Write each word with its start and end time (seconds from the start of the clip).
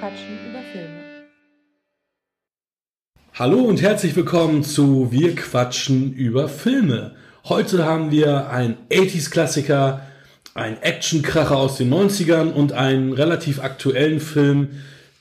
quatschen 0.00 0.38
über 0.48 0.60
Filme. 0.72 1.00
Hallo 3.34 3.58
und 3.58 3.82
herzlich 3.82 4.16
willkommen 4.16 4.64
zu 4.64 5.12
Wir 5.12 5.34
quatschen 5.34 6.14
über 6.14 6.48
Filme. 6.48 7.16
Heute 7.44 7.84
haben 7.84 8.10
wir 8.10 8.48
einen 8.48 8.78
80s-Klassiker, 8.90 10.00
einen 10.54 10.80
Actionkracher 10.80 11.54
aus 11.54 11.76
den 11.76 11.92
90ern 11.92 12.50
und 12.50 12.72
einen 12.72 13.12
relativ 13.12 13.62
aktuellen 13.62 14.20
Film, 14.20 14.68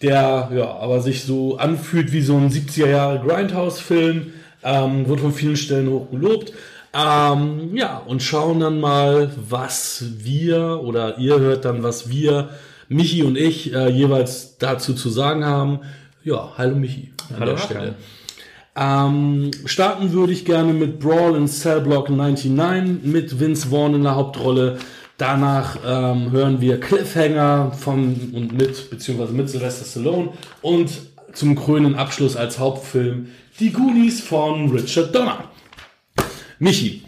der 0.01 0.49
ja, 0.55 0.73
aber 0.75 1.01
sich 1.01 1.25
so 1.25 1.57
anfühlt 1.57 2.13
wie 2.13 2.21
so 2.21 2.37
ein 2.37 2.49
70er 2.49 2.87
Jahre 2.87 3.19
Grindhouse-Film. 3.19 4.31
Ähm, 4.63 5.09
wird 5.09 5.19
von 5.19 5.33
vielen 5.33 5.57
Stellen 5.57 5.89
hoch 5.89 6.09
gelobt. 6.09 6.53
Ähm, 6.93 7.75
ja, 7.75 7.97
und 7.97 8.23
schauen 8.23 8.61
dann 8.61 8.79
mal, 8.79 9.29
was 9.35 10.05
wir 10.19 10.79
oder 10.81 11.17
ihr 11.17 11.37
hört 11.37 11.65
dann, 11.65 11.83
was 11.83 12.09
wir, 12.09 12.49
Michi 12.89 13.23
und 13.23 13.37
ich, 13.37 13.73
äh, 13.73 13.89
jeweils 13.89 14.57
dazu 14.57 14.93
zu 14.93 15.09
sagen 15.09 15.45
haben. 15.45 15.79
Ja, 16.23 16.51
hallo 16.57 16.75
Michi 16.75 17.13
an 17.29 17.39
Hallo, 17.39 17.51
der 17.51 17.57
Stelle. 17.57 17.95
Ähm, 18.75 19.51
starten 19.65 20.11
würde 20.11 20.33
ich 20.33 20.43
gerne 20.43 20.73
mit 20.73 20.99
Brawl 20.99 21.35
in 21.35 21.47
Cell 21.47 21.81
Block 21.81 22.09
99 22.09 23.03
mit 23.03 23.39
Vince 23.39 23.69
Vaughn 23.69 23.93
in 23.93 24.03
der 24.03 24.15
Hauptrolle. 24.15 24.79
Danach 25.17 25.77
ähm, 25.85 26.31
hören 26.31 26.61
wir 26.61 26.79
Cliffhanger 26.79 27.73
von 27.73 28.31
und 28.33 28.53
mit, 28.53 28.89
beziehungsweise 28.89 29.33
mit 29.33 29.49
Sylvester 29.49 29.85
Stallone 29.85 30.29
und 30.61 30.89
zum 31.33 31.55
krönenden 31.55 31.95
Abschluss 31.95 32.35
als 32.35 32.57
Hauptfilm 32.57 33.27
Die 33.59 33.71
Goonies 33.71 34.21
von 34.21 34.71
Richard 34.71 35.13
Donner. 35.13 35.43
Michi, 36.57 37.03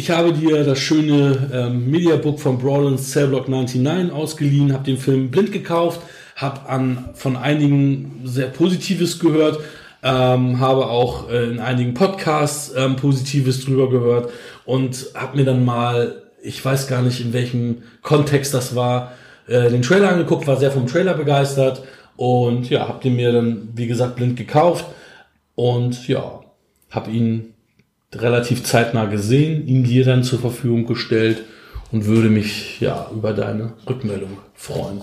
ich 0.00 0.10
habe 0.10 0.32
dir 0.32 0.64
das 0.64 0.78
schöne 0.78 1.50
ähm, 1.52 1.90
Mediabook 1.90 2.40
von 2.40 2.56
Brawl 2.56 2.90
in 2.90 2.96
Cell 2.96 3.26
Block 3.26 3.50
99 3.50 4.10
ausgeliehen, 4.10 4.72
habe 4.72 4.82
den 4.82 4.96
Film 4.96 5.30
blind 5.30 5.52
gekauft, 5.52 6.00
habe 6.36 6.66
an 6.70 7.10
von 7.12 7.36
einigen 7.36 8.22
sehr 8.24 8.46
Positives 8.46 9.18
gehört, 9.18 9.60
ähm, 10.02 10.58
habe 10.58 10.86
auch 10.86 11.28
äh, 11.28 11.50
in 11.50 11.60
einigen 11.60 11.92
Podcasts 11.92 12.72
ähm, 12.74 12.96
Positives 12.96 13.62
drüber 13.62 13.90
gehört 13.90 14.30
und 14.64 15.08
habe 15.14 15.36
mir 15.36 15.44
dann 15.44 15.66
mal, 15.66 16.22
ich 16.42 16.64
weiß 16.64 16.88
gar 16.88 17.02
nicht 17.02 17.20
in 17.20 17.34
welchem 17.34 17.82
Kontext 18.00 18.54
das 18.54 18.74
war, 18.74 19.12
äh, 19.48 19.68
den 19.68 19.82
Trailer 19.82 20.12
angeguckt, 20.12 20.46
war 20.46 20.56
sehr 20.56 20.70
vom 20.70 20.86
Trailer 20.86 21.12
begeistert 21.12 21.82
und 22.16 22.70
ja, 22.70 22.88
habe 22.88 23.02
den 23.02 23.16
mir 23.16 23.32
dann 23.32 23.68
wie 23.74 23.86
gesagt 23.86 24.16
blind 24.16 24.36
gekauft 24.36 24.86
und 25.56 26.08
ja, 26.08 26.40
habe 26.88 27.10
ihn 27.10 27.52
relativ 28.14 28.64
zeitnah 28.64 29.06
gesehen, 29.06 29.66
ihn 29.66 29.84
dir 29.84 30.04
dann 30.04 30.24
zur 30.24 30.40
Verfügung 30.40 30.86
gestellt 30.86 31.44
und 31.92 32.06
würde 32.06 32.28
mich 32.28 32.80
ja 32.80 33.10
über 33.12 33.32
deine 33.32 33.74
Rückmeldung 33.88 34.38
freuen. 34.54 35.02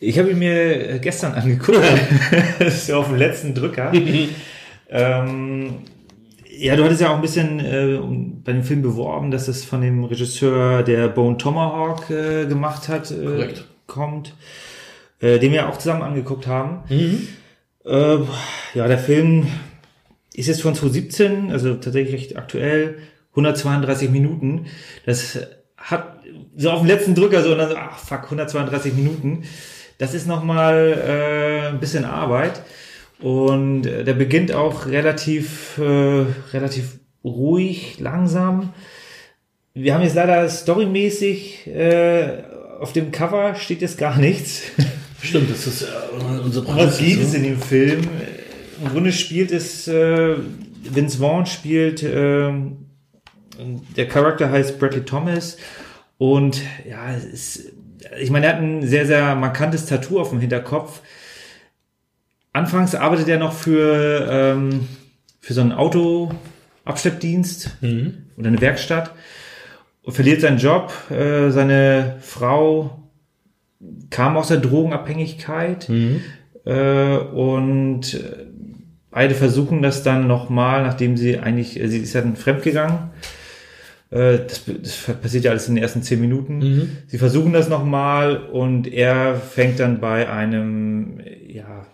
Ich 0.00 0.18
habe 0.18 0.30
ihn 0.30 0.38
mir 0.38 0.98
gestern 0.98 1.34
angeguckt. 1.34 1.78
das 2.58 2.74
ist 2.74 2.88
ja 2.88 2.96
auf 2.96 3.08
dem 3.08 3.16
letzten 3.16 3.54
Drücker. 3.54 3.92
ähm, 4.88 5.74
ja, 6.48 6.76
du 6.76 6.84
hattest 6.84 7.00
ja 7.00 7.10
auch 7.10 7.16
ein 7.16 7.22
bisschen 7.22 7.60
äh, 7.60 7.98
bei 8.44 8.52
dem 8.52 8.62
Film 8.62 8.82
beworben, 8.82 9.30
dass 9.30 9.48
es 9.48 9.64
von 9.64 9.80
dem 9.80 10.04
Regisseur, 10.04 10.82
der 10.82 11.08
Bone 11.08 11.36
Tomahawk 11.36 12.10
äh, 12.10 12.46
gemacht 12.46 12.88
hat, 12.88 13.10
äh, 13.10 13.54
kommt. 13.86 14.34
Äh, 15.20 15.38
den 15.38 15.52
wir 15.52 15.68
auch 15.68 15.76
zusammen 15.76 16.02
angeguckt 16.02 16.46
haben. 16.46 16.82
Äh, 16.88 18.16
ja, 18.74 18.88
der 18.88 18.98
Film 18.98 19.46
ist 20.40 20.48
jetzt 20.48 20.62
von 20.62 20.74
2017, 20.74 21.50
also 21.52 21.74
tatsächlich 21.74 22.14
recht 22.14 22.36
aktuell, 22.36 22.98
132 23.30 24.10
Minuten. 24.10 24.66
Das 25.06 25.38
hat 25.76 26.20
so 26.56 26.70
auf 26.70 26.80
dem 26.80 26.88
letzten 26.88 27.14
Drücker 27.14 27.42
so 27.42 27.52
und 27.52 27.58
dann 27.58 27.70
so, 27.70 27.76
ach 27.76 27.98
fuck, 27.98 28.24
132 28.24 28.94
Minuten. 28.94 29.44
Das 29.98 30.14
ist 30.14 30.26
nochmal 30.26 30.98
äh, 31.06 31.68
ein 31.68 31.80
bisschen 31.80 32.04
Arbeit. 32.04 32.62
Und 33.20 33.86
äh, 33.86 34.04
der 34.04 34.14
beginnt 34.14 34.52
auch 34.52 34.86
relativ, 34.86 35.78
äh, 35.78 36.24
relativ 36.52 36.98
ruhig, 37.22 37.96
langsam. 38.00 38.72
Wir 39.74 39.94
haben 39.94 40.02
jetzt 40.02 40.16
leider 40.16 40.48
storymäßig 40.48 41.66
äh, 41.66 42.42
auf 42.80 42.92
dem 42.94 43.12
Cover 43.12 43.54
steht 43.54 43.82
jetzt 43.82 43.98
gar 43.98 44.18
nichts. 44.18 44.62
Stimmt, 45.22 45.50
das 45.50 45.66
ist 45.66 45.82
äh, 45.82 45.86
unsere 46.42 46.64
Um 46.64 46.76
was 46.76 46.98
ne? 46.98 47.18
es 47.22 47.34
in 47.34 47.42
dem 47.42 47.60
Film? 47.60 48.08
Im 48.80 48.88
Grunde 48.88 49.12
spielt 49.12 49.52
es, 49.52 49.86
äh, 49.88 50.36
Vince 50.82 51.18
Vaughn 51.18 51.46
spielt, 51.46 52.02
ähm, 52.02 52.86
der 53.96 54.08
Charakter 54.08 54.50
heißt 54.50 54.78
Bradley 54.78 55.04
Thomas 55.04 55.58
und 56.16 56.62
ja, 56.88 57.12
es 57.12 57.24
ist, 57.24 57.72
ich 58.18 58.30
meine, 58.30 58.46
er 58.46 58.54
hat 58.54 58.62
ein 58.62 58.86
sehr, 58.86 59.06
sehr 59.06 59.34
markantes 59.34 59.86
Tattoo 59.86 60.18
auf 60.18 60.30
dem 60.30 60.40
Hinterkopf. 60.40 61.02
Anfangs 62.52 62.94
arbeitet 62.94 63.28
er 63.28 63.38
noch 63.38 63.52
für, 63.52 64.26
ähm, 64.30 64.88
für 65.40 65.52
so 65.52 65.60
einen 65.60 65.72
Autoabschleppdienst 65.72 67.78
oder 68.36 68.48
eine 68.48 68.60
Werkstatt 68.60 69.14
und 70.02 70.14
verliert 70.14 70.40
seinen 70.40 70.58
Job. 70.58 70.92
Äh, 71.10 71.50
seine 71.50 72.16
Frau 72.20 73.08
kam 74.08 74.36
aus 74.36 74.48
der 74.48 74.58
Drogenabhängigkeit 74.58 75.88
äh, 76.64 77.16
und 77.16 78.14
äh, 78.14 78.49
beide 79.10 79.34
versuchen 79.34 79.82
das 79.82 80.02
dann 80.02 80.26
nochmal, 80.26 80.82
nachdem 80.82 81.16
sie 81.16 81.38
eigentlich, 81.38 81.80
äh, 81.80 81.88
sie 81.88 81.98
ist 81.98 82.12
ja 82.12 82.20
dann 82.20 82.36
fremdgegangen. 82.36 83.10
Äh, 84.10 84.38
das, 84.46 84.64
das 84.66 85.16
passiert 85.20 85.44
ja 85.44 85.50
alles 85.50 85.68
in 85.68 85.76
den 85.76 85.82
ersten 85.82 86.02
zehn 86.02 86.20
Minuten. 86.20 86.60
Sie 87.06 87.18
versuchen 87.18 87.52
das 87.52 87.68
nochmal 87.68 88.36
und 88.36 88.92
er 88.92 89.36
fängt 89.36 89.80
dann 89.80 90.00
bei 90.00 90.28
einem, 90.30 91.20
ja, 91.46 91.86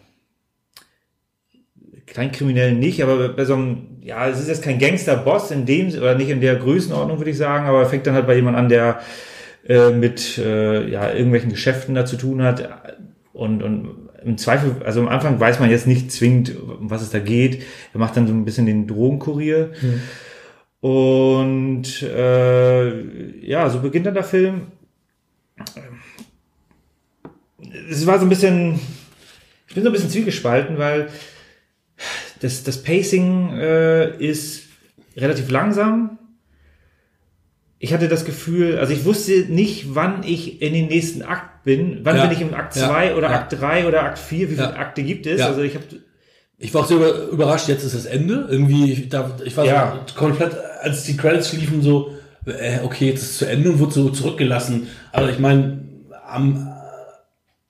Kleinkriminellen 2.06 2.78
nicht, 2.78 3.02
aber 3.02 3.28
bei 3.30 3.44
so 3.44 3.54
einem, 3.54 3.98
ja, 4.00 4.28
es 4.28 4.38
ist 4.40 4.48
jetzt 4.48 4.62
kein 4.62 4.78
Gangster-Boss 4.78 5.50
in 5.50 5.66
dem, 5.66 5.88
oder 5.88 6.14
nicht 6.14 6.30
in 6.30 6.40
der 6.40 6.56
Größenordnung, 6.56 7.18
würde 7.18 7.30
ich 7.30 7.36
sagen, 7.36 7.66
aber 7.66 7.80
er 7.80 7.86
fängt 7.86 8.06
dann 8.06 8.14
halt 8.14 8.26
bei 8.26 8.36
jemand 8.36 8.56
an, 8.56 8.68
der 8.68 9.00
äh, 9.68 9.90
mit 9.90 10.38
äh, 10.38 10.88
ja, 10.88 11.12
irgendwelchen 11.12 11.50
Geschäften 11.50 11.94
da 11.94 12.06
zu 12.06 12.16
tun 12.16 12.42
hat. 12.42 12.68
Und, 13.32 13.62
und 13.62 14.05
im 14.26 14.38
Zweifel, 14.38 14.82
also 14.84 15.00
am 15.00 15.08
Anfang 15.08 15.38
weiß 15.38 15.60
man 15.60 15.70
jetzt 15.70 15.86
nicht 15.86 16.10
zwingend, 16.10 16.52
um 16.58 16.90
was 16.90 17.00
es 17.00 17.10
da 17.10 17.20
geht. 17.20 17.62
Er 17.92 18.00
macht 18.00 18.16
dann 18.16 18.26
so 18.26 18.34
ein 18.34 18.44
bisschen 18.44 18.66
den 18.66 18.88
Drogenkurier. 18.88 19.72
Und 20.80 22.02
äh, 22.02 23.46
ja, 23.46 23.70
so 23.70 23.80
beginnt 23.80 24.06
dann 24.06 24.14
der 24.14 24.24
Film. 24.24 24.62
Es 27.88 28.04
war 28.06 28.18
so 28.18 28.26
ein 28.26 28.28
bisschen, 28.28 28.80
ich 29.68 29.74
bin 29.74 29.84
so 29.84 29.90
ein 29.90 29.92
bisschen 29.92 30.10
zwiegespalten, 30.10 30.76
weil 30.76 31.08
das, 32.40 32.64
das 32.64 32.82
Pacing 32.82 33.56
äh, 33.56 34.16
ist 34.18 34.64
relativ 35.16 35.50
langsam. 35.50 36.18
Ich 37.78 37.92
hatte 37.92 38.08
das 38.08 38.24
Gefühl, 38.24 38.78
also 38.78 38.92
ich 38.92 39.04
wusste 39.04 39.32
nicht, 39.48 39.94
wann 39.94 40.22
ich 40.22 40.62
in 40.62 40.72
den 40.72 40.86
nächsten 40.86 41.22
Akt 41.22 41.64
bin. 41.64 42.00
Wann 42.04 42.16
Ja. 42.16 42.22
bin 42.26 42.32
ich 42.36 42.40
im 42.40 42.54
Akt 42.54 42.74
Ja. 42.76 42.86
2 42.88 43.14
oder 43.14 43.28
Ja. 43.28 43.34
Akt 43.36 43.60
3 43.60 43.86
oder 43.86 44.02
Akt 44.04 44.18
4? 44.18 44.50
Wie 44.50 44.54
viele 44.54 44.68
Ja. 44.68 44.76
Akte 44.76 45.02
gibt 45.02 45.26
es? 45.26 45.40
Ja. 45.40 45.48
Also 45.48 45.60
ich 45.62 45.74
habe 45.74 45.84
Ich 46.58 46.72
war 46.72 46.80
auch 46.82 46.86
sehr 46.86 46.96
über- 46.96 47.26
überrascht, 47.28 47.68
jetzt 47.68 47.84
ist 47.84 47.94
das 47.94 48.06
Ende. 48.06 48.46
Irgendwie, 48.50 49.08
da, 49.10 49.36
ich 49.44 49.54
war 49.58 49.66
Ja. 49.66 50.00
so 50.06 50.14
komplett, 50.14 50.52
als 50.80 51.02
die 51.04 51.14
Credits 51.14 51.52
liefen, 51.52 51.82
so, 51.82 52.12
äh, 52.46 52.78
okay, 52.82 53.08
jetzt 53.10 53.22
ist 53.22 53.30
es 53.32 53.38
zu 53.38 53.44
Ende 53.46 53.68
und 53.72 53.78
wurde 53.78 53.92
so 53.92 54.08
zurückgelassen. 54.08 54.86
Aber 55.12 55.28
ich 55.28 55.38
meine, 55.38 55.82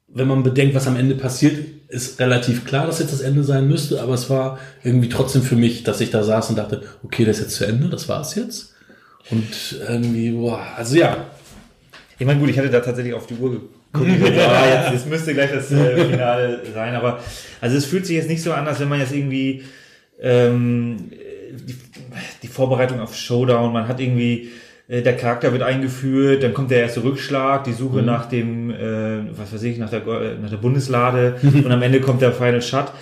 wenn 0.09 0.29
man 0.29 0.43
bedenkt, 0.45 0.77
was 0.77 0.87
am 0.87 0.95
Ende 0.97 1.17
passiert, 1.17 1.57
ist 1.89 2.21
relativ 2.21 2.65
klar, 2.65 2.87
dass 2.87 3.01
jetzt 3.01 3.13
das 3.13 3.21
Ende 3.23 3.43
sein 3.43 3.67
müsste, 3.67 4.01
aber 4.01 4.15
es 4.15 4.31
war 4.31 4.59
irgendwie 4.85 5.09
trotzdem 5.09 5.43
für 5.43 5.57
mich, 5.57 5.83
dass 5.83 6.01
ich 6.01 6.11
da 6.11 6.23
saß 6.23 6.51
und 6.51 6.57
dachte, 6.57 6.83
okay, 7.03 7.25
das 7.25 7.39
ist 7.39 7.43
jetzt 7.45 7.57
zu 7.57 7.67
Ende, 7.67 7.89
das 7.89 8.09
war's 8.09 8.35
jetzt. 8.37 8.75
Und 9.31 9.81
irgendwie, 9.89 10.31
boah, 10.31 10.61
also 10.77 10.97
ja, 10.97 11.17
Ich 12.19 12.27
meine, 12.27 12.39
gut, 12.41 12.49
ich 12.51 12.59
hatte 12.59 12.71
da 12.71 12.81
tatsächlich 12.81 13.15
auf 13.15 13.27
die 13.27 13.35
Uhr 13.35 13.51
geguckt. 13.53 13.75
jetzt, 14.07 14.93
jetzt 14.93 15.09
müsste 15.09 15.33
gleich 15.35 15.51
das 15.53 15.71
äh, 15.73 16.05
Finale 16.05 16.61
sein, 16.75 16.95
aber 16.95 17.19
also 17.61 17.77
es 17.77 17.87
fühlt 17.87 18.05
sich 18.07 18.17
jetzt 18.17 18.29
nicht 18.29 18.43
so 18.43 18.53
an, 18.53 18.67
als 18.67 18.79
wenn 18.81 18.89
man 18.89 19.01
jetzt 19.01 19.13
irgendwie 19.15 19.63
ähm, 20.21 20.97
die, 21.67 21.75
die 22.43 22.49
Vorbereitung 22.49 23.01
auf 23.01 23.15
Showdown, 23.17 23.73
man 23.73 23.89
hat 23.89 23.99
irgendwie 24.01 24.51
äh, 24.89 25.01
der 25.03 25.17
Charakter 25.17 25.51
wird 25.53 25.63
eingeführt, 25.63 26.43
dann 26.43 26.53
kommt 26.55 26.71
der 26.71 26.81
erste 26.81 27.03
Rückschlag, 27.05 27.65
die 27.65 27.73
Suche 27.73 28.03
nach 28.03 28.27
dem, 28.27 28.71
äh, 28.71 29.37
was 29.39 29.53
weiß 29.55 29.63
ich, 29.63 29.79
nach 29.79 29.91
der, 29.91 30.01
Go- 30.01 30.21
nach 30.43 30.51
der 30.51 30.57
Bundeslade 30.59 31.37
und 31.43 31.71
am 31.71 31.83
Ende 31.83 32.01
kommt 32.01 32.21
der 32.23 32.33
Final 32.33 32.63
Shot. 32.63 32.93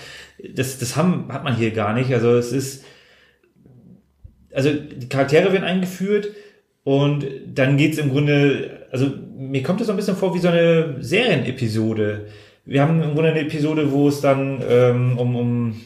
Das, 0.55 0.79
das 0.79 0.97
haben, 0.97 1.27
hat 1.33 1.43
man 1.45 1.57
hier 1.57 1.71
gar 1.73 1.93
nicht. 1.93 2.13
Also 2.13 2.37
es 2.37 2.53
ist, 2.53 2.85
also 4.55 4.71
die 4.73 5.09
Charaktere 5.09 5.53
werden 5.53 5.65
eingeführt 5.65 6.29
und 6.85 7.27
dann 7.53 7.77
geht's 7.77 7.99
im 7.99 8.11
Grunde, 8.11 8.87
also 8.91 9.11
mir 9.37 9.63
kommt 9.63 9.81
das 9.81 9.87
so 9.87 9.93
ein 9.93 9.97
bisschen 9.97 10.17
vor 10.17 10.35
wie 10.35 10.39
so 10.39 10.49
eine 10.49 10.97
Serienepisode. 11.01 12.27
Wir 12.65 12.83
haben 12.83 13.03
im 13.03 13.15
Grunde 13.15 13.31
eine 13.31 13.41
Episode, 13.41 13.91
wo 13.93 14.09
es 14.09 14.21
dann 14.21 14.63
ähm, 14.69 15.19
um, 15.19 15.37
um 15.37 15.81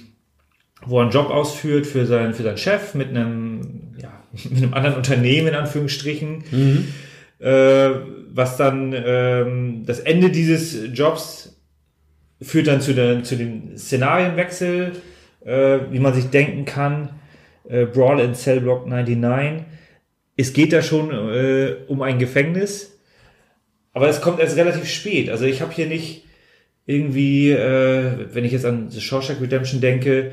wo 0.86 0.98
er 0.98 1.02
einen 1.02 1.10
Job 1.10 1.30
ausführt 1.30 1.86
für 1.86 2.06
seinen, 2.06 2.34
für 2.34 2.42
seinen 2.42 2.58
Chef 2.58 2.94
mit 2.94 3.08
einem, 3.08 3.94
ja, 4.00 4.12
mit 4.50 4.62
einem 4.62 4.74
anderen 4.74 4.96
Unternehmen 4.96 5.48
in 5.48 5.54
Anführungsstrichen, 5.54 6.44
äh, 7.40 7.90
was 8.32 8.56
dann 8.56 8.94
ähm, 8.94 9.82
das 9.86 10.00
Ende 10.00 10.30
dieses 10.30 10.96
Jobs 10.96 11.56
führt 12.40 12.68
dann 12.68 12.80
zu, 12.80 12.94
der, 12.94 13.24
zu 13.24 13.36
dem 13.36 13.76
Szenarienwechsel, 13.76 14.92
äh, 15.44 15.78
wie 15.90 15.98
man 15.98 16.14
sich 16.14 16.26
denken 16.26 16.64
kann. 16.64 17.10
Äh, 17.68 17.86
Brawl 17.86 18.20
in 18.20 18.34
Cell 18.34 18.60
Block 18.60 18.86
99. 18.86 19.64
Es 20.36 20.52
geht 20.52 20.72
da 20.72 20.82
schon 20.82 21.10
äh, 21.10 21.76
um 21.88 22.02
ein 22.02 22.18
Gefängnis, 22.18 22.98
aber 23.92 24.08
es 24.08 24.20
kommt 24.20 24.40
erst 24.40 24.56
relativ 24.56 24.88
spät. 24.88 25.30
Also 25.30 25.44
ich 25.44 25.60
habe 25.60 25.72
hier 25.72 25.86
nicht 25.86 26.24
irgendwie, 26.86 27.50
äh, 27.50 28.28
wenn 28.32 28.44
ich 28.44 28.52
jetzt 28.52 28.64
an 28.64 28.90
The 28.90 29.00
Shawshank 29.00 29.40
Redemption 29.40 29.80
denke, 29.80 30.32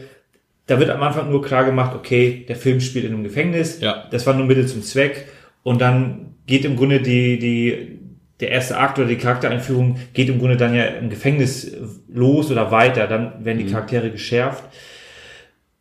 da 0.67 0.79
wird 0.79 0.89
am 0.89 1.03
Anfang 1.03 1.29
nur 1.29 1.43
klar 1.43 1.65
gemacht, 1.65 1.95
okay, 1.95 2.45
der 2.47 2.55
Film 2.55 2.79
spielt 2.79 3.05
in 3.05 3.13
einem 3.13 3.23
Gefängnis. 3.23 3.81
Ja. 3.81 4.07
Das 4.09 4.25
war 4.25 4.33
nur 4.33 4.45
Mittel 4.45 4.67
zum 4.67 4.81
Zweck. 4.81 5.27
Und 5.63 5.81
dann 5.81 6.35
geht 6.47 6.65
im 6.65 6.75
Grunde 6.75 7.01
die, 7.01 7.37
die, 7.37 7.99
der 8.39 8.49
erste 8.49 8.77
Akt 8.77 8.97
oder 8.97 9.07
die 9.07 9.17
Charaktereinführung 9.17 9.99
geht 10.13 10.29
im 10.29 10.39
Grunde 10.39 10.57
dann 10.57 10.73
ja 10.73 10.85
im 10.85 11.09
Gefängnis 11.09 11.75
los 12.07 12.51
oder 12.51 12.71
weiter. 12.71 13.07
Dann 13.07 13.43
werden 13.43 13.59
die 13.59 13.71
Charaktere 13.71 14.09
geschärft. 14.09 14.63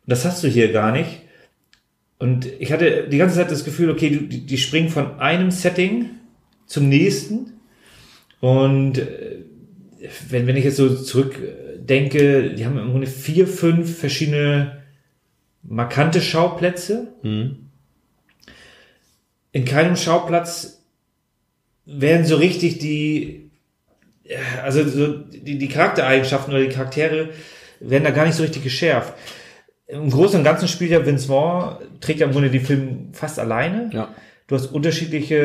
Das 0.05 0.25
hast 0.25 0.43
du 0.43 0.47
hier 0.47 0.71
gar 0.71 0.91
nicht. 0.91 1.21
Und 2.17 2.45
ich 2.59 2.71
hatte 2.71 3.07
die 3.09 3.17
ganze 3.17 3.35
Zeit 3.35 3.51
das 3.51 3.65
Gefühl, 3.65 3.89
okay, 3.89 4.09
die, 4.09 4.45
die 4.45 4.57
springen 4.57 4.89
von 4.89 5.19
einem 5.19 5.51
Setting 5.51 6.11
zum 6.65 6.89
nächsten. 6.89 7.53
Und 8.39 8.97
äh, 8.99 9.39
wenn, 10.29 10.47
wenn 10.47 10.55
ich 10.55 10.63
jetzt 10.63 10.77
so 10.77 10.95
zurückdenke, 10.95 12.53
die 12.53 12.65
haben 12.65 12.77
im 12.77 12.91
Grunde 12.91 13.07
vier, 13.07 13.47
fünf 13.47 13.97
verschiedene 13.97 14.83
markante 15.63 16.21
Schauplätze. 16.21 17.13
In 19.51 19.65
keinem 19.65 19.95
Schauplatz 19.95 20.83
werden 21.85 22.25
so 22.25 22.35
richtig 22.35 22.79
die, 22.79 23.51
äh, 24.23 24.37
also 24.63 24.87
so 24.87 25.17
die, 25.17 25.57
die 25.57 25.69
Charaktereigenschaften 25.69 26.53
oder 26.53 26.63
die 26.63 26.73
Charaktere 26.73 27.29
werden 27.79 28.03
da 28.03 28.11
gar 28.11 28.25
nicht 28.25 28.35
so 28.35 28.43
richtig 28.43 28.63
geschärft. 28.63 29.13
Im 29.87 30.09
Großen 30.09 30.39
und 30.39 30.43
Ganzen 30.43 30.67
spielt 30.67 30.91
ja 30.91 31.05
Vince 31.05 31.27
Vaughn, 31.27 31.77
trägt 32.01 32.19
ja 32.19 32.25
im 32.25 32.31
Grunde 32.31 32.49
die 32.49 32.59
Film 32.59 33.09
fast 33.13 33.39
alleine. 33.39 33.89
Ja. 33.93 34.15
Du 34.47 34.55
hast 34.55 34.67
unterschiedliche 34.67 35.35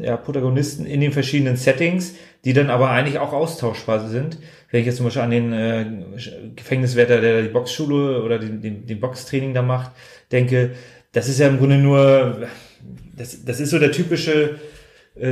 äh, 0.00 0.04
ja, 0.04 0.16
Protagonisten 0.16 0.84
in 0.84 1.00
den 1.00 1.12
verschiedenen 1.12 1.56
Settings, 1.56 2.14
die 2.44 2.52
dann 2.52 2.70
aber 2.70 2.90
eigentlich 2.90 3.18
auch 3.18 3.32
austauschbar 3.32 4.08
sind. 4.08 4.38
Wenn 4.70 4.80
ich 4.80 4.86
jetzt 4.86 4.96
zum 4.96 5.06
Beispiel 5.06 5.22
an 5.22 5.30
den 5.30 5.52
äh, 5.52 5.86
Gefängniswärter, 6.56 7.20
der 7.20 7.42
die 7.42 7.48
Boxschule 7.48 8.22
oder 8.22 8.38
den, 8.38 8.60
den, 8.60 8.86
den 8.86 9.00
Boxtraining 9.00 9.54
da 9.54 9.62
macht, 9.62 9.92
denke, 10.32 10.72
das 11.12 11.28
ist 11.28 11.38
ja 11.38 11.46
im 11.46 11.58
Grunde 11.58 11.78
nur, 11.78 12.48
das, 13.16 13.44
das 13.44 13.60
ist 13.60 13.70
so 13.70 13.78
der 13.78 13.92
typische 13.92 14.58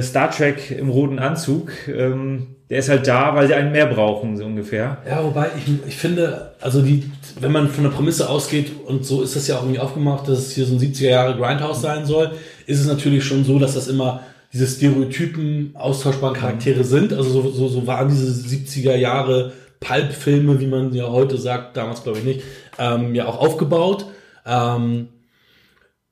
Star 0.00 0.30
Trek 0.30 0.70
im 0.70 0.88
roten 0.88 1.18
Anzug. 1.18 1.72
Ähm, 1.88 2.56
der 2.70 2.78
ist 2.78 2.88
halt 2.88 3.06
da, 3.06 3.34
weil 3.34 3.48
sie 3.48 3.54
einen 3.54 3.72
mehr 3.72 3.86
brauchen, 3.86 4.36
so 4.36 4.44
ungefähr. 4.44 4.98
Ja, 5.06 5.22
wobei 5.22 5.50
ich, 5.58 5.70
ich 5.86 5.96
finde, 5.96 6.52
also 6.60 6.80
die, 6.80 7.10
wenn 7.38 7.52
man 7.52 7.68
von 7.68 7.84
der 7.84 7.90
Prämisse 7.90 8.30
ausgeht, 8.30 8.72
und 8.86 9.04
so 9.04 9.22
ist 9.22 9.36
das 9.36 9.46
ja 9.46 9.56
auch 9.56 9.62
irgendwie 9.62 9.80
aufgemacht, 9.80 10.26
dass 10.26 10.38
es 10.38 10.52
hier 10.52 10.64
so 10.64 10.74
ein 10.74 10.80
70er 10.80 11.10
Jahre 11.10 11.36
Grindhouse 11.36 11.82
sein 11.82 12.06
soll, 12.06 12.30
ist 12.66 12.80
es 12.80 12.86
natürlich 12.86 13.24
schon 13.24 13.44
so, 13.44 13.58
dass 13.58 13.74
das 13.74 13.88
immer 13.88 14.22
diese 14.52 14.66
Stereotypen 14.66 15.72
austauschbaren 15.74 16.36
Charaktere 16.36 16.84
sind. 16.84 17.12
Also 17.12 17.42
so, 17.42 17.50
so, 17.50 17.68
so 17.68 17.86
waren 17.86 18.08
diese 18.08 18.30
70er 18.30 18.94
Jahre 18.94 19.52
Pulp-Filme, 19.80 20.60
wie 20.60 20.66
man 20.66 20.94
ja 20.94 21.10
heute 21.10 21.36
sagt, 21.36 21.76
damals 21.76 22.02
glaube 22.02 22.20
ich 22.20 22.24
nicht, 22.24 22.42
ähm, 22.78 23.14
ja 23.14 23.26
auch 23.26 23.38
aufgebaut. 23.38 24.06
Ähm, 24.46 25.08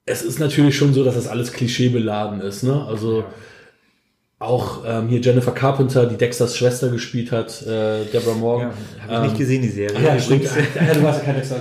es 0.04 0.22
ist 0.22 0.40
natürlich 0.40 0.76
schon 0.76 0.92
so, 0.92 1.04
dass 1.04 1.14
das 1.14 1.28
alles 1.28 1.52
klischeebeladen 1.52 2.40
ist, 2.40 2.64
ne? 2.64 2.84
Also 2.86 3.24
auch 4.40 4.82
ähm, 4.86 5.08
hier 5.08 5.20
Jennifer 5.20 5.52
Carpenter, 5.52 6.06
die 6.06 6.16
Dexters 6.16 6.56
Schwester 6.56 6.88
gespielt 6.88 7.30
hat, 7.30 7.62
äh, 7.66 8.04
Deborah 8.06 8.34
Morgan. 8.34 8.70
Habe 9.06 9.26
ich 9.26 9.32
nicht 9.32 9.38
gesehen, 9.38 9.62
die 9.62 9.68
Serie. 9.68 9.96
Ah, 9.98 10.14
ja, 10.14 10.18
stimmt. 10.18 10.44
Ja, 10.74 10.94
du 10.94 11.02
warst 11.02 11.20
ja 11.20 11.26
kein 11.26 11.34
Dexter. 11.36 11.56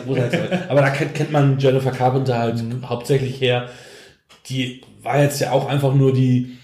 Aber 0.70 0.82
da 0.82 0.90
kennt, 0.90 1.14
kennt 1.14 1.32
man 1.32 1.60
Jennifer 1.60 1.92
Carpenter 1.92 2.40
halt 2.40 2.64
hauptsächlich 2.86 3.42
her. 3.42 3.68
Die 4.48 4.82
war 5.04 5.22
jetzt 5.22 5.42
ja 5.42 5.52
auch 5.52 5.68
einfach 5.68 5.94
nur 5.94 6.14
die 6.14 6.58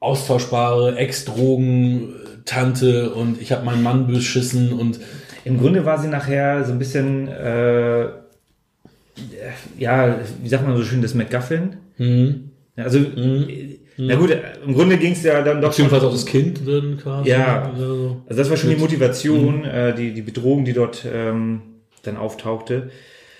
austauschbare 0.00 0.96
Ex-Drogen-Tante 0.96 3.10
und 3.10 3.40
ich 3.40 3.52
habe 3.52 3.64
meinen 3.64 3.82
Mann 3.82 4.06
beschissen 4.06 4.72
und 4.72 5.00
Im 5.44 5.58
Grunde 5.58 5.84
war 5.84 6.00
sie 6.00 6.08
nachher 6.08 6.64
so 6.64 6.72
ein 6.72 6.78
bisschen, 6.78 7.28
äh, 7.28 8.04
ja, 9.78 10.16
wie 10.42 10.48
sagt 10.48 10.66
man 10.66 10.76
so 10.76 10.82
schön, 10.82 11.02
das 11.02 11.14
MacGuffin. 11.14 11.76
mhm. 11.98 12.48
Also, 12.74 13.00
äh, 14.10 14.12
na 14.12 14.14
gut, 14.16 14.36
im 14.66 14.74
Grunde 14.74 14.96
ging 14.98 15.12
es 15.12 15.22
ja 15.22 15.42
dann 15.42 15.60
doch 15.60 15.72
schon, 15.72 15.86
beziehungsweise 15.86 16.06
auch 16.06 16.12
das 16.12 16.26
Kind 16.26 16.66
drin 16.66 16.98
quasi. 17.02 17.30
Ja. 17.30 17.70
Also, 17.72 18.22
also 18.28 18.38
das 18.38 18.50
war 18.50 18.56
schon 18.56 18.68
die 18.70 18.74
Mit- 18.76 18.82
Motivation, 18.84 19.64
äh, 19.64 19.94
die, 19.94 20.12
die 20.14 20.22
Bedrohung, 20.22 20.64
die 20.64 20.72
dort 20.72 21.04
ähm, 21.12 21.62
dann 22.02 22.16
auftauchte. 22.16 22.90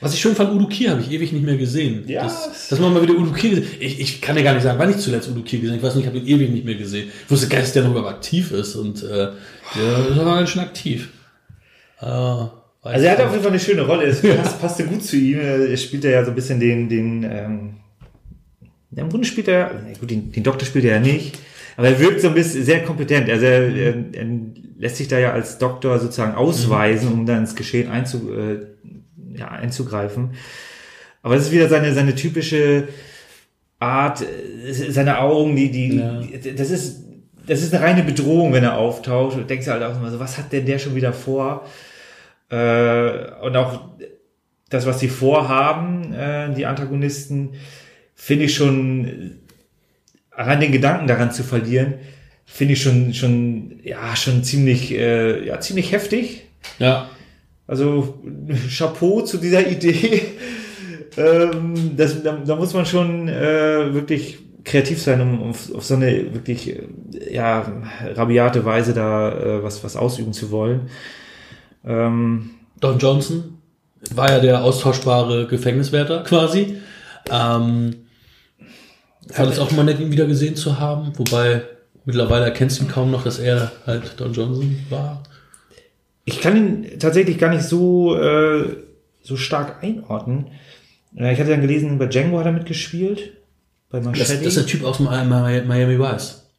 Was 0.00 0.14
ich 0.14 0.20
schon 0.20 0.34
fand, 0.34 0.52
Udo 0.52 0.66
Kier 0.66 0.90
habe 0.90 1.00
ich 1.00 1.12
ewig 1.12 1.32
nicht 1.32 1.44
mehr 1.44 1.56
gesehen. 1.56 2.02
Ja. 2.08 2.24
Das, 2.24 2.68
dass 2.70 2.80
man 2.80 2.92
mal 2.92 3.02
wieder 3.02 3.14
Udo 3.14 3.30
Kier 3.30 3.50
gesehen 3.50 3.66
ich, 3.78 4.00
ich 4.00 4.20
kann 4.20 4.36
ja 4.36 4.42
gar 4.42 4.54
nicht 4.54 4.64
sagen, 4.64 4.76
wann 4.78 4.90
ich 4.90 4.96
zuletzt 4.96 5.28
Udo 5.30 5.42
Kier 5.42 5.60
gesehen 5.60 5.74
habe. 5.76 5.78
Ich 5.78 5.82
weiß 5.88 5.94
nicht, 5.94 6.04
ich 6.04 6.08
habe 6.08 6.18
ihn 6.18 6.26
ewig 6.26 6.50
nicht 6.50 6.64
mehr 6.64 6.74
gesehen. 6.74 7.08
Ich 7.24 7.30
wusste 7.30 7.46
gar 7.46 7.58
nicht, 7.58 7.66
dass 7.68 7.72
der 7.74 7.84
noch 7.84 7.92
überhaupt 7.92 8.10
aktiv 8.16 8.50
ist 8.50 8.74
und 8.74 9.02
äh, 9.04 9.28
der 9.76 10.08
ist 10.10 10.18
aber 10.18 10.34
ganz 10.36 10.50
schön 10.50 10.62
aktiv. 10.62 11.10
Äh, 12.00 12.04
Also 12.04 12.50
er 13.06 13.12
hat 13.12 13.20
auf 13.20 13.30
jeden 13.30 13.42
Fall 13.44 13.52
eine 13.52 13.60
schöne 13.60 13.82
Rolle. 13.82 14.06
Es 14.06 14.22
passt, 14.36 14.60
passte 14.60 14.84
gut 14.86 15.04
zu 15.04 15.16
ihm. 15.16 15.38
Er 15.38 15.76
spielt 15.76 16.02
ja 16.02 16.24
so 16.24 16.30
ein 16.32 16.34
bisschen 16.34 16.58
den, 16.58 16.88
den 16.88 17.22
ähm, 17.22 17.74
im 18.96 19.08
Grunde 19.08 19.26
spielt 19.26 19.48
er, 19.48 19.70
gut, 19.98 20.10
den, 20.10 20.30
den 20.32 20.42
Doktor 20.42 20.66
spielt 20.66 20.84
er 20.84 20.96
ja 20.96 21.00
nicht, 21.00 21.38
aber 21.76 21.88
er 21.88 21.98
wirkt 21.98 22.20
so 22.20 22.28
ein 22.28 22.34
bisschen 22.34 22.64
sehr 22.64 22.82
kompetent. 22.84 23.30
Also 23.30 23.46
er, 23.46 23.74
er, 23.74 23.94
er 24.12 24.26
lässt 24.78 24.96
sich 24.96 25.08
da 25.08 25.18
ja 25.18 25.32
als 25.32 25.58
Doktor 25.58 25.98
sozusagen 25.98 26.34
ausweisen, 26.34 27.12
um 27.12 27.24
dann 27.24 27.38
ins 27.38 27.54
Geschehen 27.56 27.90
einzu, 27.90 28.30
äh, 28.32 28.66
ja, 29.38 29.48
einzugreifen. 29.48 30.32
Aber 31.22 31.36
das 31.36 31.46
ist 31.46 31.52
wieder 31.52 31.68
seine, 31.68 31.94
seine 31.94 32.14
typische 32.14 32.88
Art, 33.78 34.22
äh, 34.22 34.72
seine 34.72 35.20
Augen, 35.20 35.56
die, 35.56 35.70
die, 35.70 35.96
Ja. 35.96 36.20
das 36.54 36.70
ist, 36.70 37.04
das 37.46 37.62
ist 37.62 37.74
eine 37.74 37.82
reine 37.84 38.02
Bedrohung, 38.02 38.52
wenn 38.52 38.64
er 38.64 38.76
auftaucht. 38.76 39.36
Du 39.38 39.42
denkst 39.42 39.66
halt 39.68 39.82
auch 39.82 39.96
immer 39.96 40.10
so, 40.10 40.20
was 40.20 40.36
hat 40.38 40.52
denn 40.52 40.66
der 40.66 40.78
schon 40.78 40.94
wieder 40.94 41.12
vor? 41.12 41.66
Äh, 42.50 43.32
und 43.42 43.56
auch 43.56 43.88
das, 44.68 44.86
was 44.86 45.00
sie 45.00 45.08
vorhaben, 45.08 46.12
äh, 46.12 46.52
die 46.54 46.66
Antagonisten, 46.66 47.50
finde 48.22 48.44
ich 48.44 48.54
schon, 48.54 49.32
allein 50.30 50.60
den 50.60 50.70
Gedanken 50.70 51.08
daran 51.08 51.32
zu 51.32 51.42
verlieren, 51.42 51.94
finde 52.46 52.74
ich 52.74 52.82
schon, 52.82 53.12
schon, 53.14 53.80
ja, 53.82 54.14
schon 54.14 54.44
ziemlich, 54.44 54.92
äh, 54.92 55.44
ja, 55.44 55.58
ziemlich 55.58 55.90
heftig. 55.90 56.44
Ja. 56.78 57.10
Also 57.66 58.22
Chapeau 58.70 59.22
zu 59.22 59.38
dieser 59.38 59.66
Idee. 59.66 60.22
ähm, 61.16 61.96
das, 61.96 62.22
da, 62.22 62.40
da 62.46 62.54
muss 62.54 62.74
man 62.74 62.86
schon 62.86 63.26
äh, 63.26 63.92
wirklich 63.92 64.38
kreativ 64.62 65.02
sein, 65.02 65.20
um 65.20 65.50
auf, 65.50 65.74
auf 65.74 65.84
so 65.84 65.94
eine 65.94 66.32
wirklich 66.32 66.76
äh, 66.76 66.84
ja 67.28 67.66
rabiate 68.14 68.64
Weise 68.64 68.94
da 68.94 69.32
äh, 69.32 69.64
was 69.64 69.82
was 69.82 69.96
ausüben 69.96 70.32
zu 70.32 70.52
wollen. 70.52 70.82
Ähm, 71.84 72.50
Don 72.78 73.00
Johnson 73.00 73.58
war 74.14 74.30
ja 74.30 74.38
der 74.38 74.62
austauschbare 74.62 75.48
Gefängniswärter 75.48 76.22
quasi. 76.22 76.76
Ähm, 77.28 78.01
fand 79.30 79.52
es 79.52 79.58
auch 79.58 79.70
mal 79.72 79.84
nett, 79.84 80.00
ihn 80.00 80.10
wieder 80.12 80.26
gesehen 80.26 80.56
zu 80.56 80.78
haben. 80.78 81.12
Wobei 81.16 81.62
mittlerweile 82.04 82.44
erkennst 82.46 82.80
du 82.80 82.84
ihn 82.84 82.88
kaum 82.90 83.10
noch, 83.10 83.24
dass 83.24 83.38
er 83.38 83.72
halt 83.86 84.14
Don 84.20 84.32
Johnson 84.32 84.78
war. 84.90 85.22
ich 86.24 86.40
kann 86.40 86.56
ihn 86.56 86.98
tatsächlich 86.98 87.38
gar 87.38 87.50
nicht 87.50 87.64
so 87.64 88.16
äh, 88.16 88.76
so 89.22 89.36
stark 89.36 89.82
einordnen. 89.82 90.46
Äh, 91.16 91.32
Ich 91.32 91.38
hatte 91.40 91.50
dann 91.50 91.60
gelesen, 91.60 91.98
bei 91.98 92.06
Django 92.06 92.38
hat 92.38 92.46
er 92.46 92.52
mitgespielt. 92.52 93.32
Bei 93.90 93.98
Das, 93.98 94.06
Machete. 94.06 94.34
das 94.38 94.44
ist 94.46 94.56
der 94.56 94.66
Typ 94.66 94.84
aus 94.84 94.98
Mi- 95.00 95.08
Mi- 95.24 95.62
Miami 95.64 95.98
Vice. 95.98 96.50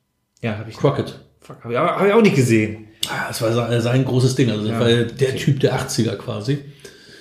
ja, 0.41 0.57
habe 0.57 0.69
ich, 0.69 0.77
Crockett. 0.77 1.19
fuck, 1.41 1.63
hab 1.63 1.71
ich, 1.71 1.77
hab 1.77 2.05
ich 2.05 2.13
auch 2.13 2.21
nicht 2.21 2.35
gesehen. 2.35 2.87
Ah, 3.09 3.27
Das 3.27 3.41
war 3.41 3.81
sein, 3.81 4.05
großes 4.05 4.35
Ding. 4.35 4.49
Also 4.49 4.61
das 4.63 4.71
Ja. 4.71 4.79
war 4.79 4.87
der 4.87 5.35
Typ 5.35 5.59
der 5.59 5.73
80er 5.77 6.15
quasi. 6.15 6.59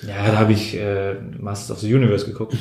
Ja, 0.07 0.31
da 0.31 0.37
habe 0.39 0.53
ich 0.53 0.75
äh, 0.77 1.15
Masters 1.39 1.71
of 1.71 1.79
the 1.79 1.93
Universe 1.93 2.25
geguckt. 2.25 2.55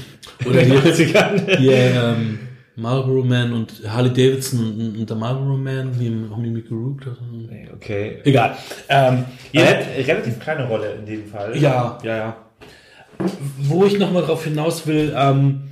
Oder 0.45 0.63
die, 0.65 0.73
80ern. 0.73 1.57
hier, 1.59 1.75
ähm, 1.77 2.39
Marlboro 2.77 3.23
Man 3.23 3.53
und 3.53 3.83
Harley 3.87 4.11
Davidson 4.11 4.61
und, 4.61 4.97
und 4.99 5.11
der 5.11 5.17
Marlboro 5.17 5.57
Man, 5.57 5.99
wie 5.99 6.07
im 6.07 6.35
Homie 6.35 6.51
Mickey 6.51 6.73
Rook. 6.73 7.03
Okay. 7.75 8.19
Egal. 8.25 8.57
Ähm, 8.89 9.25
Er 9.53 9.69
hat 9.69 9.87
eine 9.95 10.07
relativ 10.07 10.41
kleine 10.41 10.67
Rolle 10.67 10.95
in 10.95 11.07
dem 11.07 11.27
Fall. 11.27 11.57
Ja, 11.57 11.99
ja, 12.03 12.17
ja. 12.17 12.37
Wo 13.59 13.85
ich 13.85 13.99
nochmal 13.99 14.23
drauf 14.23 14.45
hinaus 14.45 14.87
will, 14.87 15.13
ähm, 15.17 15.63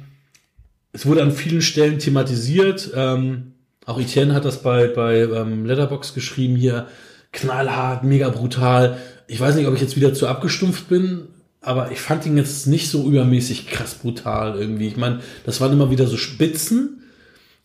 es 0.93 1.07
wurde 1.07 1.23
an 1.23 1.33
vielen 1.33 1.63
Stellen 1.63 1.99
thematisiert. 1.99 2.91
Ähm, 2.95 3.53
auch 3.87 3.99
Etienne 3.99 4.35
hat 4.35 4.45
das 4.45 4.63
bei, 4.63 4.89
bei 4.89 5.21
ähm, 5.21 5.65
Letterbox 5.65 6.15
geschrieben 6.15 6.57
hier. 6.57 6.87
Knallhart, 7.33 8.05
mega 8.05 8.29
brutal. 8.29 8.99
Ich 9.27 9.41
weiß 9.41 9.55
nicht, 9.55 9.67
ob 9.67 9.75
ich 9.75 9.81
jetzt 9.81 9.97
wieder 9.97 10.13
zu 10.13 10.27
abgestumpft 10.27 10.89
bin, 10.89 11.29
aber 11.63 11.93
ich 11.93 12.01
fand 12.01 12.25
ihn 12.27 12.37
jetzt 12.37 12.67
nicht 12.67 12.89
so 12.89 13.07
übermäßig 13.07 13.67
krass 13.69 13.95
brutal 13.95 14.59
irgendwie. 14.59 14.89
Ich 14.89 14.97
meine, 14.97 15.21
das 15.45 15.61
waren 15.61 15.73
immer 15.73 15.91
wieder 15.91 16.07
so 16.07 16.17
Spitzen. 16.17 17.03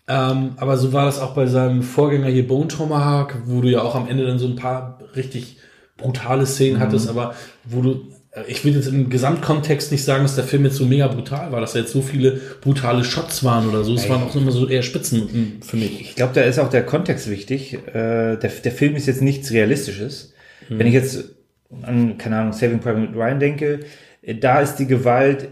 Ähm, 0.07 0.51
aber 0.57 0.77
so 0.77 0.93
war 0.93 1.05
das 1.05 1.19
auch 1.19 1.33
bei 1.33 1.47
seinem 1.47 1.81
Vorgänger 1.81 2.27
hier 2.27 2.47
Bone 2.47 2.67
Tomahawk, 2.67 3.37
wo 3.45 3.61
du 3.61 3.71
ja 3.71 3.81
auch 3.81 3.95
am 3.95 4.07
Ende 4.07 4.25
dann 4.25 4.37
so 4.37 4.45
ein 4.47 4.55
paar 4.55 4.99
richtig 5.15 5.57
brutale 5.97 6.45
Szenen 6.45 6.79
hattest, 6.79 7.09
aber 7.09 7.33
wo 7.63 7.81
du, 7.81 8.11
äh, 8.31 8.43
ich 8.47 8.63
will 8.63 8.75
jetzt 8.75 8.87
im 8.87 9.09
Gesamtkontext 9.09 9.91
nicht 9.91 10.03
sagen, 10.03 10.23
dass 10.23 10.35
der 10.35 10.43
Film 10.43 10.65
jetzt 10.65 10.75
so 10.75 10.85
mega 10.85 11.07
brutal 11.07 11.51
war, 11.51 11.59
dass 11.59 11.73
da 11.73 11.79
jetzt 11.79 11.91
so 11.91 12.03
viele 12.03 12.39
brutale 12.61 13.03
Shots 13.03 13.43
waren 13.43 13.67
oder 13.67 13.83
so. 13.83 13.95
Es 13.95 14.07
waren 14.07 14.21
auch 14.21 14.35
immer 14.35 14.51
so 14.51 14.67
eher 14.67 14.83
Spitzen 14.83 15.59
für 15.61 15.77
mich. 15.77 16.01
Ich 16.01 16.15
glaube, 16.15 16.33
da 16.35 16.41
ist 16.41 16.59
auch 16.59 16.69
der 16.69 16.85
Kontext 16.85 17.27
wichtig. 17.27 17.73
Äh, 17.73 18.37
der, 18.37 18.51
der 18.63 18.71
Film 18.71 18.95
ist 18.95 19.07
jetzt 19.07 19.23
nichts 19.23 19.51
Realistisches. 19.51 20.33
Wenn 20.69 20.87
ich 20.87 20.93
jetzt 20.93 21.34
an, 21.81 22.17
keine 22.17 22.37
Ahnung, 22.37 22.53
Saving 22.53 22.79
Private 22.79 23.13
Ryan 23.13 23.39
denke, 23.39 23.79
äh, 24.21 24.35
da 24.35 24.59
ist 24.59 24.75
die 24.75 24.87
Gewalt 24.87 25.49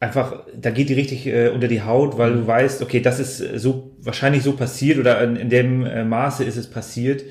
einfach, 0.00 0.44
da 0.54 0.70
geht 0.70 0.88
die 0.88 0.94
richtig 0.94 1.26
äh, 1.26 1.48
unter 1.48 1.68
die 1.68 1.82
Haut, 1.82 2.18
weil 2.18 2.34
du 2.34 2.46
weißt, 2.46 2.82
okay, 2.82 3.00
das 3.00 3.20
ist 3.20 3.40
äh, 3.40 3.58
so 3.58 3.96
wahrscheinlich 3.98 4.42
so 4.42 4.52
passiert 4.52 4.98
oder 4.98 5.22
in, 5.22 5.36
in 5.36 5.48
dem 5.48 5.86
äh, 5.86 6.04
Maße 6.04 6.44
ist 6.44 6.56
es 6.56 6.68
passiert. 6.68 7.24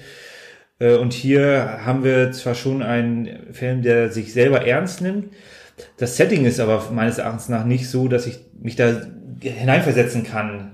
Äh, 0.79 0.95
und 0.95 1.13
hier 1.13 1.79
haben 1.85 2.03
wir 2.03 2.31
zwar 2.31 2.55
schon 2.55 2.81
einen 2.81 3.53
Film, 3.53 3.81
der 3.81 4.11
sich 4.11 4.33
selber 4.33 4.65
ernst 4.65 5.01
nimmt. 5.01 5.33
Das 5.97 6.17
Setting 6.17 6.45
ist 6.45 6.59
aber 6.59 6.91
meines 6.91 7.17
Erachtens 7.17 7.49
nach 7.49 7.65
nicht 7.65 7.89
so, 7.89 8.07
dass 8.07 8.27
ich 8.27 8.39
mich 8.59 8.75
da 8.75 9.01
hineinversetzen 9.41 10.23
kann. 10.23 10.69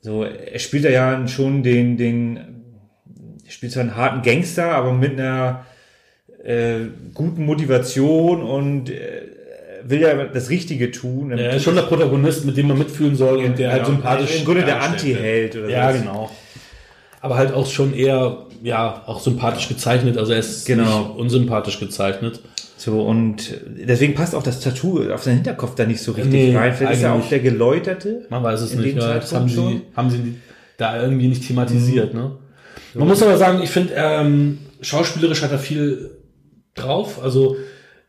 So, 0.00 0.22
er 0.22 0.58
spielt 0.60 0.84
da 0.84 0.90
ja 0.90 1.26
schon 1.26 1.62
den, 1.64 1.96
den, 1.96 2.62
spielt 3.48 3.72
zwar 3.72 3.82
einen 3.82 3.96
harten 3.96 4.22
Gangster, 4.22 4.70
aber 4.72 4.92
mit 4.92 5.18
einer 5.18 5.66
äh, 6.44 6.80
guten 7.14 7.44
Motivation 7.46 8.42
und 8.42 8.90
äh, 8.90 9.22
will 9.84 10.00
ja 10.00 10.24
das 10.26 10.50
Richtige 10.50 10.90
tun. 10.90 11.30
Er 11.32 11.54
ist 11.54 11.62
schon 11.64 11.74
der 11.74 11.82
Protagonist, 11.82 12.44
mit 12.44 12.56
dem 12.56 12.68
man 12.68 12.78
mitfühlen 12.78 13.16
soll 13.16 13.38
und 13.38 13.58
der 13.58 13.70
halt 13.72 13.84
Genau. 13.84 13.96
sympathisch 13.96 14.38
Im 14.40 14.44
Grunde 14.44 14.64
der. 14.64 14.82
Anti-Held 14.82 15.56
oder 15.56 15.68
Ja, 15.70 15.92
so. 15.92 15.98
genau. 15.98 16.30
Aber 17.20 17.36
halt 17.36 17.52
auch 17.52 17.66
schon 17.66 17.94
eher, 17.94 18.46
ja, 18.62 19.02
auch 19.06 19.20
sympathisch 19.20 19.68
gezeichnet. 19.68 20.18
Also 20.18 20.32
er 20.32 20.38
ist 20.40 20.66
Genau. 20.66 21.14
unsympathisch 21.16 21.80
gezeichnet. 21.80 22.40
So, 22.76 23.02
und 23.02 23.54
deswegen 23.76 24.14
passt 24.14 24.34
auch 24.36 24.42
das 24.44 24.60
Tattoo 24.60 25.10
auf 25.12 25.24
seinen 25.24 25.36
Hinterkopf 25.36 25.74
da 25.74 25.84
nicht 25.84 26.00
so 26.00 26.12
richtig 26.12 26.32
Nee, 26.32 26.56
rein. 26.56 26.72
Vielleicht 26.74 26.98
ist 26.98 27.02
er 27.02 27.14
auch 27.14 27.28
der 27.28 27.40
Geläuterte. 27.40 28.26
Man 28.30 28.42
weiß 28.44 28.60
es 28.60 28.74
nicht. 28.76 28.96
Ja, 28.96 29.14
das 29.14 29.32
haben 29.34 29.48
sie, 29.48 29.80
haben 29.96 30.10
sie 30.10 30.34
da 30.76 31.02
irgendwie 31.02 31.26
nicht 31.26 31.44
thematisiert. 31.46 32.14
Ne? 32.14 32.32
Man 32.94 33.08
muss 33.08 33.20
aber 33.22 33.36
sagen, 33.36 33.60
ich 33.64 33.70
finde, 33.70 33.94
ähm, 33.96 34.58
schauspielerisch 34.80 35.42
hat 35.42 35.50
er 35.50 35.58
viel 35.58 36.10
drauf. 36.74 37.22
Also, 37.22 37.56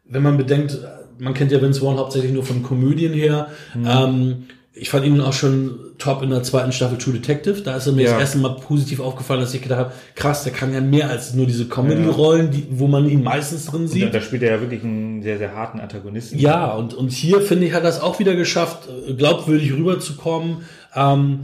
wenn 0.06 0.24
man 0.24 0.38
bedenkt, 0.38 0.78
man 1.18 1.34
kennt 1.34 1.52
ja 1.52 1.62
Vince 1.62 1.82
Vaughn 1.82 1.98
hauptsächlich 1.98 2.32
nur 2.32 2.44
von 2.44 2.64
Komödien 2.64 3.14
her. 3.14 3.48
Ähm, 3.86 4.46
ich 4.74 4.90
fand 4.90 5.06
ihn 5.06 5.20
auch 5.20 5.34
schon 5.34 5.78
top 5.98 6.22
in 6.24 6.30
der 6.30 6.44
zweiten 6.44 6.72
Staffel 6.72 6.98
True 6.98 7.14
Detective. 7.16 7.62
Da 7.62 7.76
ist 7.76 7.88
er 7.88 7.92
mir 7.94 8.04
Ja. 8.06 8.12
das 8.14 8.22
erste 8.22 8.38
Mal 8.38 8.56
positiv 8.56 9.02
aufgefallen, 9.02 9.42
dass 9.42 9.54
ich 9.54 9.62
gedacht 9.62 9.80
habe, 9.80 9.92
krass, 10.16 10.44
der 10.46 10.54
kann 10.54 10.74
ja 10.74 10.80
mehr 10.80 11.10
als 11.10 11.34
nur 11.34 11.46
diese 11.46 11.66
Comedy-Rollen, 11.68 12.52
die, 12.52 12.68
wo 12.72 12.88
man 12.88 13.10
ihn 13.10 13.22
meistens 13.22 13.66
drin 13.66 13.82
Da, 13.82 13.88
sieht. 13.90 14.14
da 14.14 14.22
spielt 14.22 14.44
er 14.44 14.52
ja 14.56 14.62
wirklich 14.62 14.82
einen 14.84 15.22
sehr, 15.22 15.38
sehr 15.38 15.54
harten 15.54 15.82
Antagonisten. 15.82 16.40
Ja, 16.40 16.72
und, 16.74 16.94
und 16.94 17.12
hier 17.12 17.42
finde 17.42 17.66
ich, 17.66 17.74
hat 17.74 17.84
er 17.84 17.90
es 17.90 18.00
auch 18.00 18.20
wieder 18.20 18.36
geschafft, 18.36 18.88
glaubwürdig 19.18 19.74
rüberzukommen. 19.74 20.60
Ähm, 20.96 21.40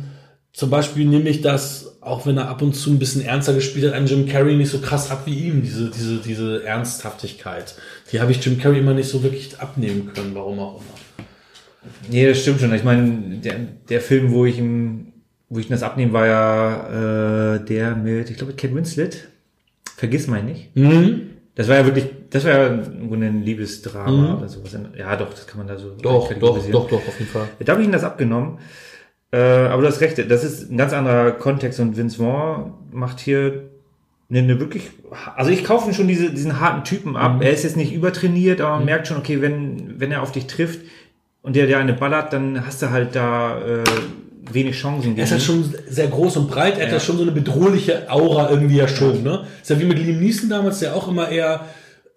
zum 0.53 0.69
Beispiel 0.69 1.05
nehme 1.05 1.27
ich 1.27 1.41
das, 1.41 1.94
auch 2.05 2.25
wenn 2.27 2.37
er 2.37 2.49
ab 2.49 2.61
und 2.61 2.73
zu 2.73 2.91
ein 2.91 2.99
bisschen 2.99 3.23
ernster 3.23 3.53
gespielt 3.53 3.87
hat, 3.87 3.93
an 3.93 4.05
Jim 4.05 4.27
Carrey 4.27 4.55
nicht 4.55 4.69
so 4.69 4.79
krass 4.79 5.09
ab 5.09 5.23
wie 5.25 5.47
ihm, 5.47 5.63
diese, 5.63 5.89
diese, 5.89 6.17
diese 6.17 6.63
Ernsthaftigkeit. 6.63 7.75
Die 8.11 8.21
habe 8.21 8.31
ich 8.31 8.45
Jim 8.45 8.59
Carrey 8.59 8.79
immer 8.79 8.93
nicht 8.93 9.09
so 9.09 9.23
wirklich 9.23 9.59
abnehmen 9.59 10.11
können, 10.13 10.35
warum 10.35 10.59
auch 10.59 10.75
immer. 10.75 11.25
Nee, 12.09 12.27
das 12.27 12.41
stimmt 12.41 12.61
schon. 12.61 12.73
Ich 12.73 12.83
meine, 12.83 13.37
der, 13.37 13.55
der 13.89 14.01
Film, 14.01 14.31
wo 14.31 14.45
ich 14.45 14.59
ihm, 14.59 15.13
wo 15.49 15.59
ich 15.59 15.65
ihm 15.67 15.71
das 15.71 15.83
abnehme, 15.83 16.13
war 16.13 16.27
ja 16.27 17.55
äh, 17.55 17.65
der 17.65 17.95
mit, 17.95 18.29
ich 18.29 18.37
glaube, 18.37 18.51
mit 18.51 18.61
Kate 18.61 18.75
Winslet. 18.75 19.27
Vergiss 19.97 20.27
mal 20.27 20.43
nicht. 20.43 20.75
Mhm. 20.75 21.21
Das 21.55 21.69
war 21.69 21.77
ja 21.77 21.85
wirklich, 21.85 22.05
das 22.29 22.43
war 22.43 22.51
ja 22.51 22.67
im 22.67 23.07
Grunde 23.07 23.27
ein 23.27 23.41
Liebesdrama 23.41 24.37
oder 24.37 24.49
sowas. 24.49 24.77
Ja, 24.97 25.15
doch, 25.15 25.31
das 25.31 25.47
kann 25.47 25.59
man 25.59 25.67
da 25.67 25.77
so 25.77 25.91
Doch, 26.01 26.31
doch, 26.33 26.59
doch, 26.69 26.89
doch, 26.89 27.07
auf 27.07 27.19
jeden 27.19 27.31
Fall. 27.31 27.47
Da 27.59 27.71
habe 27.71 27.81
ich 27.81 27.87
ihm 27.87 27.93
das 27.93 28.03
abgenommen. 28.03 28.59
Äh, 29.31 29.37
aber 29.37 29.81
du 29.81 29.87
hast 29.87 30.01
recht, 30.01 30.29
das 30.29 30.43
ist 30.43 30.71
ein 30.71 30.77
ganz 30.77 30.93
anderer 30.93 31.31
Kontext 31.31 31.79
und 31.79 31.97
Vince 31.97 32.17
Vaughn 32.17 32.73
macht 32.91 33.19
hier 33.19 33.63
eine, 34.29 34.39
eine 34.39 34.59
wirklich, 34.59 34.89
also 35.35 35.51
ich 35.51 35.63
kaufe 35.63 35.93
schon 35.93 36.07
diese, 36.07 36.31
diesen 36.31 36.59
harten 36.59 36.83
Typen 36.83 37.15
ab. 37.15 37.41
Er 37.41 37.51
ist 37.51 37.63
jetzt 37.63 37.77
nicht 37.77 37.93
übertrainiert, 37.93 38.61
aber 38.61 38.77
man 38.77 38.85
merkt 38.85 39.07
schon, 39.07 39.17
okay, 39.17 39.41
wenn, 39.41 39.99
wenn 39.99 40.11
er 40.11 40.21
auf 40.21 40.31
dich 40.31 40.47
trifft 40.47 40.79
und 41.41 41.55
der 41.55 41.67
dir 41.67 41.77
eine 41.77 41.93
ballert, 41.93 42.33
dann 42.33 42.65
hast 42.65 42.81
du 42.81 42.89
halt 42.89 43.15
da 43.15 43.59
äh, 43.59 43.83
wenig 44.51 44.75
Chancen. 44.75 45.17
Er 45.17 45.23
ist 45.23 45.31
halt 45.31 45.41
schon 45.41 45.73
sehr 45.89 46.07
groß 46.07 46.37
und 46.37 46.49
breit, 46.49 46.77
er 46.77 46.85
hat 46.85 46.93
ja 46.93 46.99
schon 46.99 47.17
so 47.17 47.23
eine 47.23 47.31
bedrohliche 47.31 48.09
Aura 48.09 48.49
irgendwie 48.49 48.77
ja 48.77 48.87
schon, 48.87 49.23
ne? 49.23 49.45
Ist 49.61 49.69
ja 49.69 49.79
wie 49.79 49.85
mit 49.85 49.99
Liam 49.99 50.19
Neeson 50.19 50.49
damals, 50.49 50.79
der 50.79 50.95
auch 50.95 51.07
immer 51.07 51.29
eher 51.29 51.65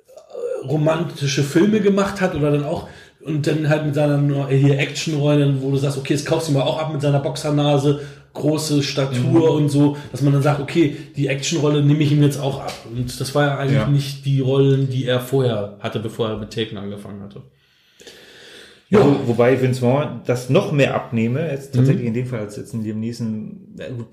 äh, 0.08 0.66
romantische 0.66 1.42
Filme 1.42 1.80
gemacht 1.80 2.20
hat 2.20 2.34
oder 2.34 2.50
dann 2.50 2.64
auch 2.64 2.88
und 3.28 3.46
dann 3.46 3.68
halt 3.68 3.86
mit 3.86 3.94
seiner 3.94 4.48
hier 4.48 4.78
Actionrollen, 4.78 5.62
wo 5.62 5.70
du 5.70 5.76
sagst, 5.76 5.98
okay, 5.98 6.14
jetzt 6.14 6.26
kaufst 6.26 6.48
du 6.48 6.52
mal 6.52 6.62
auch 6.62 6.78
ab 6.78 6.92
mit 6.92 7.00
seiner 7.02 7.20
Boxernase, 7.20 8.00
große 8.34 8.82
Statur 8.82 9.52
und 9.52 9.68
so, 9.68 9.96
dass 10.12 10.22
man 10.22 10.32
dann 10.32 10.42
sagt, 10.42 10.60
okay, 10.60 10.96
die 11.16 11.26
Actionrolle 11.28 11.82
nehme 11.82 12.00
ich 12.02 12.12
ihm 12.12 12.22
jetzt 12.22 12.40
auch 12.40 12.60
ab. 12.60 12.72
Und 12.94 13.20
das 13.20 13.34
war 13.34 13.44
ja 13.46 13.58
eigentlich 13.58 13.74
Ja. 13.78 13.86
nicht 13.88 14.24
die 14.26 14.40
Rollen, 14.40 14.88
die 14.90 15.04
er 15.06 15.20
vorher 15.20 15.76
hatte, 15.80 15.98
bevor 15.98 16.28
er 16.28 16.36
mit 16.38 16.52
Taken 16.52 16.76
angefangen 16.78 17.22
hatte. 17.22 17.42
Ja. 18.90 19.04
Wo, 19.04 19.28
wobei 19.28 19.60
Vince 19.60 19.80
Vaughn 19.80 20.22
das 20.24 20.48
noch 20.48 20.72
mehr 20.72 20.94
abnehme, 20.94 21.50
jetzt 21.50 21.74
tatsächlich 21.74 22.06
in 22.06 22.14
dem 22.14 22.26
Fall 22.26 22.40
als 22.40 22.56
jetzt 22.56 22.72
ein 22.72 22.82
Liam 22.82 23.00
Neeson. 23.00 23.74
Ja, 23.78 23.88
gut, 23.88 24.06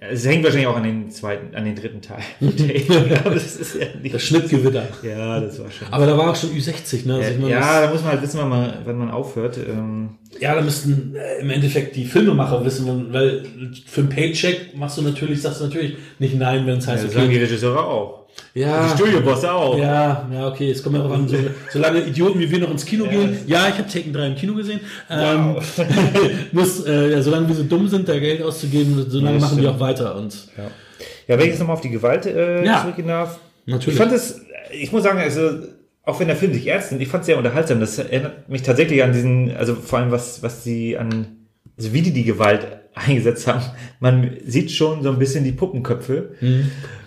es 0.00 0.26
hängt 0.26 0.44
wahrscheinlich 0.44 0.68
auch 0.68 0.76
an 0.76 0.84
den 0.84 1.10
zweiten, 1.10 1.54
an 1.54 1.64
den 1.64 1.74
dritten 1.74 2.00
Teil. 2.00 2.22
Aber 3.24 3.34
das 3.34 3.56
ist 3.56 3.74
ja 3.74 3.86
nicht. 4.00 4.14
Das 4.14 4.22
Schnittgewitter. 4.22 4.86
Ja, 5.02 5.40
das 5.40 5.58
war 5.58 5.70
schon. 5.70 5.88
Aber 5.90 6.06
da 6.06 6.16
war 6.16 6.30
auch 6.30 6.36
schon 6.36 6.50
Ü60, 6.50 7.06
ne? 7.06 7.16
Also 7.16 7.40
meine, 7.40 7.50
ja, 7.50 7.82
da 7.82 7.90
muss 7.90 8.02
man 8.02 8.12
halt 8.12 8.22
wissen, 8.22 8.38
wann 8.40 8.48
man, 8.48 8.72
wann 8.84 8.98
man 8.98 9.10
aufhört. 9.10 9.58
Ähm, 9.58 10.10
Ja, 10.40 10.54
da 10.54 10.62
müssten 10.62 11.14
äh, 11.16 11.40
im 11.40 11.50
Endeffekt 11.50 11.96
die 11.96 12.04
Filmemacher 12.04 12.64
wissen, 12.64 13.12
weil 13.12 13.44
für 13.86 14.02
ein 14.02 14.08
Paycheck 14.08 14.76
machst 14.76 14.96
du 14.98 15.02
natürlich, 15.02 15.42
sagst 15.42 15.60
du 15.60 15.64
natürlich 15.64 15.96
nicht 16.18 16.36
nein, 16.36 16.66
wenn 16.66 16.78
es 16.78 16.86
heißt, 16.86 17.04
das 17.04 17.12
sagen 17.12 17.28
die 17.28 17.36
okay. 17.36 17.44
Regisseure 17.44 17.84
auch. 17.84 18.23
Ja, 18.54 18.84
Die 18.86 18.90
Studiobosse 18.96 19.50
auch. 19.52 19.76
ja, 19.78 20.28
ja, 20.32 20.48
okay, 20.48 20.70
es 20.70 20.82
kommt 20.82 20.96
ja 20.96 21.04
auch 21.04 21.10
an, 21.10 21.26
so, 21.28 21.36
solange 21.72 22.00
Idioten 22.04 22.38
wie 22.38 22.48
wir 22.50 22.60
noch 22.60 22.70
ins 22.70 22.84
Kino 22.86 23.04
gehen. 23.06 23.36
Ja, 23.46 23.66
ich 23.68 23.78
habe 23.78 23.88
Taken 23.88 24.12
3 24.12 24.26
im 24.28 24.34
Kino 24.36 24.54
gesehen. 24.54 24.80
Ähm, 25.10 25.56
muss, 26.52 26.84
äh, 26.86 27.10
ja, 27.12 27.22
solange 27.22 27.48
wir 27.48 27.54
so 27.56 27.64
dumm 27.64 27.88
sind, 27.88 28.08
da 28.08 28.16
Geld 28.18 28.42
auszugeben, 28.42 29.04
solange 29.08 29.38
Ja, 29.38 29.40
machen 29.40 29.60
wir 29.60 29.70
auch 29.70 29.80
weiter. 29.80 30.14
Und 30.16 30.48
Ja, 30.56 31.36
wenn 31.36 31.40
ich 31.40 31.46
jetzt 31.46 31.58
nochmal 31.58 31.74
auf 31.74 31.80
die 31.82 31.90
Gewalt 31.90 32.26
äh, 32.26 32.64
Ja. 32.64 32.80
zurückgehen 32.82 33.08
darf. 33.08 33.40
Natürlich. 33.66 33.94
Ich 33.94 33.98
fand 33.98 34.12
es, 34.12 34.40
ich 34.72 34.92
muss 34.92 35.02
sagen, 35.02 35.18
also, 35.18 35.50
auch 36.04 36.20
wenn 36.20 36.26
der 36.28 36.36
Film 36.36 36.52
sich 36.52 36.66
ernst 36.66 36.90
nimmt, 36.92 37.02
ich 37.02 37.08
fand 37.08 37.22
es 37.22 37.26
sehr 37.26 37.38
unterhaltsam. 37.38 37.80
Das 37.80 37.98
erinnert 37.98 38.48
mich 38.48 38.62
tatsächlich 38.62 39.02
an 39.02 39.12
diesen, 39.12 39.56
also 39.56 39.74
vor 39.74 39.98
allem 39.98 40.10
was, 40.10 40.42
was 40.42 40.62
sie 40.62 40.96
an, 40.98 41.26
also 41.76 41.92
wie 41.92 42.02
die 42.02 42.12
die 42.12 42.24
Gewalt 42.24 42.66
eingesetzt 42.94 43.46
haben. 43.46 43.64
Man 44.00 44.36
sieht 44.46 44.70
schon 44.70 45.02
so 45.02 45.10
ein 45.10 45.18
bisschen 45.18 45.44
die 45.44 45.52
Puppenköpfe. 45.52 46.34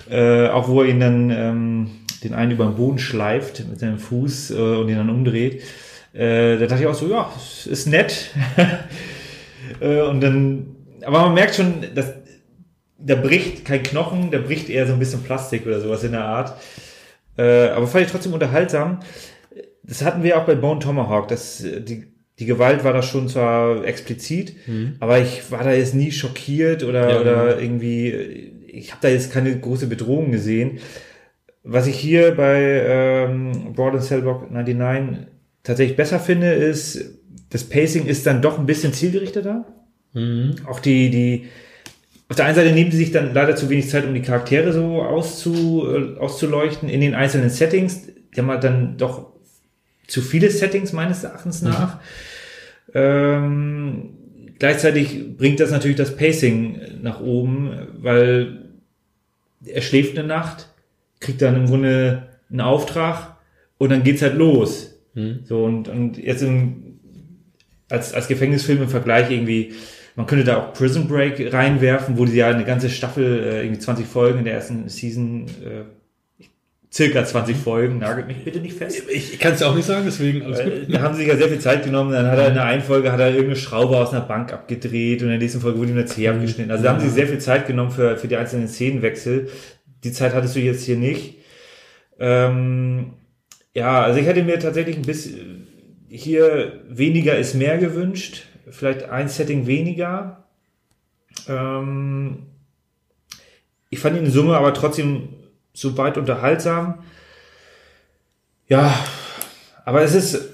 Äh, 0.09 0.47
auch 0.47 0.69
wo 0.69 0.81
er 0.81 0.89
ihn 0.89 0.99
dann 0.99 1.29
ähm, 1.31 1.89
den 2.23 2.33
einen 2.33 2.51
über 2.51 2.65
den 2.65 2.75
Boden 2.75 2.97
schleift 2.97 3.67
mit 3.69 3.79
seinem 3.79 3.99
Fuß 3.99 4.51
äh, 4.51 4.53
und 4.53 4.89
ihn 4.89 4.95
dann 4.95 5.09
umdreht. 5.09 5.63
Äh, 6.13 6.57
da 6.57 6.65
dachte 6.65 6.83
ich 6.83 6.87
auch 6.87 6.95
so, 6.95 7.09
ja, 7.09 7.31
ist 7.65 7.87
nett. 7.87 8.31
äh, 9.79 10.01
und 10.01 10.21
dann, 10.21 10.75
aber 11.03 11.21
man 11.21 11.33
merkt 11.33 11.55
schon, 11.55 11.85
dass 11.93 12.13
da 12.97 13.15
bricht 13.15 13.65
kein 13.65 13.83
Knochen, 13.83 14.31
da 14.31 14.39
bricht 14.39 14.69
eher 14.69 14.87
so 14.87 14.93
ein 14.93 14.99
bisschen 14.99 15.23
Plastik 15.23 15.65
oder 15.65 15.79
sowas 15.79 16.03
in 16.03 16.13
der 16.13 16.25
Art. 16.25 16.53
Äh, 17.37 17.69
aber 17.69 17.87
fand 17.87 18.05
ich 18.05 18.11
trotzdem 18.11 18.33
unterhaltsam. 18.33 18.99
Das 19.83 20.03
hatten 20.03 20.23
wir 20.23 20.37
auch 20.37 20.45
bei 20.45 20.55
Bone 20.55 20.79
Tomahawk. 20.79 21.27
Das, 21.27 21.63
äh, 21.63 21.81
die, 21.81 22.07
die 22.39 22.45
Gewalt 22.45 22.83
war 22.83 22.93
da 22.93 23.01
schon 23.01 23.27
zwar 23.29 23.83
explizit, 23.85 24.55
aber 24.99 25.19
ich 25.19 25.51
war 25.51 25.63
da 25.63 25.73
jetzt 25.73 25.95
nie 25.95 26.11
schockiert 26.11 26.83
oder, 26.83 27.09
Ja, 27.09 27.21
oder 27.21 27.59
irgendwie, 27.59 28.09
äh, 28.09 28.51
ich 28.67 28.91
habe 28.91 29.01
da 29.01 29.09
jetzt 29.09 29.31
keine 29.31 29.57
große 29.57 29.87
Bedrohung 29.87 30.31
gesehen. 30.31 30.79
Was 31.63 31.87
ich 31.87 31.97
hier 31.97 32.31
bei 32.31 32.83
ähm, 32.87 33.73
Broad 33.75 33.95
and 33.95 34.03
Cellblock 34.03 34.51
99 34.51 35.27
tatsächlich 35.63 35.97
besser 35.97 36.19
finde, 36.19 36.53
ist, 36.53 37.19
das 37.49 37.63
Pacing 37.63 38.05
ist 38.05 38.25
dann 38.27 38.41
doch 38.41 38.59
ein 38.59 38.65
bisschen 38.65 38.93
zielgerichteter. 38.93 39.65
Auch 40.67 40.79
die, 40.79 41.09
die, 41.09 41.47
auf 42.29 42.35
der 42.35 42.45
einen 42.45 42.55
Seite 42.55 42.71
nehmen 42.71 42.91
sie 42.91 42.97
sich 42.97 43.11
dann 43.11 43.33
leider 43.33 43.55
zu 43.55 43.69
wenig 43.69 43.89
Zeit, 43.89 44.05
um 44.05 44.13
die 44.13 44.21
Charaktere 44.21 44.71
so 44.73 45.01
auszu, 45.01 45.85
äh, 45.87 46.19
auszuleuchten 46.19 46.87
in 46.87 47.01
den 47.01 47.15
einzelnen 47.15 47.49
Settings. 47.49 48.03
Die 48.35 48.39
haben 48.39 48.49
halt 48.49 48.63
dann 48.63 48.97
doch 48.97 49.33
zu 50.07 50.21
viele 50.21 50.49
Settings 50.49 50.93
meines 50.93 51.23
Erachtens 51.23 51.61
nach. 51.61 51.99
Ähm, 52.93 54.13
gleichzeitig 54.57 55.37
bringt 55.37 55.59
das 55.59 55.71
natürlich 55.71 55.97
das 55.97 56.15
Pacing 56.15 56.79
nach 57.01 57.19
oben, 57.19 57.87
weil 57.99 58.69
er 59.65 59.81
schläft 59.81 60.17
eine 60.17 60.27
Nacht, 60.27 60.69
kriegt 61.19 61.41
dann 61.41 61.55
im 61.55 61.65
Grunde 61.67 62.29
einen 62.49 62.61
Auftrag 62.61 63.37
und 63.77 63.91
dann 63.91 64.03
geht's 64.03 64.21
halt 64.21 64.35
los. 64.35 64.99
So 65.45 65.63
und, 65.65 65.87
und 65.89 66.17
jetzt 66.17 66.43
im, 66.43 66.99
als, 67.89 68.13
als 68.13 68.27
Gefängnisfilm 68.27 68.83
im 68.83 68.89
Vergleich 68.89 69.31
irgendwie, 69.31 69.73
man 70.15 70.27
könnte 70.27 70.45
da 70.45 70.57
auch 70.57 70.73
Prison 70.73 71.07
Break 71.07 71.51
reinwerfen, 71.53 72.17
wo 72.17 72.25
die 72.25 72.35
ja 72.35 72.49
eine 72.49 72.65
ganze 72.65 72.89
Staffel, 72.89 73.43
äh, 73.43 73.63
irgendwie 73.63 73.79
20 73.79 74.05
Folgen 74.05 74.39
in 74.39 74.45
der 74.45 74.53
ersten 74.53 74.87
Season 74.89 75.47
äh, 75.63 75.83
circa 76.97 77.23
20 77.23 77.55
Folgen, 77.55 77.99
nagelt 77.99 78.25
mich 78.25 78.43
bitte 78.43 78.59
nicht 78.59 78.75
fest. 78.75 79.03
Ich, 79.07 79.33
ich 79.33 79.39
kann 79.39 79.53
es 79.53 79.59
ja 79.59 79.69
auch 79.69 79.75
nicht 79.75 79.85
sagen, 79.85 80.03
deswegen 80.03 80.41
alles 80.41 80.63
gut. 80.63 80.73
Da 80.89 81.01
haben 81.01 81.13
sie 81.13 81.21
sich 81.21 81.29
ja 81.29 81.37
sehr 81.37 81.49
viel 81.49 81.59
Zeit 81.59 81.83
genommen. 81.85 82.11
Dann 82.11 82.25
hat 82.25 82.39
er 82.39 82.47
in 82.47 82.55
der 82.55 82.65
einen 82.65 82.81
Folge 82.81 83.11
hat 83.11 83.19
er 83.19 83.27
irgendeine 83.27 83.55
Schraube 83.55 83.95
aus 83.95 84.11
einer 84.13 84.25
Bank 84.25 84.51
abgedreht 84.51 85.21
und 85.21 85.27
in 85.27 85.33
der 85.33 85.37
nächsten 85.37 85.61
Folge 85.61 85.77
wurde 85.77 85.91
ihm 85.91 85.95
der 85.95 86.07
Zeh 86.07 86.27
abgeschnitten. 86.27 86.71
Also 86.71 86.83
da 86.83 86.93
haben 86.93 86.99
sie 86.99 87.09
sehr 87.09 87.27
viel 87.27 87.37
Zeit 87.37 87.67
genommen 87.67 87.91
für, 87.91 88.17
für 88.17 88.27
die 88.27 88.35
einzelnen 88.35 88.67
Szenenwechsel. 88.67 89.47
Die 90.03 90.11
Zeit 90.11 90.33
hattest 90.33 90.55
du 90.55 90.59
jetzt 90.59 90.85
hier 90.85 90.97
nicht. 90.97 91.35
Ähm, 92.19 93.13
ja, 93.75 94.01
also 94.01 94.19
ich 94.19 94.25
hätte 94.25 94.41
mir 94.41 94.59
tatsächlich 94.59 94.95
ein 94.95 95.03
bisschen 95.03 95.67
hier 96.09 96.81
weniger 96.89 97.37
ist 97.37 97.53
mehr 97.53 97.77
gewünscht. 97.77 98.45
Vielleicht 98.71 99.03
ein 99.03 99.27
Setting 99.27 99.67
weniger. 99.67 100.45
Ähm, 101.47 102.47
ich 103.91 103.99
fand 103.99 104.17
ihn 104.17 104.25
in 104.25 104.31
Summe 104.31 104.57
aber 104.57 104.73
trotzdem 104.73 105.29
so 105.77 105.95
weit 105.95 106.17
unterhaltsam. 106.17 107.03
Ja, 108.67 108.97
aber 109.85 110.01
es 110.01 110.15
ist, 110.15 110.53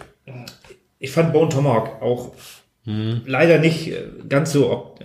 ich 0.99 1.11
fand 1.11 1.31
Bone 1.31 1.49
Tomahawk 1.49 2.01
auch 2.01 2.33
mhm. 2.83 3.21
leider 3.25 3.57
nicht 3.57 3.93
ganz 4.27 4.51
so, 4.51 4.95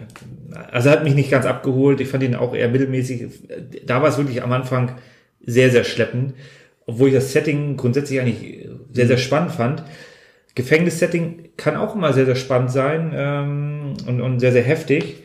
also 0.73 0.89
er 0.89 0.97
hat 0.97 1.05
mich 1.05 1.15
nicht 1.15 1.31
ganz 1.31 1.47
abgeholt. 1.47 2.01
Ich 2.01 2.09
fand 2.09 2.25
ihn 2.25 2.35
auch 2.35 2.53
eher 2.53 2.69
mittelmäßig. 2.69 3.29
Da 3.87 4.03
war 4.03 4.09
es 4.09 4.19
wirklich 4.19 4.43
am 4.43 4.53
Anfang 4.53 4.97
sehr, 5.41 5.71
sehr 5.71 5.85
schleppend, 5.85 6.35
obwohl 6.85 7.09
ich 7.09 7.15
das 7.15 7.33
Setting 7.33 7.77
grundsätzlich 7.77 8.21
eigentlich 8.21 8.69
sehr, 8.93 9.07
sehr 9.07 9.19
spannend 9.19 9.53
fand. 9.53 9.85
Gefängnissetting 10.57 11.51
kann 11.57 11.77
auch 11.77 11.95
immer 11.95 12.13
sehr, 12.13 12.27
sehr 12.27 12.35
spannend 12.35 12.73
sein 12.73 13.13
ähm, 13.15 13.95
und, 14.09 14.21
und 14.21 14.41
sehr, 14.41 14.51
sehr 14.51 14.65
heftig. 14.65 15.23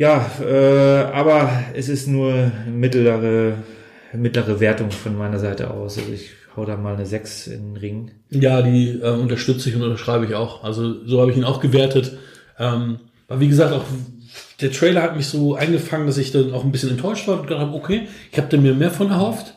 Ja, 0.00 0.30
äh, 0.40 1.12
aber 1.12 1.50
es 1.74 1.90
ist 1.90 2.06
nur 2.06 2.50
mittlere, 2.66 3.58
mittlere 4.14 4.58
Wertung 4.58 4.90
von 4.90 5.14
meiner 5.14 5.38
Seite 5.38 5.70
aus. 5.70 5.98
Also 5.98 6.10
ich 6.10 6.30
hau 6.56 6.64
da 6.64 6.78
mal 6.78 6.94
eine 6.94 7.04
6 7.04 7.48
in 7.48 7.74
den 7.74 7.76
Ring. 7.76 8.10
Ja, 8.30 8.62
die 8.62 8.98
äh, 8.98 9.10
unterstütze 9.10 9.68
ich 9.68 9.76
und 9.76 9.82
unterschreibe 9.82 10.24
ich 10.24 10.34
auch. 10.34 10.64
Also 10.64 11.04
so 11.04 11.20
habe 11.20 11.30
ich 11.32 11.36
ihn 11.36 11.44
auch 11.44 11.60
gewertet. 11.60 12.16
Ähm, 12.58 13.00
aber 13.28 13.40
wie 13.40 13.48
gesagt, 13.48 13.74
auch 13.74 13.84
der 14.62 14.72
Trailer 14.72 15.02
hat 15.02 15.16
mich 15.18 15.26
so 15.26 15.54
eingefangen, 15.54 16.06
dass 16.06 16.16
ich 16.16 16.32
dann 16.32 16.54
auch 16.54 16.64
ein 16.64 16.72
bisschen 16.72 16.92
enttäuscht 16.92 17.28
war 17.28 17.38
und 17.38 17.46
gedacht 17.46 17.60
habe, 17.60 17.76
okay, 17.76 18.08
ich 18.32 18.38
habe 18.38 18.48
da 18.48 18.56
mir 18.56 18.72
mehr 18.72 18.90
von 18.90 19.10
erhofft. 19.10 19.54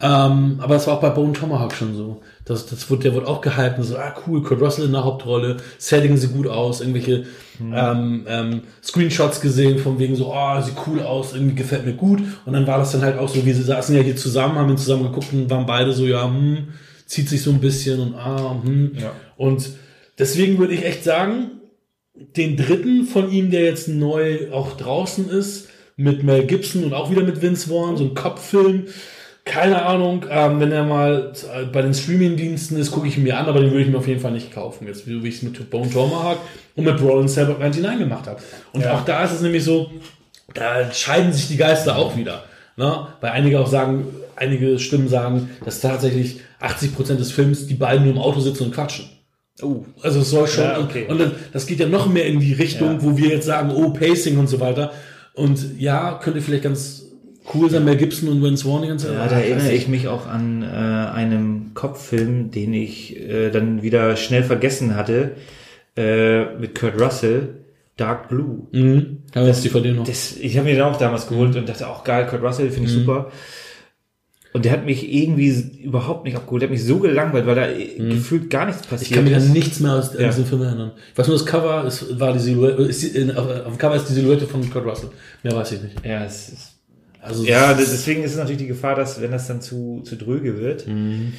Ähm, 0.00 0.58
aber 0.60 0.74
das 0.74 0.86
war 0.86 0.94
auch 0.94 1.00
bei 1.00 1.10
Bone 1.10 1.32
Tomahawk 1.32 1.72
schon 1.72 1.94
so. 1.94 2.20
Das, 2.44 2.66
das 2.66 2.90
wurde, 2.90 3.04
der 3.04 3.14
wurde 3.14 3.28
auch 3.28 3.40
gehalten, 3.40 3.82
so, 3.82 3.96
ah 3.96 4.14
cool, 4.26 4.42
Kurt 4.42 4.60
Russell 4.60 4.86
in 4.86 4.92
der 4.92 5.04
Hauptrolle, 5.04 5.58
Setting 5.78 6.16
sieht 6.16 6.32
gut 6.32 6.46
aus, 6.46 6.80
irgendwelche 6.80 7.24
mhm. 7.58 7.74
ähm, 7.74 8.26
ähm, 8.28 8.62
Screenshots 8.82 9.40
gesehen, 9.40 9.78
von 9.78 9.98
wegen 9.98 10.16
so, 10.16 10.32
oh, 10.34 10.60
sieht 10.60 10.74
cool 10.86 11.00
aus, 11.00 11.32
irgendwie 11.32 11.54
gefällt 11.54 11.86
mir 11.86 11.94
gut. 11.94 12.20
Und 12.44 12.52
dann 12.52 12.66
war 12.66 12.78
das 12.78 12.92
dann 12.92 13.02
halt 13.02 13.18
auch 13.18 13.28
so, 13.28 13.46
wir 13.46 13.54
saßen 13.54 13.94
ja 13.96 14.02
hier 14.02 14.16
zusammen, 14.16 14.56
haben 14.56 14.70
ihn 14.70 14.76
zusammen 14.76 15.04
geguckt 15.04 15.32
und 15.32 15.48
waren 15.48 15.64
beide 15.64 15.92
so, 15.92 16.04
ja, 16.04 16.24
hm, 16.24 16.68
zieht 17.06 17.28
sich 17.28 17.42
so 17.42 17.50
ein 17.50 17.60
bisschen 17.60 18.00
und 18.00 18.14
ah, 18.14 18.60
hm. 18.62 18.92
Ja. 19.00 19.12
Und 19.36 19.70
deswegen 20.18 20.58
würde 20.58 20.74
ich 20.74 20.84
echt 20.84 21.04
sagen, 21.04 21.52
den 22.14 22.56
dritten 22.56 23.06
von 23.06 23.30
ihm, 23.30 23.50
der 23.50 23.62
jetzt 23.62 23.88
neu 23.88 24.50
auch 24.52 24.76
draußen 24.76 25.28
ist, 25.28 25.68
mit 25.96 26.24
Mel 26.24 26.46
Gibson 26.46 26.84
und 26.84 26.92
auch 26.92 27.10
wieder 27.10 27.22
mit 27.22 27.40
Vince 27.40 27.68
Vaughn, 27.68 27.96
so 27.96 28.04
ein 28.04 28.14
Kopffilm, 28.14 28.86
keine 29.44 29.84
Ahnung, 29.84 30.24
ähm, 30.30 30.58
wenn 30.58 30.72
er 30.72 30.84
mal 30.84 31.32
bei 31.72 31.82
den 31.82 31.92
Streaming-Diensten 31.92 32.76
ist, 32.76 32.90
gucke 32.90 33.06
ich 33.06 33.18
ihn 33.18 33.24
mir 33.24 33.38
an, 33.38 33.46
aber 33.46 33.60
den 33.60 33.70
würde 33.70 33.82
ich 33.82 33.90
mir 33.90 33.98
auf 33.98 34.08
jeden 34.08 34.20
Fall 34.20 34.32
nicht 34.32 34.52
kaufen. 34.52 34.86
Jetzt, 34.86 35.06
wie 35.06 35.16
ich 35.28 35.36
es 35.36 35.42
mit 35.42 35.70
Bone 35.70 35.90
Tomahawk 35.90 36.38
und 36.76 36.84
mit 36.84 36.96
Brawl 36.96 37.28
Cyber 37.28 37.58
99 37.58 37.98
gemacht 37.98 38.26
habe. 38.26 38.40
Und 38.72 38.82
ja. 38.82 38.94
auch 38.94 39.04
da 39.04 39.24
ist 39.24 39.32
es 39.32 39.42
nämlich 39.42 39.62
so, 39.62 39.90
da 40.54 40.90
scheiden 40.92 41.32
sich 41.32 41.48
die 41.48 41.58
Geister 41.58 41.96
auch 41.96 42.16
wieder. 42.16 42.44
Ne? 42.76 43.06
Weil 43.20 43.32
einige 43.32 43.60
auch 43.60 43.66
sagen, 43.66 44.06
einige 44.34 44.78
Stimmen 44.78 45.08
sagen, 45.08 45.50
dass 45.64 45.80
tatsächlich 45.80 46.40
80% 46.60 47.16
des 47.16 47.30
Films 47.30 47.66
die 47.66 47.74
beiden 47.74 48.04
nur 48.04 48.14
im 48.14 48.20
Auto 48.20 48.40
sitzen 48.40 48.64
und 48.64 48.74
quatschen. 48.74 49.10
Oh. 49.62 49.84
Also 50.02 50.20
es 50.20 50.30
soll 50.30 50.48
schon. 50.48 50.64
Ja, 50.64 50.80
okay. 50.80 51.06
Und 51.06 51.20
dann, 51.20 51.32
das 51.52 51.66
geht 51.66 51.80
ja 51.80 51.86
noch 51.86 52.08
mehr 52.08 52.26
in 52.26 52.40
die 52.40 52.54
Richtung, 52.54 52.94
ja. 52.94 53.02
wo 53.02 53.16
wir 53.16 53.28
jetzt 53.28 53.46
sagen, 53.46 53.70
oh, 53.70 53.90
Pacing 53.90 54.38
und 54.38 54.48
so 54.48 54.58
weiter. 54.58 54.92
Und 55.34 55.78
ja, 55.78 56.18
könnte 56.22 56.40
vielleicht 56.40 56.64
ganz 56.64 57.03
cool 57.52 57.70
sein 57.70 57.84
Mel 57.84 57.96
Gibson 57.96 58.28
und 58.28 58.42
Vince 58.42 58.64
Vaughn 58.64 58.82
die 58.82 58.88
ganze 58.88 59.08
Zeit. 59.08 59.16
Ja, 59.16 59.28
da 59.28 59.38
erinnere 59.38 59.72
ich 59.72 59.88
mich 59.88 60.08
auch 60.08 60.26
an 60.26 60.62
äh, 60.62 60.66
einem 60.66 61.72
Kopffilm, 61.74 62.50
den 62.50 62.72
ich 62.72 63.18
äh, 63.20 63.50
dann 63.50 63.82
wieder 63.82 64.16
schnell 64.16 64.44
vergessen 64.44 64.96
hatte, 64.96 65.32
äh, 65.96 66.56
mit 66.56 66.78
Kurt 66.78 67.00
Russell. 67.00 67.60
Dark 67.96 68.28
Blue. 68.28 68.66
Mhm. 68.72 69.18
Ja, 69.34 69.46
das 69.46 69.58
ist 69.58 69.66
die 69.66 69.68
von 69.68 69.82
dir 69.82 69.92
noch. 69.92 70.04
Das, 70.04 70.36
ich 70.36 70.56
habe 70.56 70.68
mir 70.68 70.74
den 70.74 70.82
auch 70.82 70.98
damals 70.98 71.28
geholt 71.28 71.52
mhm. 71.52 71.58
und 71.58 71.68
dachte 71.68 71.88
auch 71.88 72.02
geil, 72.02 72.26
Kurt 72.26 72.42
Russell 72.42 72.70
finde 72.70 72.88
ich 72.88 72.96
mhm. 72.96 73.00
super. 73.00 73.30
Und 74.52 74.64
der 74.64 74.72
hat 74.72 74.84
mich 74.84 75.12
irgendwie 75.12 75.80
überhaupt 75.82 76.24
nicht 76.24 76.36
abgeholt. 76.36 76.62
Der 76.62 76.68
hat 76.68 76.72
mich 76.72 76.84
so 76.84 76.98
gelangweilt, 76.98 77.46
weil 77.46 77.54
da 77.56 77.66
mhm. 77.66 78.10
gefühlt 78.10 78.50
gar 78.50 78.66
nichts 78.66 78.86
passiert 78.86 79.10
Ich 79.10 79.16
kann 79.16 79.24
mich 79.24 79.34
an 79.34 79.52
nichts 79.52 79.80
mehr 79.80 79.92
aus 79.92 80.12
ja. 80.16 80.28
diesem 80.28 80.46
Film 80.46 80.62
erinnern. 80.62 80.92
Ich 81.12 81.18
weiß 81.18 81.26
nur, 81.26 81.36
das 81.36 81.46
Cover 81.46 81.84
ist, 81.84 82.20
war 82.20 82.32
die 82.32 82.38
Silhouette, 82.38 82.82
ist 82.82 83.36
auf, 83.36 83.48
auf, 83.48 83.72
dem 83.72 83.78
Cover 83.78 83.96
ist 83.96 84.08
die 84.08 84.12
Silhouette 84.12 84.46
von 84.46 84.68
Kurt 84.70 84.86
Russell. 84.86 85.10
Mehr 85.42 85.54
weiß 85.54 85.72
ich 85.72 85.82
nicht. 85.82 86.04
Ja, 86.04 86.24
es 86.24 86.48
ist 86.48 86.73
also 87.24 87.44
ja, 87.44 87.72
deswegen 87.74 88.22
ist 88.22 88.32
es 88.32 88.36
natürlich 88.36 88.58
die 88.60 88.66
Gefahr, 88.66 88.94
dass 88.94 89.20
wenn 89.20 89.30
das 89.30 89.46
dann 89.46 89.62
zu, 89.62 90.02
zu 90.04 90.16
dröge 90.16 90.58
wird, 90.58 90.86
mhm. 90.86 91.32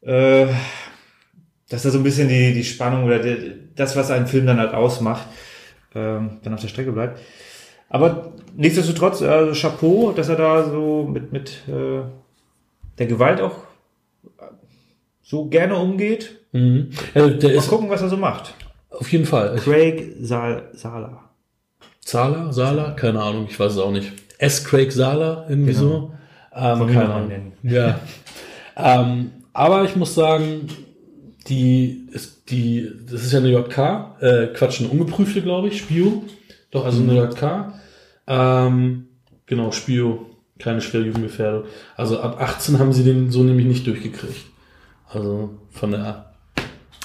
äh, 0.00 0.46
dass 1.68 1.82
da 1.82 1.90
so 1.90 1.98
ein 1.98 2.04
bisschen 2.04 2.28
die, 2.28 2.54
die 2.54 2.64
Spannung 2.64 3.04
oder 3.04 3.18
die, 3.18 3.54
das, 3.76 3.96
was 3.96 4.10
einen 4.10 4.26
Film 4.26 4.46
dann 4.46 4.58
halt 4.58 4.72
ausmacht, 4.72 5.26
ähm, 5.94 6.38
dann 6.42 6.54
auf 6.54 6.60
der 6.60 6.68
Strecke 6.68 6.92
bleibt. 6.92 7.20
Aber 7.90 8.32
nichtsdestotrotz, 8.56 9.20
also 9.20 9.52
Chapeau, 9.60 10.12
dass 10.12 10.28
er 10.28 10.36
da 10.36 10.70
so 10.70 11.04
mit, 11.04 11.32
mit 11.32 11.68
äh, 11.68 12.02
der 12.98 13.06
Gewalt 13.06 13.40
auch 13.40 13.56
so 15.22 15.46
gerne 15.46 15.76
umgeht. 15.76 16.38
Mhm. 16.52 16.90
Also 17.14 17.30
der 17.30 17.50
Mal 17.50 17.58
ist 17.58 17.68
gucken, 17.68 17.90
was 17.90 18.00
er 18.00 18.08
so 18.08 18.16
macht. 18.16 18.54
Auf 18.90 19.12
jeden 19.12 19.26
Fall. 19.26 19.56
Craig 19.56 20.16
Sal 20.20 20.70
Sala. 20.72 21.30
Sala? 22.00 22.52
Sala? 22.52 22.92
Keine 22.92 23.20
Ahnung, 23.20 23.46
ich 23.48 23.58
weiß 23.58 23.72
es 23.72 23.78
auch 23.78 23.92
nicht. 23.92 24.12
S. 24.40 24.64
Craig 24.64 24.90
Sala, 24.90 25.46
irgendwie 25.48 25.72
genau. 25.72 25.80
so. 25.82 26.12
Ähm, 26.54 26.86
keine 26.86 27.14
Ahnung. 27.14 27.52
Ja. 27.62 28.00
ähm, 28.76 29.32
aber 29.52 29.84
ich 29.84 29.96
muss 29.96 30.14
sagen, 30.14 30.66
die, 31.48 32.06
ist, 32.12 32.50
die, 32.50 32.90
das 33.10 33.22
ist 33.22 33.32
ja 33.32 33.38
eine 33.38 33.50
JK, 33.50 33.78
äh, 34.20 34.46
Quatsch, 34.48 34.80
eine 34.80 34.88
ungeprüfte, 34.88 35.42
glaube 35.42 35.68
ich, 35.68 35.78
Spio. 35.78 36.24
Doch, 36.70 36.86
also 36.86 37.02
eine 37.02 37.12
mhm. 37.12 37.18
JK. 37.18 37.72
Ähm, 38.26 39.08
genau, 39.46 39.72
Spio, 39.72 40.26
keine 40.58 40.80
schwere 40.80 41.04
Jugendgefährdung. 41.04 41.64
Also 41.96 42.20
ab 42.20 42.40
18 42.40 42.78
haben 42.78 42.92
sie 42.92 43.04
den 43.04 43.30
so 43.30 43.42
nämlich 43.42 43.66
nicht 43.66 43.86
durchgekriegt. 43.86 44.46
Also 45.08 45.50
von 45.70 45.90
der 45.90 46.32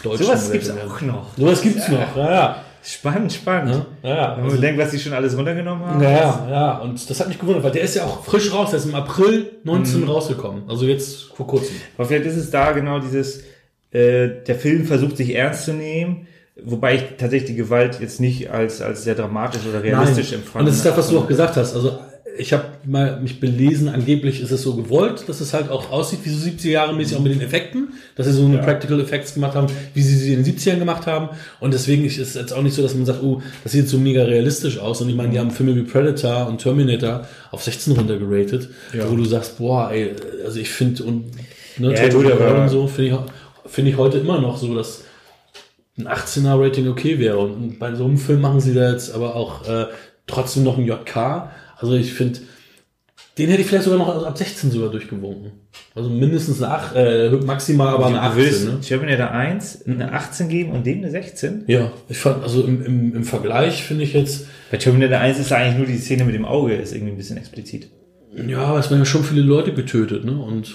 deutschen 0.03 0.25
Sowas 0.25 0.51
gibt's 0.51 0.69
auch 0.69 1.01
noch. 1.01 1.35
Sowas 1.37 1.61
gibt's 1.61 1.89
noch, 1.89 2.15
ja, 2.15 2.31
ja. 2.31 2.65
Spannend, 2.85 3.33
spannend. 3.33 3.85
Ja, 4.03 4.09
ja. 4.09 4.31
Wenn 4.35 4.43
man 4.43 4.51
also, 4.51 4.61
denkt, 4.61 4.79
was 4.79 4.91
die 4.91 4.99
schon 4.99 5.13
alles 5.13 5.35
runtergenommen 5.35 5.85
haben. 5.85 6.03
Ja, 6.03 6.11
ja, 6.11 6.47
ja. 6.49 6.77
Und 6.77 7.09
das 7.09 7.19
hat 7.19 7.27
mich 7.27 7.39
gewundert, 7.39 7.63
weil 7.63 7.71
der 7.71 7.81
ist 7.81 7.95
ja 7.95 8.03
auch 8.03 8.23
frisch 8.23 8.53
raus. 8.53 8.69
Der 8.69 8.79
ist 8.79 8.85
im 8.85 8.93
April 8.93 9.53
19 9.63 10.01
mhm. 10.01 10.09
rausgekommen. 10.09 10.63
Also 10.69 10.85
jetzt 10.85 11.23
vor 11.35 11.47
kurzem. 11.47 11.75
Aber 11.97 12.07
vielleicht 12.07 12.27
ist 12.27 12.37
es 12.37 12.51
da 12.51 12.73
genau 12.73 12.99
dieses, 12.99 13.39
äh, 13.91 14.29
der 14.45 14.55
Film 14.55 14.85
versucht 14.85 15.17
sich 15.17 15.33
ernst 15.33 15.65
zu 15.65 15.73
nehmen. 15.73 16.27
Wobei 16.63 16.95
ich 16.95 17.03
tatsächlich 17.17 17.51
die 17.51 17.55
Gewalt 17.55 17.99
jetzt 17.99 18.21
nicht 18.21 18.51
als, 18.51 18.81
als 18.81 19.03
sehr 19.03 19.15
dramatisch 19.15 19.61
oder 19.67 19.81
realistisch 19.81 20.31
Nein. 20.31 20.41
empfand. 20.41 20.59
Und 20.61 20.65
das 20.67 20.75
ist 20.75 20.85
das, 20.85 20.95
was 20.95 21.09
du 21.09 21.17
auch 21.17 21.27
gesagt 21.27 21.57
hast. 21.57 21.75
Also 21.75 21.99
ich 22.37 22.53
habe 22.53 22.65
mal 22.85 23.19
mich 23.21 23.39
belesen, 23.39 23.87
angeblich 23.89 24.41
ist 24.41 24.51
es 24.51 24.61
so 24.61 24.75
gewollt, 24.75 25.27
dass 25.27 25.41
es 25.41 25.53
halt 25.53 25.69
auch 25.69 25.91
aussieht 25.91 26.19
wie 26.23 26.29
so 26.29 26.45
70er 26.47 26.69
Jahre 26.69 26.93
mäßig, 26.93 27.17
auch 27.17 27.21
mit 27.21 27.33
den 27.33 27.41
Effekten, 27.41 27.89
dass 28.15 28.25
sie 28.27 28.33
so 28.33 28.45
eine 28.45 28.57
ja. 28.57 28.61
Practical 28.61 28.99
Effects 28.99 29.33
gemacht 29.33 29.55
haben, 29.55 29.67
wie 29.93 30.01
sie 30.01 30.17
sie 30.17 30.33
in 30.33 30.43
den 30.43 30.55
70ern 30.55 30.79
gemacht 30.79 31.07
haben. 31.07 31.29
Und 31.59 31.73
deswegen 31.73 32.05
ist 32.05 32.17
es 32.17 32.33
jetzt 32.33 32.53
auch 32.53 32.61
nicht 32.61 32.75
so, 32.75 32.81
dass 32.81 32.93
man 32.95 33.05
sagt, 33.05 33.23
oh, 33.23 33.41
das 33.63 33.71
sieht 33.71 33.87
so 33.87 33.97
mega 33.97 34.23
realistisch 34.23 34.79
aus. 34.79 35.01
Und 35.01 35.09
ich 35.09 35.15
meine, 35.15 35.29
die 35.29 35.39
haben 35.39 35.51
Filme 35.51 35.75
wie 35.75 35.83
Predator 35.83 36.47
und 36.47 36.59
Terminator 36.61 37.27
auf 37.51 37.63
16 37.63 37.95
runtergeratet, 37.95 38.69
ja. 38.93 39.09
wo 39.09 39.15
du 39.15 39.25
sagst, 39.25 39.57
boah, 39.57 39.91
ey, 39.91 40.11
also 40.43 40.59
ich 40.59 40.69
finde 40.69 41.03
und 41.03 41.25
ne, 41.77 41.93
ja, 41.93 42.09
gut, 42.09 42.25
und 42.25 42.69
so 42.69 42.87
finde 42.87 43.11
ich, 43.11 43.71
finde 43.71 43.91
ich 43.91 43.97
heute 43.97 44.17
immer 44.19 44.39
noch 44.39 44.57
so, 44.57 44.75
dass 44.75 45.03
ein 45.97 46.07
18er 46.07 46.61
Rating 46.61 46.89
okay 46.89 47.19
wäre. 47.19 47.39
Und 47.39 47.79
bei 47.79 47.95
so 47.95 48.05
einem 48.05 48.17
Film 48.17 48.41
machen 48.41 48.59
sie 48.59 48.73
da 48.73 48.91
jetzt 48.91 49.13
aber 49.13 49.35
auch 49.35 49.67
äh, 49.67 49.85
trotzdem 50.27 50.63
noch 50.63 50.77
ein 50.77 50.85
JK 50.85 51.49
also 51.77 51.93
ich 51.93 52.13
finde, 52.13 52.39
den 53.37 53.49
hätte 53.49 53.61
ich 53.61 53.67
vielleicht 53.67 53.83
sogar 53.83 53.99
noch 53.99 54.25
ab 54.25 54.37
16 54.37 54.71
sogar 54.71 54.89
durchgewunken. 54.89 55.51
Also 55.93 56.09
mindestens 56.09 56.61
eine 56.61 56.73
8, 56.73 56.95
äh, 56.95 57.29
maximal 57.45 57.93
aber 57.93 58.05
eine 58.05 58.21
18. 58.21 58.37
Willst, 58.37 58.65
ne? 58.65 58.79
Terminator 58.79 59.31
1 59.31 59.87
eine 59.87 60.13
18 60.13 60.47
geben 60.47 60.71
und 60.71 60.85
dem 60.85 60.99
eine 60.99 61.11
16? 61.11 61.65
Ja, 61.67 61.91
ich 62.07 62.17
fand, 62.17 62.43
also 62.43 62.63
im, 62.63 62.85
im, 62.85 63.15
im 63.15 63.23
Vergleich 63.23 63.83
finde 63.83 64.03
ich 64.03 64.13
jetzt. 64.13 64.47
Bei 64.71 64.77
Terminator 64.77 65.19
1 65.19 65.39
ist 65.39 65.51
eigentlich 65.51 65.77
nur 65.77 65.87
die 65.87 65.97
Szene 65.97 66.23
mit 66.23 66.33
dem 66.33 66.45
Auge, 66.45 66.75
ist 66.75 66.93
irgendwie 66.93 67.11
ein 67.11 67.17
bisschen 67.17 67.37
explizit. 67.37 67.89
Ja, 68.47 68.59
aber 68.59 68.79
es 68.79 68.89
werden 68.89 69.01
ja 69.01 69.05
schon 69.05 69.23
viele 69.23 69.41
Leute 69.41 69.73
getötet, 69.73 70.23
ne? 70.23 70.37
Und 70.37 70.73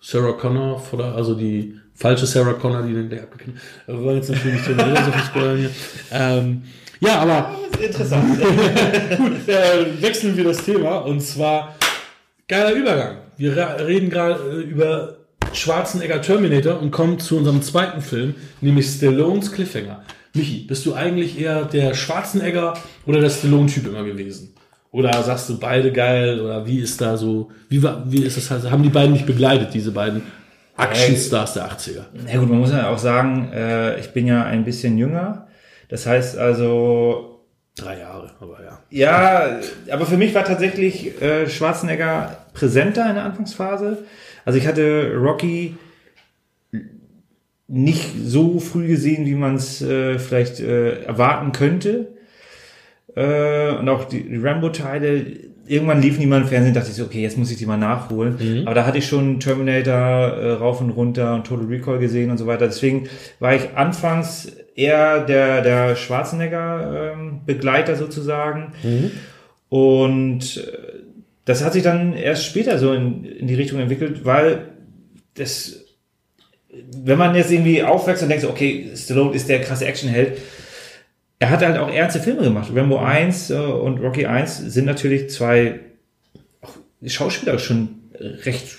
Sarah 0.00 0.32
Connor, 0.32 0.82
also 1.14 1.34
die 1.34 1.74
falsche 1.94 2.26
Sarah 2.26 2.52
Connor, 2.54 2.82
die 2.82 2.94
den 2.94 3.12
abgeknallt. 3.18 3.60
Wir 3.86 4.02
wollen 4.02 4.16
jetzt 4.16 4.30
natürlich 4.30 4.54
nicht 4.54 4.64
so 4.66 4.72
viel 5.12 5.22
spoilern 5.22 5.56
hier. 5.58 5.70
Ähm, 6.12 6.62
ja, 7.00 7.18
aber. 7.20 7.56
Interessant. 7.80 8.38
Gut, 9.16 9.48
äh, 9.48 10.02
wechseln 10.02 10.36
wir 10.36 10.44
das 10.44 10.64
Thema. 10.64 10.98
Und 10.98 11.20
zwar 11.20 11.74
Geiler 12.48 12.72
Übergang. 12.72 13.16
Wir 13.36 13.56
reden 13.80 14.08
gerade 14.08 14.40
äh, 14.40 14.60
über 14.60 15.16
Schwarzenegger 15.52 16.22
Terminator 16.22 16.80
und 16.80 16.92
kommen 16.92 17.18
zu 17.18 17.36
unserem 17.36 17.60
zweiten 17.62 18.02
Film, 18.02 18.34
nämlich 18.60 18.86
Stallones 18.86 19.50
Cliffhanger. 19.50 20.02
Michi, 20.32 20.64
bist 20.66 20.86
du 20.86 20.94
eigentlich 20.94 21.40
eher 21.40 21.64
der 21.64 21.94
Schwarzenegger 21.94 22.74
oder 23.04 23.20
der 23.20 23.30
Stallone-Typ 23.30 23.88
immer 23.88 24.04
gewesen? 24.04 24.54
Oder 24.92 25.22
sagst 25.22 25.48
du 25.48 25.58
beide 25.58 25.90
geil? 25.90 26.40
Oder 26.40 26.66
wie 26.66 26.78
ist 26.78 27.00
da 27.00 27.16
so, 27.16 27.50
wie, 27.68 27.82
war, 27.82 28.04
wie 28.06 28.22
ist 28.22 28.36
das, 28.36 28.52
also 28.52 28.70
haben 28.70 28.82
die 28.82 28.90
beiden 28.90 29.12
nicht 29.12 29.26
begleitet, 29.26 29.74
diese 29.74 29.90
beiden 29.90 30.22
Actionstars 30.76 31.54
der 31.54 31.68
80er? 31.70 32.04
Na 32.26 32.38
gut, 32.38 32.48
man 32.48 32.60
muss 32.60 32.70
ja 32.70 32.90
auch 32.90 32.98
sagen, 32.98 33.50
äh, 33.52 33.98
ich 33.98 34.12
bin 34.12 34.26
ja 34.26 34.44
ein 34.44 34.64
bisschen 34.64 34.98
jünger. 34.98 35.45
Das 35.88 36.06
heißt 36.06 36.36
also, 36.38 37.36
Drei 37.76 37.98
Jahre, 37.98 38.30
aber 38.40 38.58
ja. 38.64 38.78
Ja, 38.88 39.60
aber 39.92 40.06
für 40.06 40.16
mich 40.16 40.34
war 40.34 40.44
tatsächlich 40.44 41.20
äh, 41.20 41.46
Schwarzenegger 41.46 42.46
präsenter 42.54 43.06
in 43.06 43.16
der 43.16 43.24
Anfangsphase. 43.24 43.98
Also 44.46 44.58
ich 44.58 44.66
hatte 44.66 45.14
Rocky 45.14 45.76
nicht 47.68 48.12
so 48.24 48.60
früh 48.60 48.86
gesehen, 48.86 49.26
wie 49.26 49.34
man 49.34 49.56
es 49.56 49.82
äh, 49.82 50.18
vielleicht 50.18 50.60
äh, 50.60 51.02
erwarten 51.02 51.52
könnte. 51.52 52.16
Äh, 53.14 53.72
und 53.72 53.88
auch 53.90 54.04
die, 54.04 54.22
die 54.22 54.36
Rambo-Teile, 54.38 55.26
irgendwann 55.66 56.00
liefen 56.00 56.20
die 56.20 56.26
mal 56.26 56.40
im 56.40 56.48
Fernsehen, 56.48 56.72
dachte 56.72 56.88
ich 56.88 56.96
so, 56.96 57.04
okay, 57.04 57.20
jetzt 57.20 57.36
muss 57.36 57.50
ich 57.50 57.58
die 57.58 57.66
mal 57.66 57.76
nachholen. 57.76 58.36
Mhm. 58.40 58.66
Aber 58.66 58.74
da 58.74 58.86
hatte 58.86 58.96
ich 58.96 59.06
schon 59.06 59.38
Terminator 59.38 59.94
äh, 59.94 60.52
rauf 60.52 60.80
und 60.80 60.90
runter 60.90 61.34
und 61.34 61.46
Total 61.46 61.66
Recall 61.66 61.98
gesehen 61.98 62.30
und 62.30 62.38
so 62.38 62.46
weiter. 62.46 62.66
Deswegen 62.66 63.08
war 63.38 63.54
ich 63.54 63.76
anfangs 63.76 64.50
eher 64.76 65.24
der, 65.24 65.62
der 65.62 65.96
Schwarzenegger-Begleiter 65.96 67.92
ähm, 67.92 67.98
sozusagen. 67.98 68.74
Mhm. 68.82 69.10
Und 69.68 70.58
äh, 70.58 71.00
das 71.44 71.64
hat 71.64 71.72
sich 71.72 71.82
dann 71.82 72.12
erst 72.12 72.44
später 72.44 72.78
so 72.78 72.92
in, 72.92 73.24
in 73.24 73.48
die 73.48 73.54
Richtung 73.54 73.80
entwickelt, 73.80 74.24
weil 74.24 74.68
das, 75.34 75.84
wenn 77.02 77.18
man 77.18 77.34
jetzt 77.34 77.50
irgendwie 77.50 77.82
aufwächst 77.82 78.22
und 78.22 78.28
denkt, 78.28 78.42
so, 78.42 78.50
okay, 78.50 78.90
Stallone 78.94 79.34
ist 79.34 79.48
der 79.48 79.60
krasse 79.62 79.86
Actionheld, 79.86 80.38
er 81.38 81.50
hat 81.50 81.62
halt 81.62 81.78
auch 81.78 81.92
ernste 81.92 82.20
Filme 82.20 82.42
gemacht. 82.42 82.70
Rambo 82.74 82.98
1 82.98 83.50
äh, 83.50 83.54
und 83.56 83.98
Rocky 83.98 84.26
1 84.26 84.58
sind 84.58 84.84
natürlich 84.84 85.30
zwei 85.30 85.80
Schauspieler 87.04 87.58
schon 87.58 87.88
recht 88.18 88.76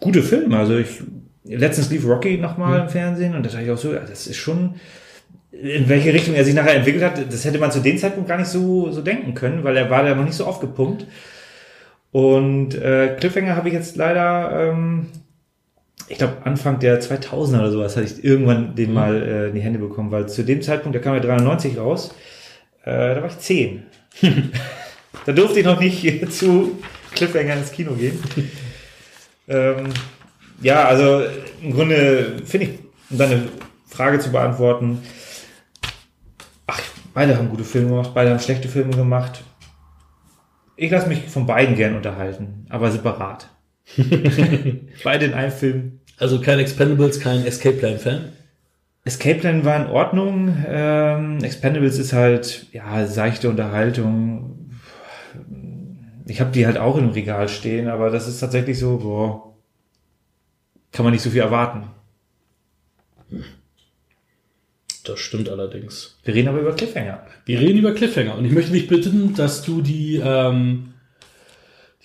gute 0.00 0.22
Filme. 0.22 0.58
Also 0.58 0.76
ich, 0.78 1.02
letztens 1.44 1.90
lief 1.90 2.06
Rocky 2.06 2.38
nochmal 2.38 2.78
mhm. 2.78 2.84
im 2.84 2.90
Fernsehen 2.90 3.34
und 3.34 3.44
da 3.44 3.50
dachte 3.50 3.64
ich 3.64 3.70
auch 3.70 3.78
so, 3.78 3.92
ja, 3.92 4.00
das 4.00 4.26
ist 4.26 4.36
schon, 4.36 4.76
in 5.62 5.88
welche 5.88 6.12
Richtung 6.12 6.34
er 6.34 6.44
sich 6.44 6.54
nachher 6.54 6.74
entwickelt 6.74 7.04
hat, 7.04 7.32
das 7.32 7.44
hätte 7.44 7.58
man 7.58 7.70
zu 7.70 7.80
dem 7.80 7.98
Zeitpunkt 7.98 8.28
gar 8.28 8.38
nicht 8.38 8.48
so, 8.48 8.90
so 8.90 9.00
denken 9.00 9.34
können, 9.34 9.64
weil 9.64 9.76
er 9.76 9.90
war 9.90 10.02
da 10.02 10.14
noch 10.14 10.24
nicht 10.24 10.36
so 10.36 10.44
aufgepumpt. 10.44 11.06
Und 12.12 12.74
äh, 12.74 13.16
Cliffhanger 13.18 13.56
habe 13.56 13.68
ich 13.68 13.74
jetzt 13.74 13.96
leider, 13.96 14.70
ähm, 14.70 15.06
ich 16.08 16.18
glaube 16.18 16.38
Anfang 16.44 16.78
der 16.78 17.00
2000er 17.00 17.58
oder 17.58 17.70
sowas, 17.70 17.96
hatte 17.96 18.06
ich 18.06 18.24
irgendwann 18.24 18.74
den 18.74 18.90
mhm. 18.90 18.94
mal 18.94 19.22
äh, 19.22 19.48
in 19.48 19.54
die 19.54 19.60
Hände 19.60 19.78
bekommen, 19.78 20.10
weil 20.10 20.28
zu 20.28 20.42
dem 20.42 20.62
Zeitpunkt, 20.62 20.94
der 20.94 21.02
kam 21.02 21.14
ja 21.14 21.20
93 21.20 21.78
raus, 21.78 22.14
äh, 22.84 23.14
da 23.14 23.22
war 23.22 23.28
ich 23.28 23.38
10. 23.38 23.82
da 25.26 25.32
durfte 25.32 25.60
ich 25.60 25.66
noch 25.66 25.80
nicht 25.80 26.32
zu 26.32 26.78
Cliffhanger 27.14 27.54
ins 27.56 27.72
Kino 27.72 27.92
gehen. 27.92 28.18
ähm, 29.48 29.88
ja, 30.62 30.84
also 30.86 31.22
im 31.62 31.72
Grunde 31.72 32.42
finde 32.44 32.66
ich, 32.66 32.72
um 33.10 33.18
deine 33.18 33.42
Frage 33.88 34.18
zu 34.18 34.30
beantworten, 34.30 35.02
Beide 37.16 37.38
haben 37.38 37.48
gute 37.48 37.64
Filme 37.64 37.88
gemacht, 37.88 38.10
beide 38.12 38.30
haben 38.30 38.40
schlechte 38.40 38.68
Filme 38.68 38.94
gemacht. 38.94 39.42
Ich 40.76 40.90
lasse 40.90 41.08
mich 41.08 41.26
von 41.28 41.46
beiden 41.46 41.74
gern 41.74 41.96
unterhalten, 41.96 42.66
aber 42.68 42.90
separat. 42.90 43.48
beide 45.02 45.24
in 45.24 45.32
einem 45.32 45.50
Film. 45.50 46.00
Also 46.18 46.42
kein 46.42 46.58
Expendables, 46.58 47.18
kein 47.18 47.46
Escape 47.46 47.78
Plan 47.78 47.96
Fan? 47.96 48.32
Escape 49.06 49.38
Plan 49.38 49.64
war 49.64 49.76
in 49.76 49.86
Ordnung. 49.86 50.62
Ähm, 50.68 51.42
Expendables 51.42 51.98
ist 51.98 52.12
halt, 52.12 52.66
ja, 52.72 53.06
seichte 53.06 53.48
Unterhaltung. 53.48 54.68
Ich 56.26 56.42
habe 56.42 56.52
die 56.52 56.66
halt 56.66 56.76
auch 56.76 56.98
im 56.98 57.08
Regal 57.08 57.48
stehen, 57.48 57.88
aber 57.88 58.10
das 58.10 58.28
ist 58.28 58.40
tatsächlich 58.40 58.78
so, 58.78 58.98
boah, 58.98 59.54
kann 60.92 61.04
man 61.04 61.14
nicht 61.14 61.22
so 61.22 61.30
viel 61.30 61.40
erwarten. 61.40 61.84
Das 65.06 65.20
stimmt 65.20 65.48
allerdings. 65.48 66.16
Wir 66.24 66.34
reden 66.34 66.48
aber 66.48 66.60
über 66.60 66.72
Cliffhanger. 66.72 67.22
Wir 67.44 67.60
reden 67.60 67.78
über 67.78 67.92
Cliffhanger. 67.92 68.36
Und 68.36 68.44
ich 68.44 68.52
möchte 68.52 68.72
dich 68.72 68.88
bitten, 68.88 69.34
dass 69.34 69.62
du 69.62 69.80
die, 69.80 70.20
ähm, 70.22 70.94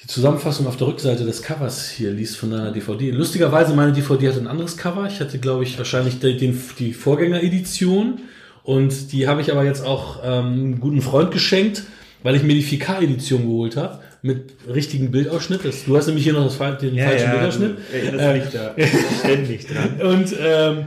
die 0.02 0.08
Zusammenfassung 0.08 0.68
auf 0.68 0.78
der 0.78 0.88
Rückseite 0.88 1.26
des 1.26 1.42
Covers 1.42 1.90
hier 1.90 2.12
liest 2.12 2.38
von 2.38 2.52
deiner 2.52 2.72
DVD. 2.72 3.10
Lustigerweise, 3.12 3.74
meine 3.74 3.92
DVD 3.92 4.30
hat 4.30 4.38
ein 4.38 4.48
anderes 4.48 4.78
Cover. 4.78 5.08
Ich 5.08 5.20
hatte, 5.20 5.40
glaube 5.40 5.64
ich, 5.64 5.78
wahrscheinlich 5.80 6.20
die, 6.20 6.54
die, 6.78 6.94
Vorgängeredition. 6.94 8.20
Und 8.64 9.12
die 9.12 9.28
habe 9.28 9.42
ich 9.42 9.52
aber 9.52 9.66
jetzt 9.66 9.84
auch 9.84 10.20
ähm, 10.24 10.46
einem 10.46 10.80
guten 10.80 11.02
Freund 11.02 11.32
geschenkt, 11.32 11.84
weil 12.22 12.36
ich 12.36 12.44
mir 12.44 12.54
die 12.54 12.64
4K-Edition 12.64 13.42
geholt 13.42 13.78
habe 13.78 14.00
mit 14.22 14.54
richtigen 14.72 15.10
Bildausschnitt. 15.10 15.62
du 15.64 15.98
hast 15.98 16.06
nämlich 16.06 16.24
hier 16.24 16.34
noch 16.34 16.46
das, 16.46 16.78
den 16.78 16.94
ja, 16.94 17.08
falschen 17.08 17.26
ja, 17.26 17.34
Bildausschnitt. 17.34 17.78
Erinnerst 17.92 18.54
mich 18.54 18.62
da 18.62 18.76
ständig 19.24 19.68
dran. 19.68 20.02
Und 20.08 20.36
ähm, 20.40 20.86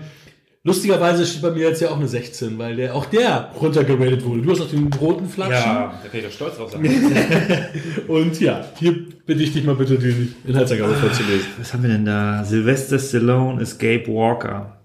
Lustigerweise 0.66 1.27
steht 1.27 1.42
bei 1.42 1.50
mir 1.50 1.68
jetzt 1.68 1.83
ja 1.83 1.90
auch 1.90 1.98
eine 1.98 2.09
16, 2.09 2.57
weil 2.57 2.77
der, 2.77 2.94
auch 2.94 3.05
der 3.05 3.50
runtergeratet 3.61 4.24
wurde. 4.24 4.40
Du 4.40 4.50
hast 4.50 4.62
auch 4.62 4.70
den 4.70 4.90
roten 4.94 5.29
Flatschen. 5.29 5.53
Ja, 5.53 6.00
da 6.03 6.09
kann 6.09 6.20
ich 6.20 6.24
doch 6.24 6.33
stolz 6.33 6.57
drauf 6.57 6.72
sein. 6.72 6.83
Und 8.09 8.40
ja, 8.40 8.64
hier 8.79 8.94
bitte 9.27 9.42
ich 9.42 9.53
dich 9.53 9.62
mal 9.62 9.74
bitte, 9.74 9.98
die 9.98 10.33
Inhaltsangabe 10.46 10.94
vorzulesen. 10.94 11.48
Was 11.59 11.74
haben 11.74 11.83
wir 11.83 11.90
denn 11.90 12.07
da? 12.07 12.42
Sylvester 12.44 12.98
Stallone 12.98 13.61
ist 13.61 13.79
Gabe 13.79 14.07
Walker. 14.07 14.79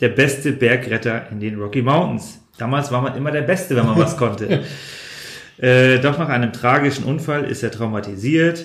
Der 0.00 0.08
beste 0.08 0.52
Bergretter 0.52 1.30
in 1.30 1.38
den 1.38 1.60
Rocky 1.60 1.82
Mountains. 1.82 2.40
Damals 2.56 2.90
war 2.90 3.02
man 3.02 3.14
immer 3.14 3.32
der 3.32 3.42
Beste, 3.42 3.76
wenn 3.76 3.84
man 3.84 3.98
was 3.98 4.16
konnte. 4.16 4.62
äh, 5.58 5.98
doch 5.98 6.18
nach 6.18 6.30
einem 6.30 6.54
tragischen 6.54 7.04
Unfall 7.04 7.44
ist 7.44 7.62
er 7.62 7.70
traumatisiert. 7.70 8.64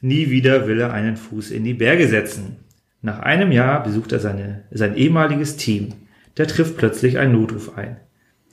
Nie 0.00 0.30
wieder 0.30 0.68
will 0.68 0.78
er 0.78 0.92
einen 0.92 1.16
Fuß 1.16 1.50
in 1.50 1.64
die 1.64 1.74
Berge 1.74 2.06
setzen. 2.06 2.67
Nach 3.00 3.20
einem 3.20 3.52
Jahr 3.52 3.82
besucht 3.82 4.12
er 4.12 4.20
seine, 4.20 4.64
sein 4.70 4.96
ehemaliges 4.96 5.56
Team. 5.56 5.94
Der 6.36 6.46
trifft 6.46 6.76
plötzlich 6.76 7.18
einen 7.18 7.32
Notruf 7.32 7.76
ein. 7.76 7.98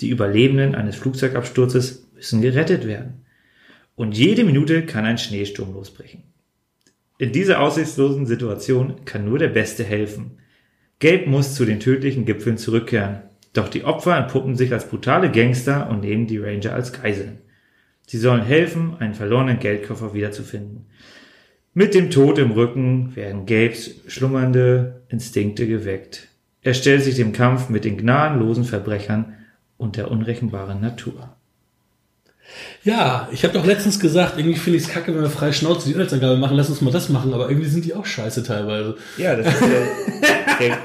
Die 0.01 0.10
Überlebenden 0.10 0.75
eines 0.75 0.95
Flugzeugabsturzes 0.95 2.08
müssen 2.13 2.41
gerettet 2.41 2.86
werden. 2.86 3.25
Und 3.95 4.17
jede 4.17 4.43
Minute 4.43 4.86
kann 4.86 5.05
ein 5.05 5.17
Schneesturm 5.17 5.73
losbrechen. 5.73 6.23
In 7.17 7.31
dieser 7.31 7.62
aussichtslosen 7.62 8.25
Situation 8.25 9.05
kann 9.05 9.25
nur 9.25 9.39
der 9.39 9.47
Beste 9.47 9.84
helfen. 9.84 10.39
Gabe 10.99 11.27
muss 11.27 11.55
zu 11.55 11.65
den 11.65 11.79
tödlichen 11.79 12.25
Gipfeln 12.25 12.58
zurückkehren. 12.58 13.21
Doch 13.53 13.69
die 13.69 13.86
Opfer 13.86 14.17
entpuppen 14.17 14.55
sich 14.55 14.73
als 14.73 14.89
brutale 14.89 15.31
Gangster 15.31 15.89
und 15.89 16.01
nehmen 16.01 16.27
die 16.27 16.38
Ranger 16.38 16.73
als 16.73 16.91
Geiseln. 16.91 17.39
Sie 18.05 18.17
sollen 18.17 18.43
helfen, 18.43 18.97
einen 18.99 19.13
verlorenen 19.13 19.60
Geldkoffer 19.60 20.13
wiederzufinden. 20.13 20.88
Mit 21.77 21.93
dem 21.93 22.09
Tod 22.09 22.38
im 22.38 22.51
Rücken 22.51 23.17
werden 23.17 23.45
Gabes 23.45 23.91
schlummernde 24.07 25.01
Instinkte 25.09 25.67
geweckt. 25.67 26.29
Er 26.61 26.73
stellt 26.73 27.03
sich 27.03 27.15
dem 27.15 27.33
Kampf 27.33 27.67
mit 27.67 27.83
den 27.83 27.97
gnadenlosen 27.97 28.63
Verbrechern 28.63 29.33
und 29.75 29.97
der 29.97 30.09
unrechenbaren 30.09 30.79
Natur. 30.79 31.35
Ja, 32.85 33.27
ich 33.33 33.43
habe 33.43 33.53
doch 33.53 33.65
letztens 33.65 33.99
gesagt, 33.99 34.38
irgendwie 34.38 34.57
finde 34.57 34.77
ich 34.77 34.85
es 34.85 34.89
kacke, 34.89 35.13
wenn 35.13 35.21
wir 35.21 35.29
freie 35.29 35.51
Schnauze 35.51 35.88
die 35.88 35.91
Inhaltsangabe 35.91 36.38
machen, 36.38 36.55
lass 36.55 36.69
uns 36.69 36.79
mal 36.79 36.91
das 36.91 37.09
machen, 37.09 37.33
aber 37.33 37.49
irgendwie 37.49 37.67
sind 37.67 37.83
die 37.83 37.93
auch 37.93 38.05
scheiße 38.05 38.43
teilweise. 38.43 38.95
Ja, 39.17 39.35
das 39.35 39.53
ist 39.53 39.61
der 40.61 40.77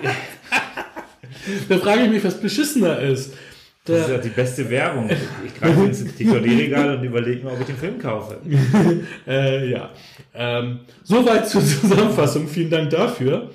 Da 1.68 1.78
frage 1.78 2.02
ich 2.02 2.10
mich, 2.10 2.24
was 2.24 2.40
beschissener 2.40 2.98
ist. 2.98 3.34
Das 3.90 4.06
ist 4.06 4.10
ja 4.10 4.18
die 4.18 4.28
beste 4.28 4.70
Werbung. 4.70 5.10
Ich 5.44 5.54
greife 5.54 5.84
ins 5.84 6.04
DVD-Regal 6.04 6.96
und 6.96 7.04
überlege 7.04 7.44
mir, 7.44 7.52
ob 7.52 7.60
ich 7.60 7.66
den 7.66 7.76
Film 7.76 7.98
kaufe. 7.98 8.38
äh, 9.26 9.70
ja. 9.70 9.90
Ähm, 10.34 10.80
soweit 11.02 11.48
zur 11.48 11.62
Zusammenfassung. 11.62 12.46
Vielen 12.48 12.70
Dank 12.70 12.90
dafür. 12.90 13.50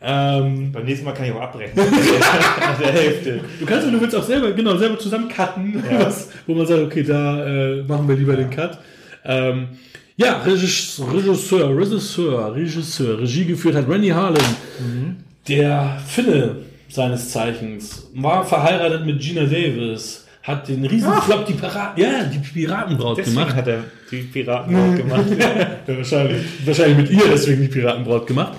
Ähm, 0.00 0.70
Beim 0.70 0.84
nächsten 0.84 1.04
Mal 1.04 1.12
kann 1.12 1.26
ich 1.26 1.32
auch 1.32 1.40
abbrechen. 1.40 1.78
An 1.80 2.76
der 2.80 2.92
Hälfte. 2.92 3.40
Du 3.58 3.66
kannst 3.66 3.86
und 3.86 3.94
du 3.94 4.00
willst 4.00 4.14
auch 4.14 4.22
selber, 4.22 4.52
genau, 4.52 4.76
selber 4.76 4.98
zusammen 4.98 5.28
cutten, 5.28 5.82
ja. 5.90 6.00
was, 6.06 6.28
wo 6.46 6.54
man 6.54 6.66
sagt, 6.66 6.82
okay, 6.82 7.02
da 7.02 7.44
äh, 7.44 7.82
machen 7.82 8.06
wir 8.06 8.14
lieber 8.14 8.36
den 8.36 8.50
Cut. 8.50 8.78
Ähm, 9.24 9.68
ja, 10.16 10.40
Regisseur, 10.42 11.12
Regisseur, 11.12 11.76
Regisseur, 11.76 12.54
Regisseur, 12.54 13.18
Regie 13.20 13.44
geführt 13.44 13.74
hat 13.74 13.88
Randy 13.88 14.08
Harlan, 14.08 14.42
mhm. 14.78 15.16
der 15.48 16.00
Finne 16.06 16.56
seines 16.88 17.30
Zeichens, 17.30 18.08
war 18.14 18.44
verheiratet 18.44 19.04
mit 19.06 19.20
Gina 19.20 19.42
Davis, 19.44 20.26
hat 20.42 20.68
den 20.68 20.84
Riesenflop, 20.84 21.46
die 21.46 21.52
Piraten, 21.54 22.02
ja, 22.02 22.24
die 22.24 22.38
Piratenbraut 22.38 23.18
deswegen 23.18 23.36
gemacht. 23.36 23.54
hat 23.54 23.66
er 23.68 23.84
die 24.10 24.22
Piratenbraut 24.22 24.96
gemacht. 24.96 25.24
ja, 25.38 25.96
wahrscheinlich, 25.96 26.42
wahrscheinlich 26.66 26.96
mit 26.96 27.10
ihr 27.10 27.28
deswegen 27.30 27.62
die 27.62 27.68
Piratenbraut 27.68 28.26
gemacht. 28.26 28.56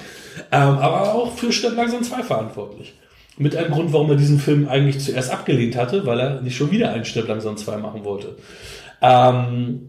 Ähm, 0.51 0.61
aber 0.61 1.13
auch 1.13 1.35
für 1.35 1.51
Stadt 1.51 1.75
langsam 1.75 2.03
2 2.03 2.23
verantwortlich. 2.23 2.93
Mit 3.37 3.55
einem 3.55 3.71
Grund, 3.71 3.91
warum 3.93 4.09
er 4.11 4.17
diesen 4.17 4.37
Film 4.39 4.67
eigentlich 4.67 4.99
zuerst 4.99 5.31
abgelehnt 5.31 5.75
hatte, 5.75 6.05
weil 6.05 6.19
er 6.19 6.41
nicht 6.41 6.55
schon 6.57 6.71
wieder 6.71 6.91
einen 6.91 7.05
Stadt 7.05 7.27
langsam 7.27 7.57
2 7.57 7.77
machen 7.77 8.03
wollte. 8.03 8.35
Ähm, 9.01 9.87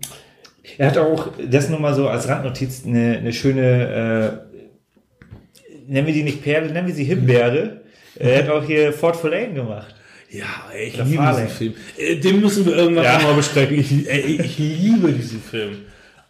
Er 0.78 0.86
hat 0.88 0.98
auch, 0.98 1.28
das 1.50 1.68
nur 1.68 1.80
mal 1.80 1.94
so 1.94 2.08
als 2.08 2.28
Randnotiz, 2.28 2.84
eine, 2.86 3.18
eine 3.18 3.32
schöne, 3.32 4.40
äh, 4.48 5.80
nennen 5.88 6.06
wir 6.06 6.14
die 6.14 6.22
nicht 6.22 6.42
Perle, 6.42 6.70
nennen 6.72 6.86
wir 6.86 6.94
sie 6.94 7.04
Himbeere. 7.04 7.79
Er 8.20 8.38
hat 8.44 8.50
auch 8.50 8.64
hier 8.64 8.92
Fort 8.92 9.16
Verlaine 9.16 9.54
gemacht. 9.54 9.94
Ja, 10.30 10.44
ey, 10.72 10.88
ich 10.88 10.94
Der 10.96 11.04
liebe 11.04 11.16
Farley. 11.22 11.42
diesen 11.46 11.56
Film. 11.56 11.74
Äh, 11.98 12.16
Den 12.16 12.40
müssen 12.40 12.66
wir 12.66 12.76
irgendwann 12.76 13.04
Ja. 13.04 13.18
mal 13.20 13.34
besprechen. 13.34 13.78
Ich, 13.80 14.08
ey, 14.08 14.40
ich 14.42 14.58
liebe 14.58 15.10
diesen 15.12 15.42
Film. 15.42 15.78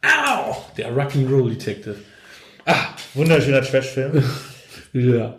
Au! 0.02 0.56
Der 0.78 0.94
Rock'n'Roll 0.96 1.50
Detective. 1.50 1.96
Wunderschöner 3.14 3.62
Trash-Film. 3.62 4.22
Ja. 4.92 5.36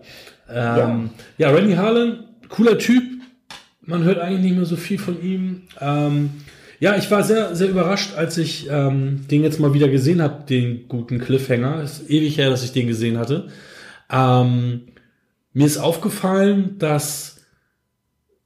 Ähm, 0.49 1.09
ja. 1.37 1.49
Randy 1.49 1.73
Harlan, 1.73 2.23
cooler 2.47 2.77
Typ. 2.77 3.03
Man 3.81 4.03
hört 4.05 4.19
eigentlich 4.19 4.41
nicht 4.43 4.55
mehr 4.55 4.65
so 4.65 4.77
viel 4.77 4.97
von 4.97 5.21
ihm. 5.21 5.63
Ähm, 5.81 6.29
ja, 6.79 6.95
ich 6.95 7.11
war 7.11 7.21
sehr, 7.23 7.53
sehr 7.53 7.67
überrascht, 7.67 8.15
als 8.15 8.37
ich 8.37 8.69
ähm, 8.69 9.25
den 9.29 9.43
jetzt 9.43 9.59
mal 9.59 9.73
wieder 9.73 9.89
gesehen 9.89 10.21
habe, 10.21 10.45
den 10.47 10.87
guten 10.87 11.19
Cliffhanger. 11.19 11.83
Ist 11.83 12.09
ewig 12.09 12.37
her, 12.37 12.49
dass 12.49 12.63
ich 12.63 12.71
den 12.71 12.87
gesehen 12.87 13.17
hatte. 13.17 13.47
Ähm, 14.09 14.83
mir 15.53 15.65
ist 15.65 15.77
aufgefallen, 15.77 16.75
dass 16.79 17.37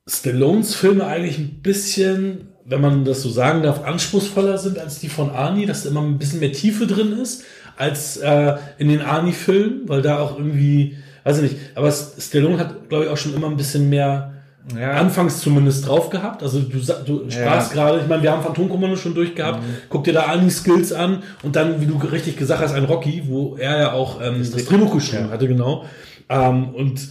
Stallones 0.08 0.76
Filme 0.76 1.06
eigentlich 1.06 1.38
ein 1.40 1.62
bisschen, 1.62 2.50
wenn 2.66 2.82
man 2.82 3.06
das 3.06 3.22
so 3.22 3.30
sagen 3.30 3.64
darf, 3.64 3.84
anspruchsvoller 3.84 4.58
sind 4.58 4.78
als 4.78 5.00
die 5.00 5.10
von 5.10 5.32
Arnie, 5.32 5.66
dass 5.66 5.84
da 5.84 5.90
immer 5.90 6.02
ein 6.02 6.18
bisschen 6.18 6.40
mehr 6.40 6.52
Tiefe 6.52 6.86
drin 6.88 7.12
ist 7.14 7.44
als 7.78 8.18
äh, 8.18 8.56
in 8.78 8.88
den 8.88 9.02
Arnie-Filmen, 9.02 9.82
weil 9.90 10.02
da 10.02 10.20
auch 10.20 10.38
irgendwie, 10.38 10.98
weiß 11.26 11.38
ich 11.42 11.44
nicht, 11.52 11.56
aber 11.76 11.92
Stallone 11.92 12.58
hat, 12.58 12.88
glaube 12.90 13.06
ich, 13.06 13.10
auch 13.10 13.18
schon 13.18 13.34
immer 13.34 13.48
ein 13.48 13.58
bisschen 13.58 13.90
mehr 13.90 14.32
Ja. 14.80 14.92
anfangs 14.94 15.42
zumindest 15.42 15.88
drauf 15.88 16.10
gehabt. 16.10 16.42
Also 16.42 16.60
du, 16.62 16.80
du 17.06 17.30
sprachst 17.30 17.74
gerade, 17.74 18.00
ich 18.00 18.08
meine, 18.08 18.24
wir 18.24 18.32
haben 18.32 18.42
Phantomkommando 18.44 18.96
schon 18.96 19.14
durchgehabt, 19.14 19.60
guck 19.90 20.04
dir 20.06 20.14
da 20.14 20.24
Arnie 20.28 20.50
Skills 20.52 20.94
an 20.94 21.22
und 21.44 21.56
dann, 21.56 21.82
wie 21.82 21.86
du 21.86 21.98
richtig 21.98 22.38
gesagt 22.38 22.62
hast, 22.62 22.74
ein 22.74 22.86
Rocky, 22.86 23.24
wo 23.28 23.58
er 23.60 23.78
ja 23.80 23.92
auch 23.94 24.22
ähm, 24.22 24.40
das, 24.40 24.66
Drehbuch 24.66 24.94
geschrieben 24.94 25.26
Ja. 25.26 25.32
hatte, 25.32 25.48
genau. 25.48 25.86
Ähm, 26.30 26.70
und 26.70 27.10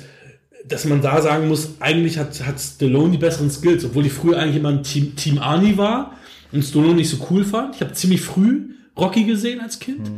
dass 0.67 0.85
man 0.87 1.03
da 1.03 1.21
sagen 1.21 1.49
muss, 1.49 1.75
eigentlich 1.81 2.19
hat, 2.19 2.45
hat 2.47 2.59
Stallone 2.59 3.13
die 3.13 3.19
besseren 3.19 3.51
Skills, 3.51 3.85
obwohl 3.85 4.07
ich 4.07 4.13
früher 4.13 4.39
eigentlich 4.39 4.57
immer 4.57 4.71
ein 4.71 4.83
Team, 4.83 5.15
Team 5.15 5.39
Arnie 5.39 5.77
war 5.77 6.13
und 6.53 6.63
Stallone 6.63 6.95
nicht 6.95 7.11
so 7.11 7.27
cool 7.31 7.45
fand. 7.45 7.75
Ich 7.75 7.81
habe 7.81 7.93
ziemlich 7.93 8.23
früh 8.23 8.71
Rocky 8.97 9.25
gesehen 9.25 9.61
als 9.61 9.79
Kind. 9.79 10.11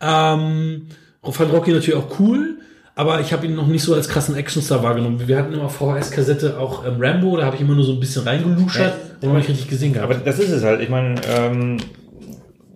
Ähm, 0.00 0.88
fand 1.22 1.52
Rocky 1.52 1.72
natürlich 1.72 1.94
auch 1.94 2.18
cool, 2.20 2.58
aber 2.94 3.20
ich 3.20 3.32
habe 3.32 3.46
ihn 3.46 3.54
noch 3.54 3.66
nicht 3.66 3.82
so 3.82 3.94
als 3.94 4.08
krassen 4.08 4.34
Actionstar 4.34 4.82
wahrgenommen. 4.82 5.26
Wir 5.26 5.38
hatten 5.38 5.54
immer 5.54 5.70
VHS-Kassette 5.70 6.58
auch 6.58 6.84
ähm, 6.86 6.96
Rambo, 6.98 7.36
da 7.36 7.46
habe 7.46 7.56
ich 7.56 7.62
immer 7.62 7.74
nur 7.74 7.84
so 7.84 7.92
ein 7.92 8.00
bisschen 8.00 8.24
reingeluschert 8.24 8.94
und 9.20 9.28
noch 9.28 9.38
nicht 9.38 9.48
richtig 9.48 9.68
gesehen 9.68 9.94
gehabt. 9.94 10.12
Aber 10.12 10.22
das 10.22 10.38
ist 10.38 10.50
es 10.50 10.62
halt. 10.62 10.80
Ich 10.80 10.90
meine, 10.90 11.14
ähm, 11.28 11.78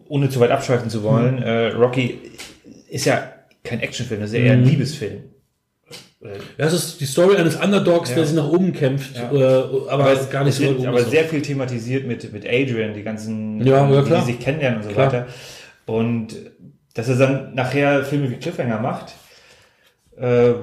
ohne 0.08 0.30
zu 0.30 0.40
weit 0.40 0.50
abschweifen 0.50 0.88
zu 0.88 1.02
wollen, 1.02 1.42
äh, 1.42 1.68
Rocky 1.72 2.18
ist 2.88 3.04
ja 3.04 3.22
kein 3.62 3.80
Actionfilm, 3.80 4.22
das 4.22 4.30
ist 4.30 4.36
ja 4.36 4.44
eher 4.44 4.52
ein 4.54 4.64
Liebesfilm. 4.64 5.24
Ja, 6.20 6.30
das 6.56 6.74
ist 6.74 7.00
die 7.00 7.06
Story 7.06 7.36
eines 7.36 7.56
Underdogs, 7.56 8.10
Ja. 8.10 8.16
der 8.16 8.24
sich 8.26 8.34
nach 8.34 8.48
oben 8.48 8.72
kämpft, 8.72 9.16
Ja. 9.16 9.30
äh, 9.32 9.64
aber, 9.88 10.16
gar 10.30 10.42
nicht 10.44 10.54
es 10.54 10.58
so 10.58 10.64
weit 10.64 10.78
oben 10.78 10.88
aber 10.88 10.98
ist. 11.00 11.10
sehr 11.10 11.24
viel 11.24 11.42
thematisiert 11.42 12.06
mit, 12.06 12.32
mit 12.32 12.44
Adrian, 12.44 12.92
die 12.94 13.02
ganzen, 13.04 13.64
Ja, 13.64 13.88
ja, 13.88 14.02
die 14.02 14.26
sich 14.26 14.40
kennenlernen 14.40 14.80
und 14.80 14.84
so 14.84 14.90
Klar. 14.90 15.06
weiter. 15.12 15.26
Und 15.86 16.34
dass 16.94 17.08
er 17.08 17.16
dann 17.16 17.54
nachher 17.54 18.04
Filme 18.04 18.30
wie 18.30 18.36
Cliffhanger 18.36 18.80
macht, 18.80 19.14
äh, 20.16 20.54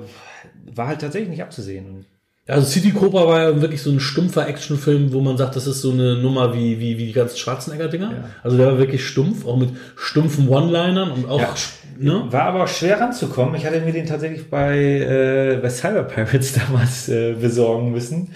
war 0.73 0.87
halt 0.87 0.99
tatsächlich 0.99 1.29
nicht 1.29 1.41
abzusehen. 1.43 2.05
Ja, 2.47 2.55
Also 2.55 2.67
City 2.67 2.91
Cobra 2.91 3.27
war 3.27 3.41
ja 3.41 3.61
wirklich 3.61 3.81
so 3.81 3.89
ein 3.89 3.99
stumpfer 3.99 4.47
Actionfilm, 4.47 5.11
wo 5.13 5.19
man 5.21 5.35
sagt, 5.37 5.55
das 5.55 5.65
ist 5.65 5.81
so 5.81 5.91
eine 5.91 6.15
Nummer 6.17 6.53
wie, 6.53 6.79
wie, 6.79 6.97
wie 6.97 7.07
die 7.07 7.11
ganzen 7.13 7.37
Schwarzenegger-Dinger. 7.37 8.11
Ja. 8.11 8.29
Also 8.43 8.57
der 8.57 8.67
war 8.67 8.77
wirklich 8.77 9.05
stumpf, 9.05 9.45
auch 9.47 9.57
mit 9.57 9.69
stumpfen 9.95 10.47
One-Linern 10.47 11.11
und 11.11 11.27
auch, 11.27 11.39
Ja. 11.41 11.53
ne? 11.97 12.23
War 12.29 12.43
aber 12.43 12.63
auch 12.63 12.67
schwer 12.67 12.99
ranzukommen. 12.99 13.55
Ich 13.55 13.65
hatte 13.65 13.81
mir 13.81 13.91
den 13.93 14.05
tatsächlich 14.05 14.49
bei, 14.49 14.77
äh, 14.77 15.59
bei 15.61 15.69
Cyber 15.69 16.03
Pirates 16.03 16.53
damals 16.67 17.09
äh, 17.09 17.33
besorgen 17.33 17.91
müssen. 17.91 18.29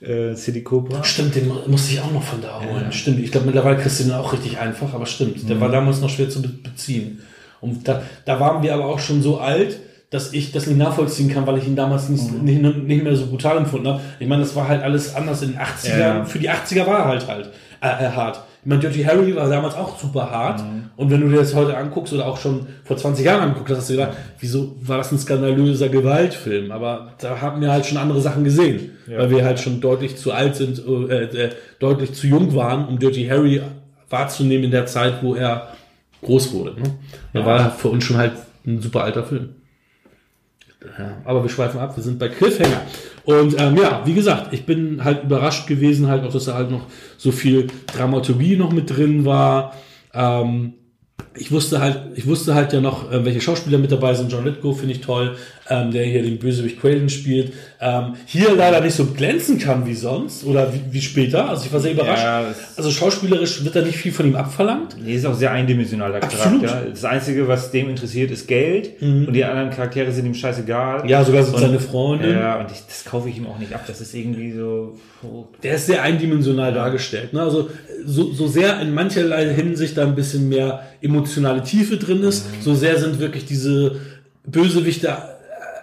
Äh, 0.00 0.34
City 0.36 0.62
Cobra. 0.62 1.02
Stimmt, 1.02 1.34
den 1.34 1.50
musste 1.66 1.92
ich 1.94 2.00
auch 2.00 2.12
noch 2.12 2.22
von 2.22 2.40
da 2.42 2.60
holen. 2.60 2.92
Stimmt, 2.92 3.18
ich 3.18 3.32
glaube 3.32 3.46
mittlerweile 3.46 3.78
kriegst 3.78 3.98
du 3.98 4.04
den 4.04 4.12
auch 4.12 4.32
richtig 4.32 4.58
einfach, 4.58 4.92
aber 4.94 5.06
stimmt, 5.06 5.42
Mhm. 5.42 5.48
der 5.48 5.60
war 5.60 5.70
damals 5.70 6.00
noch 6.00 6.10
schwer 6.10 6.28
zu 6.28 6.40
be 6.42 6.48
beziehen. 6.48 7.20
Und 7.60 7.88
da, 7.88 8.02
da 8.24 8.38
waren 8.38 8.62
wir 8.62 8.74
aber 8.74 8.84
auch 8.84 9.00
schon 9.00 9.22
so 9.22 9.38
alt, 9.38 9.80
dass 10.10 10.32
ich 10.32 10.52
das 10.52 10.66
nicht 10.66 10.78
nachvollziehen 10.78 11.28
kann, 11.30 11.46
weil 11.46 11.58
ich 11.58 11.66
ihn 11.66 11.76
damals 11.76 12.08
nicht, 12.08 12.32
Mhm. 12.32 12.44
nicht, 12.44 12.62
nicht 12.86 13.02
mehr 13.04 13.14
so 13.14 13.26
brutal 13.26 13.58
empfunden 13.58 13.88
habe. 13.88 14.00
Ich 14.18 14.26
meine, 14.26 14.42
das 14.42 14.56
war 14.56 14.66
halt 14.68 14.82
alles 14.82 15.14
anders 15.14 15.42
in 15.42 15.50
den 15.52 15.58
80ern. 15.60 15.98
Ja. 15.98 16.24
Für 16.24 16.38
die 16.38 16.48
80er 16.50 16.86
war 16.86 17.00
er 17.00 17.04
halt 17.06 17.26
halt 17.28 17.50
äh, 17.82 17.86
äh, 18.06 18.10
hart. 18.10 18.40
Ich 18.62 18.66
meine, 18.68 18.80
Dirty 18.80 19.04
Harry 19.04 19.36
war 19.36 19.48
damals 19.48 19.74
auch 19.76 19.98
super 19.98 20.30
hart. 20.30 20.60
Mhm. 20.62 20.84
Und 20.96 21.10
wenn 21.10 21.20
du 21.20 21.28
dir 21.28 21.36
das 21.36 21.54
heute 21.54 21.76
anguckst 21.76 22.12
oder 22.12 22.26
auch 22.26 22.38
schon 22.38 22.66
vor 22.84 22.96
20 22.96 23.24
Jahren 23.24 23.50
anguckst, 23.50 23.74
hast 23.76 23.88
du 23.90 23.94
gedacht, 23.94 24.16
wieso 24.40 24.74
war 24.80 24.96
das 24.98 25.12
ein 25.12 25.18
skandalöser 25.18 25.88
Gewaltfilm? 25.90 26.72
Aber 26.72 27.12
da 27.20 27.40
haben 27.40 27.60
wir 27.60 27.70
halt 27.70 27.86
schon 27.86 27.98
andere 27.98 28.20
Sachen 28.20 28.42
gesehen, 28.44 28.92
weil 29.06 29.30
wir 29.30 29.44
halt 29.44 29.60
schon 29.60 29.80
deutlich 29.80 30.16
zu 30.16 30.32
alt 30.32 30.56
sind, 30.56 30.82
äh, 30.86 31.24
äh, 31.24 31.50
deutlich 31.78 32.14
zu 32.14 32.26
jung 32.26 32.54
waren, 32.54 32.88
um 32.88 32.98
Dirty 32.98 33.26
Harry 33.26 33.60
wahrzunehmen 34.10 34.64
in 34.64 34.70
der 34.70 34.86
Zeit, 34.86 35.22
wo 35.22 35.34
er 35.34 35.68
groß 36.22 36.52
wurde. 36.52 36.80
Ne? 36.80 36.90
Da 37.34 37.44
war 37.46 37.70
für 37.70 37.88
uns 37.88 38.04
schon 38.04 38.16
halt 38.16 38.32
ein 38.66 38.80
super 38.80 39.04
alter 39.04 39.22
Film. 39.22 39.50
Ja, 40.80 41.16
aber 41.24 41.42
wir 41.42 41.50
schweifen 41.50 41.80
ab, 41.80 41.96
wir 41.96 42.04
sind 42.04 42.18
bei 42.18 42.28
Cliffhanger. 42.28 42.82
Und 43.24 43.60
ähm, 43.60 43.76
ja, 43.76 44.02
wie 44.04 44.14
gesagt, 44.14 44.52
ich 44.52 44.64
bin 44.64 45.02
halt 45.02 45.24
überrascht 45.24 45.66
gewesen, 45.66 46.06
halt 46.06 46.24
auch, 46.24 46.32
dass 46.32 46.44
da 46.44 46.54
halt 46.54 46.70
noch 46.70 46.86
so 47.16 47.32
viel 47.32 47.66
Dramaturgie 47.86 48.56
noch 48.56 48.72
mit 48.72 48.96
drin 48.96 49.24
war. 49.24 49.74
Ähm, 50.14 50.74
ich 51.34 51.50
wusste 51.50 51.80
halt, 51.80 52.16
ich 52.16 52.26
wusste 52.26 52.54
halt 52.54 52.72
ja 52.72 52.80
noch, 52.80 53.10
äh, 53.10 53.24
welche 53.24 53.40
Schauspieler 53.40 53.78
mit 53.78 53.90
dabei 53.90 54.14
sind. 54.14 54.30
John 54.30 54.44
Lithgow 54.44 54.78
finde 54.78 54.94
ich 54.94 55.00
toll, 55.00 55.36
ähm, 55.70 55.90
der 55.90 56.04
hier 56.04 56.22
den 56.22 56.38
Bösewicht 56.38 56.80
Quaiden 56.80 57.08
spielt. 57.08 57.52
Ähm, 57.80 58.14
hier 58.26 58.54
leider 58.56 58.80
nicht 58.80 58.94
so 58.94 59.06
glänzen 59.06 59.58
kann 59.58 59.86
wie 59.86 59.94
sonst 59.94 60.44
oder 60.44 60.72
wie, 60.72 60.80
wie 60.90 61.00
später. 61.00 61.48
Also 61.48 61.66
ich 61.66 61.72
war 61.72 61.80
sehr 61.80 61.92
überrascht. 61.92 62.22
Ja, 62.22 62.44
also 62.76 62.90
schauspielerisch 62.90 63.64
wird 63.64 63.76
da 63.76 63.82
nicht 63.82 63.96
viel 63.98 64.12
von 64.12 64.26
ihm 64.26 64.34
abverlangt. 64.36 64.96
Nee, 65.02 65.14
ist 65.14 65.26
auch 65.26 65.34
sehr 65.34 65.52
eindimensional, 65.52 66.12
der 66.12 66.22
Absolut. 66.22 66.64
Charakter. 66.64 66.90
Das 66.90 67.04
Einzige, 67.04 67.46
was 67.46 67.70
dem 67.70 67.88
interessiert, 67.90 68.30
ist 68.30 68.46
Geld. 68.48 69.00
Und 69.00 69.32
die 69.32 69.44
anderen 69.44 69.70
Charaktere 69.70 70.10
sind 70.12 70.26
ihm 70.26 70.34
scheißegal. 70.34 71.08
Ja, 71.08 71.24
sogar 71.24 71.42
so 71.44 71.54
Und- 71.54 71.60
seine 71.60 71.78
Freundin. 71.80 72.32
Ja, 72.32 72.58
und 72.60 72.70
ich, 72.70 72.78
das 72.86 73.04
kaufe 73.04 73.28
ich 73.28 73.36
ihm 73.36 73.46
auch 73.46 73.58
nicht 73.58 73.72
ab. 73.74 73.84
Das 73.86 74.00
ist 74.00 74.14
irgendwie 74.14 74.52
so. 74.52 74.96
oh, 75.22 75.46
Der 75.62 75.74
ist 75.74 75.86
sehr 75.86 76.02
eindimensional 76.02 76.72
dargestellt. 76.72 77.32
Ne? 77.32 77.42
Also 77.42 77.70
so, 78.04 78.32
so 78.32 78.46
sehr 78.46 78.80
in 78.80 78.94
mancherlei 78.94 79.52
Hinsicht 79.54 79.96
da 79.96 80.02
ein 80.04 80.14
bisschen 80.14 80.48
mehr 80.48 80.82
emotionale 81.02 81.62
Tiefe 81.62 81.96
drin 81.96 82.22
ist, 82.22 82.46
so 82.62 82.74
sehr 82.74 82.98
sind 82.98 83.18
wirklich 83.20 83.44
diese 83.44 83.96
Bösewichte 84.46 85.16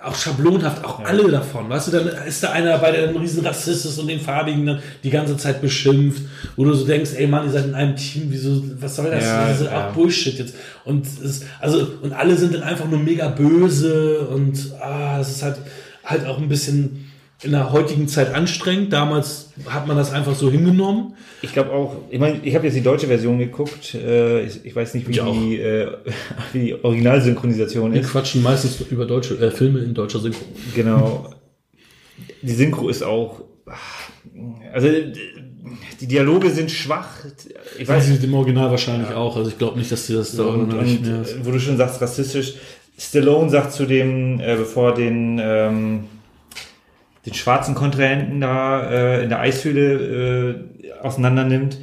auch 0.05 0.15
schablonhaft, 0.15 0.85
auch 0.85 1.03
alle 1.03 1.29
davon. 1.31 1.67
Weißt 1.69 1.87
du, 1.87 1.91
dann 1.91 2.07
ist 2.27 2.43
da 2.43 2.51
einer 2.51 2.71
dabei, 2.73 2.91
der 2.91 3.09
ein 3.09 3.17
riesen 3.17 3.45
Rassist 3.45 3.85
ist 3.85 3.97
und 3.97 4.07
den 4.07 4.19
Farbigen 4.19 4.65
dann 4.65 4.79
die 5.03 5.09
ganze 5.09 5.35
Zeit 5.35 5.61
beschimpft, 5.61 6.21
wo 6.55 6.63
du 6.63 6.73
so 6.73 6.85
denkst, 6.85 7.11
ey 7.15 7.25
Mann, 7.25 7.45
ihr 7.45 7.51
seid 7.51 7.65
in 7.65 7.73
einem 7.73 7.95
Team, 7.95 8.27
wieso, 8.29 8.61
was 8.79 8.95
soll 8.95 9.09
das? 9.09 9.23
Ja, 9.23 9.47
das 9.47 9.61
ist 9.61 9.65
ja. 9.65 9.89
auch 9.89 9.93
Bullshit 9.93 10.37
jetzt. 10.37 10.55
Und 10.83 11.05
es, 11.05 11.41
also, 11.59 11.87
und 12.01 12.13
alle 12.13 12.35
sind 12.35 12.53
dann 12.53 12.63
einfach 12.63 12.87
nur 12.87 12.99
mega 12.99 13.29
böse 13.29 14.19
und 14.27 14.57
ah, 14.79 15.19
es 15.19 15.31
ist 15.31 15.43
halt, 15.43 15.57
halt 16.03 16.25
auch 16.27 16.37
ein 16.37 16.49
bisschen 16.49 17.04
in 17.43 17.51
der 17.51 17.71
heutigen 17.71 18.07
Zeit 18.07 18.33
anstrengend. 18.33 18.93
Damals 18.93 19.51
hat 19.67 19.87
man 19.87 19.97
das 19.97 20.11
einfach 20.11 20.35
so 20.35 20.49
hingenommen. 20.49 21.13
Ich 21.41 21.53
glaube 21.53 21.71
auch, 21.71 21.97
ich 22.09 22.19
meine, 22.19 22.39
ich 22.43 22.55
habe 22.55 22.65
jetzt 22.65 22.75
die 22.75 22.81
deutsche 22.81 23.07
Version 23.07 23.37
geguckt. 23.39 23.93
Äh, 23.93 24.45
ich, 24.45 24.65
ich 24.65 24.75
weiß 24.75 24.93
nicht, 24.93 25.07
wie 25.07 25.13
die, 25.13 25.59
äh, 25.59 25.91
wie 26.53 26.59
die 26.59 26.83
Originalsynchronisation 26.83 27.93
Wir 27.93 28.01
ist. 28.01 28.11
quatschen 28.11 28.41
meistens 28.41 28.79
über 28.89 29.05
deutsche 29.05 29.35
äh, 29.35 29.51
Filme 29.51 29.79
in 29.79 29.93
deutscher 29.93 30.19
Synchro. 30.19 30.45
Genau. 30.73 31.29
Die 32.41 32.53
Synchro 32.53 32.89
ist 32.89 33.03
auch. 33.03 33.41
Also 34.73 34.87
die 35.99 36.07
Dialoge 36.07 36.49
sind 36.51 36.71
schwach. 36.71 37.25
Ich 37.77 37.87
Weiß 37.87 38.09
ich 38.09 38.23
im 38.23 38.33
Original 38.33 38.69
wahrscheinlich 38.69 39.11
auch. 39.11 39.35
Also 39.35 39.49
ich 39.49 39.57
glaube 39.57 39.77
nicht, 39.77 39.91
dass 39.91 40.07
die 40.07 40.13
das 40.13 40.35
da 40.35 40.43
und, 40.43 40.73
und 40.73 41.07
äh, 41.07 41.45
wo 41.45 41.51
du 41.51 41.59
schon 41.59 41.77
sagst, 41.77 42.01
rassistisch. 42.01 42.55
Stallone 42.97 43.49
sagt 43.49 43.73
zu 43.73 43.85
dem, 43.85 44.39
äh, 44.39 44.55
bevor 44.55 44.93
den, 44.93 45.39
ähm, 45.41 46.05
den 47.25 47.33
schwarzen 47.33 47.75
Kontrahenten 47.75 48.41
da 48.41 48.89
äh, 48.89 49.23
in 49.23 49.29
der 49.29 49.39
Eishöhle 49.39 50.55
äh, 50.83 50.91
auseinander 51.01 51.43
nimmt, 51.43 51.77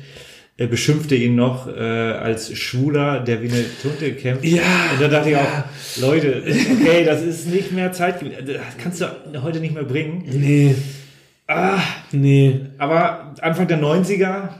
äh, 0.57 0.67
beschimpft 0.67 1.11
er 1.13 1.19
ihn 1.19 1.35
noch 1.35 1.67
äh, 1.67 1.81
als 1.81 2.57
Schwuler, 2.57 3.21
der 3.21 3.43
wie 3.43 3.49
eine 3.49 3.65
Tunte 3.81 4.13
kämpft. 4.15 4.45
Ja, 4.45 4.63
Und 4.93 5.01
da 5.01 5.09
dachte 5.09 5.31
ich 5.31 5.35
ja. 5.37 5.41
auch, 5.41 6.01
Leute, 6.01 6.43
okay, 6.47 7.05
das 7.05 7.23
ist 7.23 7.49
nicht 7.49 7.73
mehr 7.73 7.93
Zeit, 7.93 8.23
das 8.23 8.57
kannst 8.83 9.01
du 9.01 9.07
heute 9.43 9.61
nicht 9.61 9.75
mehr 9.75 9.85
bringen. 9.85 10.25
Nee. 10.31 10.75
Ah, 11.49 11.81
Nee. 12.13 12.61
aber 12.79 13.35
Anfang 13.41 13.67
der 13.67 13.79
90er 13.81 14.51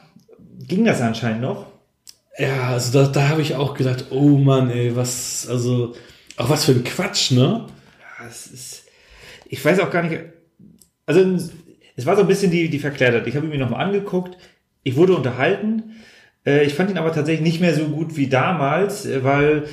ging 0.67 0.85
das 0.85 1.01
anscheinend 1.01 1.43
noch. 1.43 1.67
Ja, 2.39 2.71
also 2.71 2.93
da, 3.05 3.09
da 3.09 3.29
habe 3.29 3.43
ich 3.43 3.55
auch 3.55 3.75
gedacht, 3.75 4.07
oh 4.11 4.39
Mann, 4.39 4.71
ey, 4.71 4.97
was, 4.97 5.47
also, 5.49 5.95
auch 6.37 6.49
was 6.49 6.65
für 6.65 6.73
ein 6.73 6.83
Quatsch, 6.85 7.31
ne? 7.31 7.67
Ja, 8.19 8.27
es 8.29 8.47
ist, 8.47 8.83
ich 9.47 9.63
weiß 9.65 9.81
auch 9.81 9.91
gar 9.91 10.03
nicht, 10.03 10.19
also 11.07 11.21
es 11.97 12.07
war 12.07 12.17
so 12.17 12.23
ein 12.23 12.29
bisschen 12.29 12.51
die, 12.51 12.69
die 12.69 12.79
Verkleidet. 12.79 13.27
Ich 13.27 13.37
habe 13.37 13.47
ihn 13.47 13.51
mir 13.51 13.59
nochmal 13.59 13.85
angeguckt, 13.85 14.39
ich 14.83 14.97
wurde 14.97 15.15
unterhalten, 15.15 15.93
Äh, 16.45 16.65
ich 16.65 16.75
fand 16.75 16.91
ihn 16.91 16.99
aber 16.99 17.13
tatsächlich 17.13 17.45
nicht 17.45 17.61
mehr 17.61 17.75
so 17.75 17.85
gut 17.85 18.17
wie 18.17 18.27
damals, 18.27 19.07
äh, 19.07 19.23
weil 19.23 19.65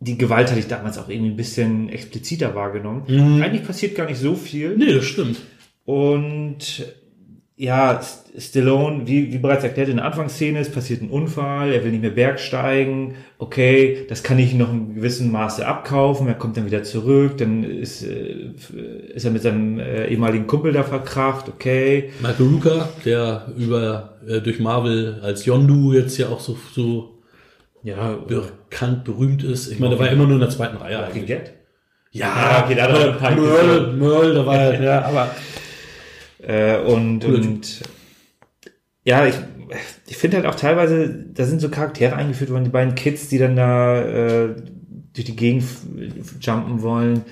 die 0.00 0.18
Gewalt 0.18 0.50
hatte 0.50 0.58
ich 0.58 0.66
damals 0.66 0.98
auch 0.98 1.08
irgendwie 1.08 1.30
ein 1.30 1.36
bisschen 1.36 1.88
expliziter 1.88 2.54
wahrgenommen. 2.54 3.04
Mhm. 3.06 3.42
Eigentlich 3.42 3.64
passiert 3.64 3.94
gar 3.94 4.06
nicht 4.08 4.18
so 4.18 4.34
viel. 4.34 4.76
Nee, 4.76 4.94
das 4.94 5.04
stimmt. 5.04 5.40
Und 5.84 6.84
ja, 7.62 8.00
Stallone, 8.36 9.06
wie, 9.06 9.32
wie 9.32 9.38
bereits 9.38 9.62
erklärt 9.62 9.88
in 9.88 9.98
der 9.98 10.04
Anfangsszene, 10.04 10.58
es 10.58 10.72
passiert 10.72 11.00
ein 11.00 11.10
Unfall, 11.10 11.72
er 11.72 11.84
will 11.84 11.92
nicht 11.92 12.00
mehr 12.00 12.10
bergsteigen. 12.10 13.14
Okay, 13.38 14.04
das 14.08 14.24
kann 14.24 14.40
ich 14.40 14.52
noch 14.54 14.72
in 14.72 14.96
gewissem 14.96 15.30
Maße 15.30 15.64
abkaufen. 15.64 16.26
Er 16.26 16.34
kommt 16.34 16.56
dann 16.56 16.66
wieder 16.66 16.82
zurück, 16.82 17.38
dann 17.38 17.62
ist, 17.62 18.02
äh, 18.02 18.50
ist 19.14 19.24
er 19.24 19.30
mit 19.30 19.42
seinem 19.42 19.78
äh, 19.78 20.08
ehemaligen 20.08 20.48
Kumpel 20.48 20.72
da 20.72 20.82
verkracht. 20.82 21.48
Okay, 21.48 22.10
Michael 22.20 22.46
Rooker, 22.46 22.88
der 23.04 23.52
über 23.56 24.14
äh, 24.26 24.40
durch 24.40 24.58
Marvel 24.58 25.20
als 25.22 25.46
Yondu 25.46 25.92
jetzt 25.92 26.18
ja 26.18 26.30
auch 26.30 26.40
so, 26.40 26.58
so 26.74 27.22
ja, 27.84 28.16
bekannt, 28.26 29.04
berühmt 29.04 29.44
ist. 29.44 29.70
Ich 29.70 29.78
meine, 29.78 29.94
der 29.94 30.04
war 30.04 30.10
immer 30.10 30.24
nur 30.24 30.34
in 30.34 30.40
der 30.40 30.50
zweiten 30.50 30.78
Reihe 30.78 30.98
eigentlich. 31.04 31.30
Ja, 31.30 31.36
Ja, 32.10 32.64
okay, 32.64 32.74
da 32.74 32.82
hat 32.88 32.98
er 32.98 33.12
ein 33.12 33.18
paar 33.18 33.30
Merle. 33.36 33.92
Merle, 33.92 34.34
da 34.34 34.46
war 34.46 34.56
er, 34.56 34.82
ja, 34.82 35.02
aber 35.04 35.30
Äh, 36.42 36.78
und, 36.78 37.24
und 37.24 37.80
ja, 39.04 39.26
ich, 39.26 39.34
ich 40.08 40.16
finde 40.16 40.38
halt 40.38 40.46
auch 40.46 40.54
teilweise, 40.54 41.08
da 41.34 41.44
sind 41.44 41.60
so 41.60 41.68
Charaktere 41.68 42.16
eingeführt 42.16 42.50
worden, 42.50 42.64
die 42.64 42.70
beiden 42.70 42.94
Kids, 42.94 43.28
die 43.28 43.38
dann 43.38 43.56
da 43.56 44.00
äh, 44.02 44.48
durch 45.14 45.24
die 45.26 45.36
Gegend 45.36 45.64
jumpen 46.40 46.82
wollen. 46.82 47.22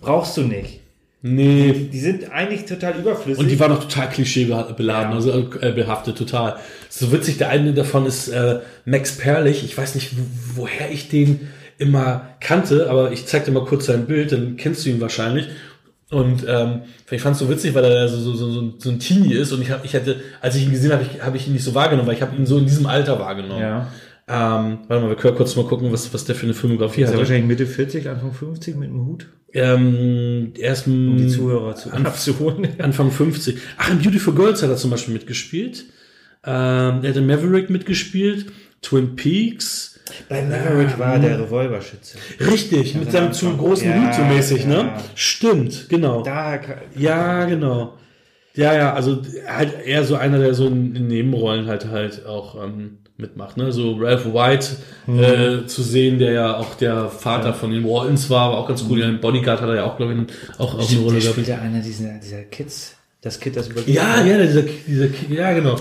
Brauchst 0.00 0.36
du 0.36 0.42
nicht. 0.42 0.80
nee. 1.22 1.88
Die 1.92 2.00
sind 2.00 2.30
eigentlich 2.32 2.64
total 2.64 2.98
überflüssig. 2.98 3.42
Und 3.42 3.50
die 3.50 3.58
waren 3.60 3.72
auch 3.72 3.82
total 3.84 4.08
klischeebeladen, 4.10 4.86
Ja. 4.88 5.10
also 5.12 5.50
äh, 5.60 5.72
behaftet, 5.72 6.18
total. 6.18 6.56
So 6.88 7.12
witzig, 7.12 7.38
der 7.38 7.50
eine 7.50 7.72
davon 7.72 8.06
ist 8.06 8.28
äh, 8.28 8.60
Max 8.84 9.16
Perlich. 9.16 9.64
Ich 9.64 9.76
weiß 9.78 9.94
nicht, 9.94 10.16
wo, 10.16 10.62
woher 10.62 10.90
ich 10.90 11.08
den 11.08 11.48
immer 11.78 12.28
kannte, 12.40 12.88
aber 12.90 13.12
ich 13.12 13.26
zeig 13.26 13.44
dir 13.44 13.52
mal 13.52 13.64
kurz 13.64 13.86
sein 13.86 14.06
Bild, 14.06 14.32
dann 14.32 14.56
kennst 14.56 14.84
du 14.84 14.90
ihn 14.90 15.00
wahrscheinlich. 15.00 15.48
Und 16.12 16.44
ähm, 16.46 16.82
ich 17.10 17.20
fand 17.22 17.34
es 17.34 17.40
so 17.40 17.48
witzig, 17.48 17.74
weil 17.74 17.84
er 17.84 18.06
so, 18.08 18.18
so, 18.20 18.34
so, 18.34 18.72
so 18.78 18.90
ein- 18.90 18.98
Teenie 18.98 19.32
ist 19.34 19.50
und 19.52 19.62
ich, 19.62 19.70
hab, 19.70 19.84
ich 19.84 19.94
hätte, 19.94 20.16
als 20.40 20.54
ich 20.56 20.64
ihn 20.64 20.70
gesehen 20.70 20.92
habe, 20.92 21.02
ich, 21.02 21.22
habe 21.22 21.36
ich 21.36 21.46
ihn 21.46 21.54
nicht 21.54 21.64
so 21.64 21.74
wahrgenommen, 21.74 22.06
weil 22.06 22.14
ich 22.16 22.22
habe 22.22 22.36
ihn 22.36 22.46
so 22.46 22.58
in 22.58 22.66
diesem 22.66 22.86
Alter 22.86 23.18
wahrgenommen. 23.18 23.60
ja. 23.60 23.88
Ähm, 24.28 24.78
warte 24.86 25.02
mal, 25.02 25.08
wir 25.08 25.16
können 25.16 25.36
kurz 25.36 25.56
mal 25.56 25.64
gucken, 25.66 25.90
was, 25.92 26.14
was 26.14 26.24
der 26.24 26.36
für 26.36 26.44
eine 26.46 26.54
Filmografie 26.54 27.02
Ist 27.02 27.08
er 27.08 27.14
hat. 27.14 27.18
wahrscheinlich 27.18 27.44
Mitte 27.46 27.66
40, 27.66 28.08
Anfang 28.08 28.32
50 28.32 28.76
mit 28.76 28.88
dem 28.88 29.04
Hut, 29.04 29.26
Ähm, 29.52 30.52
erst 30.58 30.86
um 30.86 31.16
die 31.16 31.26
Zuhörer 31.28 31.74
zu 31.74 31.90
Anf- 31.90 32.06
abzuholen. 32.06 32.68
Anfang 32.78 33.10
50. 33.10 33.58
Ach, 33.78 33.90
in 33.90 33.98
Beautiful 33.98 34.32
Girls 34.34 34.62
hat 34.62 34.70
er 34.70 34.76
zum 34.76 34.90
Beispiel 34.90 35.12
mitgespielt. 35.14 35.86
Ähm, 36.44 37.00
er 37.02 37.08
hat 37.08 37.16
in 37.16 37.26
Maverick 37.26 37.68
mitgespielt. 37.70 38.46
Twin 38.82 39.16
Peaks. 39.16 40.00
Bei 40.28 40.42
Maverick 40.42 40.98
war 40.98 41.18
der 41.18 41.38
Revolverschütze. 41.40 42.18
Richtig, 42.40 42.94
mit 42.94 43.06
am 43.06 43.12
seinem 43.12 43.32
zu 43.32 43.56
großen 43.56 43.88
Ja, 43.88 44.06
Hut 44.06 44.14
so 44.14 44.22
mäßig, 44.24 44.66
ne? 44.66 44.74
ja. 44.74 45.02
Stimmt, 45.14 45.88
genau. 45.88 46.22
Da 46.22 46.60
Ja, 46.96 47.44
genau. 47.46 47.94
Ja, 48.54 48.74
ja, 48.74 48.92
also 48.92 49.22
halt 49.48 49.86
eher 49.86 50.04
so 50.04 50.16
einer, 50.16 50.38
der 50.38 50.52
so 50.52 50.66
in, 50.66 50.94
in 50.94 51.06
Nebenrollen 51.06 51.66
halt 51.66 51.88
halt 51.88 52.26
auch 52.26 52.62
ähm, 52.62 52.98
mitmacht, 53.16 53.56
ne? 53.56 53.72
So 53.72 53.94
Ralph 53.98 54.26
White 54.26 54.76
äh, 55.08 55.66
zu 55.66 55.82
sehen, 55.82 56.18
der 56.18 56.32
ja 56.32 56.56
auch 56.58 56.74
der 56.74 57.08
Vater 57.08 57.54
von 57.54 57.70
den 57.70 57.84
Waltons 57.84 58.28
war, 58.28 58.50
war 58.50 58.58
auch 58.58 58.68
ganz 58.68 58.84
cool. 58.90 59.00
Ja, 59.00 59.08
im 59.08 59.20
Bodyguard 59.20 59.62
hat 59.62 59.68
er 59.70 59.76
ja 59.76 59.84
auch, 59.84 59.96
glaube 59.96 60.12
ich, 60.12 60.60
auch, 60.60 60.78
auch 60.78 60.90
eine 60.90 61.00
Rolle 61.00 61.18
gehabt. 61.18 61.32
spielt 61.32 61.48
ja 61.48 61.58
einer 61.58 61.80
dieser, 61.80 62.18
dieser 62.18 62.42
Kids. 62.42 62.96
Das 63.22 63.40
Kid, 63.40 63.56
das 63.56 63.68
überlebt. 63.68 63.88
Ja, 63.88 64.22
ja, 64.22 64.36
dieser, 64.42 64.62
dieser, 64.62 65.06
ja, 65.30 65.52
genau. 65.52 65.76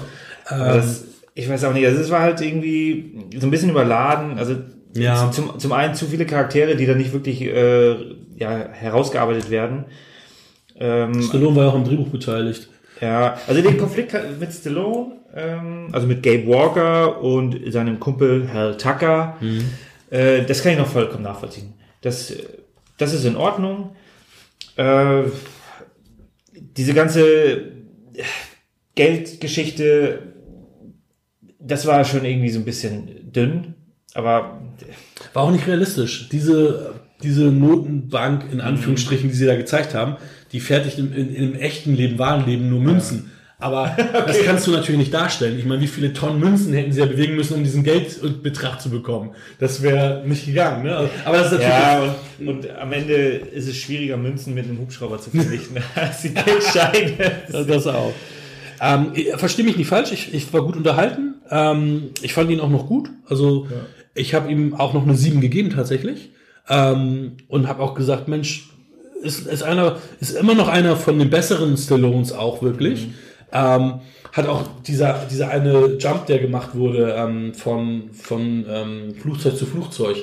Ähm, 0.50 0.60
das, 0.60 1.06
ich 1.34 1.50
weiß 1.50 1.63
auch 1.65 1.74
nicht, 1.74 1.86
also 1.86 2.00
es 2.02 2.10
war 2.10 2.22
halt 2.22 2.41
irgendwie 2.41 3.20
so 3.38 3.48
ein 3.48 3.52
bisschen 3.52 3.70
überladen. 3.70 4.38
Also 4.38 4.56
Ja. 4.96 5.32
zum, 5.32 5.58
zum 5.60 5.72
einen 5.72 5.96
zu 5.96 6.06
viele 6.08 6.26
Charaktere, 6.26 6.76
die 6.76 6.86
da 6.86 6.94
nicht 6.96 7.13
wirklich 7.13 7.41
äh, 7.41 7.96
ja, 8.38 8.70
herausgearbeitet 8.72 9.50
werden. 9.50 9.86
Ähm, 10.80 11.22
Stallone 11.22 11.56
war 11.56 11.63
ja 11.65 11.70
auch 11.70 11.76
am 11.76 11.84
Drehbuch 11.86 12.10
beteiligt. 12.10 12.70
ja, 13.00 13.38
also 13.48 13.62
den 13.62 13.78
Konflikt 13.78 14.13
mit 14.39 14.52
Stallone, 14.52 15.13
ähm, 15.36 15.88
also 15.91 16.08
mit 16.08 16.24
Gabe 16.24 16.48
Walker 16.48 17.22
und 17.22 17.58
seinem 17.72 18.00
Kumpel 18.00 18.50
Hal 18.52 18.76
Tucker, 18.78 19.38
äh, 20.10 20.44
das 20.44 20.62
kann 20.63 20.74
ich 20.74 20.78
noch 20.80 20.88
vollkommen 20.88 21.24
nachvollziehen. 21.24 21.74
Das, 22.02 22.34
das 22.98 23.13
ist 23.13 23.26
in 23.26 23.36
Ordnung. 23.38 23.96
Äh, 24.76 25.24
diese 26.78 26.94
ganze 26.94 27.72
Geldgeschichte, 28.96 30.31
das 31.65 31.86
war 31.86 32.04
schon 32.06 32.26
irgendwie 32.26 32.50
so 32.50 32.60
ein 32.60 32.65
bisschen 32.65 33.32
dünn, 33.32 33.76
aber 34.13 34.62
War 35.34 35.43
auch 35.43 35.52
nicht 35.52 35.67
realistisch. 35.67 36.28
Diese, 36.30 36.95
diese 37.24 37.45
Notenbank, 37.45 38.45
in 38.52 38.62
Anführungsstrichen, 38.62 39.30
die 39.30 39.36
sie 39.36 39.45
da 39.45 39.56
gezeigt 39.56 39.93
haben, 39.93 40.17
die 40.52 40.60
fertigt 40.60 41.00
im, 41.00 41.13
in, 41.13 41.34
im 41.34 41.56
echten 41.56 41.95
Leben, 41.95 42.19
wahren 42.19 42.45
Leben 42.45 42.69
nur 42.69 42.82
Münzen. 42.82 43.32
Aber 43.58 43.95
das 44.28 44.41
kannst 44.43 44.65
du 44.65 44.71
natürlich 44.71 45.00
nicht 45.00 45.13
darstellen. 45.13 45.58
Ich 45.58 45.65
meine, 45.65 45.82
wie 45.82 45.88
viele 45.88 46.13
Tonnen 46.13 46.39
Münzen 46.39 46.74
hätten 46.74 46.91
sie 46.91 47.00
ja 47.00 47.06
bewegen 47.06 47.36
müssen, 47.36 47.54
um 47.54 47.63
diesen 47.63 47.84
Geldbetrag 47.84 48.82
zu 48.82 48.89
bekommen? 48.89 49.36
Das 49.60 49.84
wäre 49.84 50.24
nicht 50.26 50.47
gegangen, 50.47 50.84
ne? 50.84 51.10
Aber 51.24 51.38
das 51.38 51.52
ist 51.52 51.60
natürlich. 51.60 51.69
Ja, 51.69 52.15
und, 52.39 52.47
und 52.47 52.69
am 52.71 52.91
Ende 52.91 53.13
ist 53.13 53.67
es 53.67 53.78
schwieriger, 53.78 54.17
Münzen 54.17 54.56
mit 54.56 54.65
einem 54.65 54.80
Hubschrauber 54.80 55.21
zu 55.21 55.30
vernichten, 55.30 55.78
als 55.95 56.24
die 56.24 56.34
Geldscheine. 56.34 57.43
Das 57.52 57.86
auch. 57.86 58.13
Ähm, 58.82 59.12
ich- 59.13 59.30
versteh 59.36 59.63
mich 59.63 59.78
nicht 59.78 59.88
falsch, 59.88 60.12
ich, 60.12 60.34
ich 60.34 60.52
war 60.54 60.63
gut 60.63 60.76
unterhalten. 60.76 61.36
Ähm, 61.50 62.10
ich 62.22 62.34
fand 62.34 62.50
ihn 62.50 62.60
auch 62.60 62.70
noch 62.70 62.88
gut. 62.88 63.10
Also 63.28 63.67
ich 64.15 64.34
habe 64.34 64.52
ihm 64.52 64.74
auch 64.74 64.94
noch 64.94 65.04
eine 65.04 65.15
7 65.15 65.39
gegeben 65.41 65.70
tatsächlich. 65.70 66.32
Ähm, 66.70 67.34
und 67.48 67.67
habe 67.67 67.82
auch 67.84 67.94
gesagt, 67.94 68.28
Mensch, 68.28 68.70
ist, 69.22 69.46
ist 69.48 69.62
einer, 69.63 69.98
ist 70.20 70.32
immer 70.32 70.56
noch 70.56 70.67
einer 70.67 70.96
von 70.96 71.20
den 71.20 71.30
besseren 71.30 71.78
Stallones 71.78 72.34
auch 72.34 72.62
wirklich. 72.63 73.10
Ähm, 73.54 74.00
hat 74.32 74.48
auch 74.48 74.63
dieser, 74.88 75.26
dieser 75.30 75.50
eine 75.52 75.98
Jump, 76.00 76.26
der 76.28 76.39
gemacht 76.39 76.70
wurde, 76.74 77.13
ähm, 77.17 77.54
von, 77.54 78.10
von 78.13 78.65
ähm, 78.70 79.13
Flugzeug 79.20 79.58
zu 79.58 79.65
Flugzeug. 79.65 80.15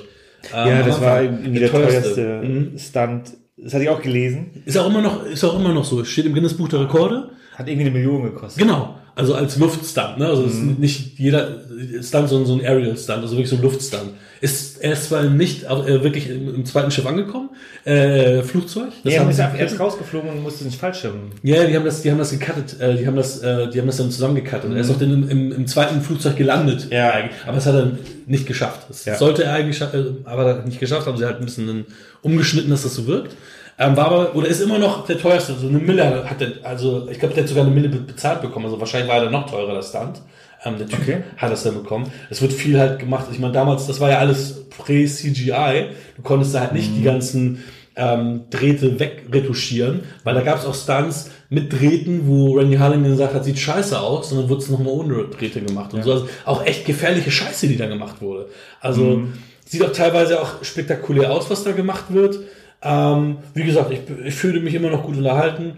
Ähm, 0.55 0.69
Ja, 0.69 0.83
das 0.83 1.01
war 1.01 1.23
irgendwie 1.23 1.59
der 1.61 1.71
teuerste 1.71 2.81
Stunt. 2.81 3.33
Das 3.59 3.75
hatte 3.75 3.85
ich 3.85 3.91
auch 3.91 4.01
gelesen. 4.01 4.63
Ist 4.65 4.79
auch 4.79 4.89
immer 4.89 5.03
noch, 5.03 5.27
ist 5.27 5.45
auch 5.45 5.59
immer 5.61 5.75
noch 5.75 5.85
so. 5.85 6.03
Steht 6.05 6.25
im 6.27 6.33
Guinness 6.35 6.55
Buch 6.55 6.69
der 6.69 6.81
Rekorde. 6.81 7.31
Hat 7.59 7.67
irgendwie 7.69 7.87
eine 7.89 7.91
Million 7.99 8.23
gekostet. 8.23 8.63
Genau. 8.63 8.95
Also 9.17 9.35
als 9.35 9.59
Luftstunt, 9.59 10.19
ne? 10.19 10.29
Also 10.29 10.45
es 10.45 10.55
ist 10.55 10.79
nicht 10.79 11.19
jeder 11.19 11.63
Stunt, 12.01 12.29
sondern 12.29 12.47
so 12.47 12.55
ein 12.55 12.61
Aerial-Stunt, 12.65 13.19
also 13.19 13.33
wirklich 13.33 13.49
so 13.49 13.57
ein 13.57 13.63
Luftstunt. 13.63 14.11
Ist, 14.41 14.81
er 14.81 14.93
ist 14.93 15.09
zwar 15.09 15.25
nicht 15.25 15.65
äh, 15.65 16.05
wirklich 16.05 16.31
im, 16.31 16.55
im 16.55 16.65
zweiten 16.65 16.93
Schiff 16.93 17.05
angekommen, 17.05 17.51
äh, 17.85 18.43
Flugzeug. 18.43 18.91
Das 19.03 19.13
Ja, 19.13 19.19
haben 19.21 19.27
er 19.27 19.31
ist 19.31 19.37
sie 19.39 19.43
erst 19.43 19.55
gecuttet. 19.57 19.81
rausgeflogen 19.81 20.31
und 20.31 20.43
musste 20.45 20.63
ins 20.65 20.77
Fallschirm. 20.77 21.15
Ja, 21.43 21.65
die 21.65 21.75
haben 21.75 21.85
das, 21.85 22.03
die 22.03 22.13
haben 22.13 22.19
das 22.19 22.31
gecuttet, 22.31 22.81
äh, 22.81 22.95
die 22.97 23.05
haben 23.09 23.17
das, 23.17 23.41
äh, 23.43 23.69
die 23.69 23.81
haben 23.81 23.89
das 23.89 23.97
dann 23.97 24.13
zusammengecuttet. 24.13 24.71
Er 24.73 24.77
ist 24.81 24.91
auch 24.91 24.99
dann 25.01 25.29
im, 25.29 25.51
im, 25.51 25.67
zweiten 25.67 26.01
Flugzeug 26.01 26.37
gelandet. 26.37 26.87
Ja. 26.93 27.11
eigentlich. 27.11 27.37
Aber 27.45 27.57
das 27.57 27.67
hat 27.67 27.75
er 27.75 27.91
nicht 28.29 28.47
geschafft. 28.47 28.83
Das 28.89 29.05
Ja. 29.05 29.17
sollte 29.17 29.43
er 29.43 29.55
eigentlich, 29.55 29.81
äh, 29.81 29.87
aber 30.27 30.45
hat 30.45 30.59
er 30.59 30.63
nicht 30.65 30.79
geschafft, 30.79 31.09
haben 31.09 31.19
sie 31.19 31.25
halt 31.25 31.39
ein 31.41 31.45
bisschen 31.45 31.87
umgeschnitten, 32.23 32.71
dass 32.71 32.85
das 32.85 32.95
so 32.95 33.09
wirkt. 33.09 33.35
Ähm, 33.81 33.97
war 33.97 34.07
aber, 34.07 34.35
oder 34.35 34.49
ist 34.49 34.61
immer 34.61 34.79
noch 34.79 35.07
der 35.07 35.19
teuerste. 35.19 35.55
So 35.55 35.69
eine 35.69 35.79
Mille 35.79 36.29
hat 36.29 36.41
der, 36.41 36.53
also 36.65 37.09
ich 37.11 37.19
glaube, 37.21 37.35
der 37.35 37.45
hat 37.45 37.49
sogar 37.49 37.65
eine 37.65 37.73
Mille 37.75 37.89
be- 37.89 37.99
bezahlt 38.01 38.41
bekommen. 38.43 38.65
Also 38.67 38.81
wahrscheinlich 38.81 39.09
war 39.09 39.23
er 39.23 39.31
noch 39.31 39.49
teurer, 39.49 39.75
der 39.75 39.83
Stunt. 39.83 40.21
Ähm, 40.65 40.77
der 40.79 40.89
Typ 40.89 40.99
Okay. 41.03 41.19
hat 41.37 41.53
das 41.53 41.63
dann 41.63 41.75
bekommen. 41.75 42.11
Es 42.31 42.43
wird 42.43 42.53
viel 42.53 42.79
halt 42.81 42.99
gemacht. 42.99 43.27
Ich 43.31 43.39
meine, 43.39 43.53
damals, 43.53 43.87
das 43.87 44.01
war 44.01 44.11
ja 44.11 44.19
alles 44.19 44.65
Prä-CGI. 44.77 45.87
Du 46.17 46.23
konntest 46.23 46.55
da 46.55 46.61
halt 46.61 46.73
nicht 46.73 46.91
die 46.97 47.03
ganzen 47.03 47.63
ähm, 47.95 48.43
Drähte 48.51 48.99
wegretuschieren, 48.99 50.01
weil 50.25 50.35
da 50.35 50.41
gab 50.43 50.59
es 50.59 50.65
auch 50.67 50.75
Stunts 50.75 51.31
mit 51.49 51.73
Drähten, 51.73 52.27
wo 52.27 52.55
Randy 52.57 52.77
Harlingen 52.77 53.11
gesagt 53.13 53.35
hat, 53.35 53.45
sieht 53.45 53.59
scheiße 53.59 53.99
aus, 53.99 54.29
sondern 54.31 54.49
wurde 54.49 54.63
es 54.63 54.69
nochmal 54.71 54.93
ohne 54.93 55.25
Drähte 55.25 55.61
gemacht 55.61 55.95
und 55.95 56.03
so. 56.03 56.13
Also 56.13 56.29
auch 56.45 56.65
echt 56.67 56.85
gefährliche 56.85 57.31
Scheiße, 57.31 57.69
die 57.69 57.77
da 57.77 57.87
gemacht 57.87 58.21
wurde. 58.21 58.49
Also 58.81 59.23
sieht 59.65 59.83
auch 59.85 59.93
teilweise 59.93 60.41
auch 60.41 60.63
spektakulär 60.63 61.31
aus, 61.33 61.49
was 61.51 61.65
da 61.65 61.73
gemacht 61.73 62.07
wird. 62.11 62.39
Ähm, 62.83 63.39
wie 63.55 63.65
gesagt, 63.65 63.91
ich, 63.93 64.01
ich 64.25 64.35
fühle 64.35 64.61
mich 64.61 64.75
immer 64.75 64.91
noch 64.91 65.03
gut 65.05 65.17
unterhalten. 65.17 65.73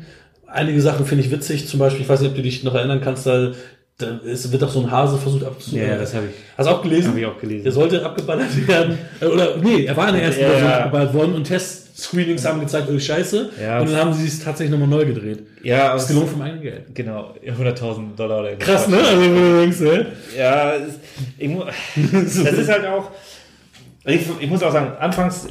Einige 0.46 0.80
Sachen 0.82 1.06
finde 1.06 1.24
ich 1.24 1.30
witzig, 1.30 1.66
zum 1.68 1.78
Beispiel, 1.78 2.02
ich 2.02 2.08
weiß 2.08 2.20
nicht, 2.20 2.30
ob 2.30 2.36
du 2.36 2.42
dich 2.42 2.64
noch 2.64 2.74
erinnern 2.74 3.00
kannst, 3.02 3.24
da, 3.26 3.52
da 3.98 4.18
ist, 4.24 4.50
wird 4.50 4.64
auch 4.64 4.68
so 4.70 4.80
ein 4.80 4.90
Hase 4.90 5.16
versucht 5.16 5.44
abzunehmen. 5.44 5.88
Ja, 5.90 5.96
das 5.96 6.12
habe 6.14 6.26
ich. 6.26 6.32
Hast 6.58 6.66
du 6.68 6.72
auch 6.72 6.82
gelesen? 6.82 7.10
Hab 7.12 7.16
ich 7.18 7.26
auch 7.26 7.38
gelesen. 7.38 7.62
Der 7.64 7.72
sollte 7.72 8.04
abgeballert 8.04 8.66
werden. 8.68 8.98
Äh, 9.20 9.26
Oder, 9.26 9.56
nee, 9.58 9.84
er 9.84 9.96
war 9.96 10.08
in 10.08 10.14
der 10.14 10.24
ersten 10.24 10.40
Ja, 10.42 10.48
Version 10.48 10.68
ja. 10.70 10.76
abgeballert 10.78 11.14
worden 11.14 11.34
und 11.36 11.44
Testscreenings 11.44 12.44
haben 12.44 12.60
gezeigt, 12.60 12.88
oh 12.92 12.98
Scheiße. 12.98 13.50
Ja. 13.62 13.78
Und 13.80 13.88
dann 13.90 13.96
haben 13.96 14.12
sie 14.12 14.26
es 14.26 14.40
tatsächlich 14.42 14.72
nochmal 14.76 14.88
neu 14.88 15.06
gedreht. 15.06 15.44
Ja, 15.62 15.92
Das 15.92 16.02
ist 16.02 16.08
gelohnt 16.08 16.30
vom 16.30 16.42
eigenen 16.42 16.62
Geld. 16.62 16.94
Genau, 16.94 17.34
100.000 17.46 18.16
Dollar 18.16 18.40
oder 18.40 18.56
Krass, 18.56 18.88
ne? 18.88 18.98
Also, 18.98 19.22
du 19.22 19.60
denkst, 19.60 19.80
ne? 19.80 20.06
Ja, 20.36 20.72
es, 20.74 20.94
ich, 21.38 21.48
mu- 21.48 21.64
das 22.12 22.36
ist 22.36 22.68
halt 22.68 22.86
auch. 22.86 23.10
Ich, 24.04 24.22
ich 24.40 24.48
muss 24.50 24.62
auch 24.62 24.72
sagen, 24.72 24.92
anfangs 24.98 25.46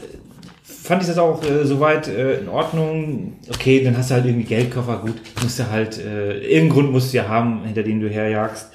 fand 0.89 1.03
ich 1.03 1.07
das 1.07 1.19
auch 1.19 1.43
äh, 1.43 1.65
soweit 1.65 2.07
äh, 2.07 2.39
in 2.39 2.49
Ordnung. 2.49 3.33
Okay, 3.47 3.83
dann 3.83 3.95
hast 3.95 4.09
du 4.09 4.15
halt 4.15 4.25
irgendwie 4.25 4.43
Geldkoffer, 4.45 4.97
gut, 4.97 5.21
musst 5.39 5.59
du 5.59 5.69
halt, 5.69 5.99
äh, 5.99 6.39
irgendeinen 6.39 6.69
Grund 6.69 6.91
musst 6.91 7.13
du 7.13 7.17
ja 7.17 7.27
haben, 7.27 7.63
hinter 7.63 7.83
dem 7.83 8.01
du 8.01 8.09
herjagst. 8.09 8.71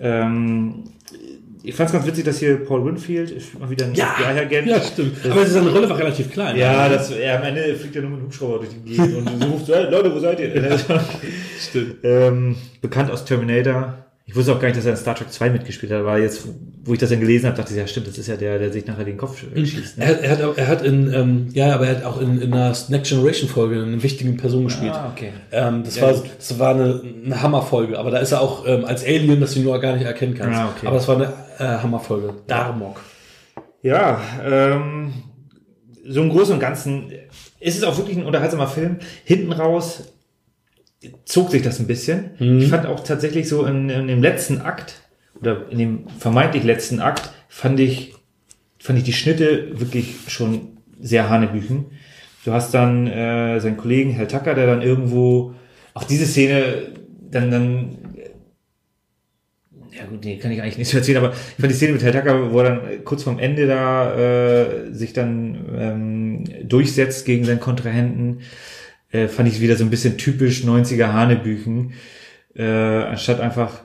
Ähm, 0.00 0.82
ich 1.62 1.72
fand 1.76 1.90
es 1.90 1.92
ganz 1.92 2.06
witzig, 2.08 2.24
dass 2.24 2.40
hier 2.40 2.56
Paul 2.56 2.84
Winfield 2.84 3.32
mal 3.60 3.70
wieder 3.70 3.86
ein 3.86 3.94
Ja, 3.94 4.06
FBI-Agent. 4.06 4.66
ja, 4.66 4.80
stimmt. 4.82 5.16
Aber 5.30 5.46
seine 5.46 5.70
Rolle 5.70 5.88
war 5.88 5.96
relativ 5.96 6.32
klein. 6.32 6.56
Ja, 6.56 6.88
das, 6.88 7.12
er 7.12 7.38
am 7.38 7.44
Ende 7.44 7.76
fliegt 7.76 7.94
er 7.94 8.02
nur 8.02 8.10
mit 8.10 8.20
dem 8.20 8.26
Hubschrauber 8.26 8.58
durch 8.58 8.70
die 8.70 8.90
Gegend 8.90 9.16
und 9.16 9.40
so 9.40 9.48
ruft 9.50 9.66
so, 9.66 9.76
hey, 9.76 9.88
Leute, 9.88 10.12
wo 10.12 10.18
seid 10.18 10.40
ihr? 10.40 10.78
stimmt. 11.60 11.98
ähm, 12.02 12.56
bekannt 12.82 13.12
aus 13.12 13.24
Terminator. 13.24 14.03
Ich 14.26 14.34
wusste 14.34 14.54
auch 14.54 14.58
gar 14.58 14.68
nicht, 14.68 14.78
dass 14.78 14.86
er 14.86 14.92
in 14.92 14.96
Star 14.96 15.14
Trek 15.14 15.30
2 15.30 15.50
mitgespielt 15.50 15.92
hat, 15.92 16.00
aber 16.00 16.18
jetzt, 16.18 16.48
wo 16.82 16.94
ich 16.94 16.98
das 16.98 17.10
dann 17.10 17.20
gelesen 17.20 17.46
habe, 17.46 17.58
dachte 17.58 17.72
ich, 17.74 17.78
ja 17.78 17.86
stimmt, 17.86 18.06
das 18.06 18.16
ist 18.16 18.26
ja 18.26 18.36
der, 18.36 18.58
der 18.58 18.72
sich 18.72 18.86
nachher 18.86 19.04
den 19.04 19.18
Kopf 19.18 19.38
schießt. 19.38 19.98
Ne? 19.98 20.04
Er, 20.04 20.08
hat- 20.10 20.20
er, 20.22 20.30
hat, 20.30 20.42
auch- 20.42 20.56
er 20.56 20.66
hat 20.66 20.82
in, 20.82 21.12
ähm, 21.12 21.48
ja, 21.52 21.74
aber 21.74 21.86
er 21.88 21.96
hat 21.98 22.04
auch 22.04 22.18
in, 22.20 22.40
in 22.40 22.54
einer 22.54 22.74
Next 22.88 23.10
Generation 23.10 23.50
Folge 23.50 23.82
eine 23.82 24.02
wichtige 24.02 24.32
Person 24.32 24.64
gespielt. 24.64 24.92
Ah, 24.94 25.12
okay. 25.14 25.28
Ähm, 25.52 25.82
das, 25.84 25.96
Ja, 25.96 26.02
war, 26.04 26.14
gut. 26.14 26.30
das 26.38 26.58
war 26.58 26.74
eine, 26.74 27.02
eine 27.26 27.42
Hammerfolge, 27.42 27.98
aber 27.98 28.10
da 28.10 28.18
ist 28.18 28.32
er 28.32 28.40
auch 28.40 28.66
ähm, 28.66 28.86
als 28.86 29.04
Alien, 29.04 29.40
dass 29.42 29.52
du 29.52 29.58
ihn 29.58 29.66
nur 29.66 29.78
gar 29.78 29.94
nicht 29.94 30.06
erkennen 30.06 30.34
kannst. 30.34 30.58
Ah, 30.58 30.72
okay. 30.74 30.86
Aber 30.86 30.96
das 30.96 31.06
war 31.06 31.16
eine 31.16 31.26
äh, 31.58 31.82
Hammerfolge. 31.82 32.32
Darmok. 32.46 33.02
Ja, 33.82 34.22
ähm, 34.42 35.12
so 36.06 36.22
im 36.22 36.30
Großen 36.30 36.54
und 36.54 36.60
Ganzen 36.60 37.12
ist 37.60 37.76
es 37.76 37.84
auch 37.84 37.96
wirklich 37.98 38.16
ein 38.16 38.24
unterhaltsamer 38.24 38.68
Film. 38.68 38.96
Hinten 39.24 39.52
raus 39.52 40.13
zog 41.24 41.50
sich 41.50 41.62
das 41.62 41.80
ein 41.80 41.86
bisschen. 41.86 42.30
Ich 42.38 42.68
fand 42.68 42.86
auch 42.86 43.00
tatsächlich 43.00 43.48
so 43.48 43.64
in, 43.64 43.90
in 43.90 44.08
dem 44.08 44.22
letzten 44.22 44.60
Akt 44.60 45.02
oder 45.40 45.70
in 45.70 45.78
dem 45.78 46.08
vermeintlich 46.18 46.64
letzten 46.64 47.00
Akt 47.00 47.30
fand 47.48 47.80
ich, 47.80 48.14
fand 48.78 48.98
ich 48.98 49.04
die 49.04 49.12
Schnitte 49.12 49.78
wirklich 49.78 50.16
schon 50.28 50.78
sehr 51.00 51.28
hanebüchen. 51.28 51.86
Du 52.44 52.52
hast 52.52 52.74
dann 52.74 53.06
äh, 53.06 53.60
seinen 53.60 53.76
Kollegen 53.76 54.10
Herr 54.10 54.28
Tucker, 54.28 54.54
der 54.54 54.66
dann 54.66 54.82
irgendwo, 54.82 55.54
auch 55.94 56.04
diese 56.04 56.26
Szene, 56.26 56.92
dann, 57.30 57.50
dann 57.50 57.96
ja 59.96 60.04
gut, 60.06 60.24
nee, 60.24 60.38
kann 60.38 60.50
ich 60.50 60.60
eigentlich 60.60 60.78
nicht 60.78 60.90
so 60.90 60.98
erzählen, 60.98 61.18
aber 61.18 61.32
ich 61.32 61.60
fand 61.60 61.70
die 61.70 61.76
Szene 61.76 61.92
mit 61.92 62.02
Herr 62.02 62.12
Tucker, 62.12 62.52
wo 62.52 62.58
er 62.60 62.64
dann 62.64 63.04
kurz 63.04 63.22
vorm 63.22 63.38
Ende 63.38 63.66
da 63.66 64.14
äh, 64.16 64.92
sich 64.92 65.12
dann 65.12 65.58
ähm, 65.76 66.68
durchsetzt 66.68 67.24
gegen 67.24 67.44
seinen 67.44 67.60
Kontrahenten, 67.60 68.40
äh, 69.14 69.28
fand 69.28 69.48
ich 69.48 69.60
wieder 69.60 69.76
so 69.76 69.84
ein 69.84 69.90
bisschen 69.90 70.18
typisch 70.18 70.64
90er 70.64 71.12
Hanebüchen, 71.12 71.92
äh, 72.56 72.64
anstatt 72.64 73.40
einfach 73.40 73.82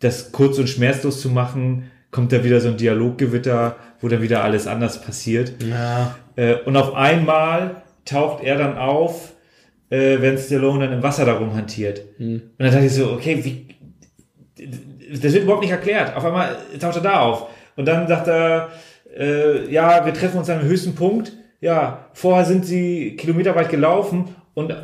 das 0.00 0.32
kurz 0.32 0.58
und 0.58 0.68
schmerzlos 0.68 1.20
zu 1.22 1.30
machen, 1.30 1.90
kommt 2.10 2.30
da 2.32 2.44
wieder 2.44 2.60
so 2.60 2.68
ein 2.68 2.76
Dialoggewitter, 2.76 3.76
wo 4.00 4.08
dann 4.08 4.20
wieder 4.20 4.44
alles 4.44 4.66
anders 4.66 5.00
passiert. 5.00 5.54
Ja. 5.62 6.14
Äh, 6.36 6.56
und 6.66 6.76
auf 6.76 6.94
einmal 6.94 7.82
taucht 8.04 8.44
er 8.44 8.58
dann 8.58 8.76
auf, 8.76 9.32
äh, 9.88 10.20
wenn 10.20 10.36
Stallone 10.36 10.84
dann 10.84 10.98
im 10.98 11.02
Wasser 11.02 11.24
darum 11.24 11.54
hantiert. 11.54 12.02
Und 12.18 12.58
dann 12.58 12.70
dachte 12.70 12.86
ich 12.86 12.92
so, 12.92 13.12
okay, 13.12 13.42
wie, 13.42 13.66
das 15.22 15.32
wird 15.32 15.44
überhaupt 15.44 15.62
nicht 15.62 15.72
erklärt. 15.72 16.14
Auf 16.14 16.24
einmal 16.24 16.56
taucht 16.78 16.96
er 16.96 17.02
da 17.02 17.20
auf. 17.20 17.48
Und 17.76 17.86
dann 17.86 18.06
sagt 18.06 18.28
er, 18.28 18.68
äh, 19.18 19.72
ja, 19.72 20.04
wir 20.04 20.12
treffen 20.12 20.36
uns 20.36 20.48
dem 20.48 20.60
höchsten 20.60 20.94
Punkt. 20.94 21.32
Ja, 21.64 22.10
vorher 22.12 22.44
sind 22.44 22.66
sie 22.66 23.16
kilometerweit 23.16 23.70
gelaufen 23.70 24.34
und 24.52 24.74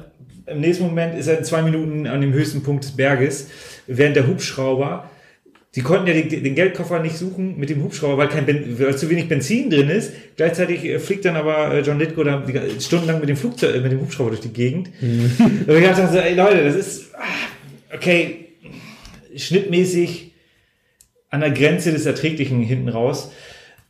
im 0.46 0.60
nächsten 0.60 0.84
Moment 0.84 1.14
ist 1.14 1.26
er 1.26 1.36
in 1.36 1.44
zwei 1.44 1.60
Minuten 1.60 2.06
an 2.06 2.22
dem 2.22 2.32
höchsten 2.32 2.62
Punkt 2.62 2.84
des 2.84 2.96
Berges, 2.96 3.50
während 3.86 4.16
der 4.16 4.26
Hubschrauber 4.26 5.10
Sie 5.72 5.82
konnten 5.82 6.08
ja 6.08 6.14
den 6.14 6.54
Geldkoffer 6.56 6.98
nicht 7.00 7.16
suchen 7.16 7.56
mit 7.56 7.70
dem 7.70 7.84
Hubschrauber, 7.84 8.16
weil, 8.16 8.28
kein 8.28 8.44
ben, 8.44 8.76
weil 8.80 8.96
zu 8.96 9.08
wenig 9.08 9.28
Benzin 9.28 9.70
drin 9.70 9.88
ist. 9.88 10.12
Gleichzeitig 10.36 10.84
äh, 10.84 10.98
fliegt 10.98 11.24
dann 11.26 11.36
aber 11.36 11.72
äh, 11.72 11.80
John 11.82 12.00
Lithgow 12.00 12.24
dann 12.24 12.44
die, 12.44 12.80
stundenlang 12.80 13.20
mit 13.20 13.28
dem 13.28 13.36
Flugzeug, 13.36 13.76
äh, 13.76 13.80
mit 13.80 13.92
dem 13.92 14.00
Hubschrauber 14.00 14.30
durch 14.30 14.40
die 14.40 14.52
Gegend. 14.52 14.90
Und 15.00 15.68
ich 15.68 15.84
dachte 15.84 16.08
so, 16.10 16.18
ey 16.18 16.34
Leute, 16.34 16.64
das 16.64 16.74
ist 16.74 17.14
ah, 17.14 17.94
okay, 17.94 18.48
schnittmäßig 19.36 20.32
an 21.28 21.40
der 21.40 21.52
Grenze 21.52 21.92
des 21.92 22.04
Erträglichen 22.04 22.62
hinten 22.62 22.88
raus. 22.88 23.30